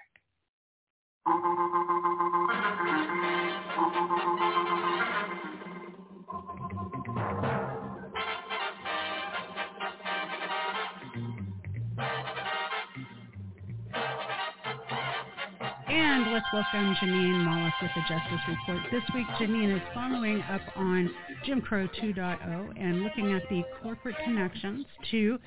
Let's 16.33 16.47
welcome 16.51 16.95
Jeanine 16.95 17.45
Molloff 17.45 17.73
with 17.83 17.91
the 17.95 18.01
Justice 18.09 18.41
Report. 18.49 18.91
This 18.91 19.03
week, 19.15 19.27
Jeanine 19.39 19.77
is 19.77 19.83
following 19.93 20.41
up 20.51 20.63
on 20.77 21.11
Jim 21.45 21.61
Crow 21.61 21.87
2.0 22.03 22.73
and 22.81 23.03
looking 23.03 23.35
at 23.35 23.43
the 23.51 23.63
corporate 23.83 24.17
connections 24.25 24.87
to 25.11 25.39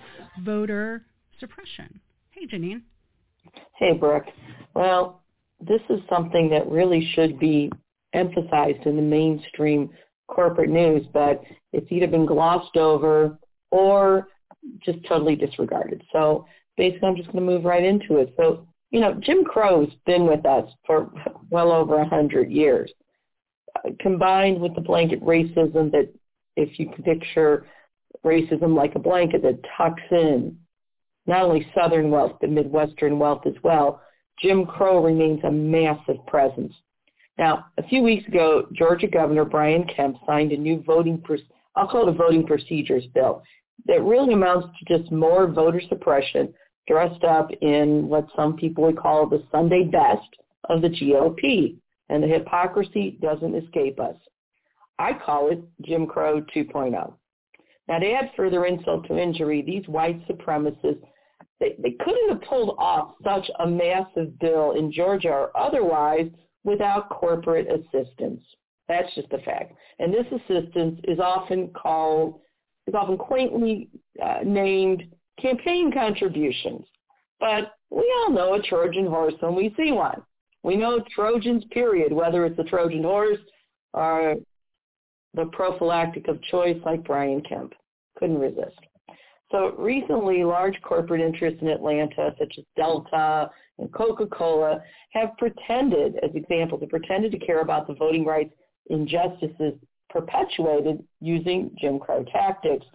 voter 0.44 1.08
suppression. 1.40 2.00
Hey, 2.30 2.46
Jeanine. 2.46 2.84
Hey, 3.74 3.94
Brook. 3.94 4.26
Well, 4.76 5.24
this 5.60 5.82
is 5.90 6.02
something 6.08 6.52
that 6.52 6.70
really 6.70 7.10
should 7.16 7.40
be 7.40 7.72
emphasized 8.14 8.86
in 8.86 8.96
the 8.96 9.02
mainstream 9.02 9.90
corporate 10.28 10.70
news, 10.70 11.04
but 11.12 11.42
it's 11.74 11.92
either 11.92 12.06
been 12.06 12.28
glossed 12.28 12.78
over 12.78 13.40
or 13.72 14.28
just 14.84 15.00
totally 15.08 15.36
disregarded. 15.36 16.04
So 16.12 16.46
basically, 16.78 17.08
I'm 17.08 17.16
just 17.16 17.32
going 17.32 17.44
to 17.44 17.52
move 17.52 17.66
right 17.66 17.84
into 17.84 18.18
it. 18.18 18.36
So 18.38 18.68
you 18.92 19.00
know, 19.00 19.14
Jim 19.16 19.44
Crow's 19.44 19.92
been 20.06 20.26
with 20.28 20.46
us 20.46 20.70
for 20.86 21.12
well 21.50 21.72
over 21.72 22.00
a 22.00 22.08
hundred 22.08 22.52
years, 22.52 22.92
uh, 23.76 23.90
combined 24.00 24.60
with 24.60 24.74
the 24.76 24.82
blanket 24.82 25.22
racism 25.22 25.92
that, 25.92 26.10
if 26.56 26.80
you 26.80 26.90
picture 27.04 27.66
racism 28.24 28.76
like 28.76 28.96
a 28.96 29.00
blanket 29.00 29.42
that 29.42 29.60
tucks 29.78 30.02
in 30.12 30.58
not 31.28 31.44
only 31.44 31.68
Southern 31.76 32.12
wealth, 32.12 32.34
but 32.40 32.50
Midwestern 32.50 33.20
wealth 33.20 33.42
as 33.46 33.56
well, 33.64 34.02
Jim 34.42 34.66
Crow 34.66 35.04
remains 35.04 35.44
a 35.44 35.52
massive 35.52 36.26
presence. 36.28 36.74
Now, 37.38 37.66
a 37.78 37.84
few 37.84 38.02
weeks 38.02 38.28
ago, 38.28 38.68
Georgia 38.74 39.08
Governor 39.08 39.44
Brian 39.46 39.86
Kemp 39.94 40.18
signed 40.26 40.52
a 40.52 40.58
new 40.58 40.84
voting, 40.86 41.22
I'll 41.76 41.88
call 41.88 42.08
it 42.08 42.10
a 42.10 42.18
voting 42.18 42.46
procedures 42.46 43.06
bill 43.14 43.44
that 43.88 44.02
really 44.04 44.34
amounts 44.34 44.68
to 44.80 44.98
just 44.98 45.12
more 45.12 45.48
voter 45.48 45.82
suppression 45.90 46.54
dressed 46.88 47.24
up 47.24 47.50
in 47.62 48.08
what 48.08 48.28
some 48.36 48.56
people 48.56 48.84
would 48.84 48.98
call 48.98 49.28
the 49.28 49.44
Sunday 49.52 49.84
best 49.84 50.28
of 50.70 50.82
the 50.82 50.90
GOP. 50.90 51.78
And 52.10 52.22
the 52.22 52.28
hypocrisy 52.28 53.18
doesn't 53.22 53.56
escape 53.56 54.00
us. 54.00 54.16
I 55.00 55.14
call 55.14 55.52
it 55.52 55.60
Jim 55.82 56.06
Crow 56.06 56.42
2.0. 56.56 57.14
Now, 57.88 58.00
to 58.00 58.12
add 58.12 58.32
further 58.36 58.66
insult 58.66 59.08
to 59.08 59.18
injury, 59.18 59.62
these 59.62 59.88
white 59.88 60.26
supremacists, 60.28 61.04
they, 61.60 61.76
they 61.80 61.92
couldn't 61.92 62.30
have 62.30 62.42
pulled 62.42 62.76
off 62.78 63.14
such 63.24 63.50
a 63.60 63.68
massive 63.68 64.38
bill 64.40 64.72
in 64.72 64.92
Georgia 64.92 65.30
or 65.30 65.58
otherwise 65.58 66.30
without 66.64 67.10
corporate 67.10 67.68
assistance. 67.68 68.42
That's 68.88 69.14
just 69.16 69.32
a 69.32 69.40
fact. 69.40 69.74
And 70.00 70.14
this 70.14 70.26
assistance 70.28 71.00
is 71.06 71.20
often 71.20 71.70
called, 71.70 72.40
is 72.88 72.94
often 72.94 73.18
quaintly 73.18 73.90
uh, 74.24 74.40
named 74.44 75.04
campaign 75.42 75.92
contributions. 75.92 76.86
But 77.40 77.74
we 77.90 78.12
all 78.20 78.32
know 78.32 78.54
a 78.54 78.62
Trojan 78.62 79.08
horse 79.08 79.34
when 79.40 79.56
we 79.56 79.74
see 79.78 79.92
one. 79.92 80.22
We 80.64 80.76
know 80.76 81.04
Trojans, 81.14 81.64
period, 81.72 82.12
whether 82.12 82.46
it's 82.46 82.58
the 82.58 82.64
Trojan 82.64 83.04
horse 83.04 83.40
or 83.94 84.36
the 85.34 85.46
prophylactic 85.48 86.28
of 86.28 86.42
choice 86.44 86.78
like 86.86 87.04
Brian 87.04 87.42
Kemp. 87.42 87.74
Couldn't 88.18 88.40
resist. 88.40 88.80
So 89.52 89.76
recently, 89.78 90.44
large 90.44 90.82
corporate 90.82 91.22
interests 91.22 91.62
in 91.62 91.68
Atlanta, 91.68 92.34
such 92.40 92.56
as 92.58 92.64
Delta 92.76 93.50
and 93.78 93.94
Coca-Cola, 93.94 94.82
have 95.12 95.38
pretended, 95.38 96.16
as 96.24 96.32
examples, 96.34 96.82
have 96.82 96.90
pretended 96.90 97.32
to 97.32 97.40
care 97.40 97.62
about 97.62 97.88
the 97.88 97.94
voting 97.94 98.26
rights 98.26 98.54
injustices 98.90 99.74
perpetuated 100.10 101.04
using 101.20 101.72
Jim 101.80 102.00
Crow 102.00 102.24
tactics 102.32 102.86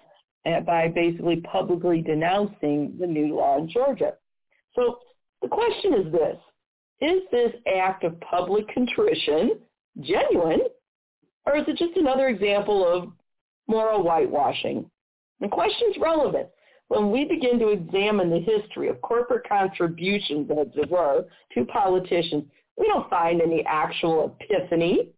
Uh, 0.46 0.58
by 0.60 0.88
basically 0.88 1.36
publicly 1.42 2.00
denouncing 2.00 2.96
the 2.98 3.06
new 3.06 3.36
law 3.36 3.58
in 3.58 3.68
Georgia. 3.68 4.14
So 4.74 4.98
the 5.42 5.48
question 5.48 5.92
is 5.92 6.10
this, 6.10 6.36
is 7.02 7.20
this 7.30 7.52
act 7.76 8.04
of 8.04 8.18
public 8.20 8.66
contrition 8.72 9.58
genuine, 10.00 10.60
or 11.44 11.58
is 11.58 11.64
it 11.68 11.76
just 11.76 11.94
another 11.98 12.28
example 12.28 12.88
of 12.90 13.12
moral 13.68 14.02
whitewashing? 14.02 14.90
The 15.40 15.48
question 15.48 15.90
is 15.90 16.00
relevant. 16.00 16.48
When 16.88 17.10
we 17.10 17.26
begin 17.26 17.58
to 17.58 17.68
examine 17.68 18.30
the 18.30 18.40
history 18.40 18.88
of 18.88 18.98
corporate 19.02 19.46
contributions, 19.46 20.50
as 20.50 20.68
it 20.74 20.90
were, 20.90 21.26
to 21.52 21.64
politicians, 21.66 22.44
we 22.78 22.86
don't 22.86 23.10
find 23.10 23.42
any 23.42 23.62
actual 23.66 24.34
epiphany 24.40 25.10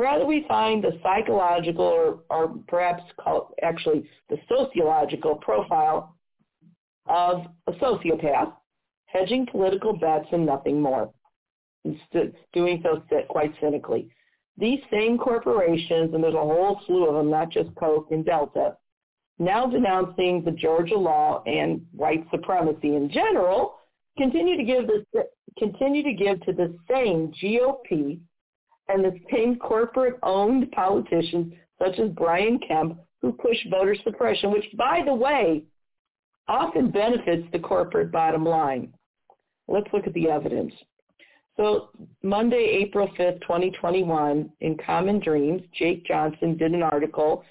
Rather, 0.00 0.24
we 0.24 0.46
find 0.48 0.82
the 0.82 0.98
psychological 1.02 1.84
or, 1.84 2.20
or 2.30 2.54
perhaps 2.68 3.02
call, 3.22 3.50
actually 3.62 4.08
the 4.30 4.38
sociological 4.48 5.34
profile 5.34 6.16
of 7.06 7.42
a 7.66 7.72
sociopath 7.72 8.50
hedging 9.04 9.44
political 9.44 9.92
bets 9.92 10.24
and 10.32 10.46
nothing 10.46 10.80
more, 10.80 11.12
doing 12.54 12.82
so 12.82 13.02
quite 13.28 13.52
cynically. 13.60 14.08
These 14.56 14.78
same 14.90 15.18
corporations, 15.18 16.14
and 16.14 16.24
there's 16.24 16.32
a 16.32 16.38
whole 16.38 16.80
slew 16.86 17.06
of 17.06 17.16
them, 17.16 17.28
not 17.28 17.50
just 17.50 17.68
Coke 17.74 18.08
and 18.10 18.24
Delta, 18.24 18.78
now 19.38 19.66
denouncing 19.66 20.42
the 20.42 20.52
Georgia 20.52 20.96
law 20.96 21.42
and 21.44 21.84
white 21.92 22.24
supremacy 22.30 22.96
in 22.96 23.10
general, 23.10 23.74
continue 24.16 24.56
to 24.56 24.64
give 24.64 24.86
this 24.86 25.24
continue 25.58 26.02
to 26.02 26.14
give 26.14 26.40
to 26.46 26.54
the 26.54 26.74
same 26.88 27.34
GOP 27.42 28.20
and 28.90 29.04
the 29.04 29.18
same 29.32 29.56
corporate-owned 29.56 30.70
politicians 30.72 31.52
such 31.78 31.98
as 31.98 32.10
Brian 32.10 32.58
Kemp 32.66 32.98
who 33.22 33.32
push 33.32 33.56
voter 33.70 33.96
suppression, 34.02 34.50
which, 34.50 34.64
by 34.76 35.02
the 35.04 35.14
way, 35.14 35.62
often 36.48 36.90
benefits 36.90 37.46
the 37.52 37.58
corporate 37.58 38.10
bottom 38.10 38.44
line. 38.44 38.92
Let's 39.68 39.86
look 39.92 40.06
at 40.06 40.14
the 40.14 40.28
evidence. 40.28 40.72
So 41.56 41.90
Monday, 42.22 42.80
April 42.82 43.08
5th, 43.18 43.40
2021, 43.42 44.50
in 44.60 44.76
Common 44.84 45.20
Dreams, 45.20 45.62
Jake 45.78 46.06
Johnson 46.06 46.56
did 46.56 46.72
an 46.72 46.82
article 46.82 47.44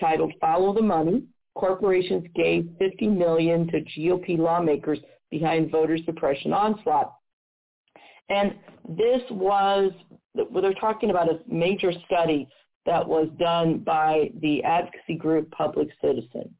titled 0.00 0.32
Follow 0.40 0.74
the 0.74 0.82
Money. 0.82 1.24
Corporations 1.54 2.24
gave 2.34 2.68
50 2.78 3.08
million 3.08 3.68
to 3.68 3.80
GOP 3.82 4.38
lawmakers 4.38 4.98
behind 5.30 5.70
voter 5.70 5.98
suppression 6.04 6.52
onslaught. 6.52 7.14
And 8.28 8.54
this 8.88 9.22
was 9.30 9.92
they're 10.34 10.74
talking 10.74 11.10
about 11.10 11.28
a 11.28 11.40
major 11.46 11.92
study 12.06 12.48
that 12.86 13.06
was 13.06 13.28
done 13.38 13.78
by 13.78 14.30
the 14.40 14.62
advocacy 14.64 15.14
group 15.16 15.50
Public 15.50 15.88
Citizen. 16.00 16.54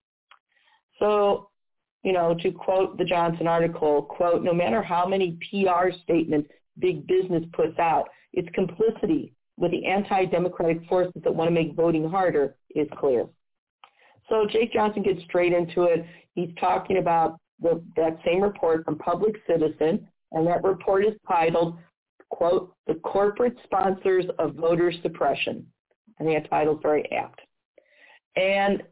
So, 0.99 1.49
you 2.05 2.12
know, 2.12 2.35
to 2.43 2.53
quote 2.53 2.99
the 2.99 3.05
Johnson 3.05 3.47
article, 3.47 4.03
quote, 4.03 4.43
no 4.43 4.53
matter 4.53 4.82
how 4.82 5.07
many 5.07 5.39
PR 5.51 5.90
statements 6.03 6.49
big 6.78 7.07
business 7.07 7.44
puts 7.53 7.78
out, 7.78 8.09
its 8.32 8.49
complicity 8.55 9.32
with 9.57 9.70
the 9.70 9.85
anti-democratic 9.86 10.86
forces 10.89 11.20
that 11.23 11.35
want 11.35 11.49
to 11.49 11.53
make 11.53 11.74
voting 11.74 12.09
harder 12.09 12.55
is 12.74 12.89
clear. 12.99 13.27
So 14.28 14.47
Jake 14.51 14.73
Johnson 14.73 15.03
gets 15.03 15.23
straight 15.24 15.53
into 15.53 15.82
it. 15.82 16.07
He's 16.35 16.51
talking 16.59 16.99
about 16.99 17.39
the, 17.61 17.82
that 17.97 18.19
same 18.24 18.43
report 18.43 18.85
from 18.85 18.99
Public 18.99 19.36
Citizen, 19.47 20.09
and 20.32 20.47
that 20.47 20.65
report 20.65 21.05
is 21.05 21.15
titled 21.28 21.78
quote, 22.33 22.75
the 22.87 22.95
corporate 22.95 23.57
sponsors 23.63 24.25
of 24.39 24.55
voter 24.55 24.93
suppression. 25.03 25.65
I 26.19 26.25
think 26.25 26.43
that 26.43 26.51
title 26.51 26.75
is 26.75 26.81
very 26.83 27.11
apt. 27.13 27.41
And 28.37 28.83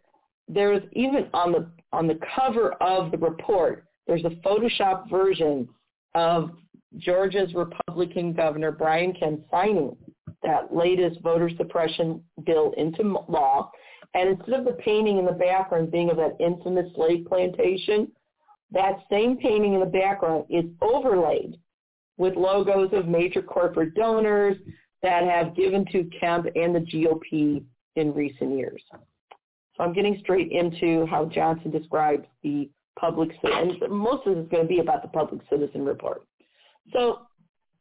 there's 0.47 0.83
even 0.93 1.29
on 1.33 1.53
the 1.53 1.71
on 1.93 2.07
the 2.07 2.19
cover 2.37 2.73
of 2.75 3.11
the 3.11 3.19
report, 3.19 3.85
there's 4.07 4.25
a 4.25 4.31
Photoshop 4.47 5.11
version 5.11 5.69
of 6.15 6.51
Georgia's 6.99 7.53
Republican 7.55 8.33
Governor 8.33 8.73
Brian 8.73 9.13
Kemp 9.15 9.41
signing 9.51 9.97
that 10.43 10.75
latest 10.75 11.21
voter 11.23 11.51
suppression 11.57 12.23
bill 12.45 12.73
into 12.77 13.03
law. 13.29 13.71
And 14.15 14.29
instead 14.29 14.59
of 14.59 14.65
the 14.65 14.79
painting 14.85 15.19
in 15.19 15.25
the 15.25 15.33
background 15.33 15.91
being 15.91 16.11
of 16.11 16.17
that 16.17 16.37
infamous 16.41 16.93
slave 16.95 17.27
plantation, 17.27 18.11
that 18.73 18.99
same 19.11 19.37
painting 19.37 19.75
in 19.75 19.81
the 19.81 19.87
background 19.87 20.45
is 20.51 20.65
overlaid 20.81 21.59
with 22.21 22.37
logos 22.37 22.91
of 22.93 23.09
major 23.09 23.41
corporate 23.41 23.95
donors 23.95 24.55
that 25.03 25.23
have 25.23 25.57
given 25.57 25.87
to 25.87 26.05
Kemp 26.21 26.47
and 26.55 26.75
the 26.75 26.81
GOP 26.81 27.65
in 27.97 28.13
recent 28.13 28.59
years. 28.59 28.83
So 28.91 29.83
I'm 29.83 29.95
getting 29.95 30.19
straight 30.21 30.53
into 30.53 31.07
how 31.07 31.25
Johnson 31.25 31.71
describes 31.71 32.27
the 32.43 32.69
public, 32.99 33.31
and 33.43 33.73
most 33.89 34.27
of 34.27 34.35
this 34.35 34.45
is 34.45 34.51
going 34.51 34.65
to 34.65 34.69
be 34.69 34.81
about 34.81 35.01
the 35.01 35.09
public 35.09 35.41
citizen 35.49 35.83
report. 35.83 36.27
So 36.93 37.21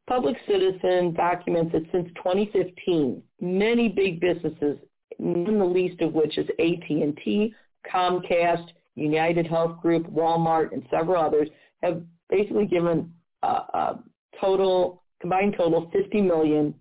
Public 0.07 0.37
Citizen 0.47 1.13
documents 1.13 1.73
that 1.73 1.83
since 1.91 2.07
2015, 2.15 3.21
many 3.41 3.89
big 3.89 4.21
businesses, 4.21 4.77
none 5.19 5.59
the 5.59 5.65
least 5.65 5.99
of 5.99 6.13
which 6.13 6.37
is 6.37 6.47
AT&T, 6.59 7.53
Comcast, 7.93 8.67
United 8.95 9.47
Health 9.47 9.81
Group, 9.81 10.07
Walmart, 10.07 10.71
and 10.71 10.87
several 10.89 11.21
others, 11.21 11.49
have 11.83 12.01
basically 12.29 12.65
given 12.67 13.11
a, 13.43 13.47
a 13.47 13.99
total 14.39 15.03
combined 15.21 15.55
total 15.57 15.89
50 15.91 16.21
million 16.21 16.73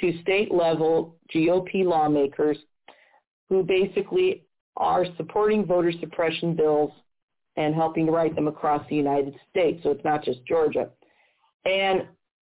to 0.00 0.20
state 0.22 0.52
level 0.52 1.16
GOP 1.34 1.84
lawmakers 1.84 2.58
who 3.48 3.62
basically 3.62 4.44
are 4.76 5.04
supporting 5.16 5.64
voter 5.64 5.92
suppression 6.00 6.54
bills 6.54 6.90
and 7.56 7.74
helping 7.74 8.06
to 8.06 8.12
write 8.12 8.34
them 8.34 8.48
across 8.48 8.84
the 8.88 8.96
United 8.96 9.34
States. 9.50 9.80
So 9.82 9.90
it's 9.90 10.04
not 10.04 10.24
just 10.24 10.44
Georgia. 10.46 10.90
And 11.64 12.06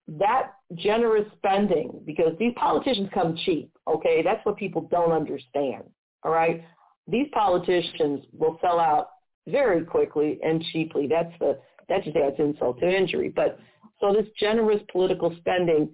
that 0.08 0.54
generous 0.76 1.28
spending, 1.38 2.02
because 2.06 2.34
these 2.40 2.54
politicians 2.56 3.10
come 3.14 3.38
cheap, 3.46 3.72
okay? 3.88 4.22
That's 4.24 4.44
what 4.46 4.58
people 4.58 4.88
don't 4.90 5.12
understand, 5.12 5.84
all 6.24 6.32
right? 6.32 6.64
These 7.08 7.28
politicians 7.34 8.26
will 8.34 8.58
sell 8.62 8.80
out 8.80 9.10
very 9.48 9.86
quickly 9.86 10.40
and 10.44 10.64
cheaply. 10.72 11.08
That's 11.08 11.32
the 11.40 11.60
that 11.88 12.04
just 12.04 12.18
adds 12.18 12.36
insult 12.40 12.80
to 12.80 12.90
injury. 12.90 13.30
But 13.30 13.60
so 14.00 14.14
this 14.14 14.28
generous 14.40 14.82
political 14.92 15.36
spending 15.38 15.94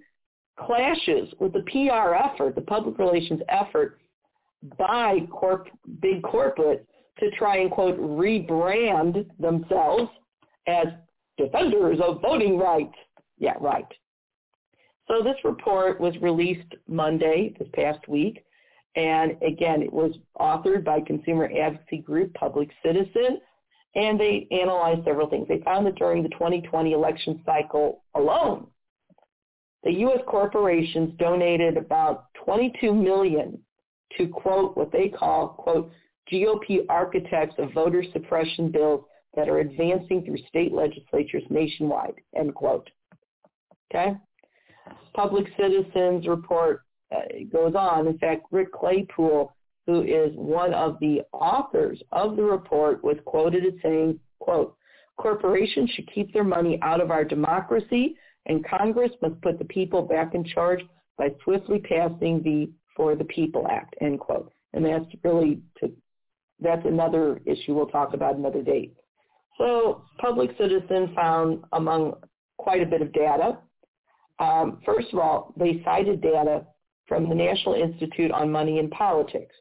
clashes 0.58 1.32
with 1.38 1.52
the 1.52 1.62
PR 1.62 2.14
effort, 2.14 2.54
the 2.54 2.62
public 2.62 2.98
relations 2.98 3.40
effort 3.48 4.00
by 4.78 5.20
corp, 5.30 5.68
big 6.00 6.22
corporate 6.22 6.86
to 7.18 7.30
try 7.32 7.58
and 7.58 7.70
quote 7.70 7.98
rebrand 7.98 9.26
themselves 9.38 10.10
as 10.66 10.86
defenders 11.36 11.98
of 12.02 12.20
voting 12.20 12.58
rights. 12.58 12.94
Yeah, 13.38 13.54
right. 13.60 13.86
So 15.08 15.22
this 15.22 15.36
report 15.44 16.00
was 16.00 16.14
released 16.20 16.74
Monday 16.88 17.54
this 17.58 17.68
past 17.74 18.06
week. 18.08 18.44
And 18.94 19.32
again, 19.42 19.82
it 19.82 19.92
was 19.92 20.12
authored 20.38 20.84
by 20.84 21.00
consumer 21.00 21.50
advocacy 21.58 21.98
group 21.98 22.32
Public 22.34 22.68
Citizen. 22.84 23.40
And 23.94 24.18
they 24.18 24.46
analyzed 24.50 25.04
several 25.04 25.28
things. 25.28 25.48
They 25.48 25.60
found 25.60 25.86
that 25.86 25.96
during 25.96 26.22
the 26.22 26.30
2020 26.30 26.92
election 26.92 27.42
cycle 27.44 28.02
alone, 28.14 28.66
the 29.84 29.92
U.S. 29.92 30.20
corporations 30.26 31.12
donated 31.18 31.76
about 31.76 32.26
22 32.44 32.94
million 32.94 33.58
to 34.16 34.28
quote 34.28 34.76
what 34.76 34.92
they 34.92 35.08
call 35.08 35.48
quote 35.48 35.90
GOP 36.32 36.80
architects 36.88 37.56
of 37.58 37.72
voter 37.72 38.04
suppression 38.12 38.70
bills 38.70 39.04
that 39.34 39.48
are 39.48 39.58
advancing 39.58 40.24
through 40.24 40.38
state 40.48 40.72
legislatures 40.72 41.42
nationwide 41.50 42.14
end 42.36 42.54
quote. 42.54 42.88
Okay. 43.90 44.12
Public 45.14 45.46
Citizens 45.58 46.26
report 46.26 46.82
uh, 47.14 47.20
goes 47.52 47.74
on. 47.74 48.06
In 48.06 48.18
fact, 48.18 48.46
Rick 48.50 48.72
Claypool, 48.72 49.54
who 49.86 50.02
is 50.02 50.30
one 50.34 50.72
of 50.74 50.98
the 51.00 51.22
authors 51.32 52.00
of 52.12 52.36
the 52.36 52.42
report, 52.42 53.02
was 53.02 53.16
quoted 53.24 53.64
as 53.64 53.72
saying, 53.82 54.18
quote, 54.38 54.76
corporations 55.16 55.90
should 55.90 56.10
keep 56.12 56.32
their 56.32 56.44
money 56.44 56.78
out 56.82 57.00
of 57.00 57.10
our 57.10 57.24
democracy 57.24 58.16
and 58.46 58.66
Congress 58.66 59.12
must 59.20 59.40
put 59.40 59.58
the 59.58 59.64
people 59.66 60.02
back 60.02 60.34
in 60.34 60.44
charge 60.44 60.82
by 61.16 61.28
swiftly 61.44 61.78
passing 61.78 62.42
the 62.42 62.70
For 62.96 63.14
the 63.14 63.24
People 63.24 63.68
Act, 63.70 63.94
end 64.00 64.18
quote. 64.18 64.52
And 64.72 64.84
that's 64.84 65.04
really 65.22 65.60
to, 65.78 65.92
that's 66.60 66.84
another 66.84 67.40
issue 67.46 67.74
we'll 67.74 67.86
talk 67.86 68.14
about 68.14 68.36
another 68.36 68.62
date. 68.62 68.94
So 69.58 70.04
Public 70.18 70.50
Citizen 70.58 71.12
found 71.14 71.62
among 71.72 72.14
quite 72.56 72.82
a 72.82 72.86
bit 72.86 73.02
of 73.02 73.12
data 73.12 73.58
um, 74.42 74.78
first 74.84 75.12
of 75.12 75.18
all, 75.18 75.54
they 75.56 75.82
cited 75.84 76.20
data 76.20 76.66
from 77.06 77.28
the 77.28 77.34
National 77.34 77.74
Institute 77.74 78.32
on 78.32 78.50
Money 78.50 78.78
and 78.78 78.90
Politics. 78.90 79.54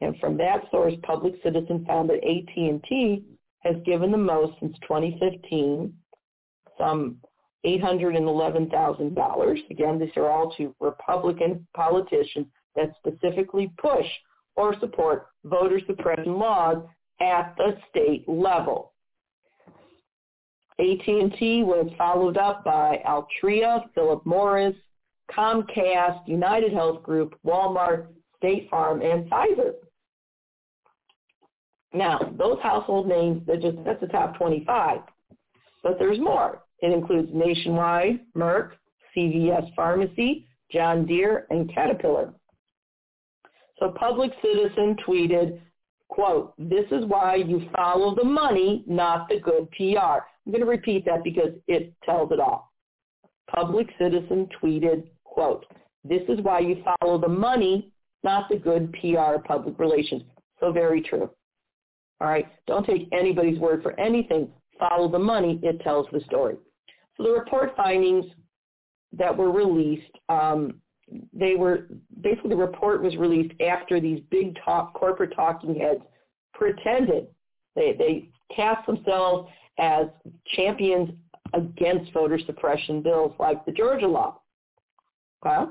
And 0.00 0.16
from 0.18 0.36
that 0.36 0.64
source, 0.70 0.94
Public 1.02 1.34
Citizen 1.42 1.84
found 1.86 2.10
that 2.10 2.24
AT&T 2.24 3.24
has 3.60 3.76
given 3.84 4.12
the 4.12 4.16
most 4.16 4.58
since 4.60 4.76
2015, 4.82 5.92
some 6.76 7.16
$811,000. 7.66 9.70
Again, 9.70 9.98
these 9.98 10.16
are 10.16 10.30
all 10.30 10.54
to 10.56 10.74
Republican 10.80 11.66
politicians 11.74 12.46
that 12.76 12.94
specifically 12.98 13.72
push 13.78 14.06
or 14.54 14.78
support 14.78 15.26
voter 15.44 15.80
suppression 15.86 16.38
laws 16.38 16.78
at 17.20 17.54
the 17.56 17.76
state 17.90 18.28
level. 18.28 18.92
AT&T 20.78 21.64
was 21.64 21.90
followed 21.98 22.36
up 22.36 22.64
by 22.64 23.02
Altria, 23.04 23.92
Philip 23.94 24.24
Morris, 24.24 24.76
Comcast, 25.28 26.20
United 26.28 26.72
Health 26.72 27.02
Group, 27.02 27.34
Walmart, 27.44 28.06
State 28.36 28.70
Farm, 28.70 29.02
and 29.02 29.28
Pfizer. 29.28 29.72
Now, 31.92 32.32
those 32.36 32.58
household 32.62 33.08
names, 33.08 33.42
they're 33.46 33.56
just, 33.56 33.78
that's 33.84 34.00
the 34.00 34.08
top 34.08 34.36
25. 34.36 35.00
But 35.82 35.98
there's 35.98 36.18
more. 36.18 36.62
It 36.80 36.92
includes 36.92 37.30
Nationwide, 37.32 38.20
Merck, 38.36 38.72
CVS 39.16 39.74
Pharmacy, 39.74 40.46
John 40.70 41.06
Deere, 41.06 41.46
and 41.50 41.72
Caterpillar. 41.72 42.34
So 43.78 43.90
Public 43.90 44.32
Citizen 44.42 44.96
tweeted, 45.06 45.60
quote, 46.08 46.52
this 46.58 46.84
is 46.90 47.04
why 47.06 47.36
you 47.36 47.68
follow 47.74 48.14
the 48.14 48.24
money, 48.24 48.84
not 48.86 49.28
the 49.28 49.40
good 49.40 49.70
PR. 49.70 50.24
I'm 50.44 50.52
going 50.52 50.60
to 50.60 50.66
repeat 50.66 51.04
that 51.06 51.24
because 51.24 51.52
it 51.68 51.92
tells 52.04 52.32
it 52.32 52.40
all. 52.40 52.72
Public 53.54 53.88
Citizen 53.98 54.48
tweeted, 54.62 55.04
quote, 55.24 55.64
this 56.04 56.22
is 56.28 56.40
why 56.40 56.60
you 56.60 56.82
follow 57.00 57.18
the 57.18 57.28
money, 57.28 57.92
not 58.24 58.48
the 58.48 58.56
good 58.56 58.92
PR 58.94 59.38
public 59.46 59.78
relations. 59.78 60.22
So 60.60 60.72
very 60.72 61.00
true. 61.02 61.30
All 62.20 62.28
right. 62.28 62.46
Don't 62.66 62.86
take 62.86 63.08
anybody's 63.12 63.58
word 63.58 63.82
for 63.82 63.98
anything. 63.98 64.48
Follow 64.78 65.08
the 65.08 65.18
money. 65.18 65.60
It 65.62 65.80
tells 65.80 66.06
the 66.12 66.20
story. 66.20 66.56
So 67.16 67.22
the 67.24 67.30
report 67.30 67.74
findings 67.76 68.24
that 69.16 69.36
were 69.36 69.50
released, 69.50 70.12
um, 70.28 70.74
they 71.32 71.54
were 71.56 71.86
basically 72.20 72.50
the 72.50 72.56
report 72.56 73.02
was 73.02 73.16
released 73.16 73.54
after 73.60 74.00
these 74.00 74.20
big 74.30 74.56
talk 74.64 74.94
corporate 74.94 75.32
talking 75.34 75.74
heads 75.74 76.02
pretended 76.52 77.28
they 77.78 77.94
they 77.96 78.28
cast 78.54 78.86
themselves 78.86 79.48
as 79.78 80.06
champions 80.56 81.10
against 81.54 82.12
voter 82.12 82.38
suppression 82.44 83.00
bills 83.00 83.32
like 83.38 83.64
the 83.64 83.72
Georgia 83.72 84.06
law. 84.06 84.40
Okay? 85.46 85.70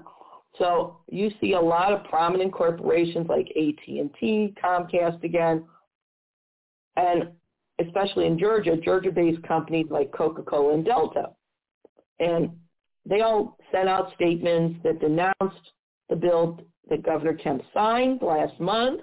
So 0.58 0.98
you 1.10 1.30
see 1.40 1.54
a 1.54 1.62
lot 1.62 1.94
of 1.94 2.04
prominent 2.06 2.52
corporations 2.52 3.28
like 3.28 3.48
AT&T, 3.50 4.56
Comcast 4.64 5.24
again, 5.24 5.66
and 6.98 7.30
especially 7.80 8.26
in 8.26 8.38
Georgia, 8.38 8.76
Georgia-based 8.76 9.42
companies 9.44 9.86
like 9.90 10.12
Coca-Cola 10.12 10.74
and 10.74 10.84
Delta. 10.84 11.30
And 12.20 12.50
they 13.06 13.22
all 13.22 13.58
sent 13.72 13.88
out 13.88 14.14
statements 14.16 14.80
that 14.84 15.00
denounced 15.00 15.72
the 16.10 16.16
bill 16.16 16.60
that 16.90 17.04
Governor 17.04 17.36
Kemp 17.36 17.62
signed 17.74 18.22
last 18.22 18.60
month. 18.60 19.02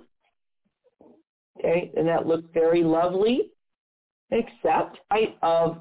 Okay, 1.59 1.93
and 1.97 2.07
that 2.09 2.27
looked 2.27 2.53
very 2.53 2.83
lovely 2.83 3.53
except 4.31 4.99
right, 5.13 5.37
of 5.43 5.79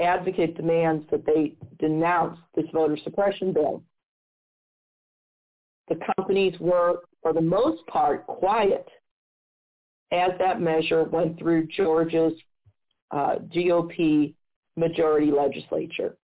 advocate 0.00 0.56
demands 0.56 1.04
that 1.12 1.24
they 1.24 1.54
denounce 1.78 2.38
this 2.56 2.66
voter 2.72 2.96
suppression 3.04 3.52
bill. 3.52 3.84
The 5.88 6.00
companies 6.16 6.58
were, 6.58 7.02
for 7.22 7.32
the 7.32 7.40
most 7.40 7.86
part, 7.86 8.26
quiet 8.26 8.88
as 10.14 10.32
that 10.38 10.60
measure 10.60 11.04
went 11.04 11.38
through 11.38 11.66
Georgia's 11.66 12.32
uh, 13.10 13.36
GOP 13.54 14.34
majority 14.76 15.30
legislature. 15.30 16.16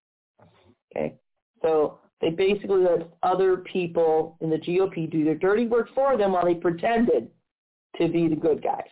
Okay, 0.96 1.14
so 1.62 1.98
they 2.20 2.30
basically 2.30 2.82
let 2.82 3.08
other 3.22 3.58
people 3.58 4.36
in 4.40 4.50
the 4.50 4.56
GOP 4.56 5.10
do 5.10 5.24
their 5.24 5.34
dirty 5.34 5.66
work 5.66 5.88
for 5.94 6.16
them 6.16 6.32
while 6.32 6.44
they 6.44 6.54
pretended 6.54 7.28
to 7.98 8.08
be 8.08 8.28
the 8.28 8.36
good 8.36 8.62
guys. 8.62 8.88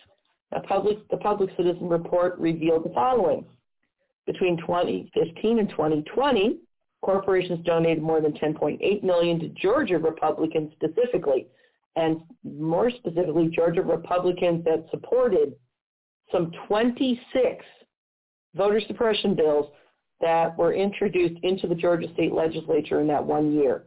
The 0.53 0.61
public, 0.61 1.09
the 1.11 1.19
public 1.19 1.51
citizen 1.57 1.89
report 1.89 2.39
revealed 2.39 2.85
the 2.85 2.95
following. 2.95 3.45
Between 4.27 4.57
2015 4.59 5.59
and 5.59 5.69
2020, 5.71 6.59
corporations 7.03 7.65
donated 7.65 8.03
more 8.03 8.21
than 8.21 8.33
10.8 8.33 9.03
million 9.03 9.39
to 9.41 9.49
Georgia 9.51 9.99
Republicans 9.99 10.73
specifically, 10.73 11.47
and 11.99 12.21
more 12.45 12.91
specifically, 12.91 13.49
Georgia 13.49 13.83
Republicans 13.83 14.65
that 14.65 14.87
supported 14.93 15.55
some 16.31 16.53
26 16.69 17.65
voter 18.55 18.81
suppression 18.87 19.35
bills 19.35 19.67
that 20.21 20.57
were 20.57 20.73
introduced 20.73 21.43
into 21.43 21.67
the 21.67 21.75
Georgia 21.75 22.07
state 22.15 22.33
legislature 22.33 23.01
in 23.01 23.09
that 23.09 23.25
one 23.25 23.53
year. 23.53 23.85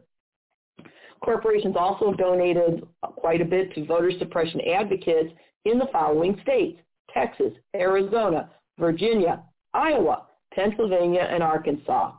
Corporations 1.24 1.74
also 1.78 2.12
donated 2.12 2.82
quite 3.00 3.40
a 3.40 3.46
bit 3.46 3.74
to 3.74 3.86
voter 3.86 4.10
suppression 4.18 4.60
advocates 4.60 5.32
in 5.64 5.78
the 5.78 5.88
following 5.90 6.38
states, 6.42 6.78
Texas, 7.14 7.52
Arizona, 7.74 8.50
Virginia, 8.78 9.42
Iowa, 9.72 10.26
Pennsylvania, 10.52 11.26
and 11.30 11.42
Arkansas. 11.42 12.12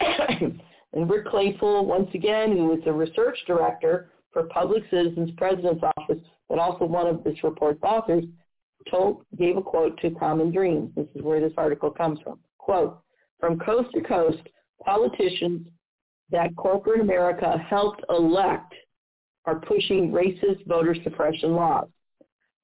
and 0.00 1.10
Rick 1.10 1.26
Claypool, 1.26 1.84
once 1.84 2.08
again, 2.14 2.52
who 2.52 2.72
is 2.72 2.82
the 2.84 2.92
research 2.92 3.36
director 3.46 4.10
for 4.32 4.44
Public 4.44 4.82
Citizens 4.90 5.30
President's 5.36 5.82
Office, 5.96 6.18
but 6.48 6.58
also 6.58 6.84
one 6.84 7.06
of 7.06 7.24
this 7.24 7.42
report's 7.42 7.82
authors, 7.82 8.24
told, 8.90 9.24
gave 9.36 9.56
a 9.56 9.62
quote 9.62 9.98
to 10.00 10.10
Common 10.12 10.52
Dreams. 10.52 10.90
This 10.96 11.06
is 11.14 11.22
where 11.22 11.40
this 11.40 11.52
article 11.56 11.90
comes 11.90 12.18
from. 12.22 12.38
Quote, 12.58 13.00
from 13.38 13.58
coast 13.58 13.88
to 13.94 14.00
coast, 14.02 14.38
politicians 14.84 15.66
that 16.30 16.54
corporate 16.56 17.00
America 17.00 17.58
helped 17.68 18.02
elect 18.08 18.74
are 19.46 19.60
pushing 19.60 20.12
racist 20.12 20.66
voter 20.66 20.94
suppression 21.02 21.54
laws. 21.54 21.88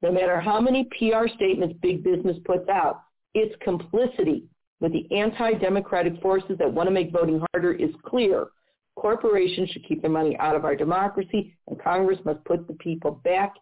No 0.03 0.13
matter 0.13 0.41
how 0.41 0.61
many 0.61 0.89
PR 0.99 1.27
statements 1.35 1.75
big 1.81 2.05
business 2.05 2.37
puts 2.45 2.69
out, 2.69 3.03
its 3.35 3.55
complicity 3.63 4.45
with 4.81 4.93
the 4.93 5.11
anti-democratic 5.15 6.21
forces 6.21 6.57
that 6.59 6.71
want 6.71 6.87
to 6.87 6.93
make 6.93 7.11
voting 7.13 7.43
harder 7.53 7.73
is 7.73 7.91
clear. 8.05 8.49
Corporations 8.97 9.71
should 9.71 9.87
keep 9.87 10.03
their 10.03 10.11
money 10.11 10.37
out 10.39 10.57
of 10.57 10.65
our 10.65 10.75
democracy, 10.75 11.55
and 11.69 11.81
Congress 11.81 12.19
must 12.25 12.45
put 12.45 12.67
the 12.67 12.75
people 12.75 13.21
back 13.25 13.55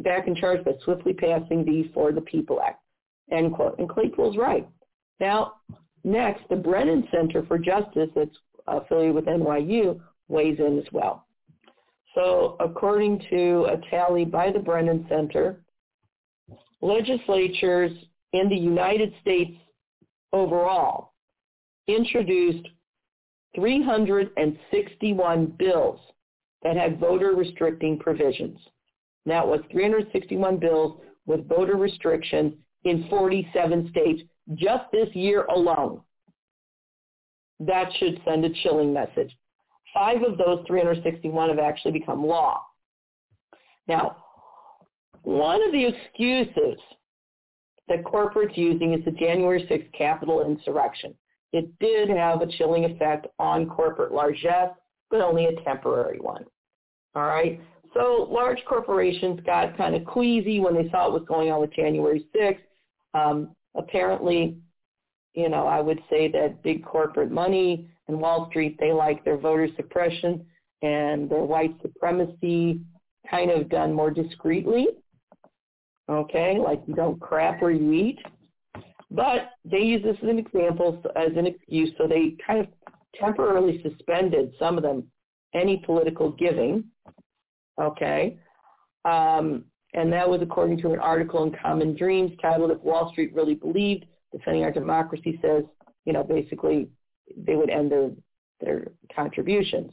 back 0.00 0.26
in 0.26 0.34
charge 0.34 0.62
by 0.64 0.72
swiftly 0.84 1.14
passing 1.14 1.64
the 1.64 1.90
For 1.94 2.12
the 2.12 2.20
People 2.20 2.60
Act. 2.60 2.82
End 3.30 3.54
quote. 3.54 3.78
And 3.78 3.88
Claypool's 3.88 4.36
right. 4.36 4.68
Now, 5.20 5.54
next, 6.04 6.42
the 6.50 6.56
Brennan 6.56 7.08
Center 7.10 7.44
for 7.46 7.58
Justice, 7.58 8.10
that's 8.14 8.36
affiliated 8.66 9.14
with 9.14 9.24
NYU, 9.26 10.00
weighs 10.28 10.58
in 10.58 10.78
as 10.78 10.92
well. 10.92 11.26
So 12.14 12.56
according 12.60 13.22
to 13.30 13.66
a 13.70 13.78
tally 13.90 14.24
by 14.24 14.50
the 14.50 14.58
Brennan 14.58 15.06
Center, 15.08 15.62
legislatures 16.80 17.92
in 18.32 18.48
the 18.48 18.56
United 18.56 19.12
States 19.20 19.52
overall 20.32 21.12
introduced 21.86 22.68
361 23.54 25.46
bills 25.58 26.00
that 26.62 26.76
had 26.76 27.00
voter 27.00 27.34
restricting 27.34 27.98
provisions. 27.98 28.58
That 29.26 29.46
was 29.46 29.60
361 29.70 30.58
bills 30.58 31.00
with 31.26 31.48
voter 31.48 31.76
restrictions 31.76 32.54
in 32.84 33.06
47 33.08 33.90
states 33.90 34.22
just 34.54 34.84
this 34.92 35.08
year 35.14 35.44
alone. 35.44 36.00
That 37.60 37.90
should 37.98 38.20
send 38.24 38.44
a 38.44 38.50
chilling 38.62 38.92
message. 38.92 39.36
Five 39.92 40.22
of 40.22 40.38
those 40.38 40.64
361 40.66 41.48
have 41.48 41.58
actually 41.58 41.92
become 41.92 42.24
law. 42.24 42.62
Now, 43.86 44.16
one 45.22 45.62
of 45.62 45.72
the 45.72 45.86
excuses 45.86 46.78
that 47.88 48.04
corporate's 48.04 48.56
using 48.56 48.92
is 48.94 49.04
the 49.04 49.10
January 49.12 49.66
6th 49.68 49.92
Capitol 49.92 50.44
insurrection. 50.46 51.14
It 51.52 51.78
did 51.78 52.10
have 52.10 52.42
a 52.42 52.46
chilling 52.46 52.84
effect 52.84 53.26
on 53.38 53.68
corporate 53.68 54.12
largesse, 54.12 54.70
but 55.10 55.20
only 55.20 55.46
a 55.46 55.60
temporary 55.62 56.18
one. 56.18 56.44
All 57.14 57.24
right. 57.24 57.60
So 57.94 58.28
large 58.30 58.62
corporations 58.68 59.40
got 59.46 59.76
kind 59.76 59.94
of 59.94 60.04
queasy 60.04 60.60
when 60.60 60.74
they 60.74 60.90
saw 60.90 61.04
what 61.04 61.20
was 61.20 61.28
going 61.28 61.50
on 61.50 61.60
with 61.60 61.72
January 61.72 62.26
6th. 62.36 62.58
Um, 63.14 63.56
apparently, 63.74 64.58
you 65.34 65.48
know, 65.48 65.66
I 65.66 65.80
would 65.80 66.00
say 66.10 66.30
that 66.32 66.62
big 66.62 66.84
corporate 66.84 67.30
money 67.30 67.88
and 68.08 68.20
Wall 68.20 68.48
Street, 68.50 68.76
they 68.78 68.92
like 68.92 69.24
their 69.24 69.38
voter 69.38 69.68
suppression 69.76 70.44
and 70.82 71.30
their 71.30 71.42
white 71.42 71.74
supremacy 71.82 72.80
kind 73.30 73.50
of 73.50 73.68
done 73.68 73.92
more 73.92 74.10
discreetly. 74.10 74.88
Okay, 76.08 76.58
like 76.58 76.82
you 76.86 76.94
don't 76.94 77.20
crap 77.20 77.60
where 77.60 77.70
you 77.70 77.92
eat. 77.92 78.18
But 79.10 79.52
they 79.64 79.78
use 79.78 80.02
this 80.02 80.16
as 80.22 80.28
an 80.28 80.38
example, 80.38 81.02
as 81.16 81.30
an 81.36 81.46
excuse, 81.46 81.90
so 81.96 82.06
they 82.06 82.36
kind 82.46 82.60
of 82.60 82.66
temporarily 83.14 83.82
suspended 83.82 84.52
some 84.58 84.76
of 84.76 84.82
them 84.82 85.04
any 85.54 85.78
political 85.78 86.32
giving. 86.32 86.84
Okay, 87.80 88.38
um, 89.04 89.64
and 89.94 90.12
that 90.12 90.28
was 90.28 90.42
according 90.42 90.78
to 90.78 90.92
an 90.92 90.98
article 90.98 91.42
in 91.44 91.56
Common 91.62 91.96
Dreams 91.96 92.32
titled 92.42 92.70
"If 92.70 92.80
Wall 92.80 93.10
Street 93.12 93.34
Really 93.34 93.54
Believed 93.54 94.04
Defending 94.32 94.64
Our 94.64 94.72
Democracy," 94.72 95.38
says 95.40 95.64
you 96.04 96.12
know 96.12 96.22
basically 96.22 96.88
they 97.36 97.56
would 97.56 97.70
end 97.70 97.90
their 97.90 98.10
their 98.60 98.88
contributions. 99.14 99.92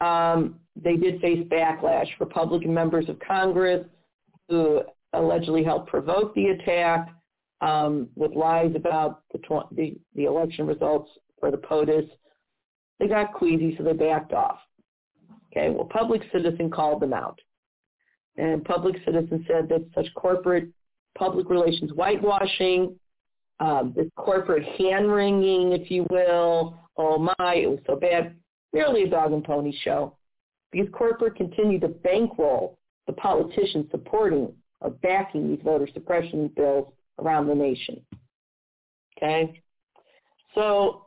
Um, 0.00 0.60
they 0.76 0.96
did 0.96 1.20
face 1.20 1.46
backlash. 1.48 2.08
Republican 2.20 2.72
members 2.72 3.08
of 3.10 3.18
Congress 3.20 3.84
who 4.48 4.82
allegedly 5.12 5.62
helped 5.62 5.90
provoke 5.90 6.34
the 6.34 6.46
attack 6.46 7.08
um, 7.60 8.08
with 8.16 8.32
lies 8.32 8.72
about 8.74 9.22
the, 9.32 9.38
tw- 9.38 9.74
the, 9.74 9.96
the 10.14 10.24
election 10.24 10.66
results 10.66 11.10
for 11.38 11.50
the 11.50 11.56
POTUS. 11.56 12.08
They 12.98 13.08
got 13.08 13.32
queasy, 13.32 13.74
so 13.76 13.84
they 13.84 13.92
backed 13.92 14.32
off. 14.32 14.58
Okay, 15.50 15.70
well, 15.70 15.86
Public 15.86 16.22
Citizen 16.32 16.70
called 16.70 17.00
them 17.02 17.12
out. 17.12 17.40
And 18.36 18.64
Public 18.64 18.96
Citizen 19.04 19.44
said 19.48 19.68
that 19.68 19.84
such 19.94 20.06
corporate 20.14 20.68
public 21.18 21.50
relations 21.50 21.90
whitewashing, 21.92 22.96
um, 23.58 23.92
this 23.96 24.06
corporate 24.16 24.64
hand-wringing, 24.78 25.72
if 25.72 25.90
you 25.90 26.06
will, 26.08 26.78
oh 26.96 27.18
my, 27.18 27.54
it 27.54 27.68
was 27.68 27.80
so 27.86 27.96
bad, 27.96 28.34
merely 28.72 29.02
a 29.02 29.10
dog 29.10 29.32
and 29.32 29.44
pony 29.44 29.76
show. 29.82 30.16
Because 30.70 30.88
corporate 30.92 31.34
continued 31.34 31.80
to 31.80 31.88
bankroll 31.88 32.78
the 33.06 33.12
politicians 33.14 33.86
supporting 33.90 34.52
or 34.80 34.90
backing 34.90 35.48
these 35.48 35.60
voter 35.64 35.88
suppression 35.92 36.48
bills 36.56 36.92
around 37.20 37.46
the 37.46 37.54
nation. 37.54 38.00
Okay? 39.16 39.60
So 40.54 41.06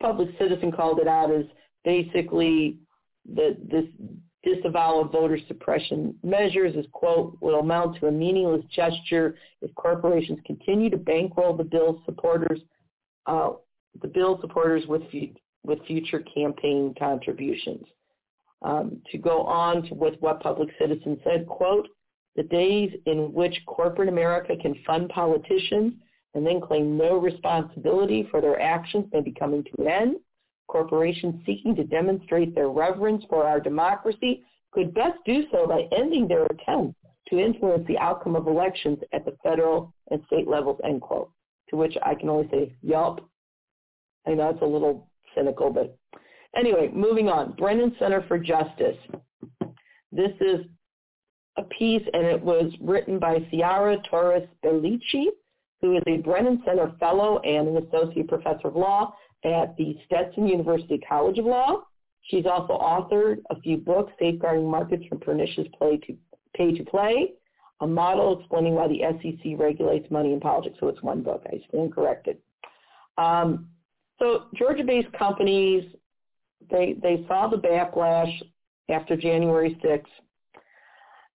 Public 0.00 0.28
Citizen 0.38 0.72
called 0.72 1.00
it 1.00 1.08
out 1.08 1.30
as 1.30 1.44
basically 1.84 2.78
the, 3.32 3.56
this 3.70 3.84
disavowal 4.42 5.02
of 5.02 5.12
voter 5.12 5.38
suppression 5.48 6.14
measures 6.22 6.74
is, 6.74 6.86
quote, 6.92 7.36
will 7.40 7.60
amount 7.60 7.98
to 8.00 8.06
a 8.06 8.12
meaningless 8.12 8.64
gesture 8.74 9.36
if 9.60 9.74
corporations 9.74 10.38
continue 10.46 10.88
to 10.88 10.96
bankroll 10.96 11.56
the 11.56 11.64
bill 11.64 12.02
supporters, 12.06 12.60
uh, 13.26 13.50
the 14.00 14.08
bill 14.08 14.38
supporters 14.40 14.86
with, 14.86 15.02
with 15.64 15.84
future 15.86 16.24
campaign 16.34 16.94
contributions. 16.98 17.84
Um, 18.62 19.00
to 19.10 19.16
go 19.16 19.42
on 19.42 19.84
to 19.84 19.94
with 19.94 20.14
what 20.20 20.42
Public 20.42 20.68
Citizen 20.78 21.18
said, 21.24 21.46
quote, 21.46 21.88
the 22.36 22.42
days 22.44 22.90
in 23.06 23.32
which 23.32 23.54
corporate 23.66 24.08
America 24.08 24.54
can 24.60 24.74
fund 24.86 25.08
politicians 25.08 25.94
and 26.34 26.46
then 26.46 26.60
claim 26.60 26.96
no 26.96 27.18
responsibility 27.18 28.28
for 28.30 28.40
their 28.40 28.60
actions 28.60 29.06
may 29.12 29.20
be 29.20 29.32
coming 29.32 29.64
to 29.64 29.82
an 29.82 29.88
end. 29.88 30.16
Corporations 30.68 31.34
seeking 31.44 31.74
to 31.74 31.84
demonstrate 31.84 32.54
their 32.54 32.68
reverence 32.68 33.24
for 33.28 33.44
our 33.44 33.58
democracy 33.58 34.44
could 34.70 34.94
best 34.94 35.18
do 35.26 35.44
so 35.50 35.66
by 35.66 35.88
ending 35.96 36.28
their 36.28 36.46
attempts 36.46 36.96
to 37.28 37.38
influence 37.38 37.86
the 37.88 37.98
outcome 37.98 38.36
of 38.36 38.46
elections 38.46 38.98
at 39.12 39.24
the 39.24 39.36
federal 39.42 39.92
and 40.10 40.22
state 40.26 40.46
levels, 40.46 40.80
end 40.84 41.00
quote. 41.00 41.30
To 41.70 41.76
which 41.76 41.96
I 42.04 42.14
can 42.14 42.28
only 42.28 42.48
say, 42.50 42.72
yup. 42.82 43.20
I 44.26 44.34
know 44.34 44.50
it's 44.50 44.62
a 44.62 44.66
little 44.66 45.08
cynical, 45.34 45.70
but 45.70 45.96
anyway, 46.56 46.90
moving 46.92 47.28
on. 47.28 47.52
Brennan 47.52 47.94
Center 47.98 48.24
for 48.26 48.38
Justice. 48.38 48.96
This 50.12 50.32
is 50.40 50.66
a 51.56 51.62
piece, 51.64 52.02
and 52.12 52.24
it 52.24 52.40
was 52.40 52.72
written 52.80 53.18
by 53.18 53.38
Ciara 53.50 53.98
Torres 54.08 54.48
Spelliscy, 54.62 55.26
who 55.80 55.96
is 55.96 56.02
a 56.06 56.18
Brennan 56.18 56.62
Center 56.64 56.92
Fellow 57.00 57.38
and 57.40 57.68
an 57.68 57.86
Associate 57.86 58.28
Professor 58.28 58.68
of 58.68 58.76
Law 58.76 59.14
at 59.44 59.76
the 59.76 59.96
Stetson 60.06 60.46
University 60.46 60.98
College 60.98 61.38
of 61.38 61.46
Law. 61.46 61.82
She's 62.22 62.46
also 62.46 62.74
authored 62.74 63.38
a 63.50 63.60
few 63.60 63.78
books, 63.78 64.12
Safeguarding 64.18 64.70
Markets 64.70 65.04
from 65.08 65.18
Pernicious 65.18 65.66
Play 65.78 65.96
to 66.06 66.16
Pay 66.54 66.76
to 66.76 66.84
Play, 66.84 67.32
a 67.80 67.86
model 67.86 68.38
explaining 68.38 68.74
why 68.74 68.88
the 68.88 69.00
SEC 69.00 69.58
regulates 69.58 70.10
money 70.10 70.32
in 70.32 70.40
politics. 70.40 70.76
So 70.80 70.88
it's 70.88 71.02
one 71.02 71.22
book. 71.22 71.42
I 71.46 71.62
stand 71.68 71.94
corrected. 71.94 72.38
Um, 73.16 73.68
so 74.18 74.44
Georgia-based 74.54 75.12
companies, 75.14 75.84
they, 76.70 76.96
they 77.02 77.24
saw 77.26 77.48
the 77.48 77.56
backlash 77.56 78.32
after 78.90 79.16
January 79.16 79.78
6th 79.82 80.04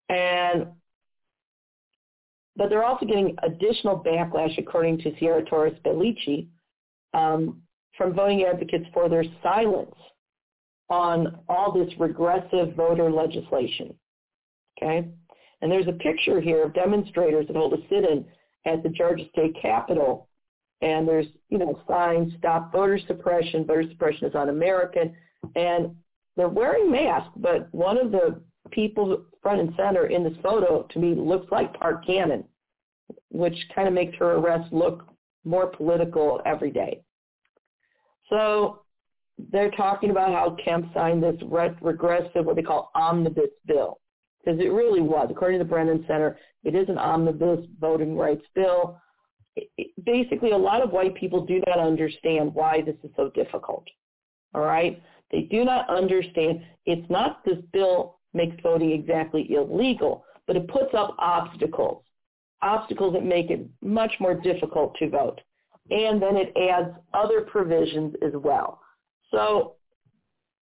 and 0.10 0.68
but 2.58 2.70
they're 2.70 2.86
also 2.86 3.06
getting 3.06 3.36
additional 3.44 4.02
backlash, 4.02 4.58
according 4.58 5.00
to 5.00 5.14
Ciara 5.20 5.44
Torres 5.44 5.74
Spelliscy, 5.84 6.48
um, 7.14 7.62
from 7.98 8.14
voting 8.14 8.44
advocates 8.44 8.86
for 8.94 9.10
their 9.10 9.26
silence 9.44 9.96
on 10.90 11.40
all 11.50 11.72
this 11.72 11.92
regressive 12.00 12.76
voter 12.76 13.12
legislation. 13.12 13.94
Okay? 14.78 15.08
And 15.62 15.72
there's 15.72 15.88
a 15.88 15.94
picture 15.94 16.40
here 16.40 16.64
of 16.64 16.74
demonstrators 16.74 17.48
that 17.48 17.56
hold 17.56 17.74
a 17.74 17.82
sit-in 17.90 18.26
at 18.66 18.84
the 18.84 18.90
Georgia 18.90 19.26
State 19.32 19.56
Capitol. 19.62 20.30
And 20.82 21.08
there's, 21.08 21.28
you 21.50 21.58
know, 21.58 21.80
signs, 21.88 22.34
stop 22.38 22.72
voter 22.72 23.00
suppression, 23.08 23.66
voter 23.66 23.86
suppression 23.90 24.28
is 24.28 24.36
un-American. 24.36 25.16
And 25.56 25.96
they're 26.36 26.50
wearing 26.50 26.92
masks, 26.92 27.34
but 27.38 27.74
one 27.74 27.98
of 27.98 28.12
the 28.12 28.42
people 28.72 29.24
front 29.46 29.62
and 29.62 29.76
center 29.78 30.08
in 30.08 30.24
this 30.24 30.34
photo 30.42 30.88
to 30.90 30.98
me 30.98 31.14
looks 31.14 31.46
like 31.52 31.72
Park 31.80 32.04
Cannon, 32.04 32.44
which 33.30 33.56
kind 33.76 33.88
of 33.88 33.94
makes 33.94 34.18
her 34.18 34.38
arrest 34.38 34.74
look 34.74 35.08
more 35.44 35.68
political 35.68 36.42
every 36.48 36.72
day. 36.72 37.04
So 38.28 38.82
they're 39.52 39.70
talking 39.70 40.10
about 40.10 40.32
how 40.32 40.58
Kemp 40.66 40.92
signed 40.96 41.22
this 41.22 41.40
regressive, 41.80 42.44
what 42.44 42.56
they 42.56 42.64
call 42.64 42.90
omnibus 42.96 43.52
bill, 43.68 44.00
because 44.44 44.60
it 44.60 44.72
really 44.72 45.02
was. 45.02 45.28
According 45.30 45.60
to 45.60 45.64
the 45.64 45.70
Brennan 45.70 46.04
Center, 46.08 46.40
it 46.64 46.74
is 46.74 46.90
an 46.90 46.98
omnibus 46.98 47.68
voting 47.80 48.18
rights 48.18 48.46
bill. 48.56 49.00
It, 49.56 49.70
it, 49.78 50.06
basically, 50.06 50.54
a 50.54 50.58
lot 50.58 50.82
of 50.82 50.90
white 50.90 51.14
people 51.14 51.46
do 51.46 51.62
not 51.68 51.78
understand 51.78 52.52
why 52.56 52.82
this 52.82 52.96
is 53.04 53.12
so 53.16 53.30
difficult. 53.36 53.86
All 54.56 54.62
right? 54.62 55.00
They 55.32 55.42
do 55.42 55.64
not 55.64 55.88
understand. 55.88 56.64
It's 56.88 57.08
not 57.12 57.46
this 57.46 57.60
bill 57.72 58.15
makes 58.36 58.56
voting 58.62 58.92
exactly 58.92 59.54
illegal, 59.54 60.26
but 60.48 60.56
it 60.56 60.68
puts 60.68 60.94
up 60.94 61.16
obstacles, 61.18 62.04
obstacles 62.62 63.14
that 63.14 63.24
make 63.24 63.50
it 63.50 63.66
much 63.82 64.14
more 64.20 64.34
difficult 64.34 64.96
to 65.00 65.10
vote. 65.10 65.42
And 65.90 66.22
then 66.22 66.36
it 66.36 66.56
adds 66.58 66.96
other 67.14 67.42
provisions 67.42 68.16
as 68.22 68.34
well. 68.34 68.82
So, 69.32 69.76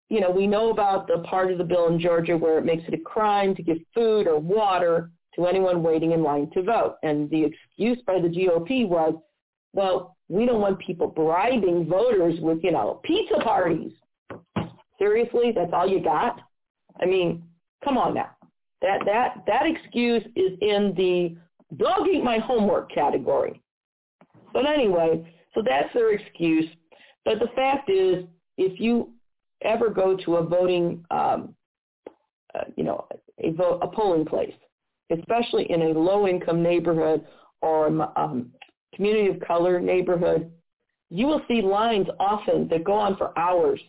you 0.09 0.19
know, 0.19 0.31
we 0.31 0.47
know 0.47 0.69
about 0.69 1.07
the 1.07 1.19
part 1.19 1.51
of 1.51 1.57
the 1.57 1.63
bill 1.63 1.87
in 1.87 1.99
Georgia 1.99 2.37
where 2.37 2.57
it 2.57 2.65
makes 2.65 2.83
it 2.87 2.93
a 2.93 2.99
crime 2.99 3.55
to 3.55 3.63
give 3.63 3.77
food 3.93 4.27
or 4.27 4.39
water 4.39 5.11
to 5.35 5.45
anyone 5.47 5.81
waiting 5.83 6.11
in 6.11 6.23
line 6.23 6.49
to 6.51 6.61
vote. 6.61 6.95
And 7.03 7.29
the 7.29 7.45
excuse 7.45 7.99
by 8.05 8.19
the 8.19 8.27
GOP 8.27 8.87
was, 8.87 9.15
well, 9.73 10.15
we 10.29 10.45
don't 10.45 10.61
want 10.61 10.79
people 10.79 11.07
bribing 11.07 11.87
voters 11.87 12.39
with, 12.39 12.63
you 12.63 12.71
know, 12.71 12.99
pizza 13.03 13.39
parties. 13.43 13.91
Seriously, 14.99 15.51
that's 15.55 15.71
all 15.73 15.87
you 15.87 16.01
got? 16.01 16.39
I 17.01 17.05
mean, 17.05 17.43
come 17.83 17.97
on 17.97 18.13
now. 18.13 18.31
That 18.81 18.99
that 19.05 19.43
that 19.47 19.63
excuse 19.65 20.23
is 20.35 20.57
in 20.61 20.93
the 20.95 21.35
dog 21.77 22.07
eat 22.07 22.23
my 22.23 22.37
homework 22.39 22.91
category. 22.91 23.61
But 24.53 24.65
anyway, 24.65 25.33
so 25.53 25.61
that's 25.65 25.93
their 25.93 26.13
excuse. 26.13 26.65
But 27.25 27.39
the 27.39 27.47
fact 27.55 27.89
is, 27.89 28.25
if 28.57 28.79
you 28.79 29.09
ever 29.61 29.89
go 29.89 30.17
to 30.25 30.35
a 30.35 30.45
voting, 30.45 31.03
um, 31.09 31.55
uh, 32.53 32.65
you 32.75 32.83
know, 32.83 33.07
a, 33.39 33.51
vote, 33.51 33.79
a 33.81 33.87
polling 33.87 34.25
place, 34.25 34.53
especially 35.09 35.71
in 35.71 35.81
a 35.81 35.99
low-income 35.99 36.61
neighborhood 36.61 37.25
or 37.61 37.87
um, 38.17 38.51
community 38.93 39.27
of 39.29 39.39
color 39.39 39.79
neighborhood, 39.79 40.51
you 41.09 41.27
will 41.27 41.41
see 41.47 41.61
lines 41.61 42.07
often 42.19 42.67
that 42.69 42.83
go 42.83 42.93
on 42.93 43.15
for 43.17 43.37
hours. 43.37 43.79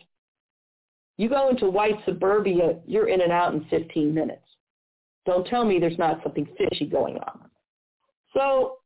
You 1.17 1.29
go 1.29 1.49
into 1.49 1.69
white 1.69 1.95
suburbia, 2.05 2.79
you're 2.85 3.07
in 3.07 3.21
and 3.21 3.31
out 3.31 3.53
in 3.53 3.65
15 3.65 4.13
minutes. 4.13 4.41
Don't 5.25 5.47
tell 5.47 5.65
me 5.65 5.79
there's 5.79 5.97
not 5.97 6.21
something 6.23 6.47
fishy 6.57 6.85
going 6.85 7.17
on. 7.17 7.49
So 8.33 8.77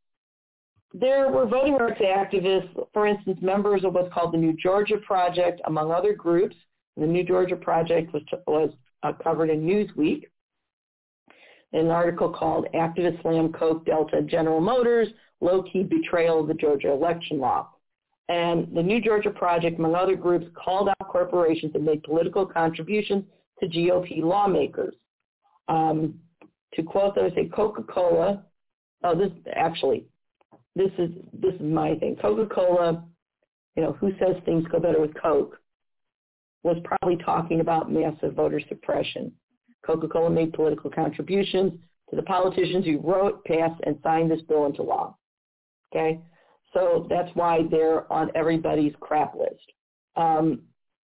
there 0.93 1.29
were 1.29 1.45
voting 1.45 1.75
rights 1.75 1.99
activists, 2.01 2.69
for 2.93 3.07
instance, 3.07 3.39
members 3.41 3.83
of 3.83 3.93
what's 3.93 4.13
called 4.13 4.33
the 4.33 4.37
New 4.37 4.53
Georgia 4.53 4.97
Project, 5.05 5.61
among 5.65 5.91
other 5.91 6.13
groups. 6.13 6.55
The 6.97 7.05
New 7.05 7.23
Georgia 7.23 7.55
Project 7.55 8.13
was, 8.13 8.23
was 8.45 8.71
uh, 9.03 9.13
covered 9.23 9.49
in 9.49 9.61
Newsweek 9.61 10.23
in 11.71 11.81
an 11.81 11.91
article 11.91 12.29
called 12.29 12.67
Activists 12.73 13.21
Slam 13.21 13.53
Coke, 13.53 13.85
Delta, 13.85 14.21
General 14.21 14.59
Motors, 14.59 15.07
Low-Key 15.39 15.83
Betrayal 15.83 16.41
of 16.41 16.47
the 16.47 16.53
Georgia 16.53 16.91
Election 16.91 17.39
Law. 17.39 17.69
And 18.29 18.67
the 18.75 18.83
New 18.83 19.01
Georgia 19.01 19.31
Project, 19.31 19.79
among 19.79 19.95
other 19.95 20.15
groups, 20.15 20.45
called 20.55 20.87
out 20.87 21.07
corporations 21.09 21.73
that 21.73 21.81
made 21.81 22.03
political 22.03 22.45
contributions 22.45 23.23
to 23.59 23.67
GOP 23.67 24.21
lawmakers. 24.21 24.93
Um, 25.67 26.19
to 26.75 26.83
quote 26.83 27.15
them, 27.15 27.29
say 27.35 27.49
Coca-Cola, 27.53 28.43
oh, 29.03 29.15
this 29.15 29.31
actually, 29.55 30.05
this 30.75 30.91
is 30.99 31.09
this 31.33 31.55
is 31.55 31.61
my 31.61 31.95
thing. 31.95 32.15
Coca-Cola, 32.21 33.03
you 33.75 33.83
know, 33.83 33.93
who 33.93 34.11
says 34.19 34.35
things 34.45 34.65
go 34.71 34.79
better 34.79 35.01
with 35.01 35.19
Coke, 35.19 35.59
was 36.61 36.77
probably 36.83 37.17
talking 37.17 37.61
about 37.61 37.91
massive 37.91 38.35
voter 38.35 38.61
suppression. 38.69 39.31
Coca-Cola 39.83 40.29
made 40.29 40.53
political 40.53 40.91
contributions 40.91 41.73
to 42.11 42.15
the 42.15 42.23
politicians 42.23 42.85
who 42.85 42.99
wrote, 42.99 43.43
passed, 43.45 43.81
and 43.85 43.97
signed 44.03 44.29
this 44.29 44.41
bill 44.43 44.67
into 44.67 44.83
law. 44.83 45.17
Okay, 45.91 46.19
so 46.73 47.07
that's 47.09 47.29
why 47.35 47.61
they're 47.69 48.11
on 48.11 48.31
everybody's 48.35 48.93
crap 48.99 49.35
list. 49.35 49.71
Um, 50.15 50.61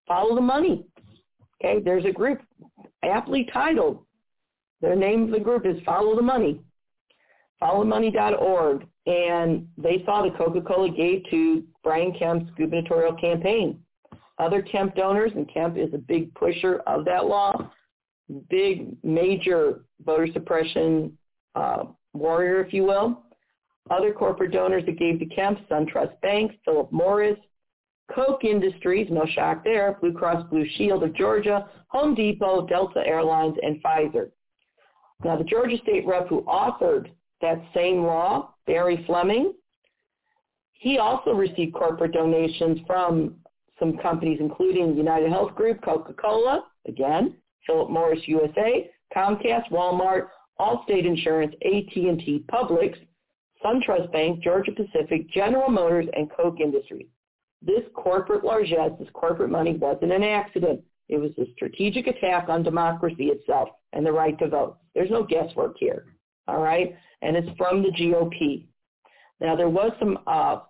follow 0.06 0.34
the 0.34 0.40
money. 0.40 0.86
Okay, 1.62 1.80
there's 1.82 2.04
a 2.04 2.12
group 2.12 2.40
aptly 3.02 3.48
titled. 3.52 4.04
The 4.80 4.94
name 4.94 5.24
of 5.24 5.30
the 5.30 5.40
group 5.40 5.66
is 5.66 5.76
Follow 5.84 6.16
the 6.16 6.22
Money 6.22 6.60
followmoney.org, 7.62 8.86
and 9.06 9.68
they 9.76 10.02
saw 10.04 10.22
the 10.22 10.36
Coca-Cola 10.36 10.90
gave 10.90 11.22
to 11.30 11.64
Brian 11.82 12.12
Kemp's 12.18 12.50
gubernatorial 12.56 13.14
campaign. 13.14 13.78
Other 14.38 14.62
Kemp 14.62 14.94
donors, 14.94 15.32
and 15.34 15.52
Kemp 15.52 15.76
is 15.76 15.92
a 15.92 15.98
big 15.98 16.34
pusher 16.34 16.80
of 16.86 17.04
that 17.04 17.26
law, 17.26 17.70
big 18.48 18.96
major 19.04 19.82
voter 20.04 20.28
suppression 20.32 21.16
uh, 21.54 21.84
warrior, 22.14 22.64
if 22.64 22.72
you 22.72 22.84
will. 22.84 23.22
Other 23.88 24.12
corporate 24.12 24.52
donors 24.52 24.84
that 24.86 24.98
gave 24.98 25.18
to 25.18 25.26
Kemp, 25.26 25.58
SunTrust 25.68 26.20
Bank, 26.20 26.52
Philip 26.64 26.92
Morris, 26.92 27.38
Koch 28.14 28.44
Industries, 28.44 29.08
no 29.10 29.24
shock 29.34 29.64
there, 29.64 29.96
Blue 30.00 30.12
Cross 30.12 30.48
Blue 30.50 30.66
Shield 30.76 31.02
of 31.02 31.14
Georgia, 31.14 31.68
Home 31.88 32.14
Depot, 32.14 32.66
Delta 32.66 33.00
Airlines, 33.06 33.56
and 33.62 33.82
Pfizer. 33.82 34.30
Now, 35.24 35.36
the 35.36 35.44
Georgia 35.44 35.76
state 35.82 36.06
rep 36.06 36.28
who 36.28 36.42
authored 36.42 37.10
that 37.40 37.62
same 37.74 38.04
law, 38.04 38.54
Barry 38.66 39.04
Fleming. 39.06 39.54
He 40.72 40.98
also 40.98 41.32
received 41.32 41.74
corporate 41.74 42.12
donations 42.12 42.78
from 42.86 43.36
some 43.78 43.96
companies, 43.98 44.38
including 44.40 44.96
United 44.96 45.30
Health 45.30 45.54
Group, 45.54 45.82
Coca-Cola, 45.82 46.64
again, 46.86 47.34
Philip 47.66 47.90
Morris 47.90 48.20
USA, 48.26 48.90
Comcast, 49.14 49.70
Walmart, 49.70 50.28
Allstate 50.58 51.06
Insurance, 51.06 51.54
AT&T, 51.64 52.44
Publix, 52.50 52.96
SunTrust 53.64 54.10
Bank, 54.12 54.42
Georgia 54.42 54.72
Pacific, 54.72 55.30
General 55.30 55.70
Motors, 55.70 56.06
and 56.14 56.30
Koch 56.30 56.60
Industries. 56.60 57.06
This 57.62 57.82
corporate 57.94 58.44
largesse, 58.44 58.92
this 58.98 59.08
corporate 59.12 59.50
money 59.50 59.76
wasn't 59.76 60.12
an 60.12 60.22
accident. 60.22 60.80
It 61.08 61.18
was 61.18 61.32
a 61.38 61.52
strategic 61.54 62.06
attack 62.06 62.48
on 62.48 62.62
democracy 62.62 63.26
itself 63.26 63.68
and 63.92 64.06
the 64.06 64.12
right 64.12 64.38
to 64.38 64.48
vote. 64.48 64.78
There's 64.94 65.10
no 65.10 65.24
guesswork 65.24 65.76
here. 65.78 66.06
All 66.48 66.60
right 66.60 66.96
and 67.22 67.36
it's 67.36 67.48
from 67.56 67.82
the 67.82 67.90
GOP. 67.90 68.64
Now 69.40 69.56
there 69.56 69.68
was 69.68 69.92
some 69.98 70.18
uh, 70.26 70.60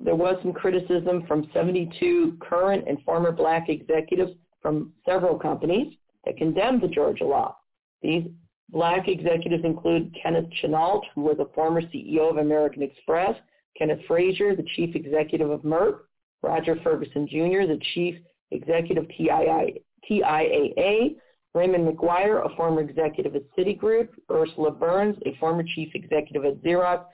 there 0.00 0.16
was 0.16 0.36
some 0.42 0.52
criticism 0.52 1.24
from 1.26 1.48
72 1.54 2.36
current 2.40 2.88
and 2.88 3.00
former 3.02 3.30
black 3.30 3.68
executives 3.68 4.32
from 4.60 4.92
several 5.06 5.38
companies 5.38 5.94
that 6.24 6.36
condemned 6.36 6.82
the 6.82 6.88
Georgia 6.88 7.24
law. 7.24 7.56
These 8.02 8.24
black 8.70 9.08
executives 9.08 9.64
include 9.64 10.14
Kenneth 10.20 10.48
Chenault, 10.60 11.02
who 11.14 11.22
was 11.22 11.38
a 11.38 11.52
former 11.54 11.82
CEO 11.82 12.30
of 12.30 12.38
American 12.38 12.82
Express, 12.82 13.34
Kenneth 13.76 14.00
Frazier, 14.06 14.54
the 14.54 14.66
chief 14.76 14.94
executive 14.94 15.50
of 15.50 15.62
Merck, 15.62 16.00
Roger 16.42 16.76
Ferguson 16.82 17.26
Jr., 17.26 17.66
the 17.66 17.80
chief 17.94 18.16
executive 18.50 19.04
of 19.04 19.10
TIA, 19.10 19.66
TIAA, 20.08 21.16
Raymond 21.54 21.86
McGuire, 21.86 22.44
a 22.44 22.54
former 22.56 22.80
executive 22.80 23.36
at 23.36 23.42
Citigroup, 23.56 24.08
Ursula 24.30 24.72
Burns, 24.72 25.16
a 25.24 25.36
former 25.38 25.62
chief 25.74 25.90
executive 25.94 26.44
at 26.44 26.62
Xerox, 26.62 27.04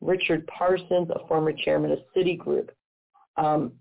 Richard 0.00 0.46
Parsons, 0.46 1.08
a 1.10 1.26
former 1.26 1.52
chairman 1.52 1.92
of 1.92 1.98
Citigroup. 2.16 2.68
Um, 3.36 3.72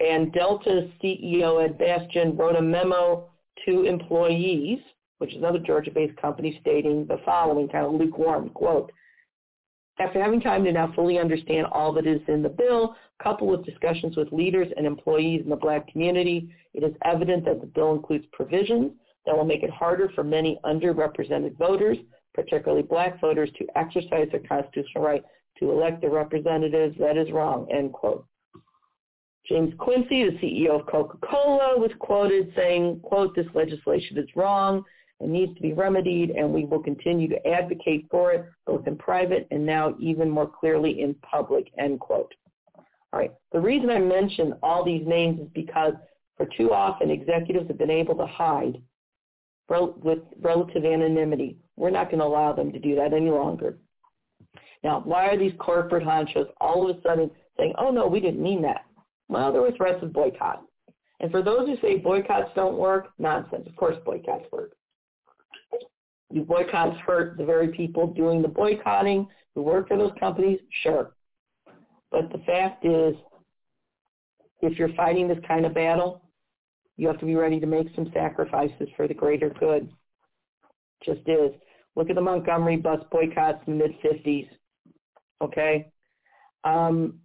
and 0.00 0.32
Delta's 0.32 0.90
CEO 1.02 1.62
Ed 1.64 1.78
Bastian 1.78 2.36
wrote 2.36 2.56
a 2.56 2.62
memo 2.62 3.28
to 3.66 3.82
employees, 3.82 4.78
which 5.18 5.32
is 5.32 5.38
another 5.38 5.58
Georgia-based 5.58 6.16
company, 6.20 6.58
stating 6.60 7.06
the 7.06 7.18
following 7.24 7.68
kind 7.68 7.86
of 7.86 7.92
lukewarm 7.92 8.50
quote. 8.50 8.90
After 9.98 10.22
having 10.22 10.40
time 10.40 10.64
to 10.64 10.72
now 10.72 10.92
fully 10.94 11.18
understand 11.18 11.66
all 11.66 11.92
that 11.92 12.06
is 12.06 12.20
in 12.26 12.42
the 12.42 12.48
bill, 12.48 12.96
coupled 13.22 13.50
with 13.50 13.66
discussions 13.66 14.16
with 14.16 14.32
leaders 14.32 14.68
and 14.76 14.86
employees 14.86 15.42
in 15.44 15.50
the 15.50 15.56
black 15.56 15.86
community, 15.92 16.52
it 16.74 16.82
is 16.82 16.94
evident 17.04 17.44
that 17.44 17.60
the 17.60 17.66
bill 17.66 17.92
includes 17.92 18.24
provisions 18.32 18.92
that 19.26 19.36
will 19.36 19.44
make 19.44 19.62
it 19.62 19.70
harder 19.70 20.10
for 20.14 20.24
many 20.24 20.58
underrepresented 20.64 21.56
voters, 21.56 21.98
particularly 22.34 22.82
black 22.82 23.20
voters, 23.20 23.50
to 23.58 23.66
exercise 23.76 24.28
their 24.30 24.40
constitutional 24.40 25.04
right 25.04 25.22
to 25.58 25.70
elect 25.70 26.00
their 26.00 26.10
representatives. 26.10 26.96
That 26.98 27.16
is 27.16 27.30
wrong, 27.30 27.68
end 27.70 27.92
quote. 27.92 28.26
James 29.46 29.74
Quincey, 29.78 30.24
the 30.24 30.38
CEO 30.38 30.80
of 30.80 30.86
Coca-Cola, 30.86 31.78
was 31.78 31.90
quoted 31.98 32.52
saying, 32.56 33.00
quote, 33.02 33.34
this 33.34 33.46
legislation 33.54 34.16
is 34.16 34.28
wrong 34.34 34.84
and 35.22 35.32
needs 35.32 35.54
to 35.54 35.62
be 35.62 35.72
remedied, 35.72 36.30
and 36.30 36.52
we 36.52 36.64
will 36.64 36.82
continue 36.82 37.28
to 37.28 37.46
advocate 37.46 38.06
for 38.10 38.32
it, 38.32 38.44
both 38.66 38.86
in 38.86 38.96
private 38.96 39.46
and 39.50 39.64
now 39.64 39.94
even 39.98 40.28
more 40.28 40.48
clearly 40.48 41.00
in 41.00 41.14
public, 41.22 41.70
end 41.78 42.00
quote. 42.00 42.34
All 42.76 43.20
right. 43.20 43.32
The 43.52 43.60
reason 43.60 43.90
I 43.90 43.98
mention 43.98 44.54
all 44.62 44.84
these 44.84 45.06
names 45.06 45.40
is 45.40 45.48
because 45.54 45.94
for 46.36 46.46
too 46.56 46.72
often 46.72 47.10
executives 47.10 47.68
have 47.68 47.78
been 47.78 47.90
able 47.90 48.16
to 48.16 48.26
hide 48.26 48.80
with 49.68 50.18
relative 50.40 50.84
anonymity. 50.84 51.56
We're 51.76 51.90
not 51.90 52.10
going 52.10 52.18
to 52.18 52.26
allow 52.26 52.52
them 52.52 52.72
to 52.72 52.78
do 52.78 52.94
that 52.96 53.14
any 53.14 53.30
longer. 53.30 53.78
Now, 54.84 55.00
why 55.04 55.28
are 55.28 55.38
these 55.38 55.52
corporate 55.58 56.04
honchos 56.04 56.48
all 56.60 56.90
of 56.90 56.96
a 56.96 57.00
sudden 57.02 57.30
saying, 57.56 57.72
oh, 57.78 57.90
no, 57.90 58.06
we 58.06 58.20
didn't 58.20 58.42
mean 58.42 58.60
that? 58.62 58.84
Well, 59.28 59.52
there 59.52 59.62
were 59.62 59.72
threats 59.72 60.02
of 60.02 60.12
boycott. 60.12 60.62
And 61.20 61.30
for 61.30 61.42
those 61.42 61.68
who 61.68 61.76
say 61.80 61.98
boycotts 61.98 62.50
don't 62.54 62.76
work, 62.76 63.12
nonsense. 63.18 63.66
Of 63.66 63.76
course 63.76 63.96
boycotts 64.04 64.50
work. 64.52 64.72
Do 66.32 66.42
boycotts 66.42 66.98
hurt 67.00 67.36
the 67.36 67.44
very 67.44 67.68
people 67.68 68.06
doing 68.06 68.42
the 68.42 68.48
boycotting 68.48 69.28
who 69.54 69.62
work 69.62 69.88
for 69.88 69.96
those 69.96 70.12
companies? 70.18 70.60
Sure. 70.82 71.12
But 72.10 72.30
the 72.32 72.38
fact 72.46 72.84
is, 72.84 73.14
if 74.60 74.78
you're 74.78 74.94
fighting 74.94 75.28
this 75.28 75.38
kind 75.46 75.66
of 75.66 75.74
battle, 75.74 76.22
you 76.96 77.08
have 77.08 77.18
to 77.18 77.26
be 77.26 77.34
ready 77.34 77.58
to 77.58 77.66
make 77.66 77.88
some 77.94 78.10
sacrifices 78.14 78.88
for 78.96 79.08
the 79.08 79.14
greater 79.14 79.50
good. 79.50 79.90
Just 81.04 81.20
is. 81.26 81.52
Look 81.96 82.08
at 82.08 82.16
the 82.16 82.22
Montgomery 82.22 82.76
bus 82.76 83.00
boycotts 83.10 83.62
in 83.66 83.78
the 83.78 83.88
mid-50s. 83.88 84.48
Okay? 85.42 85.90
Um, 86.64 87.18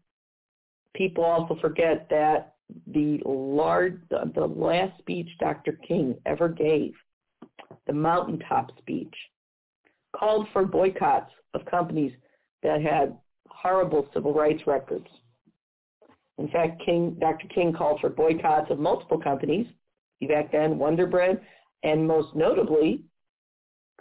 people 0.95 1.23
also 1.23 1.57
forget 1.61 2.07
that 2.09 2.55
the 2.88 3.21
large, 3.23 3.99
the 4.09 4.45
last 4.45 4.97
speech 4.99 5.29
Dr. 5.39 5.79
King 5.88 6.15
ever 6.25 6.49
gave, 6.49 6.93
the 7.88 7.93
mountaintop 7.93 8.77
speech, 8.77 9.14
called 10.15 10.47
for 10.53 10.65
boycotts 10.65 11.31
of 11.53 11.65
companies 11.65 12.14
that 12.64 12.81
had 12.81 13.18
horrible 13.49 14.07
civil 14.14 14.34
rights 14.34 14.61
records. 14.68 15.07
In 16.38 16.47
fact, 16.49 16.81
King, 16.85 17.18
Dr. 17.19 17.47
King 17.47 17.73
called 17.73 17.99
for 17.99 18.09
boycotts 18.09 18.69
of 18.69 18.80
multiple 18.80 19.19
companies, 19.19 19.65
back 20.27 20.51
then 20.51 20.77
Wonder 20.77 21.07
Bread, 21.07 21.41
and 21.84 22.07
most 22.07 22.35
notably, 22.35 23.03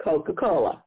Coca-Cola. 0.02 0.82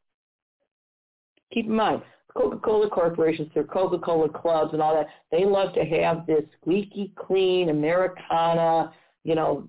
Keep 1.54 1.66
in 1.66 1.74
mind, 1.74 2.02
Coca-Cola 2.36 2.90
corporations, 2.90 3.50
their 3.54 3.64
Coca-Cola 3.64 4.30
clubs 4.30 4.74
and 4.74 4.82
all 4.82 4.94
that, 4.94 5.08
they 5.32 5.46
love 5.46 5.74
to 5.74 5.84
have 5.84 6.28
this 6.28 6.44
squeaky 6.62 7.12
clean 7.16 7.70
Americana, 7.70 8.94
you 9.24 9.36
know, 9.36 9.68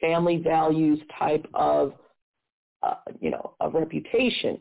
family 0.00 0.36
values 0.36 1.00
type 1.18 1.46
of, 1.54 1.94
uh, 2.86 2.94
you 3.20 3.30
know, 3.30 3.54
a 3.60 3.68
reputation. 3.68 4.58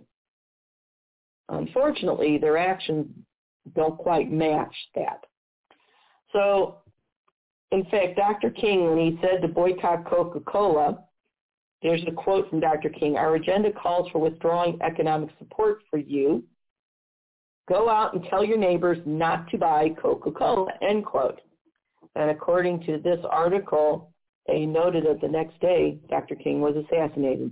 Unfortunately, 1.50 2.38
their 2.38 2.58
actions 2.58 3.08
don't 3.76 3.98
quite 3.98 4.32
match 4.32 4.76
that. 4.96 5.26
So, 6.32 6.78
in 7.72 7.84
fact, 7.86 8.16
Dr. 8.16 8.50
King, 8.50 8.88
when 8.88 8.98
he 8.98 9.20
said 9.22 9.42
to 9.42 9.48
boycott 9.48 10.06
Coca-Cola, 10.06 11.00
there's 11.82 12.04
a 12.08 12.12
quote 12.12 12.50
from 12.50 12.60
Dr. 12.60 12.90
King, 12.90 13.16
our 13.16 13.36
agenda 13.36 13.72
calls 13.72 14.10
for 14.12 14.20
withdrawing 14.20 14.80
economic 14.82 15.30
support 15.40 15.80
for 15.90 16.00
you 16.00 16.44
Go 17.68 17.90
out 17.90 18.14
and 18.14 18.24
tell 18.30 18.44
your 18.44 18.58
neighbors 18.58 19.00
not 19.06 19.50
to 19.50 19.58
buy 19.58 19.90
Coca-Cola, 20.00 20.72
end 20.88 21.06
quote. 21.06 21.42
And 22.16 22.30
according 22.30 22.82
to 22.84 23.00
this 23.00 23.20
article, 23.30 24.12
they 24.48 24.66
noted 24.66 25.06
that 25.06 25.20
the 25.22 25.28
next 25.28 25.60
day, 25.60 25.98
Dr. 26.10 26.36
King 26.36 26.62
was 26.62 26.76
assassinated. 26.76 27.52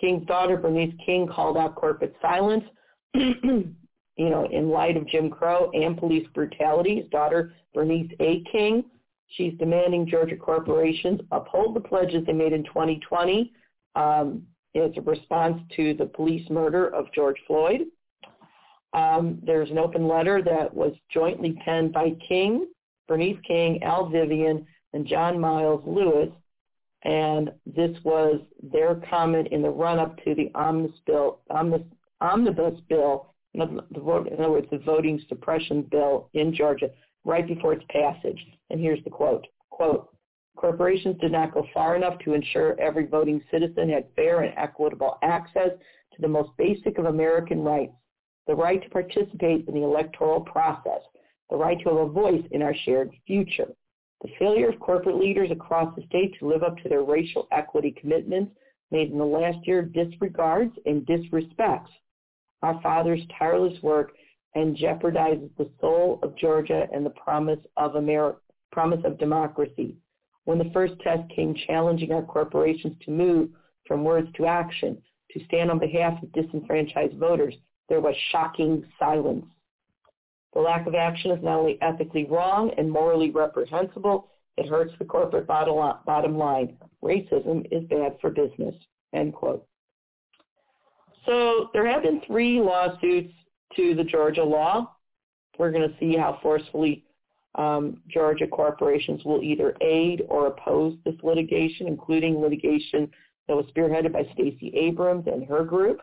King's 0.00 0.26
daughter, 0.26 0.56
Bernice 0.56 0.94
King, 1.04 1.26
called 1.26 1.56
out 1.56 1.74
corporate 1.74 2.14
silence, 2.22 2.64
you 3.14 3.74
know, 4.16 4.48
in 4.50 4.68
light 4.68 4.96
of 4.96 5.06
Jim 5.08 5.30
Crow 5.30 5.70
and 5.74 5.96
police 5.96 6.26
brutality. 6.34 6.96
His 6.96 7.10
daughter, 7.10 7.52
Bernice 7.74 8.10
A. 8.20 8.42
King, 8.50 8.84
she's 9.28 9.54
demanding 9.58 10.08
Georgia 10.08 10.36
corporations 10.36 11.20
uphold 11.30 11.76
the 11.76 11.80
pledges 11.80 12.24
they 12.26 12.32
made 12.32 12.52
in 12.52 12.64
2020 12.64 13.52
um, 13.96 14.42
as 14.74 14.90
a 14.96 15.00
response 15.02 15.60
to 15.76 15.94
the 15.94 16.06
police 16.06 16.48
murder 16.50 16.94
of 16.94 17.12
George 17.12 17.38
Floyd. 17.46 17.82
Um, 18.92 19.38
there's 19.44 19.70
an 19.70 19.78
open 19.78 20.08
letter 20.08 20.42
that 20.42 20.72
was 20.72 20.92
jointly 21.12 21.52
penned 21.64 21.92
by 21.92 22.16
King, 22.26 22.66
Bernice 23.06 23.38
King, 23.46 23.82
Al 23.82 24.08
Vivian, 24.08 24.66
and 24.92 25.06
John 25.06 25.38
Miles 25.38 25.82
Lewis. 25.86 26.28
And 27.02 27.50
this 27.64 27.96
was 28.04 28.40
their 28.62 28.96
comment 29.08 29.48
in 29.52 29.62
the 29.62 29.70
run-up 29.70 30.22
to 30.24 30.34
the 30.34 30.50
omnibus 30.54 30.98
bill, 31.06 31.40
omnibus, 32.20 32.80
bill, 32.88 33.34
in 33.54 33.62
other 33.62 34.50
words, 34.50 34.68
the 34.70 34.78
voting 34.78 35.20
suppression 35.28 35.82
bill 35.90 36.28
in 36.34 36.54
Georgia, 36.54 36.90
right 37.24 37.46
before 37.46 37.72
its 37.72 37.84
passage. 37.90 38.38
And 38.68 38.78
here's 38.78 39.02
the 39.04 39.10
quote, 39.10 39.46
quote, 39.70 40.14
corporations 40.56 41.16
did 41.20 41.32
not 41.32 41.54
go 41.54 41.66
far 41.72 41.96
enough 41.96 42.18
to 42.20 42.34
ensure 42.34 42.78
every 42.78 43.06
voting 43.06 43.42
citizen 43.50 43.88
had 43.88 44.06
fair 44.14 44.42
and 44.42 44.52
equitable 44.58 45.18
access 45.22 45.70
to 46.14 46.20
the 46.20 46.28
most 46.28 46.50
basic 46.58 46.98
of 46.98 47.06
American 47.06 47.62
rights, 47.62 47.94
the 48.46 48.54
right 48.54 48.82
to 48.82 48.90
participate 48.90 49.66
in 49.66 49.74
the 49.74 49.82
electoral 49.82 50.40
process, 50.42 51.00
the 51.48 51.56
right 51.56 51.78
to 51.80 51.88
have 51.88 51.98
a 51.98 52.06
voice 52.08 52.44
in 52.50 52.60
our 52.62 52.74
shared 52.84 53.10
future. 53.26 53.68
The 54.22 54.30
failure 54.38 54.68
of 54.68 54.80
corporate 54.80 55.16
leaders 55.16 55.50
across 55.50 55.94
the 55.94 56.06
state 56.06 56.38
to 56.38 56.48
live 56.48 56.62
up 56.62 56.76
to 56.78 56.88
their 56.88 57.02
racial 57.02 57.48
equity 57.52 57.90
commitments 57.90 58.52
made 58.90 59.10
in 59.10 59.18
the 59.18 59.24
last 59.24 59.66
year 59.66 59.82
disregards 59.82 60.72
and 60.84 61.06
disrespects 61.06 61.88
our 62.62 62.80
father's 62.82 63.20
tireless 63.38 63.80
work 63.82 64.12
and 64.54 64.76
jeopardizes 64.76 65.50
the 65.56 65.70
soul 65.80 66.18
of 66.22 66.36
Georgia 66.36 66.86
and 66.92 67.06
the 67.06 67.10
promise 67.10 67.60
of 67.76 67.94
America, 67.94 68.38
promise 68.72 69.00
of 69.04 69.18
democracy. 69.18 69.96
When 70.44 70.58
the 70.58 70.70
first 70.72 70.94
test 71.00 71.28
came 71.34 71.54
challenging 71.66 72.12
our 72.12 72.22
corporations 72.22 72.96
to 73.04 73.10
move 73.10 73.50
from 73.86 74.04
words 74.04 74.28
to 74.36 74.46
action, 74.46 75.00
to 75.30 75.44
stand 75.44 75.70
on 75.70 75.78
behalf 75.78 76.22
of 76.22 76.32
disenfranchised 76.32 77.16
voters, 77.16 77.54
there 77.88 78.00
was 78.00 78.14
shocking 78.30 78.84
silence. 78.98 79.46
The 80.54 80.60
lack 80.60 80.86
of 80.86 80.94
action 80.94 81.30
is 81.30 81.42
not 81.42 81.58
only 81.58 81.78
ethically 81.80 82.24
wrong 82.24 82.72
and 82.76 82.90
morally 82.90 83.30
reprehensible, 83.30 84.28
it 84.56 84.68
hurts 84.68 84.92
the 84.98 85.04
corporate 85.04 85.46
bottom 85.46 86.36
line. 86.36 86.76
Racism 87.02 87.66
is 87.70 87.84
bad 87.88 88.16
for 88.20 88.30
business, 88.30 88.74
end 89.14 89.32
quote. 89.32 89.66
So 91.26 91.70
there 91.72 91.86
have 91.86 92.02
been 92.02 92.20
three 92.26 92.60
lawsuits 92.60 93.32
to 93.76 93.94
the 93.94 94.04
Georgia 94.04 94.42
law. 94.42 94.96
We're 95.58 95.70
going 95.70 95.88
to 95.88 95.94
see 96.00 96.16
how 96.16 96.38
forcefully 96.42 97.04
um, 97.54 98.00
Georgia 98.08 98.46
corporations 98.46 99.24
will 99.24 99.42
either 99.42 99.76
aid 99.80 100.22
or 100.28 100.48
oppose 100.48 100.96
this 101.04 101.14
litigation, 101.22 101.86
including 101.86 102.40
litigation 102.40 103.10
that 103.48 103.56
was 103.56 103.66
spearheaded 103.66 104.12
by 104.12 104.28
Stacey 104.34 104.72
Abrams 104.74 105.26
and 105.26 105.44
her 105.46 105.64
group. 105.64 106.00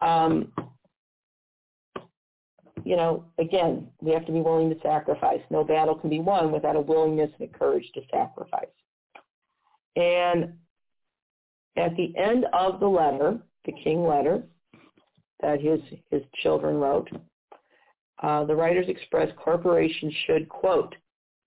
Um, 0.00 0.52
you 2.84 2.96
know, 2.96 3.24
again, 3.38 3.88
we 4.00 4.12
have 4.12 4.26
to 4.26 4.32
be 4.32 4.40
willing 4.40 4.70
to 4.70 4.80
sacrifice. 4.80 5.40
No 5.50 5.64
battle 5.64 5.94
can 5.94 6.10
be 6.10 6.20
won 6.20 6.52
without 6.52 6.76
a 6.76 6.80
willingness 6.80 7.30
and 7.38 7.48
a 7.48 7.58
courage 7.58 7.90
to 7.94 8.00
sacrifice. 8.10 8.66
And 9.96 10.54
at 11.76 11.96
the 11.96 12.12
end 12.16 12.46
of 12.52 12.80
the 12.80 12.86
letter, 12.86 13.38
the 13.64 13.72
King 13.72 14.06
letter 14.06 14.42
that 15.40 15.60
his, 15.60 15.80
his 16.10 16.22
children 16.42 16.76
wrote, 16.76 17.08
uh, 18.22 18.44
the 18.44 18.54
writers 18.54 18.86
expressed 18.88 19.34
corporations 19.36 20.12
should, 20.26 20.48
quote, 20.48 20.94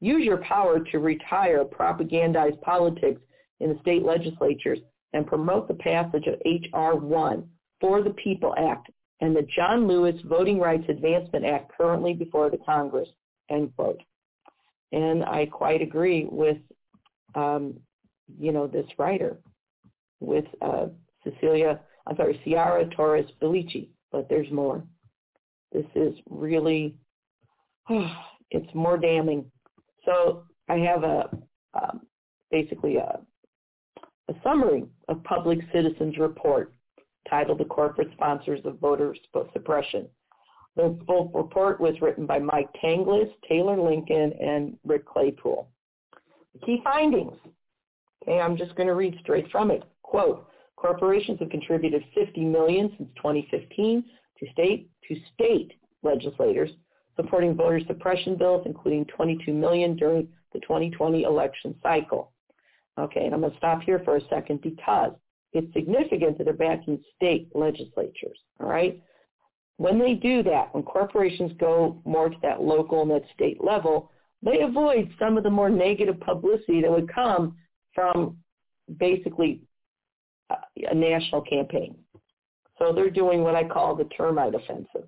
use 0.02 0.24
your 0.24 0.38
power 0.38 0.80
to 0.80 1.00
retire 1.00 1.64
propagandized 1.64 2.60
politics 2.62 3.22
in 3.60 3.70
the 3.70 3.80
state 3.82 4.04
legislatures 4.04 4.80
and 5.14 5.28
promote 5.28 5.68
the 5.68 5.76
passage 5.76 6.26
of 6.28 6.36
H.R. 6.46 6.96
1 6.96 7.48
for 7.80 8.02
the 8.02 8.10
People 8.12 8.56
Act 8.58 8.90
and 9.24 9.34
the 9.34 9.48
John 9.56 9.88
Lewis 9.88 10.16
Voting 10.26 10.60
Rights 10.60 10.84
Advancement 10.90 11.46
Act 11.46 11.72
currently 11.78 12.14
before 12.14 12.50
the 12.50 12.58
Congress, 12.58 13.08
end 13.50 13.74
quote. 13.78 14.02
And 14.92 15.24
I 15.24 15.46
quite 15.46 15.82
agree 15.82 16.28
with, 16.30 16.58
um, 17.34 17.80
you 18.38 18.52
know, 18.52 18.68
this 18.68 18.86
writer, 18.98 19.38
with 20.20 20.44
uh, 20.62 20.88
Cecilia, 21.24 21.80
I'm 22.06 22.18
sorry, 22.18 22.38
Ciara 22.44 22.86
Torres 22.90 23.26
Spelliscy, 23.42 23.88
but 24.12 24.28
there's 24.28 24.52
more. 24.52 24.84
This 25.72 25.86
is 25.96 26.14
really, 26.30 26.94
oh, 27.90 28.12
it's 28.52 28.76
more 28.76 28.98
damning. 28.98 29.50
So 30.04 30.44
I 30.68 30.80
have 30.80 31.06
a, 31.06 31.30
um, 31.82 32.02
basically 32.52 32.98
a, 32.98 33.22
a 34.28 34.34
summary 34.44 34.84
of 35.08 35.24
Public 35.24 35.60
Citizens 35.72 36.18
Report 36.18 36.74
titled 37.30 37.60
The 37.60 37.66
Corporate 37.66 38.12
Sponsors 38.14 38.60
of 38.66 38.80
Voter 38.80 39.16
Suppression. 39.54 40.08
The 40.76 40.98
full 41.06 41.30
report 41.34 41.80
was 41.80 42.02
written 42.02 42.26
by 42.26 42.40
Mike 42.40 42.70
Tanglis, 42.84 43.32
Taylor 43.48 43.80
Lincoln, 43.80 44.34
and 44.42 44.78
Rick 44.86 45.06
Claypool. 45.06 45.68
The 46.54 46.66
key 46.66 46.82
findings. 46.84 47.38
Okay, 48.24 48.40
I'm 48.40 48.58
just 48.58 48.76
going 48.76 48.88
to 48.88 48.96
read 48.96 49.18
straight 49.22 49.50
from 49.52 49.70
it. 49.70 49.84
Quote, 50.02 50.48
corporations 50.76 51.40
have 51.40 51.50
contributed 51.50 52.04
50 52.16 52.42
million 52.46 52.92
since 52.98 53.10
2015 53.18 54.04
to 54.40 54.52
state 54.52 54.90
to 55.08 55.16
state 55.34 55.74
legislators 56.02 56.72
supporting 57.16 57.56
voter 57.56 57.80
suppression 57.86 58.36
bills, 58.38 58.64
including 58.66 59.06
22 59.06 59.54
million 59.54 59.96
during 59.96 60.28
the 60.52 60.60
2020 60.62 61.24
election 61.24 61.76
cycle. 61.84 62.32
Okay, 63.00 63.26
and 63.26 63.34
I'm 63.34 63.42
going 63.42 63.52
to 63.52 63.58
stop 63.58 63.82
here 63.82 64.02
for 64.04 64.18
a 64.18 64.28
second 64.30 64.62
because 64.62 65.14
it's 65.54 65.72
significant 65.74 66.38
that 66.38 66.46
they're 66.46 66.54
backing 66.54 67.00
state 67.16 67.50
legislatures. 67.56 68.38
All 68.60 68.68
right. 68.68 69.02
When 69.78 70.00
they 70.00 70.14
do 70.14 70.44
that, 70.44 70.74
when 70.74 70.84
corporations 70.84 71.52
go 71.60 72.02
more 72.06 72.30
to 72.30 72.38
that 72.42 72.62
local 72.62 73.02
and 73.02 73.12
that 73.12 73.24
state 73.34 73.64
level, 73.64 74.12
they 74.42 74.62
avoid 74.62 75.10
some 75.18 75.38
of 75.38 75.44
the 75.44 75.50
more 75.50 75.70
negative 75.70 76.20
publicity 76.20 76.82
that 76.82 76.92
would 76.92 77.14
come 77.14 77.56
from 77.94 78.38
basically 78.98 79.62
a 80.50 80.94
national 80.94 81.42
campaign. 81.42 81.96
So 82.78 82.92
they're 82.94 83.10
doing 83.10 83.44
what 83.44 83.56
I 83.56 83.64
call 83.64 83.96
the 83.96 84.06
termite 84.06 84.56
offensive. 84.56 85.08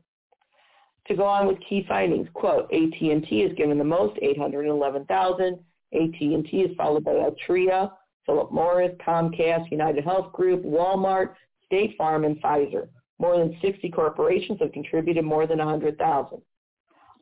To 1.08 1.16
go 1.16 1.24
on 1.24 1.46
with 1.48 1.58
key 1.68 1.86
findings, 1.88 2.28
quote, 2.34 2.72
AT&T 2.74 3.28
is 3.30 3.56
given 3.56 3.78
the 3.78 3.84
most, 3.84 4.18
811,000. 4.22 5.60
AT&T 5.94 6.50
is 6.52 6.76
followed 6.78 7.04
by 7.04 7.12
Altria, 7.12 7.92
Philip 8.26 8.52
Morris, 8.52 8.92
Comcast, 9.06 9.72
United 9.72 10.04
Health 10.04 10.32
Group, 10.34 10.64
Walmart, 10.64 11.36
State 11.66 11.96
Farm, 11.98 12.26
and 12.26 12.42
Pfizer. 12.42 12.88
More 13.20 13.38
than 13.38 13.58
60 13.62 13.90
corporations 13.92 14.60
have 14.62 14.72
contributed 14.74 15.24
more 15.24 15.48
than 15.48 15.60
100,000. 15.60 16.42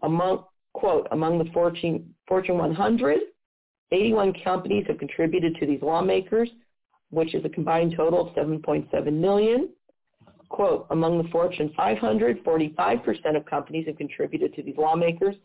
Among, 0.02 0.44
quote, 0.74 1.08
among 1.12 1.38
the 1.38 1.50
Fortune, 1.52 2.14
Fortune 2.28 2.58
100, 2.58 3.20
81 3.92 4.34
companies 4.44 4.86
have 4.88 4.98
contributed 4.98 5.56
to 5.58 5.66
these 5.66 5.82
lawmakers, 5.82 6.50
which 7.12 7.36
is 7.36 7.46
a 7.46 7.50
combined 7.50 7.94
total 7.96 8.28
of 8.28 8.36
7.7 8.36 9.14
million. 9.14 9.70
Quote, 10.50 10.88
among 10.90 11.22
the 11.22 11.30
Fortune 11.30 11.72
500, 11.76 12.44
45% 12.44 13.36
of 13.36 13.46
companies 13.46 13.88
have 13.88 13.98
contributed 13.98 14.54
to 14.56 14.64
these 14.64 14.78
lawmakers, 14.78 15.36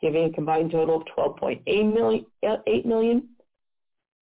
giving 0.00 0.24
a 0.24 0.32
combined 0.32 0.70
total 0.70 0.96
of 0.96 1.02
12.8 1.16 1.94
million, 1.94 2.26
8 2.42 2.86
million. 2.86 3.28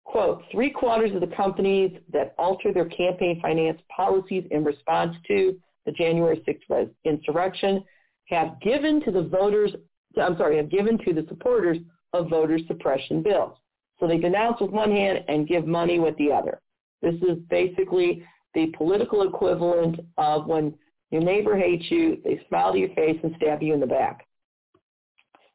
Quote, 0.07 0.45
three 0.53 0.71
quarters 0.71 1.11
of 1.15 1.21
the 1.21 1.35
companies 1.37 1.99
that 2.13 2.35
alter 2.39 2.73
their 2.73 2.89
campaign 2.89 3.41
finance 3.43 3.81
policies 3.95 4.45
in 4.53 4.63
response 4.63 5.17
to 5.27 5.59
the 5.85 5.91
January 5.91 6.43
6th 6.47 6.91
insurrection 7.05 7.85
have 8.27 8.61
given 8.61 9.03
to 9.03 9.11
the 9.11 9.23
voters, 9.23 9.73
I'm 10.17 10.37
sorry, 10.37 10.59
have 10.59 10.71
given 10.71 10.97
to 10.99 11.13
the 11.13 11.27
supporters 11.29 11.79
of 12.13 12.31
voter 12.31 12.59
suppression 12.69 13.21
bills. 13.21 13.59
So 13.99 14.07
they 14.07 14.17
denounce 14.19 14.61
with 14.61 14.71
one 14.71 14.93
hand 14.93 15.25
and 15.27 15.49
give 15.49 15.67
money 15.67 15.99
with 15.99 16.17
the 16.19 16.31
other. 16.31 16.61
This 17.03 17.17
is 17.17 17.39
basically 17.51 18.25
the 18.55 18.73
political 18.77 19.23
equivalent 19.23 19.99
of 20.19 20.47
when 20.47 20.73
your 21.11 21.23
neighbor 21.23 21.57
hates 21.59 21.91
you, 21.91 22.19
they 22.25 22.41
smile 22.49 22.73
to 22.73 22.79
your 22.79 22.95
face 22.95 23.19
and 23.25 23.35
stab 23.37 23.61
you 23.61 23.75
in 23.75 23.81
the 23.81 23.87
back. 23.87 24.25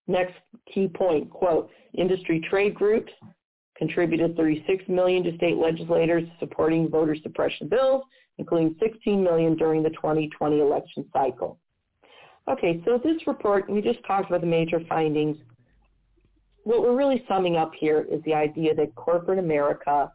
Next 0.07 0.33
key 0.73 0.89
point, 0.89 1.29
quote, 1.29 1.69
industry 1.93 2.45
trade 2.49 2.75
groups 2.75 3.11
contributed 3.77 4.35
36 4.35 4.83
million 4.87 5.23
to 5.23 5.35
state 5.37 5.57
legislators 5.57 6.23
supporting 6.39 6.89
voter 6.89 7.15
suppression 7.21 7.67
bills, 7.67 8.03
including 8.37 8.75
16 8.79 9.23
million 9.23 9.55
during 9.55 9.83
the 9.83 9.89
2020 9.89 10.59
election 10.59 11.05
cycle. 11.13 11.57
Okay, 12.47 12.81
so 12.85 12.99
this 13.03 13.25
report, 13.27 13.69
we 13.69 13.81
just 13.81 14.03
talked 14.05 14.27
about 14.27 14.41
the 14.41 14.47
major 14.47 14.81
findings. 14.89 15.37
What 16.63 16.81
we're 16.81 16.95
really 16.95 17.23
summing 17.27 17.55
up 17.55 17.71
here 17.79 18.05
is 18.11 18.21
the 18.23 18.33
idea 18.33 18.75
that 18.75 18.93
corporate 18.95 19.39
America, 19.39 20.11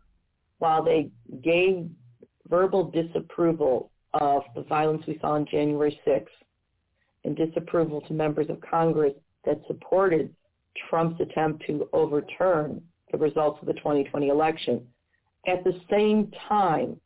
while 0.58 0.82
they 0.82 1.10
gave 1.42 1.88
verbal 2.48 2.90
disapproval 2.90 3.90
of 4.14 4.42
the 4.54 4.62
violence 4.62 5.04
we 5.06 5.18
saw 5.20 5.32
on 5.32 5.46
January 5.50 6.00
6th 6.06 6.26
and 7.24 7.36
disapproval 7.36 8.00
to 8.02 8.12
members 8.12 8.48
of 8.48 8.60
Congress 8.60 9.14
that 9.44 9.60
supported 9.66 10.34
Trump's 10.88 11.20
attempt 11.20 11.64
to 11.66 11.88
overturn 11.92 12.82
the 13.12 13.18
results 13.18 13.58
of 13.60 13.66
the 13.66 13.74
2020 13.74 14.28
election. 14.28 14.86
At 15.46 15.64
the 15.64 15.80
same 15.90 16.32
time, 16.48 16.98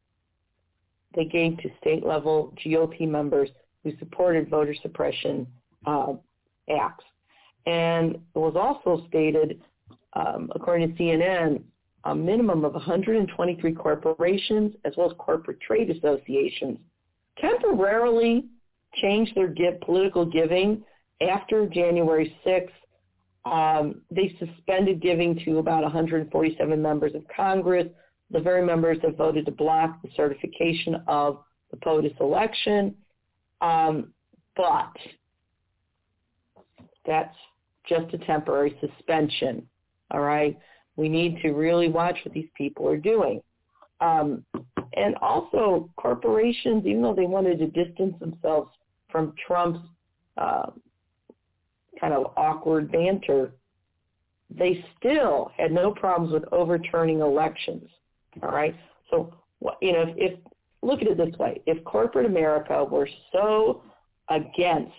they 1.14 1.24
gave 1.24 1.58
to 1.58 1.70
state 1.80 2.04
level 2.04 2.54
GOP 2.64 3.08
members 3.08 3.50
who 3.82 3.92
supported 3.98 4.48
voter 4.48 4.74
suppression 4.82 5.46
uh, 5.86 6.14
acts. 6.70 7.04
And 7.66 8.14
it 8.14 8.38
was 8.38 8.54
also 8.56 9.06
stated, 9.08 9.60
um, 10.14 10.50
according 10.54 10.96
to 10.96 11.02
CNN, 11.02 11.62
a 12.04 12.14
minimum 12.14 12.64
of 12.64 12.72
123 12.72 13.74
corporations 13.74 14.74
as 14.84 14.94
well 14.96 15.10
as 15.10 15.16
corporate 15.18 15.60
trade 15.60 15.90
associations 15.90 16.78
temporarily 17.40 18.44
changed 18.94 19.34
their 19.34 19.48
give, 19.48 19.80
political 19.80 20.24
giving 20.24 20.82
after 21.20 21.66
January 21.66 22.34
6th. 22.44 22.70
Um, 23.44 24.02
they 24.10 24.36
suspended 24.38 25.00
giving 25.00 25.40
to 25.44 25.58
about 25.58 25.82
147 25.82 26.80
members 26.80 27.14
of 27.14 27.22
Congress, 27.34 27.86
the 28.30 28.40
very 28.40 28.64
members 28.64 28.98
that 29.02 29.16
voted 29.16 29.46
to 29.46 29.52
block 29.52 30.00
the 30.02 30.08
certification 30.14 31.02
of 31.06 31.40
the 31.70 31.76
POTUS 31.78 32.18
election. 32.20 32.94
Um, 33.60 34.12
but 34.56 34.92
that's 37.06 37.34
just 37.88 38.12
a 38.14 38.18
temporary 38.18 38.78
suspension, 38.80 39.66
all 40.10 40.20
right? 40.20 40.58
We 40.96 41.08
need 41.08 41.40
to 41.42 41.52
really 41.52 41.88
watch 41.88 42.18
what 42.24 42.34
these 42.34 42.48
people 42.56 42.86
are 42.88 42.96
doing. 42.96 43.40
Um, 44.00 44.44
and 44.94 45.14
also, 45.22 45.88
corporations, 45.96 46.84
even 46.86 47.02
though 47.02 47.14
they 47.14 47.26
wanted 47.26 47.58
to 47.58 47.66
distance 47.68 48.14
themselves 48.18 48.70
from 49.10 49.34
Trump's 49.46 49.80
uh, 50.36 50.70
kind 52.00 52.14
of 52.14 52.32
awkward 52.36 52.90
banter, 52.90 53.52
they 54.50 54.84
still 54.98 55.50
had 55.56 55.72
no 55.72 55.92
problems 55.92 56.32
with 56.32 56.44
overturning 56.52 57.20
elections. 57.20 57.88
All 58.42 58.50
right. 58.50 58.74
So, 59.10 59.34
you 59.80 59.92
know, 59.92 60.02
if, 60.02 60.32
if 60.32 60.40
look 60.82 61.02
at 61.02 61.08
it 61.08 61.16
this 61.16 61.36
way, 61.38 61.60
if 61.66 61.82
corporate 61.84 62.26
America 62.26 62.84
were 62.84 63.08
so 63.32 63.82
against 64.28 64.92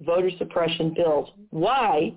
voter 0.00 0.30
suppression 0.38 0.94
bills, 0.94 1.30
why 1.50 2.14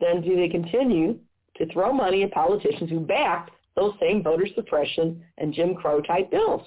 then 0.00 0.22
do 0.22 0.34
they 0.36 0.48
continue 0.48 1.18
to 1.56 1.66
throw 1.72 1.92
money 1.92 2.22
at 2.22 2.32
politicians 2.32 2.90
who 2.90 3.00
backed 3.00 3.50
those 3.76 3.92
same 4.00 4.22
voter 4.22 4.46
suppression 4.54 5.22
and 5.38 5.54
Jim 5.54 5.74
Crow 5.74 6.00
type 6.00 6.30
bills? 6.30 6.62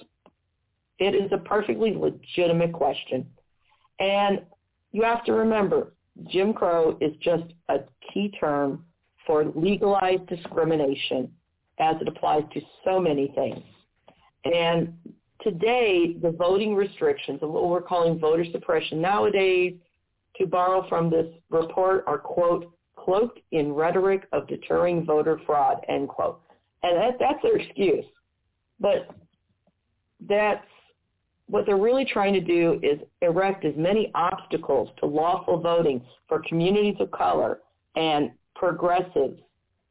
It 0.98 1.14
is 1.14 1.30
a 1.32 1.38
perfectly 1.38 1.94
legitimate 1.94 2.72
question. 2.72 3.26
And 3.98 4.42
you 4.92 5.02
have 5.02 5.24
to 5.24 5.32
remember, 5.32 5.92
Jim 6.24 6.52
Crow 6.52 6.96
is 7.00 7.14
just 7.20 7.44
a 7.68 7.78
key 8.12 8.32
term 8.40 8.84
for 9.26 9.44
legalized 9.54 10.26
discrimination 10.26 11.30
as 11.78 11.96
it 12.00 12.08
applies 12.08 12.42
to 12.54 12.60
so 12.84 12.98
many 13.00 13.32
things. 13.34 13.62
And 14.44 14.94
today, 15.42 16.16
the 16.22 16.30
voting 16.30 16.74
restrictions 16.74 17.40
of 17.42 17.50
what 17.50 17.68
we're 17.68 17.82
calling 17.82 18.18
voter 18.18 18.44
suppression 18.50 19.00
nowadays, 19.00 19.74
to 20.36 20.46
borrow 20.46 20.86
from 20.88 21.10
this 21.10 21.26
report, 21.50 22.04
are, 22.06 22.18
quote, 22.18 22.70
cloaked 22.96 23.40
in 23.52 23.72
rhetoric 23.72 24.26
of 24.32 24.46
deterring 24.48 25.04
voter 25.04 25.40
fraud, 25.46 25.78
end 25.88 26.08
quote. 26.08 26.40
And 26.82 26.96
that, 26.96 27.16
that's 27.18 27.42
their 27.42 27.56
excuse. 27.56 28.04
But 28.80 29.08
that's 30.28 30.64
what 31.48 31.64
they're 31.64 31.76
really 31.76 32.04
trying 32.04 32.32
to 32.34 32.40
do 32.40 32.80
is 32.82 32.98
erect 33.22 33.64
as 33.64 33.74
many 33.76 34.10
obstacles 34.14 34.88
to 34.98 35.06
lawful 35.06 35.60
voting 35.60 36.02
for 36.28 36.42
communities 36.48 36.96
of 36.98 37.10
color 37.12 37.60
and 37.94 38.30
progressives 38.54 39.38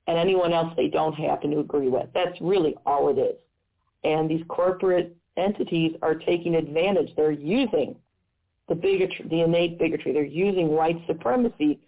and 0.07 0.17
anyone 0.17 0.53
else 0.53 0.73
they 0.75 0.87
don't 0.87 1.13
happen 1.13 1.51
to 1.51 1.59
agree 1.59 1.87
with. 1.87 2.07
That's 2.13 2.39
really 2.41 2.75
all 2.85 3.09
it 3.09 3.19
is. 3.19 3.35
And 4.03 4.29
these 4.29 4.43
corporate 4.47 5.15
entities 5.37 5.95
are 6.01 6.15
taking 6.15 6.55
advantage. 6.55 7.09
They're 7.15 7.31
using 7.31 7.95
the 8.67 8.75
bigotry, 8.75 9.25
the 9.29 9.41
innate 9.41 9.79
bigotry. 9.79 10.13
They're 10.13 10.23
using 10.23 10.69
white 10.69 11.01
supremacy 11.07 11.79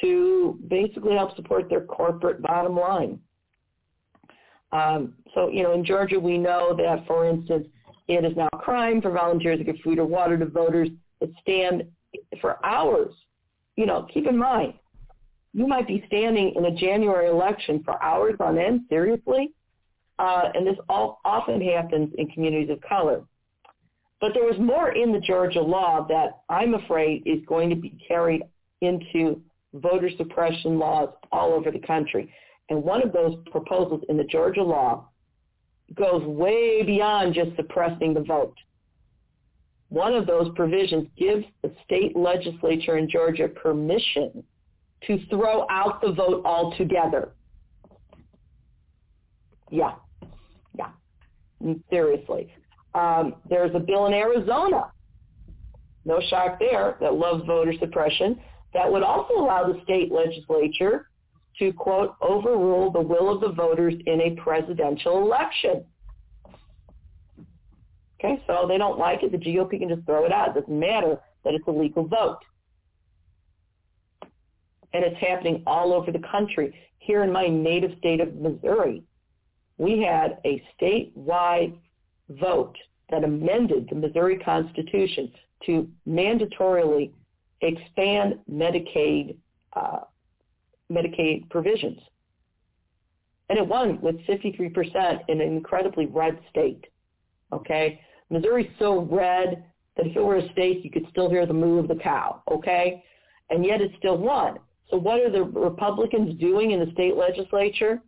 to 0.00 0.58
basically 0.68 1.14
help 1.14 1.34
support 1.36 1.68
their 1.68 1.82
corporate 1.82 2.42
bottom 2.42 2.76
line. 2.76 3.18
Um, 4.72 5.14
so, 5.34 5.48
you 5.48 5.62
know, 5.62 5.72
in 5.72 5.84
Georgia, 5.84 6.18
we 6.18 6.38
know 6.38 6.74
that, 6.76 7.06
for 7.06 7.28
instance, 7.28 7.66
it 8.08 8.24
is 8.24 8.36
now 8.36 8.48
a 8.52 8.58
crime 8.58 9.02
for 9.02 9.10
volunteers 9.10 9.58
to 9.58 9.64
give 9.64 9.76
food 9.82 9.98
or 9.98 10.06
water 10.06 10.38
to 10.38 10.46
voters 10.46 10.88
that 11.20 11.30
stand 11.40 11.84
for 12.40 12.64
hours. 12.64 13.14
You 13.76 13.86
know, 13.86 14.06
keep 14.12 14.26
in 14.26 14.38
mind, 14.38 14.74
you 15.52 15.66
might 15.66 15.88
be 15.88 16.04
standing 16.06 16.54
in 16.54 16.66
a 16.66 16.74
January 16.74 17.28
election 17.28 17.82
for 17.84 18.02
hours 18.02 18.34
on 18.40 18.58
end, 18.58 18.82
seriously? 18.88 19.52
Uh, 20.18 20.50
and 20.54 20.66
this 20.66 20.76
all, 20.88 21.20
often 21.24 21.60
happens 21.60 22.12
in 22.16 22.28
communities 22.28 22.70
of 22.70 22.80
color. 22.80 23.22
But 24.20 24.32
there 24.32 24.44
was 24.44 24.58
more 24.58 24.92
in 24.92 25.12
the 25.12 25.20
Georgia 25.20 25.60
law 25.60 26.06
that 26.08 26.40
I'm 26.48 26.74
afraid 26.74 27.22
is 27.26 27.40
going 27.46 27.68
to 27.70 27.76
be 27.76 27.98
carried 28.06 28.42
into 28.80 29.40
voter 29.74 30.10
suppression 30.16 30.78
laws 30.78 31.10
all 31.32 31.52
over 31.52 31.70
the 31.70 31.78
country. 31.80 32.32
And 32.70 32.82
one 32.82 33.02
of 33.02 33.12
those 33.12 33.36
proposals 33.50 34.02
in 34.08 34.16
the 34.16 34.24
Georgia 34.24 34.62
law 34.62 35.08
goes 35.94 36.22
way 36.24 36.82
beyond 36.82 37.34
just 37.34 37.54
suppressing 37.56 38.14
the 38.14 38.20
vote. 38.22 38.54
One 39.88 40.14
of 40.14 40.26
those 40.26 40.50
provisions 40.56 41.08
gives 41.16 41.44
the 41.62 41.72
state 41.84 42.16
legislature 42.16 42.98
in 42.98 43.08
Georgia 43.08 43.48
permission 43.48 44.42
to 45.06 45.18
throw 45.30 45.66
out 45.70 46.00
the 46.00 46.12
vote 46.12 46.44
altogether. 46.44 47.30
Yeah, 49.70 49.94
yeah, 50.76 50.90
seriously. 51.90 52.52
Um, 52.94 53.36
there's 53.48 53.74
a 53.74 53.78
bill 53.78 54.06
in 54.06 54.14
Arizona, 54.14 54.90
no 56.04 56.20
shock 56.30 56.58
there, 56.58 56.96
that 57.00 57.14
loves 57.14 57.44
voter 57.46 57.74
suppression, 57.78 58.40
that 58.74 58.90
would 58.90 59.02
also 59.02 59.34
allow 59.34 59.70
the 59.70 59.80
state 59.84 60.10
legislature 60.10 61.08
to, 61.58 61.72
quote, 61.72 62.14
overrule 62.20 62.90
the 62.90 63.00
will 63.00 63.30
of 63.30 63.40
the 63.40 63.52
voters 63.52 63.94
in 64.06 64.20
a 64.20 64.30
presidential 64.40 65.22
election. 65.22 65.84
Okay, 68.18 68.42
so 68.46 68.66
they 68.66 68.78
don't 68.78 68.98
like 68.98 69.22
it. 69.22 69.32
The 69.32 69.38
GOP 69.38 69.78
can 69.78 69.88
just 69.88 70.04
throw 70.06 70.24
it 70.24 70.32
out. 70.32 70.56
It 70.56 70.60
doesn't 70.60 70.78
matter 70.78 71.18
that 71.44 71.54
it's 71.54 71.66
a 71.66 71.70
legal 71.70 72.06
vote. 72.06 72.38
And 74.92 75.04
it's 75.04 75.20
happening 75.20 75.62
all 75.66 75.92
over 75.92 76.10
the 76.10 76.22
country. 76.30 76.74
Here 76.98 77.22
in 77.22 77.30
my 77.30 77.46
native 77.46 77.96
state 77.98 78.20
of 78.20 78.34
Missouri, 78.34 79.02
we 79.78 80.00
had 80.00 80.38
a 80.44 80.62
statewide 80.80 81.76
vote 82.30 82.76
that 83.10 83.22
amended 83.22 83.88
the 83.90 83.96
Missouri 83.96 84.38
Constitution 84.38 85.30
to 85.66 85.88
mandatorily 86.08 87.12
expand 87.60 88.38
Medicaid 88.50 89.36
uh, 89.74 90.00
Medicaid 90.90 91.48
provisions. 91.50 92.00
And 93.48 93.58
it 93.58 93.66
won 93.66 94.00
with 94.00 94.16
53% 94.26 95.20
in 95.28 95.40
an 95.40 95.46
incredibly 95.46 96.06
red 96.06 96.38
state. 96.50 96.84
Okay? 97.52 98.00
Missouri's 98.30 98.70
so 98.78 99.02
red 99.02 99.64
that 99.96 100.06
if 100.06 100.16
it 100.16 100.20
were 100.20 100.36
a 100.36 100.52
state, 100.52 100.84
you 100.84 100.90
could 100.90 101.06
still 101.10 101.30
hear 101.30 101.46
the 101.46 101.54
moo 101.54 101.78
of 101.78 101.88
the 101.88 101.94
cow. 101.94 102.42
Okay? 102.50 103.02
And 103.50 103.64
yet 103.64 103.80
it 103.80 103.92
still 103.98 104.18
won. 104.18 104.58
So 104.90 104.96
what 104.96 105.20
are 105.20 105.30
the 105.30 105.42
Republicans 105.42 106.38
doing 106.40 106.72
in 106.72 106.80
the 106.80 106.90
state 106.92 107.16
legislature? 107.16 108.00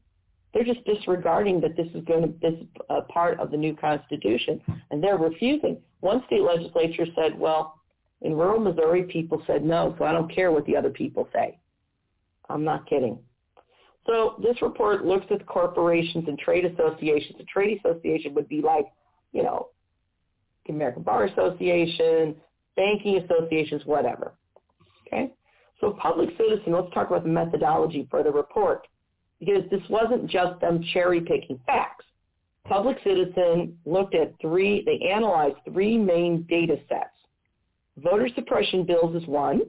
They're 0.54 0.64
just 0.64 0.84
disregarding 0.84 1.60
that 1.60 1.76
this 1.76 1.88
is 1.94 2.04
going 2.04 2.22
to 2.22 2.34
this 2.40 2.54
uh, 2.88 3.02
part 3.02 3.38
of 3.38 3.50
the 3.50 3.56
new 3.56 3.76
Constitution, 3.76 4.60
and 4.90 5.02
they're 5.02 5.18
refusing. 5.18 5.78
One 6.00 6.22
state 6.26 6.40
legislature 6.40 7.06
said, 7.14 7.38
"Well, 7.38 7.80
in 8.22 8.34
rural 8.34 8.60
Missouri, 8.60 9.02
people 9.02 9.42
said 9.46 9.62
no, 9.64 9.94
so 9.98 10.04
I 10.04 10.12
don't 10.12 10.32
care 10.32 10.50
what 10.50 10.64
the 10.64 10.76
other 10.76 10.90
people 10.90 11.28
say." 11.34 11.58
I'm 12.48 12.64
not 12.64 12.88
kidding. 12.88 13.18
So 14.06 14.36
this 14.42 14.60
report 14.62 15.04
looks 15.04 15.26
at 15.30 15.44
corporations 15.46 16.24
and 16.28 16.38
trade 16.38 16.64
associations. 16.64 17.36
A 17.40 17.44
trade 17.44 17.78
association 17.78 18.34
would 18.34 18.48
be 18.48 18.62
like, 18.62 18.86
you 19.32 19.42
know, 19.42 19.68
the 20.66 20.72
American 20.72 21.02
Bar 21.02 21.24
Association, 21.24 22.34
banking 22.76 23.18
associations, 23.18 23.82
whatever. 23.84 24.32
Okay? 25.06 25.32
So 25.80 25.90
public 26.00 26.30
citizen, 26.38 26.72
let's 26.72 26.92
talk 26.94 27.08
about 27.08 27.22
the 27.22 27.28
methodology 27.28 28.06
for 28.10 28.22
the 28.22 28.30
report 28.30 28.86
because 29.40 29.62
this 29.70 29.82
wasn't 29.88 30.28
just 30.28 30.60
them 30.60 30.82
cherry 30.92 31.20
picking 31.20 31.60
facts. 31.66 32.04
Public 32.64 32.98
Citizen 33.02 33.78
looked 33.86 34.14
at 34.14 34.34
three, 34.40 34.84
they 34.84 35.08
analyzed 35.08 35.56
three 35.72 35.96
main 35.96 36.42
data 36.48 36.76
sets. 36.88 37.10
Voter 37.96 38.28
suppression 38.34 38.84
bills 38.84 39.16
is 39.20 39.26
one, 39.26 39.62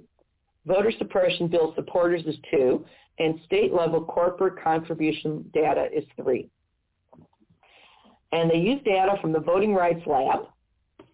voter 0.70 0.92
suppression 0.98 1.48
bill 1.48 1.74
supporters 1.76 2.22
is 2.26 2.36
two, 2.52 2.86
and 3.18 3.40
state 3.46 3.74
level 3.74 4.02
corporate 4.06 4.64
contribution 4.64 5.44
data 5.54 5.88
is 5.94 6.06
three. 6.16 6.48
And 8.32 8.50
they 8.50 8.58
used 8.58 8.86
data 8.86 9.16
from 9.20 9.34
the 9.34 9.40
Voting 9.40 9.74
Rights 9.74 10.06
Lab 10.06 10.42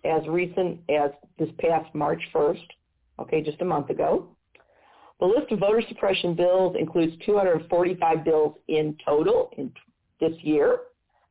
as 0.04 0.28
recent 0.28 0.82
as 0.90 1.12
this 1.40 1.50
past 1.60 1.94
March 1.96 2.22
1st, 2.34 2.68
okay, 3.20 3.42
just 3.42 3.62
a 3.62 3.66
month 3.66 3.90
ago. 3.90 4.28
The 5.22 5.26
list 5.26 5.50
of 5.52 5.60
voter 5.60 5.82
suppression 5.88 6.36
bills 6.36 6.76
includes 6.78 7.14
245 7.26 8.26
bills 8.26 8.56
in 8.68 8.98
total 9.06 9.50
in 9.58 9.72
this 10.20 10.34
year. 10.42 10.80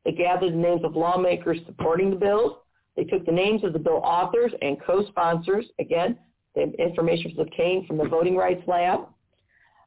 They 0.03 0.11
gathered 0.11 0.53
the 0.53 0.57
names 0.57 0.83
of 0.83 0.95
lawmakers 0.95 1.59
supporting 1.67 2.09
the 2.09 2.15
bills. 2.15 2.57
They 2.97 3.03
took 3.03 3.25
the 3.25 3.31
names 3.31 3.63
of 3.63 3.73
the 3.73 3.79
bill 3.79 4.01
authors 4.03 4.51
and 4.61 4.81
co-sponsors. 4.81 5.65
Again, 5.79 6.17
the 6.55 6.71
information 6.81 7.33
was 7.35 7.47
obtained 7.47 7.87
from 7.87 7.97
the 7.97 8.05
Voting 8.05 8.35
Rights 8.35 8.63
Lab. 8.67 9.07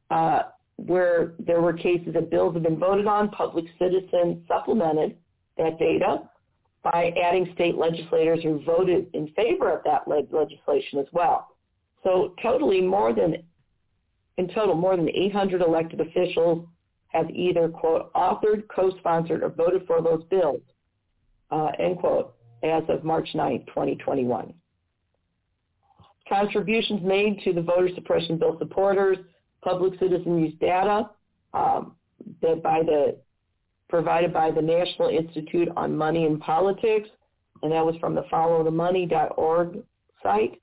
Uh, 0.09 0.43
where 0.85 1.33
there 1.39 1.61
were 1.61 1.73
cases 1.73 2.13
that 2.13 2.29
bills 2.29 2.53
have 2.53 2.63
been 2.63 2.79
voted 2.79 3.05
on, 3.05 3.29
public 3.29 3.65
citizens 3.77 4.37
supplemented 4.47 5.15
that 5.57 5.77
data 5.77 6.21
by 6.83 7.13
adding 7.21 7.49
state 7.53 7.75
legislators 7.75 8.41
who 8.43 8.63
voted 8.63 9.07
in 9.13 9.27
favor 9.35 9.71
of 9.71 9.83
that 9.83 10.07
legislation 10.07 10.99
as 10.99 11.05
well. 11.11 11.49
So 12.03 12.33
totally 12.41 12.81
more 12.81 13.13
than 13.13 13.43
in 14.37 14.47
total, 14.47 14.73
more 14.73 14.95
than 14.95 15.09
800 15.09 15.61
elected 15.61 15.99
officials 15.99 16.65
have 17.09 17.29
either, 17.29 17.67
quote, 17.67 18.13
authored, 18.13 18.63
co-sponsored, 18.73 19.43
or 19.43 19.49
voted 19.49 19.85
for 19.85 20.01
those 20.01 20.23
bills, 20.29 20.61
uh, 21.51 21.71
end 21.77 21.97
quote, 21.97 22.35
as 22.63 22.83
of 22.87 23.03
March 23.03 23.27
9, 23.33 23.65
2021. 23.67 24.53
Contributions 26.29 27.01
made 27.03 27.41
to 27.43 27.53
the 27.53 27.61
voter 27.61 27.89
suppression 27.95 28.37
bill 28.37 28.55
supporters, 28.59 29.17
public 29.63 29.99
citizen 29.99 30.37
use 30.37 30.53
data 30.61 31.09
um, 31.55 31.95
that 32.41 32.61
by 32.61 32.83
the 32.83 33.17
provided 33.89 34.31
by 34.31 34.51
the 34.51 34.61
National 34.61 35.09
Institute 35.09 35.67
on 35.75 35.97
Money 35.97 36.25
and 36.25 36.39
Politics, 36.39 37.09
and 37.63 37.71
that 37.71 37.83
was 37.83 37.95
from 37.99 38.13
the 38.13 38.21
followthemoney.org 38.31 39.79
site. 40.21 40.61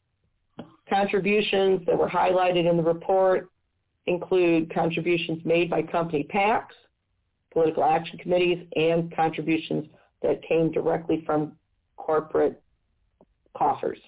Contributions 0.88 1.84
that 1.86 1.98
were 1.98 2.09
highlighted 2.09 2.70
in 2.70 2.76
the 2.76 2.82
report 2.82 3.48
include 4.06 4.72
contributions 4.72 5.44
made 5.44 5.68
by 5.68 5.82
company 5.82 6.24
PACs, 6.32 6.74
political 7.52 7.82
action 7.82 8.16
committees, 8.18 8.64
and 8.76 9.14
contributions 9.14 9.86
that 10.22 10.40
came 10.43 10.70
directly 10.70 11.24
from 11.26 11.52
corporate 11.97 12.62
coffers. 13.56 13.98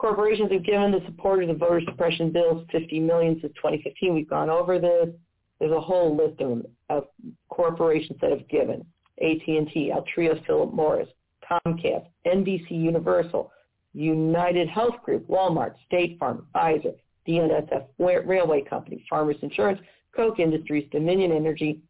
Corporations 0.00 0.50
have 0.50 0.64
given 0.64 0.92
the 0.92 1.02
supporters 1.04 1.50
of 1.50 1.58
voter 1.58 1.82
suppression 1.84 2.32
bills 2.32 2.66
50 2.72 3.00
million 3.00 3.38
since 3.42 3.52
2015. 3.56 4.14
We've 4.14 4.30
gone 4.30 4.48
over 4.48 4.78
this. 4.78 5.10
There's 5.58 5.72
a 5.72 5.80
whole 5.80 6.16
list 6.16 6.40
of, 6.40 6.64
of 6.88 7.04
corporations 7.50 8.18
that 8.22 8.30
have 8.30 8.48
given. 8.48 8.82
AT&T, 9.20 9.92
Altria, 9.94 10.42
Philip 10.46 10.72
Morris, 10.72 11.08
Comcast, 11.44 12.06
NBC 12.26 12.70
Universal, 12.70 13.52
United 13.92 14.70
Health 14.70 14.94
Group, 15.04 15.28
Walmart, 15.28 15.74
State 15.84 16.18
Farm, 16.18 16.46
Pfizer, 16.54 16.94
BNSF 17.28 17.84
Railway 17.98 18.62
Company, 18.62 19.04
Farmers 19.10 19.36
Insurance, 19.42 19.80
Koch 20.16 20.38
Industries, 20.38 20.88
Dominion 20.90 21.30
Energy, 21.30 21.82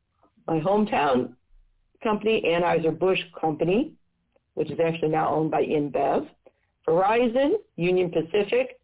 my 0.49 0.59
hometown 0.59 1.35
company, 2.03 2.43
Anheuser-Busch 2.45 3.21
Company, 3.41 3.93
which 4.55 4.69
is 4.73 4.81
actually 4.85 5.11
now 5.11 5.33
owned 5.33 5.53
by 5.53 5.63
InBev, 5.63 6.27
Verizon, 6.91 7.53
Union 7.77 8.11
Pacific, 8.11 8.81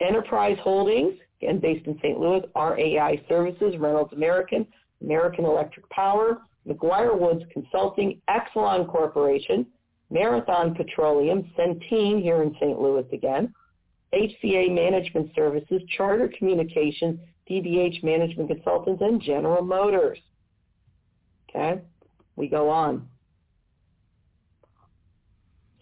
Enterprise 0.00 0.56
Holdings, 0.62 1.14
again 1.40 1.58
based 1.58 1.86
in 1.86 1.96
St. 1.98 2.18
Louis, 2.18 2.42
RAI 2.54 3.20
Services, 3.28 3.74
Reynolds 3.78 4.12
American, 4.12 4.66
American 5.02 5.44
Electric 5.44 5.88
Power, 5.90 6.38
McGuire 6.68 7.18
Woods 7.18 7.42
Consulting, 7.52 8.20
Exelon 8.30 8.88
Corporation, 8.88 9.66
Marathon 10.10 10.74
Petroleum, 10.74 11.50
Centene 11.58 12.22
here 12.22 12.42
in 12.42 12.54
St. 12.60 12.80
Louis 12.80 13.06
again, 13.12 13.52
HCA 14.14 14.72
Management 14.72 15.30
Services, 15.34 15.82
Charter 15.96 16.30
Communications, 16.38 17.18
DBH 17.50 18.04
Management 18.04 18.50
Consultants, 18.50 19.02
and 19.02 19.20
General 19.20 19.64
Motors. 19.64 20.18
Okay, 21.48 21.80
we 22.36 22.46
go 22.46 22.70
on. 22.70 23.08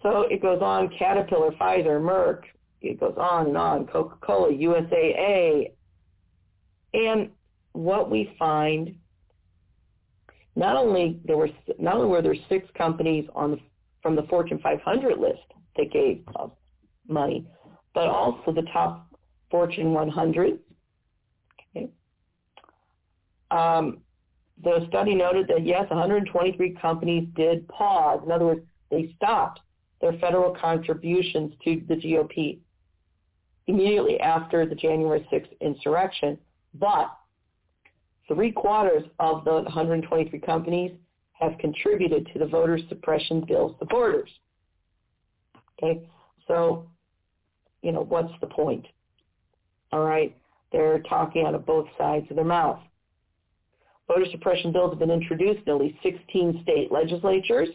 So 0.03 0.23
it 0.23 0.41
goes 0.41 0.61
on, 0.63 0.91
Caterpillar, 0.99 1.53
Pfizer, 1.53 2.01
Merck, 2.01 2.43
it 2.81 2.99
goes 2.99 3.15
on 3.19 3.49
and 3.49 3.57
on, 3.57 3.87
Coca-Cola, 3.87 4.51
USAA. 4.53 5.73
And 6.95 7.31
what 7.73 8.11
we 8.11 8.35
find, 8.39 8.95
not 10.57 10.77
only 10.77 11.21
there 11.25 11.37
were 11.37 11.51
not 11.79 11.97
only 11.97 12.09
were 12.09 12.23
there 12.23 12.35
six 12.49 12.67
companies 12.77 13.29
on 13.35 13.53
the, 13.53 13.59
from 14.03 14.17
the 14.17 14.23
Fortune 14.25 14.59
500 14.63 15.19
list 15.19 15.39
that 15.77 15.93
gave 15.93 16.25
money, 17.07 17.47
but 17.95 18.09
also 18.09 18.53
the 18.53 18.67
top 18.73 19.07
Fortune 19.51 19.93
100. 19.93 20.59
Okay. 21.77 21.89
Um, 23.51 23.99
the 24.63 24.87
study 24.89 25.15
noted 25.15 25.49
that 25.49 25.67
yes, 25.67 25.89
123 25.91 26.77
companies 26.81 27.29
did 27.35 27.69
pause. 27.69 28.21
In 28.25 28.33
other 28.33 28.47
words, 28.47 28.67
they 28.91 29.13
stopped 29.17 29.61
their 30.01 30.13
federal 30.15 30.55
contributions 30.55 31.53
to 31.65 31.83
the 31.89 31.95
GOP 31.95 32.59
immediately 33.67 34.19
after 34.21 34.67
the 34.67 34.75
January 34.75 35.27
6th 35.33 35.59
insurrection, 35.61 36.39
but 36.75 37.17
three 38.27 38.53
quarters 38.53 39.05
of 39.19 39.45
the 39.45 39.53
123 39.53 40.39
companies 40.41 40.93
have 41.33 41.57
contributed 41.59 42.29
to 42.33 42.39
the 42.39 42.47
voter 42.47 42.79
suppression 42.89 43.45
bill 43.47 43.77
supporters. 43.79 44.31
Okay, 45.83 46.07
so, 46.47 46.87
you 47.83 47.93
know, 47.93 48.03
what's 48.03 48.33
the 48.41 48.47
point? 48.47 48.87
All 49.93 50.05
right, 50.05 50.37
they're 50.73 51.01
talking 51.01 51.47
out 51.47 51.55
of 51.55 51.65
both 51.65 51.87
sides 51.97 52.27
of 52.31 52.37
their 52.37 52.45
mouth. 52.45 52.81
Voter 54.09 54.27
suppression 54.31 54.73
bills 54.73 54.91
have 54.91 54.99
been 54.99 55.11
introduced 55.11 55.61
in 55.67 55.73
at 55.73 55.81
least 55.81 55.97
16 56.03 56.61
state 56.63 56.93
legislatures. 56.93 57.69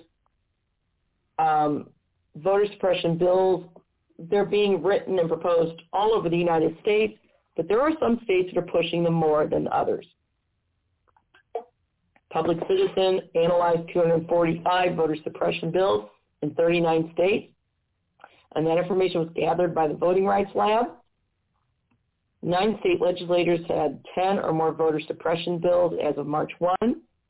Um, 1.40 1.90
voter 2.36 2.66
suppression 2.72 3.18
bills, 3.18 3.66
they're 4.18 4.46
being 4.46 4.82
written 4.84 5.20
and 5.20 5.28
proposed 5.28 5.82
all 5.94 6.14
over 6.14 6.30
the 6.30 6.38
United 6.38 6.78
States, 6.82 7.18
but 7.56 7.68
there 7.68 7.82
are 7.82 7.92
some 8.00 8.20
states 8.24 8.50
that 8.54 8.60
are 8.60 8.68
pushing 8.68 9.04
them 9.04 9.14
more 9.14 9.48
than 9.48 9.68
others. 9.70 10.06
Public 12.30 12.58
Citizen 12.68 13.22
analyzed 13.36 13.90
245 13.94 14.96
voter 14.96 15.16
suppression 15.24 15.72
bills 15.72 16.10
in 16.42 16.54
39 16.56 17.12
states, 17.14 17.54
and 18.56 18.68
that 18.68 18.78
information 18.78 19.22
was 19.22 19.30
gathered 19.36 19.74
by 19.74 19.88
the 19.88 19.94
Voting 19.94 20.26
Rights 20.26 20.52
Lab. 20.54 20.88
Nine 22.42 22.78
state 22.82 23.02
legislators 23.02 23.62
had 23.68 24.04
10 24.14 24.40
or 24.40 24.54
more 24.54 24.74
voter 24.74 25.00
suppression 25.08 25.60
bills 25.60 25.94
as 26.04 26.18
of 26.18 26.28
March 26.28 26.52
1. 26.60 26.76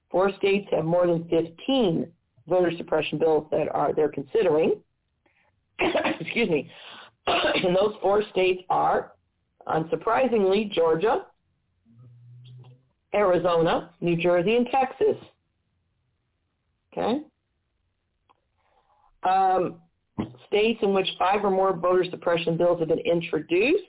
Four 0.09 0.31
states 0.37 0.67
have 0.71 0.85
more 0.85 1.07
than 1.07 1.27
15 1.29 2.11
voter 2.47 2.71
suppression 2.77 3.17
bills 3.17 3.47
that 3.51 3.73
are 3.73 3.93
they're 3.93 4.09
considering. 4.09 4.81
Excuse 6.19 6.49
me. 6.49 6.69
and 7.27 7.75
those 7.75 7.95
four 8.01 8.23
states 8.31 8.61
are, 8.69 9.13
unsurprisingly, 9.67 10.71
Georgia, 10.71 11.25
Arizona, 13.13 13.91
New 14.01 14.15
Jersey, 14.15 14.55
and 14.55 14.67
Texas. 14.67 15.17
Okay? 16.91 17.21
Um, 19.23 19.75
states 20.47 20.79
in 20.81 20.93
which 20.93 21.07
five 21.17 21.43
or 21.43 21.51
more 21.51 21.75
voter 21.75 22.05
suppression 22.09 22.57
bills 22.57 22.79
have 22.79 22.89
been 22.89 22.99
introduced, 22.99 23.83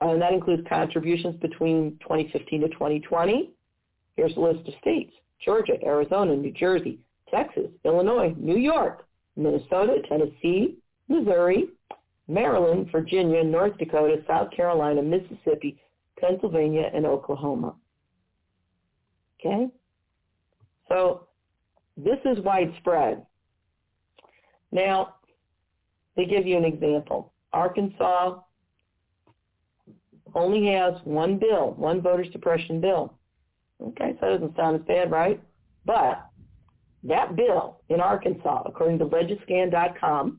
and 0.00 0.20
that 0.20 0.32
includes 0.32 0.66
contributions 0.68 1.36
between 1.40 1.98
2015 2.02 2.62
to 2.62 2.68
2020. 2.68 3.50
Here's 4.16 4.36
a 4.36 4.40
list 4.40 4.68
of 4.68 4.74
states. 4.80 5.12
Georgia, 5.44 5.74
Arizona, 5.84 6.34
New 6.34 6.52
Jersey, 6.52 6.98
Texas, 7.30 7.68
Illinois, 7.84 8.34
New 8.38 8.56
York, 8.56 9.03
Minnesota, 9.36 9.96
Tennessee, 10.08 10.78
Missouri, 11.08 11.68
Maryland, 12.28 12.88
Virginia, 12.90 13.42
North 13.44 13.76
Dakota, 13.78 14.22
South 14.26 14.50
Carolina, 14.50 15.02
Mississippi, 15.02 15.78
Pennsylvania, 16.18 16.90
and 16.94 17.04
Oklahoma. 17.04 17.74
Okay? 19.38 19.68
So 20.88 21.26
this 21.96 22.18
is 22.24 22.38
widespread. 22.40 23.24
Now, 24.72 25.16
they 26.16 26.24
give 26.24 26.46
you 26.46 26.56
an 26.56 26.64
example. 26.64 27.32
Arkansas 27.52 28.40
only 30.34 30.66
has 30.72 30.94
one 31.04 31.38
bill, 31.38 31.74
one 31.76 32.00
voter 32.00 32.24
suppression 32.32 32.80
bill. 32.80 33.14
Okay, 33.80 34.16
so 34.20 34.26
that 34.26 34.40
doesn't 34.40 34.56
sound 34.56 34.76
as 34.76 34.86
bad, 34.86 35.10
right? 35.10 35.40
But 35.84 36.26
that 37.04 37.36
bill 37.36 37.80
in 37.88 38.00
Arkansas, 38.00 38.62
according 38.66 38.98
to 38.98 39.06
legiscan.com, 39.06 40.38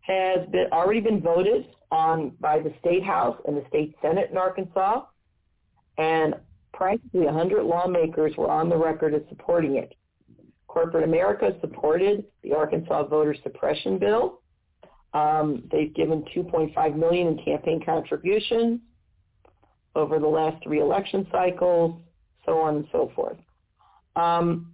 has 0.00 0.48
been 0.50 0.66
already 0.72 1.00
been 1.00 1.20
voted 1.20 1.66
on 1.90 2.30
by 2.40 2.58
the 2.58 2.72
state 2.80 3.02
house 3.02 3.36
and 3.46 3.56
the 3.56 3.64
state 3.68 3.94
senate 4.00 4.30
in 4.30 4.36
Arkansas, 4.36 5.02
and 5.98 6.34
practically 6.72 7.24
100 7.24 7.64
lawmakers 7.64 8.36
were 8.36 8.50
on 8.50 8.68
the 8.68 8.76
record 8.76 9.14
as 9.14 9.22
supporting 9.28 9.76
it. 9.76 9.94
Corporate 10.68 11.04
America 11.04 11.56
supported 11.60 12.24
the 12.42 12.52
Arkansas 12.52 13.04
voter 13.04 13.34
suppression 13.42 13.98
bill. 13.98 14.40
Um, 15.14 15.64
they've 15.72 15.94
given 15.94 16.24
2.5 16.36 16.96
million 16.96 17.28
in 17.28 17.44
campaign 17.44 17.82
contributions 17.84 18.80
over 19.94 20.18
the 20.18 20.26
last 20.26 20.62
three 20.62 20.80
election 20.80 21.26
cycles, 21.32 21.98
so 22.44 22.58
on 22.58 22.76
and 22.76 22.86
so 22.92 23.10
forth. 23.16 23.38
Um, 24.14 24.72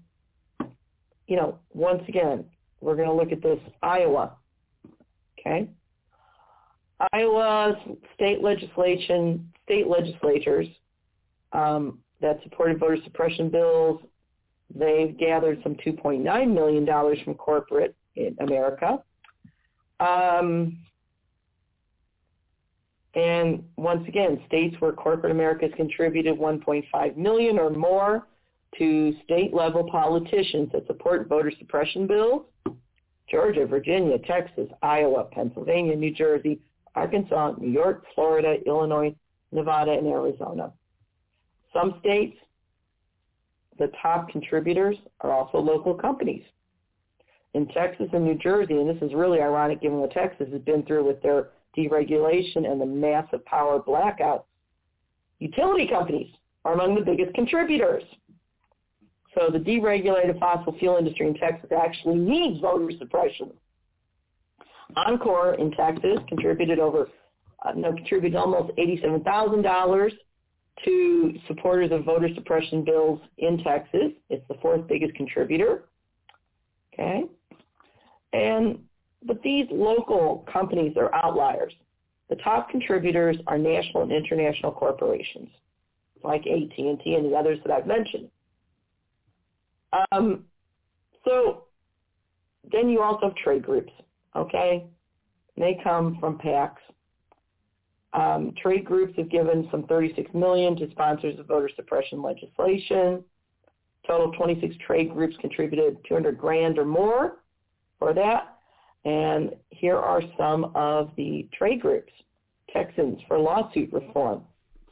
you 1.26 1.36
know, 1.36 1.58
once 1.72 2.02
again, 2.08 2.44
we're 2.80 2.96
going 2.96 3.08
to 3.08 3.14
look 3.14 3.32
at 3.32 3.42
this 3.42 3.60
Iowa. 3.82 4.32
Okay, 5.38 5.68
Iowa's 7.12 7.76
state 8.14 8.42
legislation, 8.42 9.50
state 9.64 9.88
legislatures 9.88 10.68
um, 11.52 11.98
that 12.20 12.40
supported 12.42 12.78
voter 12.78 12.98
suppression 13.04 13.50
bills. 13.50 14.00
They've 14.74 15.16
gathered 15.18 15.60
some 15.62 15.74
$2.9 15.76 16.54
million 16.54 16.86
from 17.24 17.34
corporate 17.34 17.94
in 18.16 18.36
America. 18.40 19.02
Um, 20.00 20.78
and 23.14 23.62
once 23.76 24.06
again, 24.08 24.40
states 24.46 24.74
where 24.78 24.92
corporate 24.92 25.32
America 25.32 25.66
has 25.66 25.74
contributed 25.76 26.38
1.5 26.38 27.16
million 27.16 27.58
or 27.58 27.70
more 27.70 28.26
to 28.78 29.14
state 29.24 29.52
level 29.52 29.88
politicians 29.90 30.70
that 30.72 30.86
support 30.86 31.28
voter 31.28 31.52
suppression 31.58 32.06
bills. 32.06 32.42
Georgia, 33.30 33.66
Virginia, 33.66 34.18
Texas, 34.18 34.68
Iowa, 34.82 35.24
Pennsylvania, 35.24 35.96
New 35.96 36.12
Jersey, 36.12 36.60
Arkansas, 36.94 37.54
New 37.58 37.70
York, 37.70 38.04
Florida, 38.14 38.56
Illinois, 38.66 39.14
Nevada, 39.52 39.92
and 39.92 40.06
Arizona. 40.06 40.72
Some 41.72 41.96
states, 42.00 42.36
the 43.78 43.90
top 44.02 44.28
contributors 44.28 44.96
are 45.22 45.32
also 45.32 45.58
local 45.58 45.94
companies. 45.94 46.44
In 47.54 47.66
Texas 47.68 48.08
and 48.12 48.24
New 48.24 48.36
Jersey, 48.36 48.74
and 48.74 48.88
this 48.88 49.02
is 49.02 49.14
really 49.14 49.40
ironic 49.40 49.80
given 49.80 49.98
what 49.98 50.10
Texas 50.10 50.48
has 50.52 50.60
been 50.62 50.82
through 50.84 51.06
with 51.06 51.22
their 51.22 51.50
deregulation 51.76 52.70
and 52.70 52.80
the 52.80 52.86
massive 52.86 53.44
power 53.44 53.80
blackouts, 53.80 54.44
utility 55.38 55.86
companies 55.86 56.30
are 56.64 56.74
among 56.74 56.94
the 56.94 57.00
biggest 57.00 57.34
contributors. 57.34 58.02
So 59.34 59.50
the 59.50 59.58
deregulated 59.58 60.38
fossil 60.38 60.76
fuel 60.78 60.96
industry 60.96 61.26
in 61.26 61.34
Texas 61.34 61.70
actually 61.76 62.16
needs 62.16 62.60
voter 62.60 62.90
suppression. 62.98 63.50
Oncor 64.96 65.58
in 65.58 65.70
Texas 65.72 66.18
contributed 66.28 66.78
over, 66.78 67.08
uh, 67.64 67.72
no, 67.74 67.94
contributed 67.94 68.36
almost 68.36 68.76
$87,000 68.76 70.12
to 70.84 71.34
supporters 71.46 71.90
of 71.92 72.04
voter 72.04 72.28
suppression 72.34 72.84
bills 72.84 73.20
in 73.38 73.62
Texas. 73.62 74.12
It's 74.28 74.46
the 74.48 74.54
fourth 74.60 74.86
biggest 74.86 75.14
contributor. 75.14 75.84
Okay. 76.92 77.24
And 78.32 78.80
but 79.24 79.40
these 79.42 79.66
local 79.70 80.44
companies 80.52 80.96
are 80.96 81.14
outliers. 81.14 81.72
The 82.28 82.36
top 82.36 82.70
contributors 82.70 83.36
are 83.46 83.56
national 83.56 84.02
and 84.02 84.12
international 84.12 84.72
corporations 84.72 85.48
like 86.24 86.42
AT&T 86.42 87.02
and 87.06 87.24
the 87.24 87.36
others 87.36 87.58
that 87.64 87.72
I've 87.72 87.86
mentioned. 87.86 88.28
Um, 89.92 90.44
so 91.24 91.64
then 92.70 92.88
you 92.88 93.02
also 93.02 93.26
have 93.26 93.36
trade 93.36 93.62
groups, 93.62 93.92
okay? 94.36 94.86
They 95.56 95.78
come 95.82 96.16
from 96.18 96.38
PACs. 96.38 96.76
Um, 98.14 98.52
trade 98.60 98.84
groups 98.84 99.14
have 99.16 99.30
given 99.30 99.68
some 99.70 99.84
36 99.84 100.32
million 100.34 100.76
to 100.76 100.90
sponsors 100.90 101.38
of 101.38 101.46
voter 101.46 101.70
suppression 101.74 102.22
legislation. 102.22 103.24
Total 104.06 104.32
26 104.32 104.74
trade 104.84 105.12
groups 105.12 105.36
contributed 105.40 105.96
200 106.08 106.36
grand 106.36 106.78
or 106.78 106.84
more 106.84 107.38
for 107.98 108.12
that. 108.12 108.58
And 109.04 109.54
here 109.70 109.96
are 109.96 110.22
some 110.38 110.72
of 110.74 111.10
the 111.16 111.48
trade 111.56 111.80
groups. 111.80 112.12
Texans 112.72 113.20
for 113.28 113.38
Lawsuit 113.38 113.92
Reform, 113.92 114.42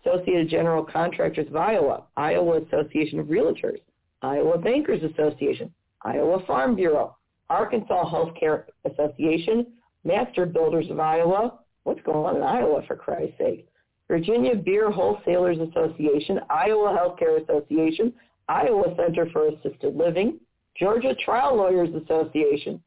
Associated 0.05 0.49
General 0.49 0.85
Contractors 0.85 1.47
of 1.49 1.57
Iowa, 1.57 2.05
Iowa 2.17 2.61
Association 2.63 3.19
of 3.19 3.27
Realtors, 3.27 3.81
Iowa 4.23 4.59
Bankers 4.59 5.03
Association, 5.03 5.73
Iowa 6.03 6.45
Farm 6.47 6.75
Bureau, 6.75 7.17
Arkansas 7.49 8.11
Healthcare 8.11 8.65
Association, 8.85 9.67
Master 10.05 10.47
Builders 10.47 10.91
of 10.91 11.01
Iowa. 11.01 11.59
What's 11.85 12.03
going 12.03 12.25
on 12.25 12.37
in 12.37 12.43
Iowa, 12.43 12.83
for 12.87 12.97
Christ's 12.97 13.39
sake? 13.39 13.67
Virginia 14.09 14.57
Beer 14.57 14.91
Wholesalers 14.91 15.59
Association, 15.59 16.41
Iowa 16.51 16.97
Healthcare 16.99 17.43
Association, 17.43 18.13
Iowa 18.49 18.95
Center 18.97 19.29
for 19.33 19.49
Assisted 19.49 19.97
Living, 19.97 20.41
Georgia 20.77 21.15
Trial 21.25 21.57
Lawyers 21.57 21.91
Association. 21.95 22.83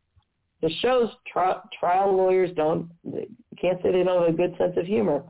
This 0.61 0.73
shows 0.81 1.09
tri- 1.31 1.59
trial 1.77 2.15
lawyers 2.15 2.49
don't, 2.55 2.89
can't 3.59 3.81
say 3.81 3.91
they 3.91 4.03
don't 4.03 4.25
have 4.25 4.33
a 4.33 4.37
good 4.37 4.55
sense 4.57 4.73
of 4.77 4.85
humor. 4.85 5.23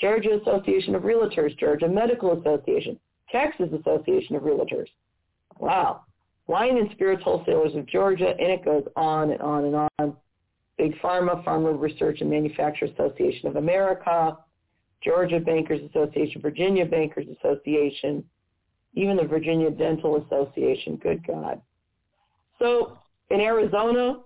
Georgia 0.00 0.38
Association 0.40 0.94
of 0.94 1.02
Realtors, 1.02 1.58
Georgia 1.58 1.88
Medical 1.88 2.38
Association, 2.40 2.98
Texas 3.30 3.68
Association 3.78 4.36
of 4.36 4.42
Realtors, 4.42 4.86
Wow. 5.58 6.02
Wine 6.46 6.78
and 6.78 6.90
Spirits 6.92 7.22
Wholesalers 7.22 7.74
of 7.74 7.86
Georgia, 7.86 8.28
and 8.28 8.50
it 8.50 8.64
goes 8.64 8.84
on 8.96 9.30
and 9.30 9.40
on 9.40 9.64
and 9.64 9.74
on. 9.98 10.16
Big 10.78 10.96
Pharma, 11.00 11.44
Pharma 11.44 11.78
Research 11.78 12.20
and 12.20 12.30
Manufacturer 12.30 12.88
Association 12.88 13.48
of 13.48 13.56
America, 13.56 14.38
Georgia 15.02 15.40
Bankers 15.40 15.80
Association, 15.90 16.40
Virginia 16.40 16.86
Bankers 16.86 17.26
Association, 17.38 18.24
even 18.94 19.16
the 19.16 19.24
Virginia 19.24 19.70
Dental 19.70 20.24
Association. 20.24 20.96
Good 20.96 21.26
God. 21.26 21.60
So 22.58 22.98
in 23.30 23.40
Arizona, 23.40 24.20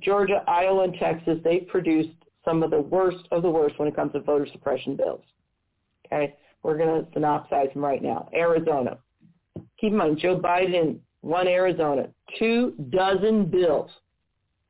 Georgia, 0.00 0.42
Iowa, 0.48 0.84
and 0.84 0.94
Texas, 0.94 1.38
they've 1.44 1.66
produced 1.68 2.16
some 2.44 2.62
of 2.62 2.70
the 2.70 2.80
worst 2.80 3.28
of 3.30 3.42
the 3.42 3.50
worst 3.50 3.78
when 3.78 3.88
it 3.88 3.94
comes 3.94 4.12
to 4.12 4.20
voter 4.20 4.46
suppression 4.50 4.96
bills. 4.96 5.24
Okay, 6.06 6.34
we're 6.62 6.78
going 6.78 7.04
to 7.04 7.10
synopsize 7.12 7.72
them 7.72 7.84
right 7.84 8.02
now. 8.02 8.28
Arizona. 8.34 8.98
Keep 9.82 9.90
in 9.90 9.98
mind, 9.98 10.18
Joe 10.18 10.38
Biden 10.38 11.00
won 11.22 11.48
Arizona. 11.48 12.08
Two 12.38 12.74
dozen 12.90 13.46
bills. 13.46 13.90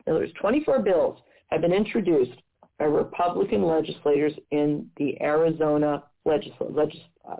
Now, 0.06 0.14
there's 0.14 0.32
24 0.40 0.80
bills 0.80 1.18
have 1.50 1.60
been 1.60 1.74
introduced 1.74 2.40
by 2.78 2.86
Republican 2.86 3.62
legislators 3.62 4.32
in 4.52 4.88
the 4.96 5.20
Arizona 5.20 6.04
legisl- 6.26 6.74
legis- 6.74 7.02
uh, 7.30 7.36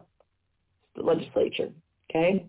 legislature. 0.97 1.70
Okay. 2.11 2.44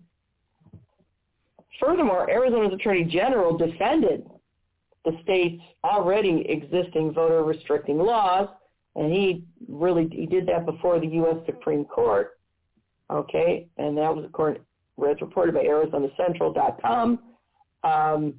Furthermore, 1.80 2.30
Arizona's 2.30 2.74
Attorney 2.74 3.04
General 3.04 3.56
defended 3.56 4.26
the 5.06 5.18
state's 5.22 5.62
already 5.84 6.44
existing 6.50 7.14
voter 7.14 7.42
restricting 7.42 7.98
laws, 7.98 8.48
and 8.94 9.10
he 9.10 9.44
really 9.68 10.06
he 10.12 10.26
did 10.26 10.46
that 10.48 10.66
before 10.66 11.00
the 11.00 11.06
U.S. 11.06 11.38
Supreme 11.46 11.86
Court. 11.86 12.38
Okay, 13.10 13.68
and 13.78 13.96
that 13.96 14.14
was 14.14 14.26
according 14.26 14.62
as 14.98 15.20
reported 15.20 15.54
by 15.54 15.64
ArizonaCentral.com. 15.64 17.18
Um, 17.82 18.34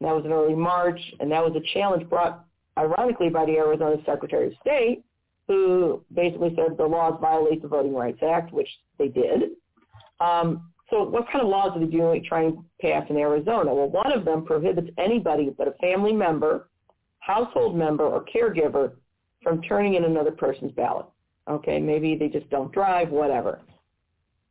that 0.00 0.14
was 0.14 0.24
in 0.24 0.32
early 0.32 0.54
March, 0.54 1.00
and 1.20 1.30
that 1.30 1.42
was 1.42 1.54
a 1.56 1.78
challenge 1.78 2.08
brought, 2.08 2.44
ironically, 2.76 3.30
by 3.30 3.46
the 3.46 3.52
Arizona 3.52 3.96
Secretary 4.04 4.48
of 4.48 4.52
State, 4.60 5.04
who 5.46 6.02
basically 6.12 6.54
said 6.56 6.76
the 6.76 6.84
laws 6.84 7.18
violate 7.20 7.62
the 7.62 7.68
Voting 7.68 7.94
Rights 7.94 8.20
Act, 8.22 8.52
which 8.52 8.68
they 8.98 9.08
did. 9.08 9.50
Um, 10.20 10.72
so 10.90 11.04
what 11.04 11.26
kind 11.30 11.42
of 11.42 11.48
laws 11.48 11.72
are 11.74 11.80
they 11.80 12.20
trying 12.28 12.52
to 12.52 12.64
pass 12.80 13.06
in 13.08 13.16
Arizona? 13.16 13.72
Well, 13.74 13.88
one 13.88 14.12
of 14.12 14.24
them 14.24 14.44
prohibits 14.44 14.88
anybody 14.98 15.54
but 15.56 15.68
a 15.68 15.72
family 15.72 16.12
member, 16.12 16.68
household 17.20 17.76
member, 17.76 18.04
or 18.04 18.24
caregiver 18.24 18.92
from 19.42 19.62
turning 19.62 19.94
in 19.94 20.04
another 20.04 20.30
person's 20.30 20.72
ballot. 20.72 21.06
Okay, 21.48 21.80
maybe 21.80 22.16
they 22.16 22.28
just 22.28 22.48
don't 22.50 22.72
drive, 22.72 23.08
whatever. 23.08 23.60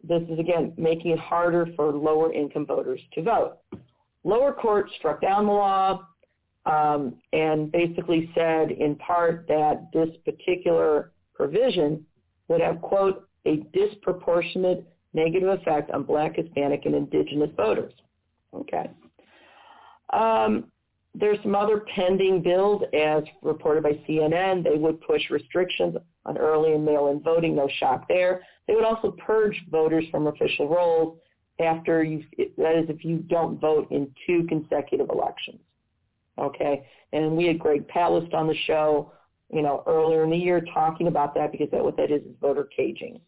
This 0.03 0.23
is, 0.29 0.39
again, 0.39 0.73
making 0.77 1.11
it 1.11 1.19
harder 1.19 1.67
for 1.75 1.91
lower 1.91 2.33
income 2.33 2.65
voters 2.65 2.99
to 3.13 3.21
vote. 3.21 3.57
Lower 4.23 4.53
court 4.53 4.89
struck 4.97 5.21
down 5.21 5.45
the 5.45 5.51
law 5.51 6.07
um, 6.65 7.15
and 7.33 7.71
basically 7.71 8.29
said 8.35 8.71
in 8.71 8.95
part 8.95 9.45
that 9.47 9.87
this 9.93 10.09
particular 10.25 11.11
provision 11.33 12.05
would 12.47 12.61
have, 12.61 12.81
quote, 12.81 13.27
a 13.45 13.57
disproportionate 13.73 14.85
negative 15.13 15.49
effect 15.49 15.91
on 15.91 16.03
black, 16.03 16.35
Hispanic, 16.35 16.85
and 16.85 16.95
indigenous 16.95 17.49
voters. 17.57 17.93
Okay. 18.53 18.89
Um, 20.13 20.65
there's 21.13 21.37
some 21.43 21.55
other 21.55 21.83
pending 21.93 22.41
bills, 22.41 22.83
as 22.93 23.23
reported 23.41 23.83
by 23.83 23.93
CNN. 24.07 24.63
They 24.63 24.77
would 24.77 25.01
push 25.01 25.21
restrictions 25.29 25.95
on 26.25 26.37
early 26.37 26.73
and 26.73 26.85
mail-in 26.85 27.19
voting. 27.21 27.55
No 27.55 27.69
shock 27.79 28.07
there. 28.07 28.41
They 28.67 28.75
would 28.75 28.85
also 28.85 29.11
purge 29.25 29.59
voters 29.69 30.05
from 30.11 30.27
official 30.27 30.67
rolls 30.69 31.17
after 31.59 32.03
you, 32.03 32.23
that 32.57 32.75
is 32.75 32.89
if 32.89 33.03
you 33.05 33.17
don't 33.17 33.59
vote 33.59 33.87
in 33.91 34.13
two 34.25 34.45
consecutive 34.47 35.09
elections. 35.09 35.59
Okay. 36.39 36.85
And 37.13 37.35
we 37.35 37.45
had 37.45 37.59
Greg 37.59 37.87
Palast 37.87 38.33
on 38.33 38.47
the 38.47 38.55
show, 38.65 39.11
you 39.53 39.61
know, 39.61 39.83
earlier 39.85 40.23
in 40.23 40.29
the 40.29 40.37
year 40.37 40.61
talking 40.73 41.07
about 41.07 41.35
that 41.35 41.51
because 41.51 41.69
that 41.71 41.83
what 41.83 41.97
that 41.97 42.11
is 42.11 42.21
is 42.21 42.35
voter 42.39 42.67
caging. 42.75 43.19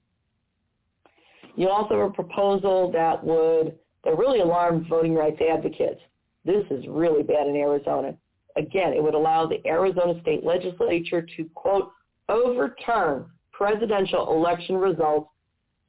You 1.55 1.69
also 1.69 1.99
have 1.99 2.09
a 2.09 2.13
proposal 2.13 2.91
that 2.91 3.23
would 3.23 3.77
that 4.03 4.17
really 4.17 4.39
alarmed 4.39 4.87
voting 4.87 5.13
rights 5.13 5.39
advocates. 5.41 6.01
This 6.45 6.65
is 6.71 6.85
really 6.87 7.23
bad 7.23 7.47
in 7.47 7.55
Arizona. 7.55 8.15
Again, 8.55 8.93
it 8.93 9.01
would 9.01 9.13
allow 9.13 9.45
the 9.45 9.65
Arizona 9.65 10.19
state 10.21 10.43
legislature 10.43 11.25
to, 11.37 11.49
quote, 11.55 11.91
overturn 12.29 13.25
presidential 13.51 14.33
election 14.33 14.75
results 14.75 15.29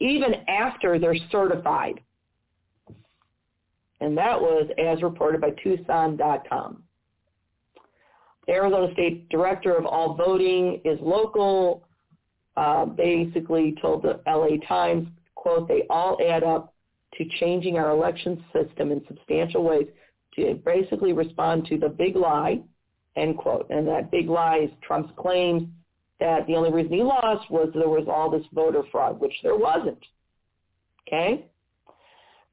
even 0.00 0.34
after 0.48 0.98
they're 0.98 1.16
certified. 1.30 2.00
And 4.00 4.16
that 4.18 4.40
was 4.40 4.68
as 4.78 5.02
reported 5.02 5.40
by 5.40 5.50
Tucson.com. 5.62 6.82
The 8.46 8.52
Arizona 8.52 8.92
State 8.92 9.28
Director 9.30 9.74
of 9.74 9.86
All 9.86 10.14
Voting 10.14 10.80
is 10.84 10.98
local, 11.00 11.84
uh, 12.56 12.84
basically 12.84 13.74
told 13.80 14.02
the 14.02 14.20
LA 14.26 14.58
Times, 14.68 15.08
quote, 15.34 15.66
they 15.68 15.84
all 15.88 16.18
add 16.28 16.42
up 16.42 16.74
to 17.16 17.24
changing 17.40 17.78
our 17.78 17.90
election 17.90 18.44
system 18.52 18.92
in 18.92 19.02
substantial 19.06 19.62
ways 19.62 19.86
to 20.36 20.60
basically 20.64 21.12
respond 21.12 21.66
to 21.66 21.78
the 21.78 21.88
big 21.88 22.16
lie, 22.16 22.60
end 23.16 23.38
quote. 23.38 23.66
And 23.70 23.86
that 23.88 24.10
big 24.10 24.28
lie 24.28 24.58
is 24.64 24.70
Trump's 24.82 25.12
claims 25.16 25.68
that 26.24 26.46
the 26.46 26.56
only 26.56 26.72
reason 26.72 26.92
he 26.92 27.02
lost 27.02 27.50
was 27.50 27.68
there 27.74 27.88
was 27.88 28.06
all 28.08 28.30
this 28.30 28.46
voter 28.54 28.82
fraud, 28.90 29.20
which 29.20 29.34
there 29.42 29.56
wasn't. 29.56 30.02
Okay? 31.06 31.44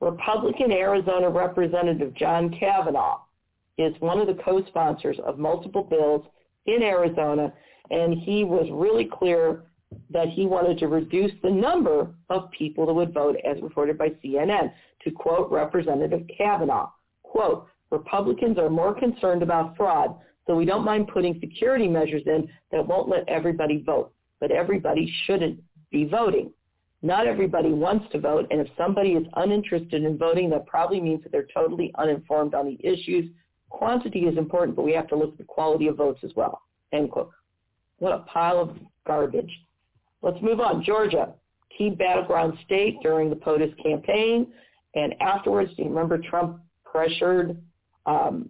Republican 0.01 0.73
Arizona 0.73 1.29
Representative 1.29 2.13
John 2.13 2.53
Kavanagh 2.59 3.19
is 3.77 3.93
one 4.01 4.19
of 4.19 4.27
the 4.27 4.41
co-sponsors 4.43 5.17
of 5.25 5.39
multiple 5.39 5.83
bills 5.83 6.25
in 6.65 6.83
Arizona, 6.83 7.53
and 7.89 8.13
he 8.13 8.43
was 8.43 8.67
really 8.73 9.05
clear 9.05 9.63
that 10.09 10.27
he 10.27 10.45
wanted 10.45 10.77
to 10.79 10.87
reduce 10.87 11.31
the 11.41 11.49
number 11.49 12.13
of 12.29 12.51
people 12.51 12.85
that 12.85 12.93
would 12.93 13.13
vote 13.13 13.37
as 13.49 13.61
reported 13.61 13.97
by 13.97 14.09
CNN. 14.23 14.73
To 15.05 15.11
quote 15.11 15.49
Representative 15.49 16.23
Kavanagh, 16.37 16.87
quote, 17.23 17.67
Republicans 17.89 18.57
are 18.57 18.69
more 18.69 18.93
concerned 18.93 19.43
about 19.43 19.77
fraud, 19.77 20.17
so 20.47 20.55
we 20.55 20.65
don't 20.65 20.85
mind 20.85 21.07
putting 21.07 21.39
security 21.39 21.87
measures 21.87 22.23
in 22.25 22.49
that 22.71 22.85
won't 22.85 23.09
let 23.09 23.27
everybody 23.29 23.81
vote. 23.83 24.11
But 24.39 24.51
everybody 24.51 25.11
shouldn't 25.25 25.59
be 25.91 26.05
voting. 26.05 26.51
Not 27.03 27.27
everybody 27.27 27.71
wants 27.71 28.05
to 28.11 28.19
vote, 28.19 28.47
and 28.51 28.61
if 28.61 28.67
somebody 28.77 29.11
is 29.13 29.25
uninterested 29.35 30.03
in 30.03 30.17
voting, 30.17 30.49
that 30.51 30.67
probably 30.67 30.99
means 30.99 31.23
that 31.23 31.31
they're 31.31 31.47
totally 31.53 31.91
uninformed 31.97 32.53
on 32.53 32.65
the 32.65 32.77
issues. 32.87 33.25
Quantity 33.69 34.21
is 34.21 34.37
important, 34.37 34.75
but 34.75 34.83
we 34.83 34.93
have 34.93 35.07
to 35.07 35.15
look 35.15 35.31
at 35.31 35.37
the 35.37 35.43
quality 35.43 35.87
of 35.87 35.97
votes 35.97 36.19
as 36.23 36.31
well. 36.35 36.61
End 36.91 37.09
quote. 37.09 37.31
What 37.99 38.13
a 38.13 38.19
pile 38.19 38.59
of 38.59 38.77
garbage. 39.07 39.51
Let's 40.21 40.41
move 40.41 40.59
on. 40.59 40.83
Georgia, 40.83 41.33
key 41.75 41.89
battleground 41.89 42.57
state 42.65 42.97
during 43.01 43.29
the 43.29 43.35
POTUS 43.35 43.73
campaign. 43.81 44.47
And 44.93 45.15
afterwards, 45.21 45.71
do 45.75 45.83
you 45.83 45.89
remember 45.89 46.19
Trump 46.19 46.59
pressured 46.83 47.57
um, 48.05 48.49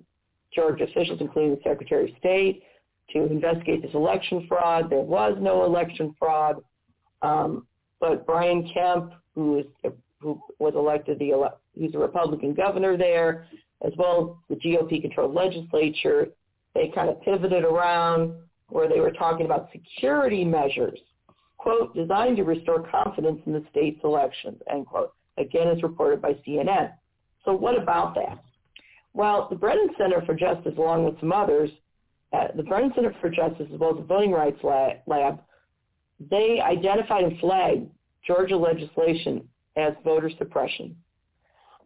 Georgia 0.54 0.84
officials, 0.86 1.20
including 1.22 1.52
the 1.52 1.62
Secretary 1.64 2.12
of 2.12 2.18
State, 2.18 2.64
to 3.12 3.26
investigate 3.26 3.82
this 3.82 3.94
election 3.94 4.46
fraud? 4.48 4.90
There 4.90 5.00
was 5.00 5.38
no 5.40 5.66
election 5.66 6.16
fraud. 6.18 6.58
Um, 7.22 7.68
but 8.00 8.26
Brian 8.26 8.70
Kemp, 8.74 9.14
who 9.36 9.52
was, 9.54 9.94
who 10.20 10.42
was 10.60 10.74
elected 10.76 11.20
the 11.20 11.32
ele- 11.32 11.60
he's 11.74 11.94
a 11.96 12.00
Republican 12.00 12.54
governor 12.54 12.98
there, 12.98 13.48
as 13.86 13.94
well 13.98 14.40
as 14.50 14.58
the 14.58 14.70
GOP-controlled 14.70 15.34
legislature, 15.34 16.30
they 16.74 16.92
kind 16.94 17.10
of 17.10 17.22
pivoted 17.22 17.64
around 17.64 18.34
where 18.70 18.88
they 18.88 19.00
were 19.00 19.12
talking 19.12 19.46
about 19.46 19.70
security 19.72 20.46
measures 20.46 21.00
quote, 21.62 21.94
designed 21.96 22.38
to 22.38 22.44
restore 22.44 22.88
confidence 22.90 23.40
in 23.46 23.54
the 23.54 23.64
state's 23.70 24.04
elections, 24.04 24.60
end 24.72 24.88
quote. 24.88 25.14
Again, 25.38 25.68
as 25.68 25.84
reported 25.84 26.22
by 26.22 26.34
CNN. 26.46 26.92
So 27.46 27.54
what 27.54 27.80
about 27.80 28.16
that? 28.16 28.44
Well, 29.14 29.48
the 29.50 29.56
Brennan 29.56 29.90
Center 29.98 30.24
for 30.26 30.34
Justice, 30.34 30.74
along 30.78 31.06
with 31.06 31.20
some 31.20 31.32
others, 31.32 31.70
uh, 32.34 32.48
the 32.56 32.64
Brennan 32.64 32.94
Center 32.96 33.14
for 33.20 33.30
Justice, 33.30 33.68
as 33.74 33.80
well 33.80 33.92
as 33.92 33.98
the 33.98 34.04
Voting 34.04 34.32
Rights 34.32 34.60
Lab, 34.64 35.42
they 36.30 36.62
identified 36.62 37.24
and 37.24 37.40
flagged 37.40 37.90
Georgia 38.26 38.56
legislation 38.56 39.48
as 39.76 39.94
voter 40.04 40.30
suppression. 40.38 40.96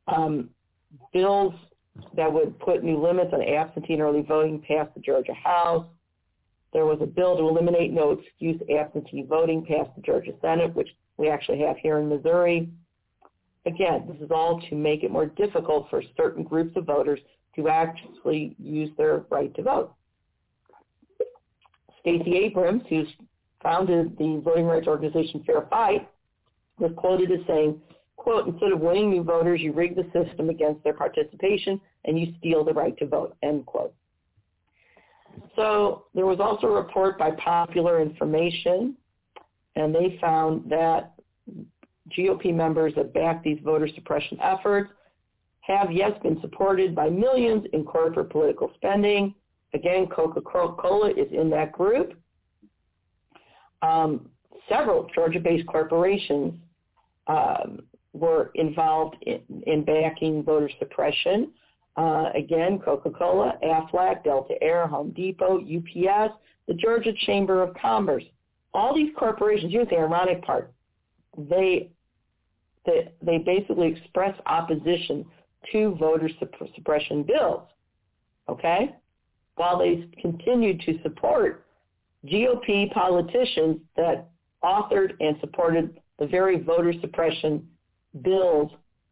Um, 0.07 0.49
bills 1.13 1.53
that 2.15 2.31
would 2.31 2.59
put 2.59 2.83
new 2.83 3.01
limits 3.01 3.31
on 3.33 3.41
absentee 3.41 3.93
and 3.93 4.01
early 4.01 4.21
voting 4.21 4.61
passed 4.61 4.93
the 4.93 5.01
Georgia 5.01 5.33
House. 5.33 5.85
There 6.73 6.85
was 6.85 6.99
a 7.01 7.05
bill 7.05 7.37
to 7.37 7.47
eliminate 7.47 7.93
no 7.93 8.11
excuse 8.11 8.61
absentee 8.69 9.25
voting 9.27 9.65
passed 9.65 9.91
the 9.95 10.01
Georgia 10.01 10.33
Senate, 10.41 10.75
which 10.75 10.89
we 11.17 11.29
actually 11.29 11.59
have 11.59 11.77
here 11.77 11.99
in 11.99 12.09
Missouri. 12.09 12.69
Again, 13.65 14.05
this 14.07 14.21
is 14.21 14.31
all 14.31 14.61
to 14.69 14.75
make 14.75 15.03
it 15.03 15.11
more 15.11 15.25
difficult 15.25 15.89
for 15.89 16.03
certain 16.15 16.43
groups 16.43 16.75
of 16.77 16.85
voters 16.85 17.19
to 17.55 17.67
actually 17.67 18.55
use 18.59 18.91
their 18.97 19.25
right 19.29 19.53
to 19.55 19.63
vote. 19.63 19.93
Stacey 22.01 22.35
Abrams, 22.37 22.83
who's 22.89 23.07
founded 23.63 24.15
the 24.17 24.39
voting 24.43 24.65
rights 24.65 24.87
organization 24.87 25.43
Fair 25.45 25.65
Fight, 25.69 26.07
was 26.77 26.91
quoted 26.95 27.31
as 27.31 27.39
saying, 27.47 27.81
quote, 28.17 28.47
instead 28.47 28.71
of 28.71 28.79
winning 28.79 29.09
new 29.09 29.23
voters, 29.23 29.61
you 29.61 29.73
rig 29.73 29.95
the 29.95 30.03
system 30.13 30.49
against 30.49 30.83
their 30.83 30.93
participation 30.93 31.81
and 32.03 32.19
you 32.19 32.33
steal 32.37 32.63
the 32.63 32.73
right 32.73 32.95
to 32.97 33.07
vote, 33.07 33.35
end 33.41 33.65
quote. 33.65 33.93
So 35.55 36.05
there 36.13 36.25
was 36.25 36.39
also 36.39 36.67
a 36.67 36.71
report 36.71 37.17
by 37.17 37.31
Popular 37.31 38.01
Information, 38.01 38.95
and 39.75 39.93
they 39.93 40.17
found 40.21 40.69
that 40.69 41.13
GOP 42.11 42.53
members 42.53 42.93
that 42.95 43.13
back 43.13 43.43
these 43.43 43.59
voter 43.63 43.87
suppression 43.93 44.37
efforts 44.41 44.91
have, 45.61 45.91
yes, 45.91 46.11
been 46.21 46.39
supported 46.41 46.93
by 46.93 47.09
millions 47.09 47.65
in 47.73 47.83
corporate 47.83 48.29
political 48.29 48.71
spending. 48.75 49.33
Again, 49.73 50.07
Coca-Cola 50.07 51.09
is 51.09 51.31
in 51.31 51.49
that 51.49 51.71
group. 51.71 52.13
Um, 53.81 54.29
several 54.69 55.07
Georgia-based 55.13 55.67
corporations 55.67 56.53
um, 57.27 57.81
were 58.13 58.51
involved 58.55 59.17
in, 59.23 59.41
in, 59.65 59.83
backing 59.83 60.43
voter 60.43 60.69
suppression. 60.79 61.51
Uh, 61.97 62.29
again, 62.35 62.79
Coca-Cola, 62.79 63.57
Aflac, 63.63 64.23
Delta 64.23 64.53
Air, 64.61 64.87
Home 64.87 65.11
Depot, 65.11 65.59
UPS, 65.59 66.33
the 66.67 66.73
Georgia 66.73 67.11
Chamber 67.25 67.63
of 67.63 67.75
Commerce. 67.75 68.23
All 68.73 68.93
these 68.93 69.11
corporations, 69.17 69.71
here's 69.71 69.89
the 69.89 69.97
ironic 69.97 70.43
part, 70.43 70.73
they, 71.37 71.89
they, 72.85 73.11
they 73.21 73.37
basically 73.37 73.87
express 73.87 74.37
opposition 74.45 75.25
to 75.71 75.95
voter 75.99 76.29
suppression 76.75 77.23
bills, 77.23 77.63
okay? 78.49 78.95
While 79.55 79.79
they 79.79 80.07
continued 80.21 80.81
to 80.81 80.99
support 81.01 81.65
GOP 82.25 82.91
politicians 82.91 83.79
that 83.95 84.29
authored 84.63 85.13
and 85.19 85.37
supported 85.39 85.99
the 86.19 86.27
very 86.27 86.61
voter 86.61 86.93
suppression 87.01 87.67
bills 88.21 88.71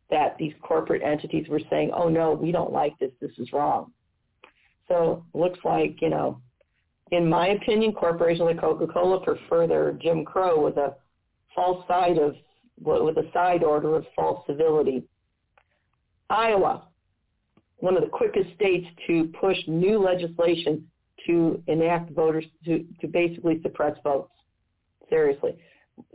that 0.09 0.37
these 0.37 0.53
corporate 0.61 1.01
entities 1.01 1.47
were 1.47 1.61
saying, 1.69 1.91
oh 1.93 2.09
no, 2.09 2.33
we 2.33 2.51
don't 2.51 2.71
like 2.71 2.97
this, 2.99 3.11
this 3.19 3.31
is 3.37 3.51
wrong. 3.51 3.91
So 4.87 5.25
looks 5.33 5.59
like, 5.63 6.01
you 6.01 6.09
know, 6.09 6.39
in 7.11 7.27
my 7.29 7.49
opinion, 7.49 7.93
corporations 7.93 8.41
like 8.45 8.59
Coca-Cola 8.59 9.23
prefer 9.23 9.67
their 9.67 9.93
Jim 9.93 10.25
Crow 10.25 10.63
with 10.63 10.77
a 10.77 10.95
false 11.55 11.85
side 11.87 12.17
of, 12.17 12.35
with 12.83 13.17
a 13.17 13.29
side 13.33 13.63
order 13.63 13.95
of 13.95 14.05
false 14.15 14.45
civility. 14.47 15.03
Iowa, 16.29 16.87
one 17.77 17.95
of 17.95 18.03
the 18.03 18.09
quickest 18.09 18.53
states 18.55 18.87
to 19.07 19.31
push 19.39 19.57
new 19.67 19.99
legislation 19.99 20.87
to 21.27 21.61
enact 21.67 22.11
voters, 22.11 22.45
to, 22.65 22.85
to 23.01 23.07
basically 23.07 23.61
suppress 23.61 23.97
votes. 24.03 24.31
Seriously. 25.09 25.57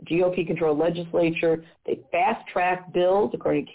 GOP-controlled 0.05 0.77
legislature. 0.77 1.63
They 1.85 2.01
fast-track 2.11 2.91
bills, 2.93 3.31
according 3.33 3.67
to 3.67 3.71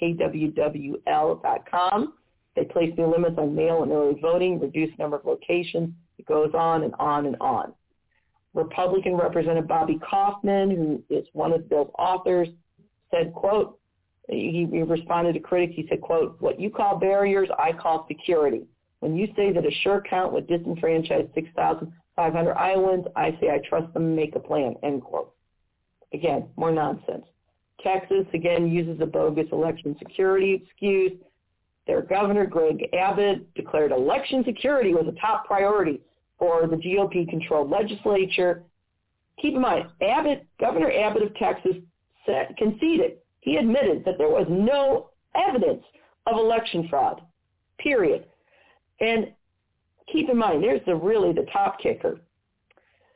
KWWL.com. 1.06 2.14
They 2.56 2.64
place 2.64 2.92
new 2.96 3.06
limits 3.06 3.36
on 3.38 3.54
mail 3.54 3.82
and 3.82 3.92
early 3.92 4.20
voting, 4.20 4.60
reduce 4.60 4.96
number 4.98 5.16
of 5.16 5.24
locations. 5.24 5.90
It 6.18 6.26
goes 6.26 6.52
on 6.54 6.84
and 6.84 6.94
on 6.98 7.26
and 7.26 7.36
on. 7.40 7.72
Republican 8.54 9.14
Representative 9.16 9.66
Bobby 9.66 9.98
Kaufmann, 10.08 10.70
who 10.70 11.02
is 11.10 11.26
one 11.32 11.52
of 11.52 11.62
the 11.62 11.68
bill's 11.68 11.90
authors, 11.98 12.48
said, 13.14 13.32
quote, 13.32 13.78
he, 14.28 14.66
he 14.70 14.82
responded 14.82 15.34
to 15.34 15.40
critics. 15.40 15.74
He 15.76 15.86
said, 15.88 16.00
quote, 16.00 16.36
what 16.40 16.58
you 16.58 16.70
call 16.70 16.98
barriers, 16.98 17.48
I 17.58 17.72
call 17.72 18.06
security. 18.08 18.62
When 19.00 19.16
you 19.16 19.28
say 19.36 19.52
that 19.52 19.66
a 19.66 19.70
sure 19.82 20.02
count 20.08 20.32
would 20.32 20.48
disenfranchise 20.48 21.32
6,500 21.34 22.54
Iowans, 22.54 23.06
I 23.16 23.36
say 23.40 23.50
I 23.50 23.60
trust 23.68 23.92
them 23.92 24.16
make 24.16 24.34
a 24.34 24.40
plan, 24.40 24.76
end 24.82 25.02
quote. 25.02 25.34
Again, 26.12 26.48
more 26.56 26.72
nonsense. 26.72 27.24
Texas, 27.82 28.24
again, 28.32 28.68
uses 28.68 29.00
a 29.02 29.06
bogus 29.06 29.46
election 29.52 29.94
security 29.98 30.62
excuse. 30.64 31.12
Their 31.86 32.00
governor, 32.00 32.46
Greg 32.46 32.88
Abbott, 32.94 33.52
declared 33.54 33.92
election 33.92 34.42
security 34.44 34.94
was 34.94 35.06
a 35.06 35.20
top 35.20 35.44
priority 35.44 36.00
for 36.38 36.66
the 36.66 36.76
GOP-controlled 36.76 37.70
legislature. 37.70 38.62
Keep 39.42 39.56
in 39.56 39.60
mind, 39.60 39.88
Abbott, 40.00 40.46
Governor 40.58 40.90
Abbott 40.90 41.24
of 41.24 41.34
Texas 41.36 41.76
said, 42.26 42.54
conceded, 42.56 43.18
he 43.40 43.56
admitted 43.56 44.04
that 44.04 44.18
there 44.18 44.28
was 44.28 44.46
no 44.48 45.10
evidence 45.34 45.82
of 46.26 46.38
election 46.38 46.88
fraud, 46.88 47.20
period. 47.78 48.26
And 49.00 49.32
keep 50.10 50.28
in 50.30 50.36
mind, 50.36 50.62
there's 50.62 50.84
the 50.86 50.94
really 50.94 51.32
the 51.32 51.46
top 51.52 51.80
kicker. 51.80 52.20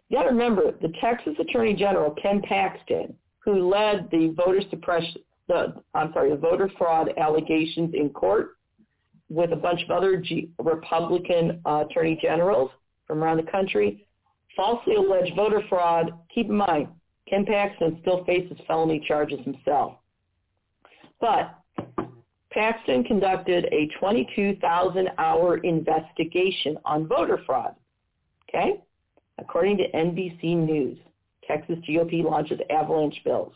You 0.09 0.19
got 0.19 0.25
to 0.25 0.31
remember 0.31 0.73
the 0.81 0.93
Texas 1.01 1.35
Attorney 1.39 1.75
General 1.75 2.15
Ken 2.21 2.43
Paxton, 2.43 3.15
who 3.41 3.69
led 3.69 4.09
the 4.11 4.35
voter 4.37 4.63
suppression, 4.71 5.23
the 5.49 5.75
I'm 5.95 6.13
sorry, 6.13 6.31
the 6.31 6.37
voter 6.37 6.71
fraud 6.77 7.11
allegations 7.19 7.95
in 7.95 8.11
court 8.11 8.57
with 9.31 9.53
a 9.53 9.57
bunch 9.57 9.83
of 9.83 9.91
other 9.91 10.17
G- 10.17 10.51
Republican 10.59 11.61
uh, 11.67 11.85
attorney 11.89 12.19
generals 12.21 12.71
from 13.07 13.23
around 13.23 13.39
the 13.39 13.51
country, 13.51 14.07
falsely 14.57 14.97
alleged 14.97 15.35
voter 15.37 15.63
fraud. 15.69 16.13
Keep 16.35 16.49
in 16.49 16.57
mind, 16.57 16.89
Ken 17.29 17.45
Paxton 17.45 17.99
still 18.01 18.25
faces 18.25 18.59
felony 18.67 19.03
charges 19.07 19.41
himself. 19.45 19.95
But 21.21 21.55
Paxton 22.51 23.05
conducted 23.05 23.67
a 23.67 23.89
22,000-hour 24.03 25.59
investigation 25.59 26.79
on 26.85 27.07
voter 27.07 27.41
fraud. 27.45 27.75
Okay? 28.49 28.81
According 29.39 29.79
to 29.79 29.91
NBC 29.93 30.57
News, 30.57 30.99
Texas 31.47 31.79
GOP 31.89 32.25
launches 32.25 32.61
avalanche 32.71 33.21
bills. 33.25 33.53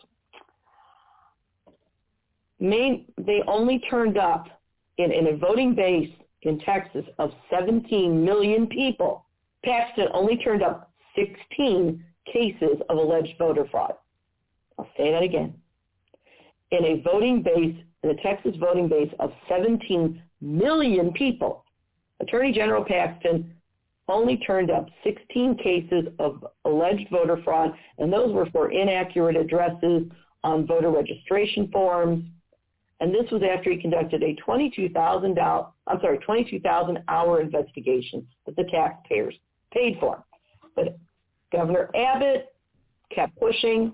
They 2.61 3.43
only 3.49 3.81
turned 3.91 4.19
up 4.19 4.47
in, 4.99 5.11
in 5.11 5.29
a 5.29 5.37
voting 5.37 5.75
base 5.75 6.11
in 6.43 6.59
Texas 6.61 7.05
of 7.19 7.33
17 7.51 8.25
million 8.25 8.67
people. 8.67 9.25
Paxton 9.65 10.07
only 10.13 10.37
turned 10.39 10.63
up 10.63 10.93
16 11.17 12.05
cases 12.31 12.81
of 12.89 12.99
alleged 12.99 13.35
voter 13.39 13.67
fraud. 13.71 13.95
I'll 14.79 14.89
say 14.97 15.13
that 15.13 15.23
again. 15.23 15.55
In 16.71 16.85
a 16.85 17.03
voting 17.03 17.43
base, 17.43 17.77
in 18.03 18.11
a 18.11 18.23
Texas 18.23 18.55
voting 18.59 18.89
base 18.89 19.13
of 19.21 19.33
17 19.49 20.23
million 20.41 21.13
people, 21.13 21.65
Attorney 22.21 22.53
General 22.53 22.85
Paxton 22.85 23.55
only 24.09 24.37
turned 24.39 24.71
up 24.71 24.87
16 25.05 25.57
cases 25.59 26.07
of 26.19 26.45
alleged 26.65 27.09
voter 27.11 27.41
fraud, 27.45 27.73
and 27.99 28.13
those 28.13 28.33
were 28.33 28.47
for 28.47 28.71
inaccurate 28.71 29.37
addresses 29.37 30.05
on 30.45 30.67
voter 30.67 30.91
registration 30.91 31.69
forms. 31.71 32.25
And 33.01 33.13
this 33.13 33.31
was 33.31 33.43
after 33.43 33.71
he 33.71 33.81
conducted 33.81 34.23
a 34.23 34.35
22,000 34.35 35.39
I'm 35.39 36.01
sorry, 36.01 36.19
22,000 36.19 36.99
hour 37.09 37.41
investigation 37.41 38.27
that 38.47 38.57
the 38.57 38.65
taxpayers 38.65 39.35
paid 39.73 39.97
for. 39.99 40.25
But 40.77 40.99
Governor 41.53 41.91
Abbott 41.95 42.55
kept 43.15 43.39
pushing. 43.39 43.93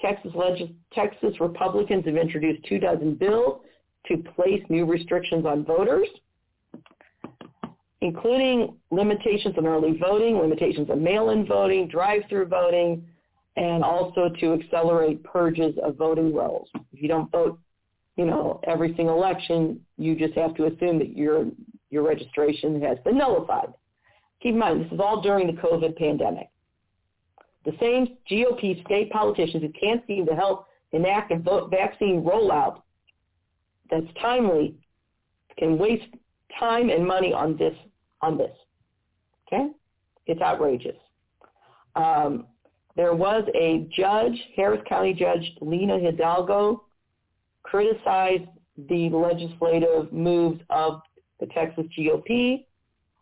Texas, 0.00 0.32
legis- 0.34 0.70
Texas 0.92 1.34
Republicans 1.40 2.04
have 2.06 2.16
introduced 2.16 2.64
two 2.68 2.78
dozen 2.78 3.14
bills 3.14 3.60
to 4.06 4.18
place 4.36 4.62
new 4.68 4.84
restrictions 4.86 5.46
on 5.46 5.64
voters 5.64 6.08
including 8.04 8.76
limitations 8.90 9.54
on 9.56 9.66
early 9.66 9.96
voting, 9.98 10.36
limitations 10.36 10.90
on 10.90 11.02
mail-in 11.02 11.46
voting, 11.46 11.88
drive-through 11.88 12.44
voting, 12.44 13.02
and 13.56 13.82
also 13.82 14.28
to 14.40 14.52
accelerate 14.52 15.24
purges 15.24 15.74
of 15.82 15.96
voting 15.96 16.34
rolls. 16.34 16.68
If 16.92 17.00
you 17.00 17.08
don't 17.08 17.32
vote, 17.32 17.58
you 18.16 18.26
know, 18.26 18.60
every 18.64 18.94
single 18.94 19.16
election, 19.16 19.80
you 19.96 20.14
just 20.16 20.34
have 20.34 20.54
to 20.56 20.66
assume 20.66 20.98
that 20.98 21.16
your 21.16 21.46
your 21.90 22.06
registration 22.06 22.80
has 22.82 22.98
been 23.04 23.16
nullified. 23.16 23.72
Keep 24.42 24.54
in 24.54 24.58
mind, 24.58 24.84
this 24.84 24.92
is 24.92 25.00
all 25.00 25.22
during 25.22 25.46
the 25.46 25.60
COVID 25.60 25.96
pandemic. 25.96 26.48
The 27.64 27.72
same 27.80 28.16
GOP 28.30 28.84
state 28.84 29.10
politicians 29.10 29.62
who 29.62 29.72
can't 29.78 30.02
seem 30.06 30.26
to 30.26 30.34
help 30.34 30.66
enact 30.92 31.32
a 31.32 31.38
vaccine 31.68 32.22
rollout 32.22 32.82
that's 33.90 34.06
timely 34.20 34.74
can 35.58 35.78
waste 35.78 36.14
time 36.58 36.90
and 36.90 37.06
money 37.06 37.32
on 37.32 37.56
this 37.56 37.74
on 38.22 38.38
this. 38.38 38.50
Okay? 39.46 39.70
It's 40.26 40.40
outrageous. 40.40 40.96
Um, 41.94 42.46
there 42.96 43.14
was 43.14 43.44
a 43.54 43.86
judge, 43.94 44.40
Harris 44.56 44.80
County 44.88 45.12
Judge 45.12 45.52
Lina 45.60 45.98
Hidalgo, 45.98 46.84
criticized 47.62 48.48
the 48.88 49.08
legislative 49.10 50.12
moves 50.12 50.60
of 50.70 51.02
the 51.40 51.46
Texas 51.46 51.84
GOP. 51.98 52.64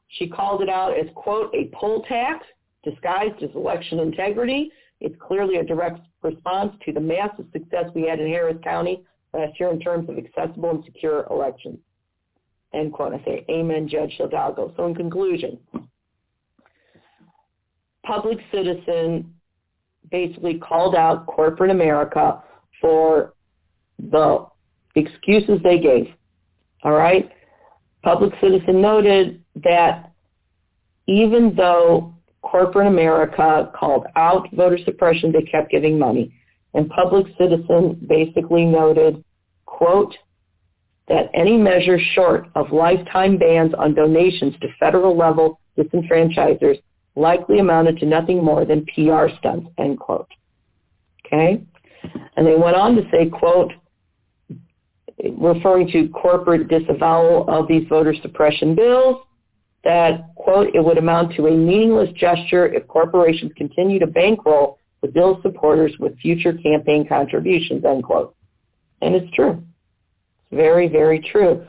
She 0.08 0.28
called 0.28 0.62
it 0.62 0.68
out 0.68 0.98
as, 0.98 1.06
quote, 1.14 1.54
a 1.54 1.70
poll 1.74 2.02
tax 2.02 2.44
disguised 2.84 3.42
as 3.42 3.50
election 3.54 4.00
integrity. 4.00 4.70
It's 5.00 5.16
clearly 5.20 5.56
a 5.56 5.64
direct 5.64 6.00
response 6.22 6.74
to 6.84 6.92
the 6.92 7.00
massive 7.00 7.46
success 7.52 7.86
we 7.94 8.06
had 8.06 8.20
in 8.20 8.28
Harris 8.28 8.58
County 8.62 9.04
last 9.34 9.58
year 9.58 9.70
in 9.70 9.80
terms 9.80 10.08
of 10.08 10.16
accessible 10.18 10.70
and 10.70 10.84
secure 10.84 11.26
elections. 11.30 11.78
End 12.74 12.92
quote. 12.92 13.12
I 13.12 13.24
say, 13.24 13.44
Amen, 13.50 13.88
Judge 13.88 14.14
Hidalgo. 14.18 14.72
So 14.76 14.86
in 14.86 14.94
conclusion, 14.94 15.58
public 18.04 18.38
citizen 18.52 19.34
basically 20.10 20.58
called 20.58 20.94
out 20.94 21.26
corporate 21.26 21.70
America 21.70 22.42
for 22.80 23.34
the 23.98 24.46
excuses 24.94 25.60
they 25.62 25.78
gave. 25.78 26.08
All 26.82 26.92
right? 26.92 27.30
Public 28.02 28.32
citizen 28.40 28.80
noted 28.80 29.42
that 29.56 30.12
even 31.06 31.54
though 31.54 32.11
corporate 32.42 32.86
America 32.86 33.70
called 33.74 34.06
out 34.16 34.48
voter 34.52 34.78
suppression, 34.84 35.32
they 35.32 35.42
kept 35.42 35.70
giving 35.70 35.98
money. 35.98 36.34
And 36.74 36.88
Public 36.90 37.26
Citizen 37.38 38.04
basically 38.08 38.64
noted, 38.64 39.22
quote, 39.66 40.14
that 41.08 41.30
any 41.34 41.56
measure 41.56 41.98
short 42.14 42.46
of 42.54 42.72
lifetime 42.72 43.36
bans 43.36 43.72
on 43.76 43.94
donations 43.94 44.54
to 44.60 44.68
federal 44.78 45.16
level 45.16 45.60
disenfranchisers 45.76 46.80
likely 47.16 47.58
amounted 47.58 47.98
to 47.98 48.06
nothing 48.06 48.42
more 48.42 48.64
than 48.64 48.86
PR 48.86 49.26
stunts, 49.38 49.68
end 49.78 49.98
quote. 49.98 50.28
Okay? 51.26 51.62
And 52.36 52.46
they 52.46 52.56
went 52.56 52.76
on 52.76 52.96
to 52.96 53.02
say, 53.10 53.28
quote, 53.28 53.72
referring 55.38 55.88
to 55.88 56.08
corporate 56.08 56.68
disavowal 56.68 57.44
of 57.48 57.68
these 57.68 57.86
voter 57.88 58.14
suppression 58.22 58.74
bills, 58.74 59.22
that, 59.84 60.34
quote, 60.36 60.68
it 60.74 60.84
would 60.84 60.98
amount 60.98 61.34
to 61.34 61.46
a 61.46 61.50
meaningless 61.50 62.10
gesture 62.12 62.66
if 62.66 62.86
corporations 62.86 63.52
continue 63.56 63.98
to 63.98 64.06
bankroll 64.06 64.78
the 65.02 65.08
bill's 65.08 65.42
supporters 65.42 65.92
with 65.98 66.16
future 66.18 66.52
campaign 66.52 67.06
contributions, 67.08 67.84
end 67.84 68.04
quote. 68.04 68.34
And 69.00 69.14
it's 69.14 69.34
true. 69.34 69.62
It's 70.50 70.56
very, 70.56 70.88
very 70.88 71.18
true. 71.20 71.66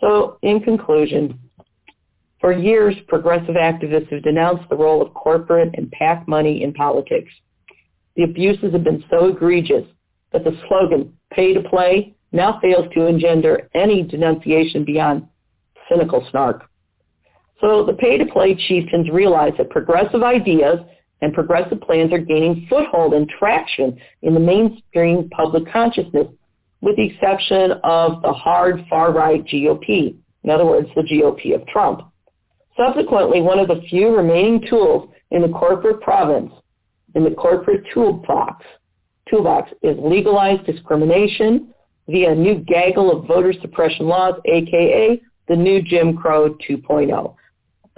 So 0.00 0.38
in 0.42 0.60
conclusion, 0.60 1.38
for 2.40 2.52
years, 2.52 2.94
progressive 3.08 3.56
activists 3.56 4.12
have 4.12 4.22
denounced 4.22 4.68
the 4.68 4.76
role 4.76 5.02
of 5.02 5.12
corporate 5.14 5.74
and 5.74 5.90
PAC 5.90 6.28
money 6.28 6.62
in 6.62 6.72
politics. 6.72 7.32
The 8.14 8.22
abuses 8.22 8.72
have 8.72 8.84
been 8.84 9.04
so 9.10 9.26
egregious 9.26 9.84
that 10.32 10.44
the 10.44 10.56
slogan, 10.68 11.12
pay 11.32 11.54
to 11.54 11.68
play, 11.68 12.14
now 12.32 12.60
fails 12.60 12.86
to 12.94 13.06
engender 13.06 13.68
any 13.74 14.02
denunciation 14.02 14.84
beyond 14.84 15.26
cynical 15.88 16.26
snark. 16.30 16.68
So 17.60 17.84
the 17.84 17.94
pay-to-play 17.94 18.56
chieftains 18.68 19.08
realize 19.10 19.52
that 19.58 19.70
progressive 19.70 20.22
ideas 20.22 20.78
and 21.22 21.32
progressive 21.32 21.80
plans 21.80 22.12
are 22.12 22.18
gaining 22.18 22.66
foothold 22.68 23.14
and 23.14 23.28
traction 23.28 23.98
in 24.22 24.34
the 24.34 24.40
mainstream 24.40 25.30
public 25.30 25.70
consciousness, 25.72 26.26
with 26.82 26.96
the 26.96 27.06
exception 27.06 27.72
of 27.84 28.20
the 28.22 28.32
hard 28.32 28.84
far-right 28.90 29.44
GOP, 29.46 30.16
in 30.44 30.50
other 30.50 30.66
words, 30.66 30.88
the 30.94 31.02
GOP 31.02 31.54
of 31.54 31.66
Trump. 31.66 32.02
Subsequently, 32.76 33.40
one 33.40 33.58
of 33.58 33.68
the 33.68 33.80
few 33.88 34.14
remaining 34.14 34.60
tools 34.68 35.08
in 35.30 35.40
the 35.40 35.48
corporate 35.48 36.02
province, 36.02 36.52
in 37.14 37.24
the 37.24 37.30
corporate 37.30 37.84
toolbox, 37.94 38.64
toolbox 39.30 39.72
is 39.82 39.96
legalized 39.98 40.66
discrimination 40.66 41.72
via 42.06 42.32
a 42.32 42.34
new 42.34 42.56
gaggle 42.56 43.10
of 43.10 43.26
voter 43.26 43.54
suppression 43.60 44.06
laws, 44.06 44.34
aka 44.44 45.20
the 45.48 45.56
new 45.56 45.80
Jim 45.80 46.16
Crow 46.16 46.54
2.0. 46.68 47.34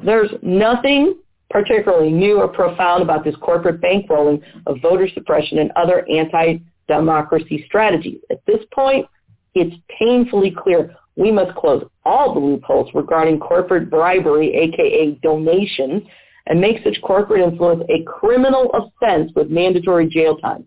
There's 0.03 0.31
nothing 0.43 1.16
particularly 1.51 2.12
new 2.12 2.39
or 2.39 2.49
profound 2.49 3.03
about 3.03 3.25
this 3.25 3.35
corporate 3.37 3.81
bankrolling 3.81 4.43
of 4.66 4.77
voter 4.83 5.09
suppression 5.09 5.59
and 5.59 5.73
other 5.77 6.07
anti-democracy 6.09 7.65
strategies. 7.66 8.20
At 8.31 8.45
this 8.47 8.61
point, 8.73 9.07
it's 9.55 9.75
painfully 9.99 10.55
clear 10.57 10.95
we 11.16 11.33
must 11.33 11.57
close 11.57 11.85
all 12.05 12.35
the 12.35 12.41
loopholes 12.41 12.91
regarding 12.95 13.41
corporate 13.41 13.91
bribery, 13.91 14.55
aka 14.55 15.19
donations, 15.23 16.03
and 16.47 16.61
make 16.61 16.83
such 16.85 17.01
corporate 17.03 17.41
influence 17.41 17.83
a 17.89 18.05
criminal 18.05 18.70
offense 18.73 19.33
with 19.35 19.51
mandatory 19.51 20.07
jail 20.09 20.37
time. 20.37 20.66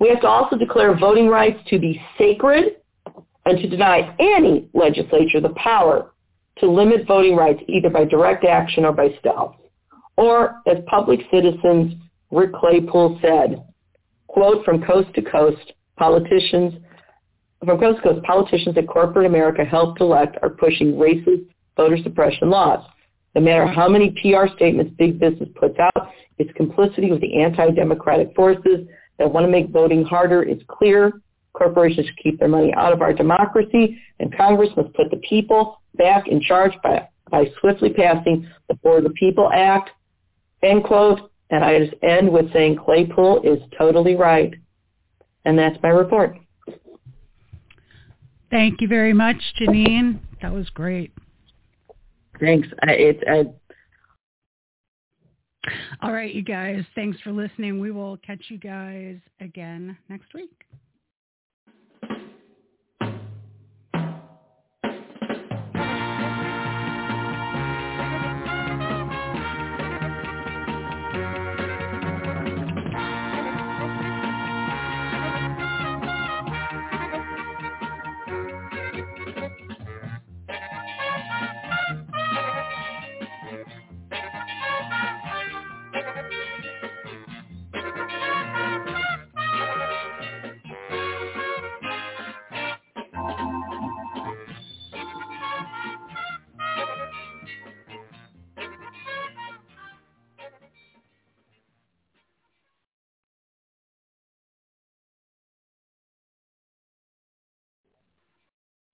We 0.00 0.08
have 0.08 0.20
to 0.22 0.26
also 0.26 0.56
declare 0.56 0.96
voting 0.98 1.28
rights 1.28 1.60
to 1.68 1.78
be 1.78 2.02
sacred 2.18 2.76
and 3.46 3.58
to 3.58 3.68
deny 3.68 4.14
any 4.18 4.68
legislature 4.74 5.40
the 5.40 5.54
power 5.56 6.10
to 6.58 6.70
limit 6.70 7.06
voting 7.06 7.36
rights 7.36 7.60
either 7.68 7.90
by 7.90 8.04
direct 8.04 8.44
action 8.44 8.84
or 8.84 8.92
by 8.92 9.08
stealth. 9.18 9.56
Or, 10.16 10.60
as 10.66 10.78
public 10.86 11.20
citizens 11.32 11.94
Rick 12.30 12.52
Claypool 12.52 13.18
said, 13.22 13.64
quote, 14.26 14.64
from 14.64 14.82
coast 14.82 15.08
to 15.14 15.22
coast, 15.22 15.72
politicians, 15.96 16.74
from 17.64 17.78
coast 17.78 18.02
to 18.02 18.14
coast, 18.14 18.24
politicians 18.24 18.74
that 18.74 18.88
corporate 18.88 19.26
America 19.26 19.64
helped 19.64 20.00
elect 20.00 20.36
are 20.42 20.50
pushing 20.50 20.94
racist 20.94 21.46
voter 21.76 21.98
suppression 22.02 22.50
laws. 22.50 22.84
No 23.34 23.40
matter 23.40 23.66
how 23.66 23.88
many 23.88 24.10
PR 24.10 24.46
statements 24.54 24.92
big 24.98 25.18
business 25.18 25.48
puts 25.54 25.78
out, 25.78 26.10
its 26.38 26.50
complicity 26.56 27.10
with 27.10 27.20
the 27.20 27.40
anti-democratic 27.40 28.34
forces 28.34 28.86
that 29.18 29.32
want 29.32 29.44
to 29.44 29.50
make 29.50 29.70
voting 29.70 30.04
harder 30.04 30.42
is 30.42 30.58
clear. 30.68 31.20
Corporations 31.54 32.06
should 32.06 32.18
keep 32.18 32.38
their 32.38 32.48
money 32.48 32.74
out 32.74 32.92
of 32.92 33.00
our 33.00 33.12
democracy, 33.12 33.98
and 34.20 34.36
Congress 34.36 34.70
must 34.76 34.92
put 34.94 35.10
the 35.10 35.16
people 35.18 35.80
back 35.96 36.28
in 36.28 36.40
charge 36.40 36.72
by, 36.82 37.08
by 37.30 37.46
swiftly 37.60 37.92
passing 37.92 38.48
the 38.68 38.78
For 38.82 39.00
the 39.00 39.10
People 39.10 39.50
Act, 39.52 39.90
end 40.62 40.84
quote. 40.84 41.30
And 41.50 41.62
I 41.62 41.78
just 41.78 41.94
end 42.02 42.32
with 42.32 42.52
saying 42.52 42.78
Claypool 42.84 43.42
is 43.44 43.58
totally 43.78 44.16
right. 44.16 44.52
And 45.44 45.58
that's 45.58 45.76
my 45.82 45.90
report. 45.90 46.36
Thank 48.50 48.80
you 48.80 48.88
very 48.88 49.12
much, 49.12 49.36
Jeanine. 49.60 50.18
That 50.42 50.52
was 50.52 50.68
great. 50.70 51.12
Thanks. 52.40 52.66
It's 52.82 53.22
I, 53.28 53.44
all 56.02 56.12
right, 56.12 56.34
you 56.34 56.42
guys. 56.42 56.82
Thanks 56.94 57.20
for 57.20 57.32
listening. 57.32 57.78
We 57.78 57.90
will 57.90 58.16
catch 58.18 58.44
you 58.48 58.58
guys 58.58 59.16
again 59.40 59.96
next 60.08 60.34
week. 60.34 60.64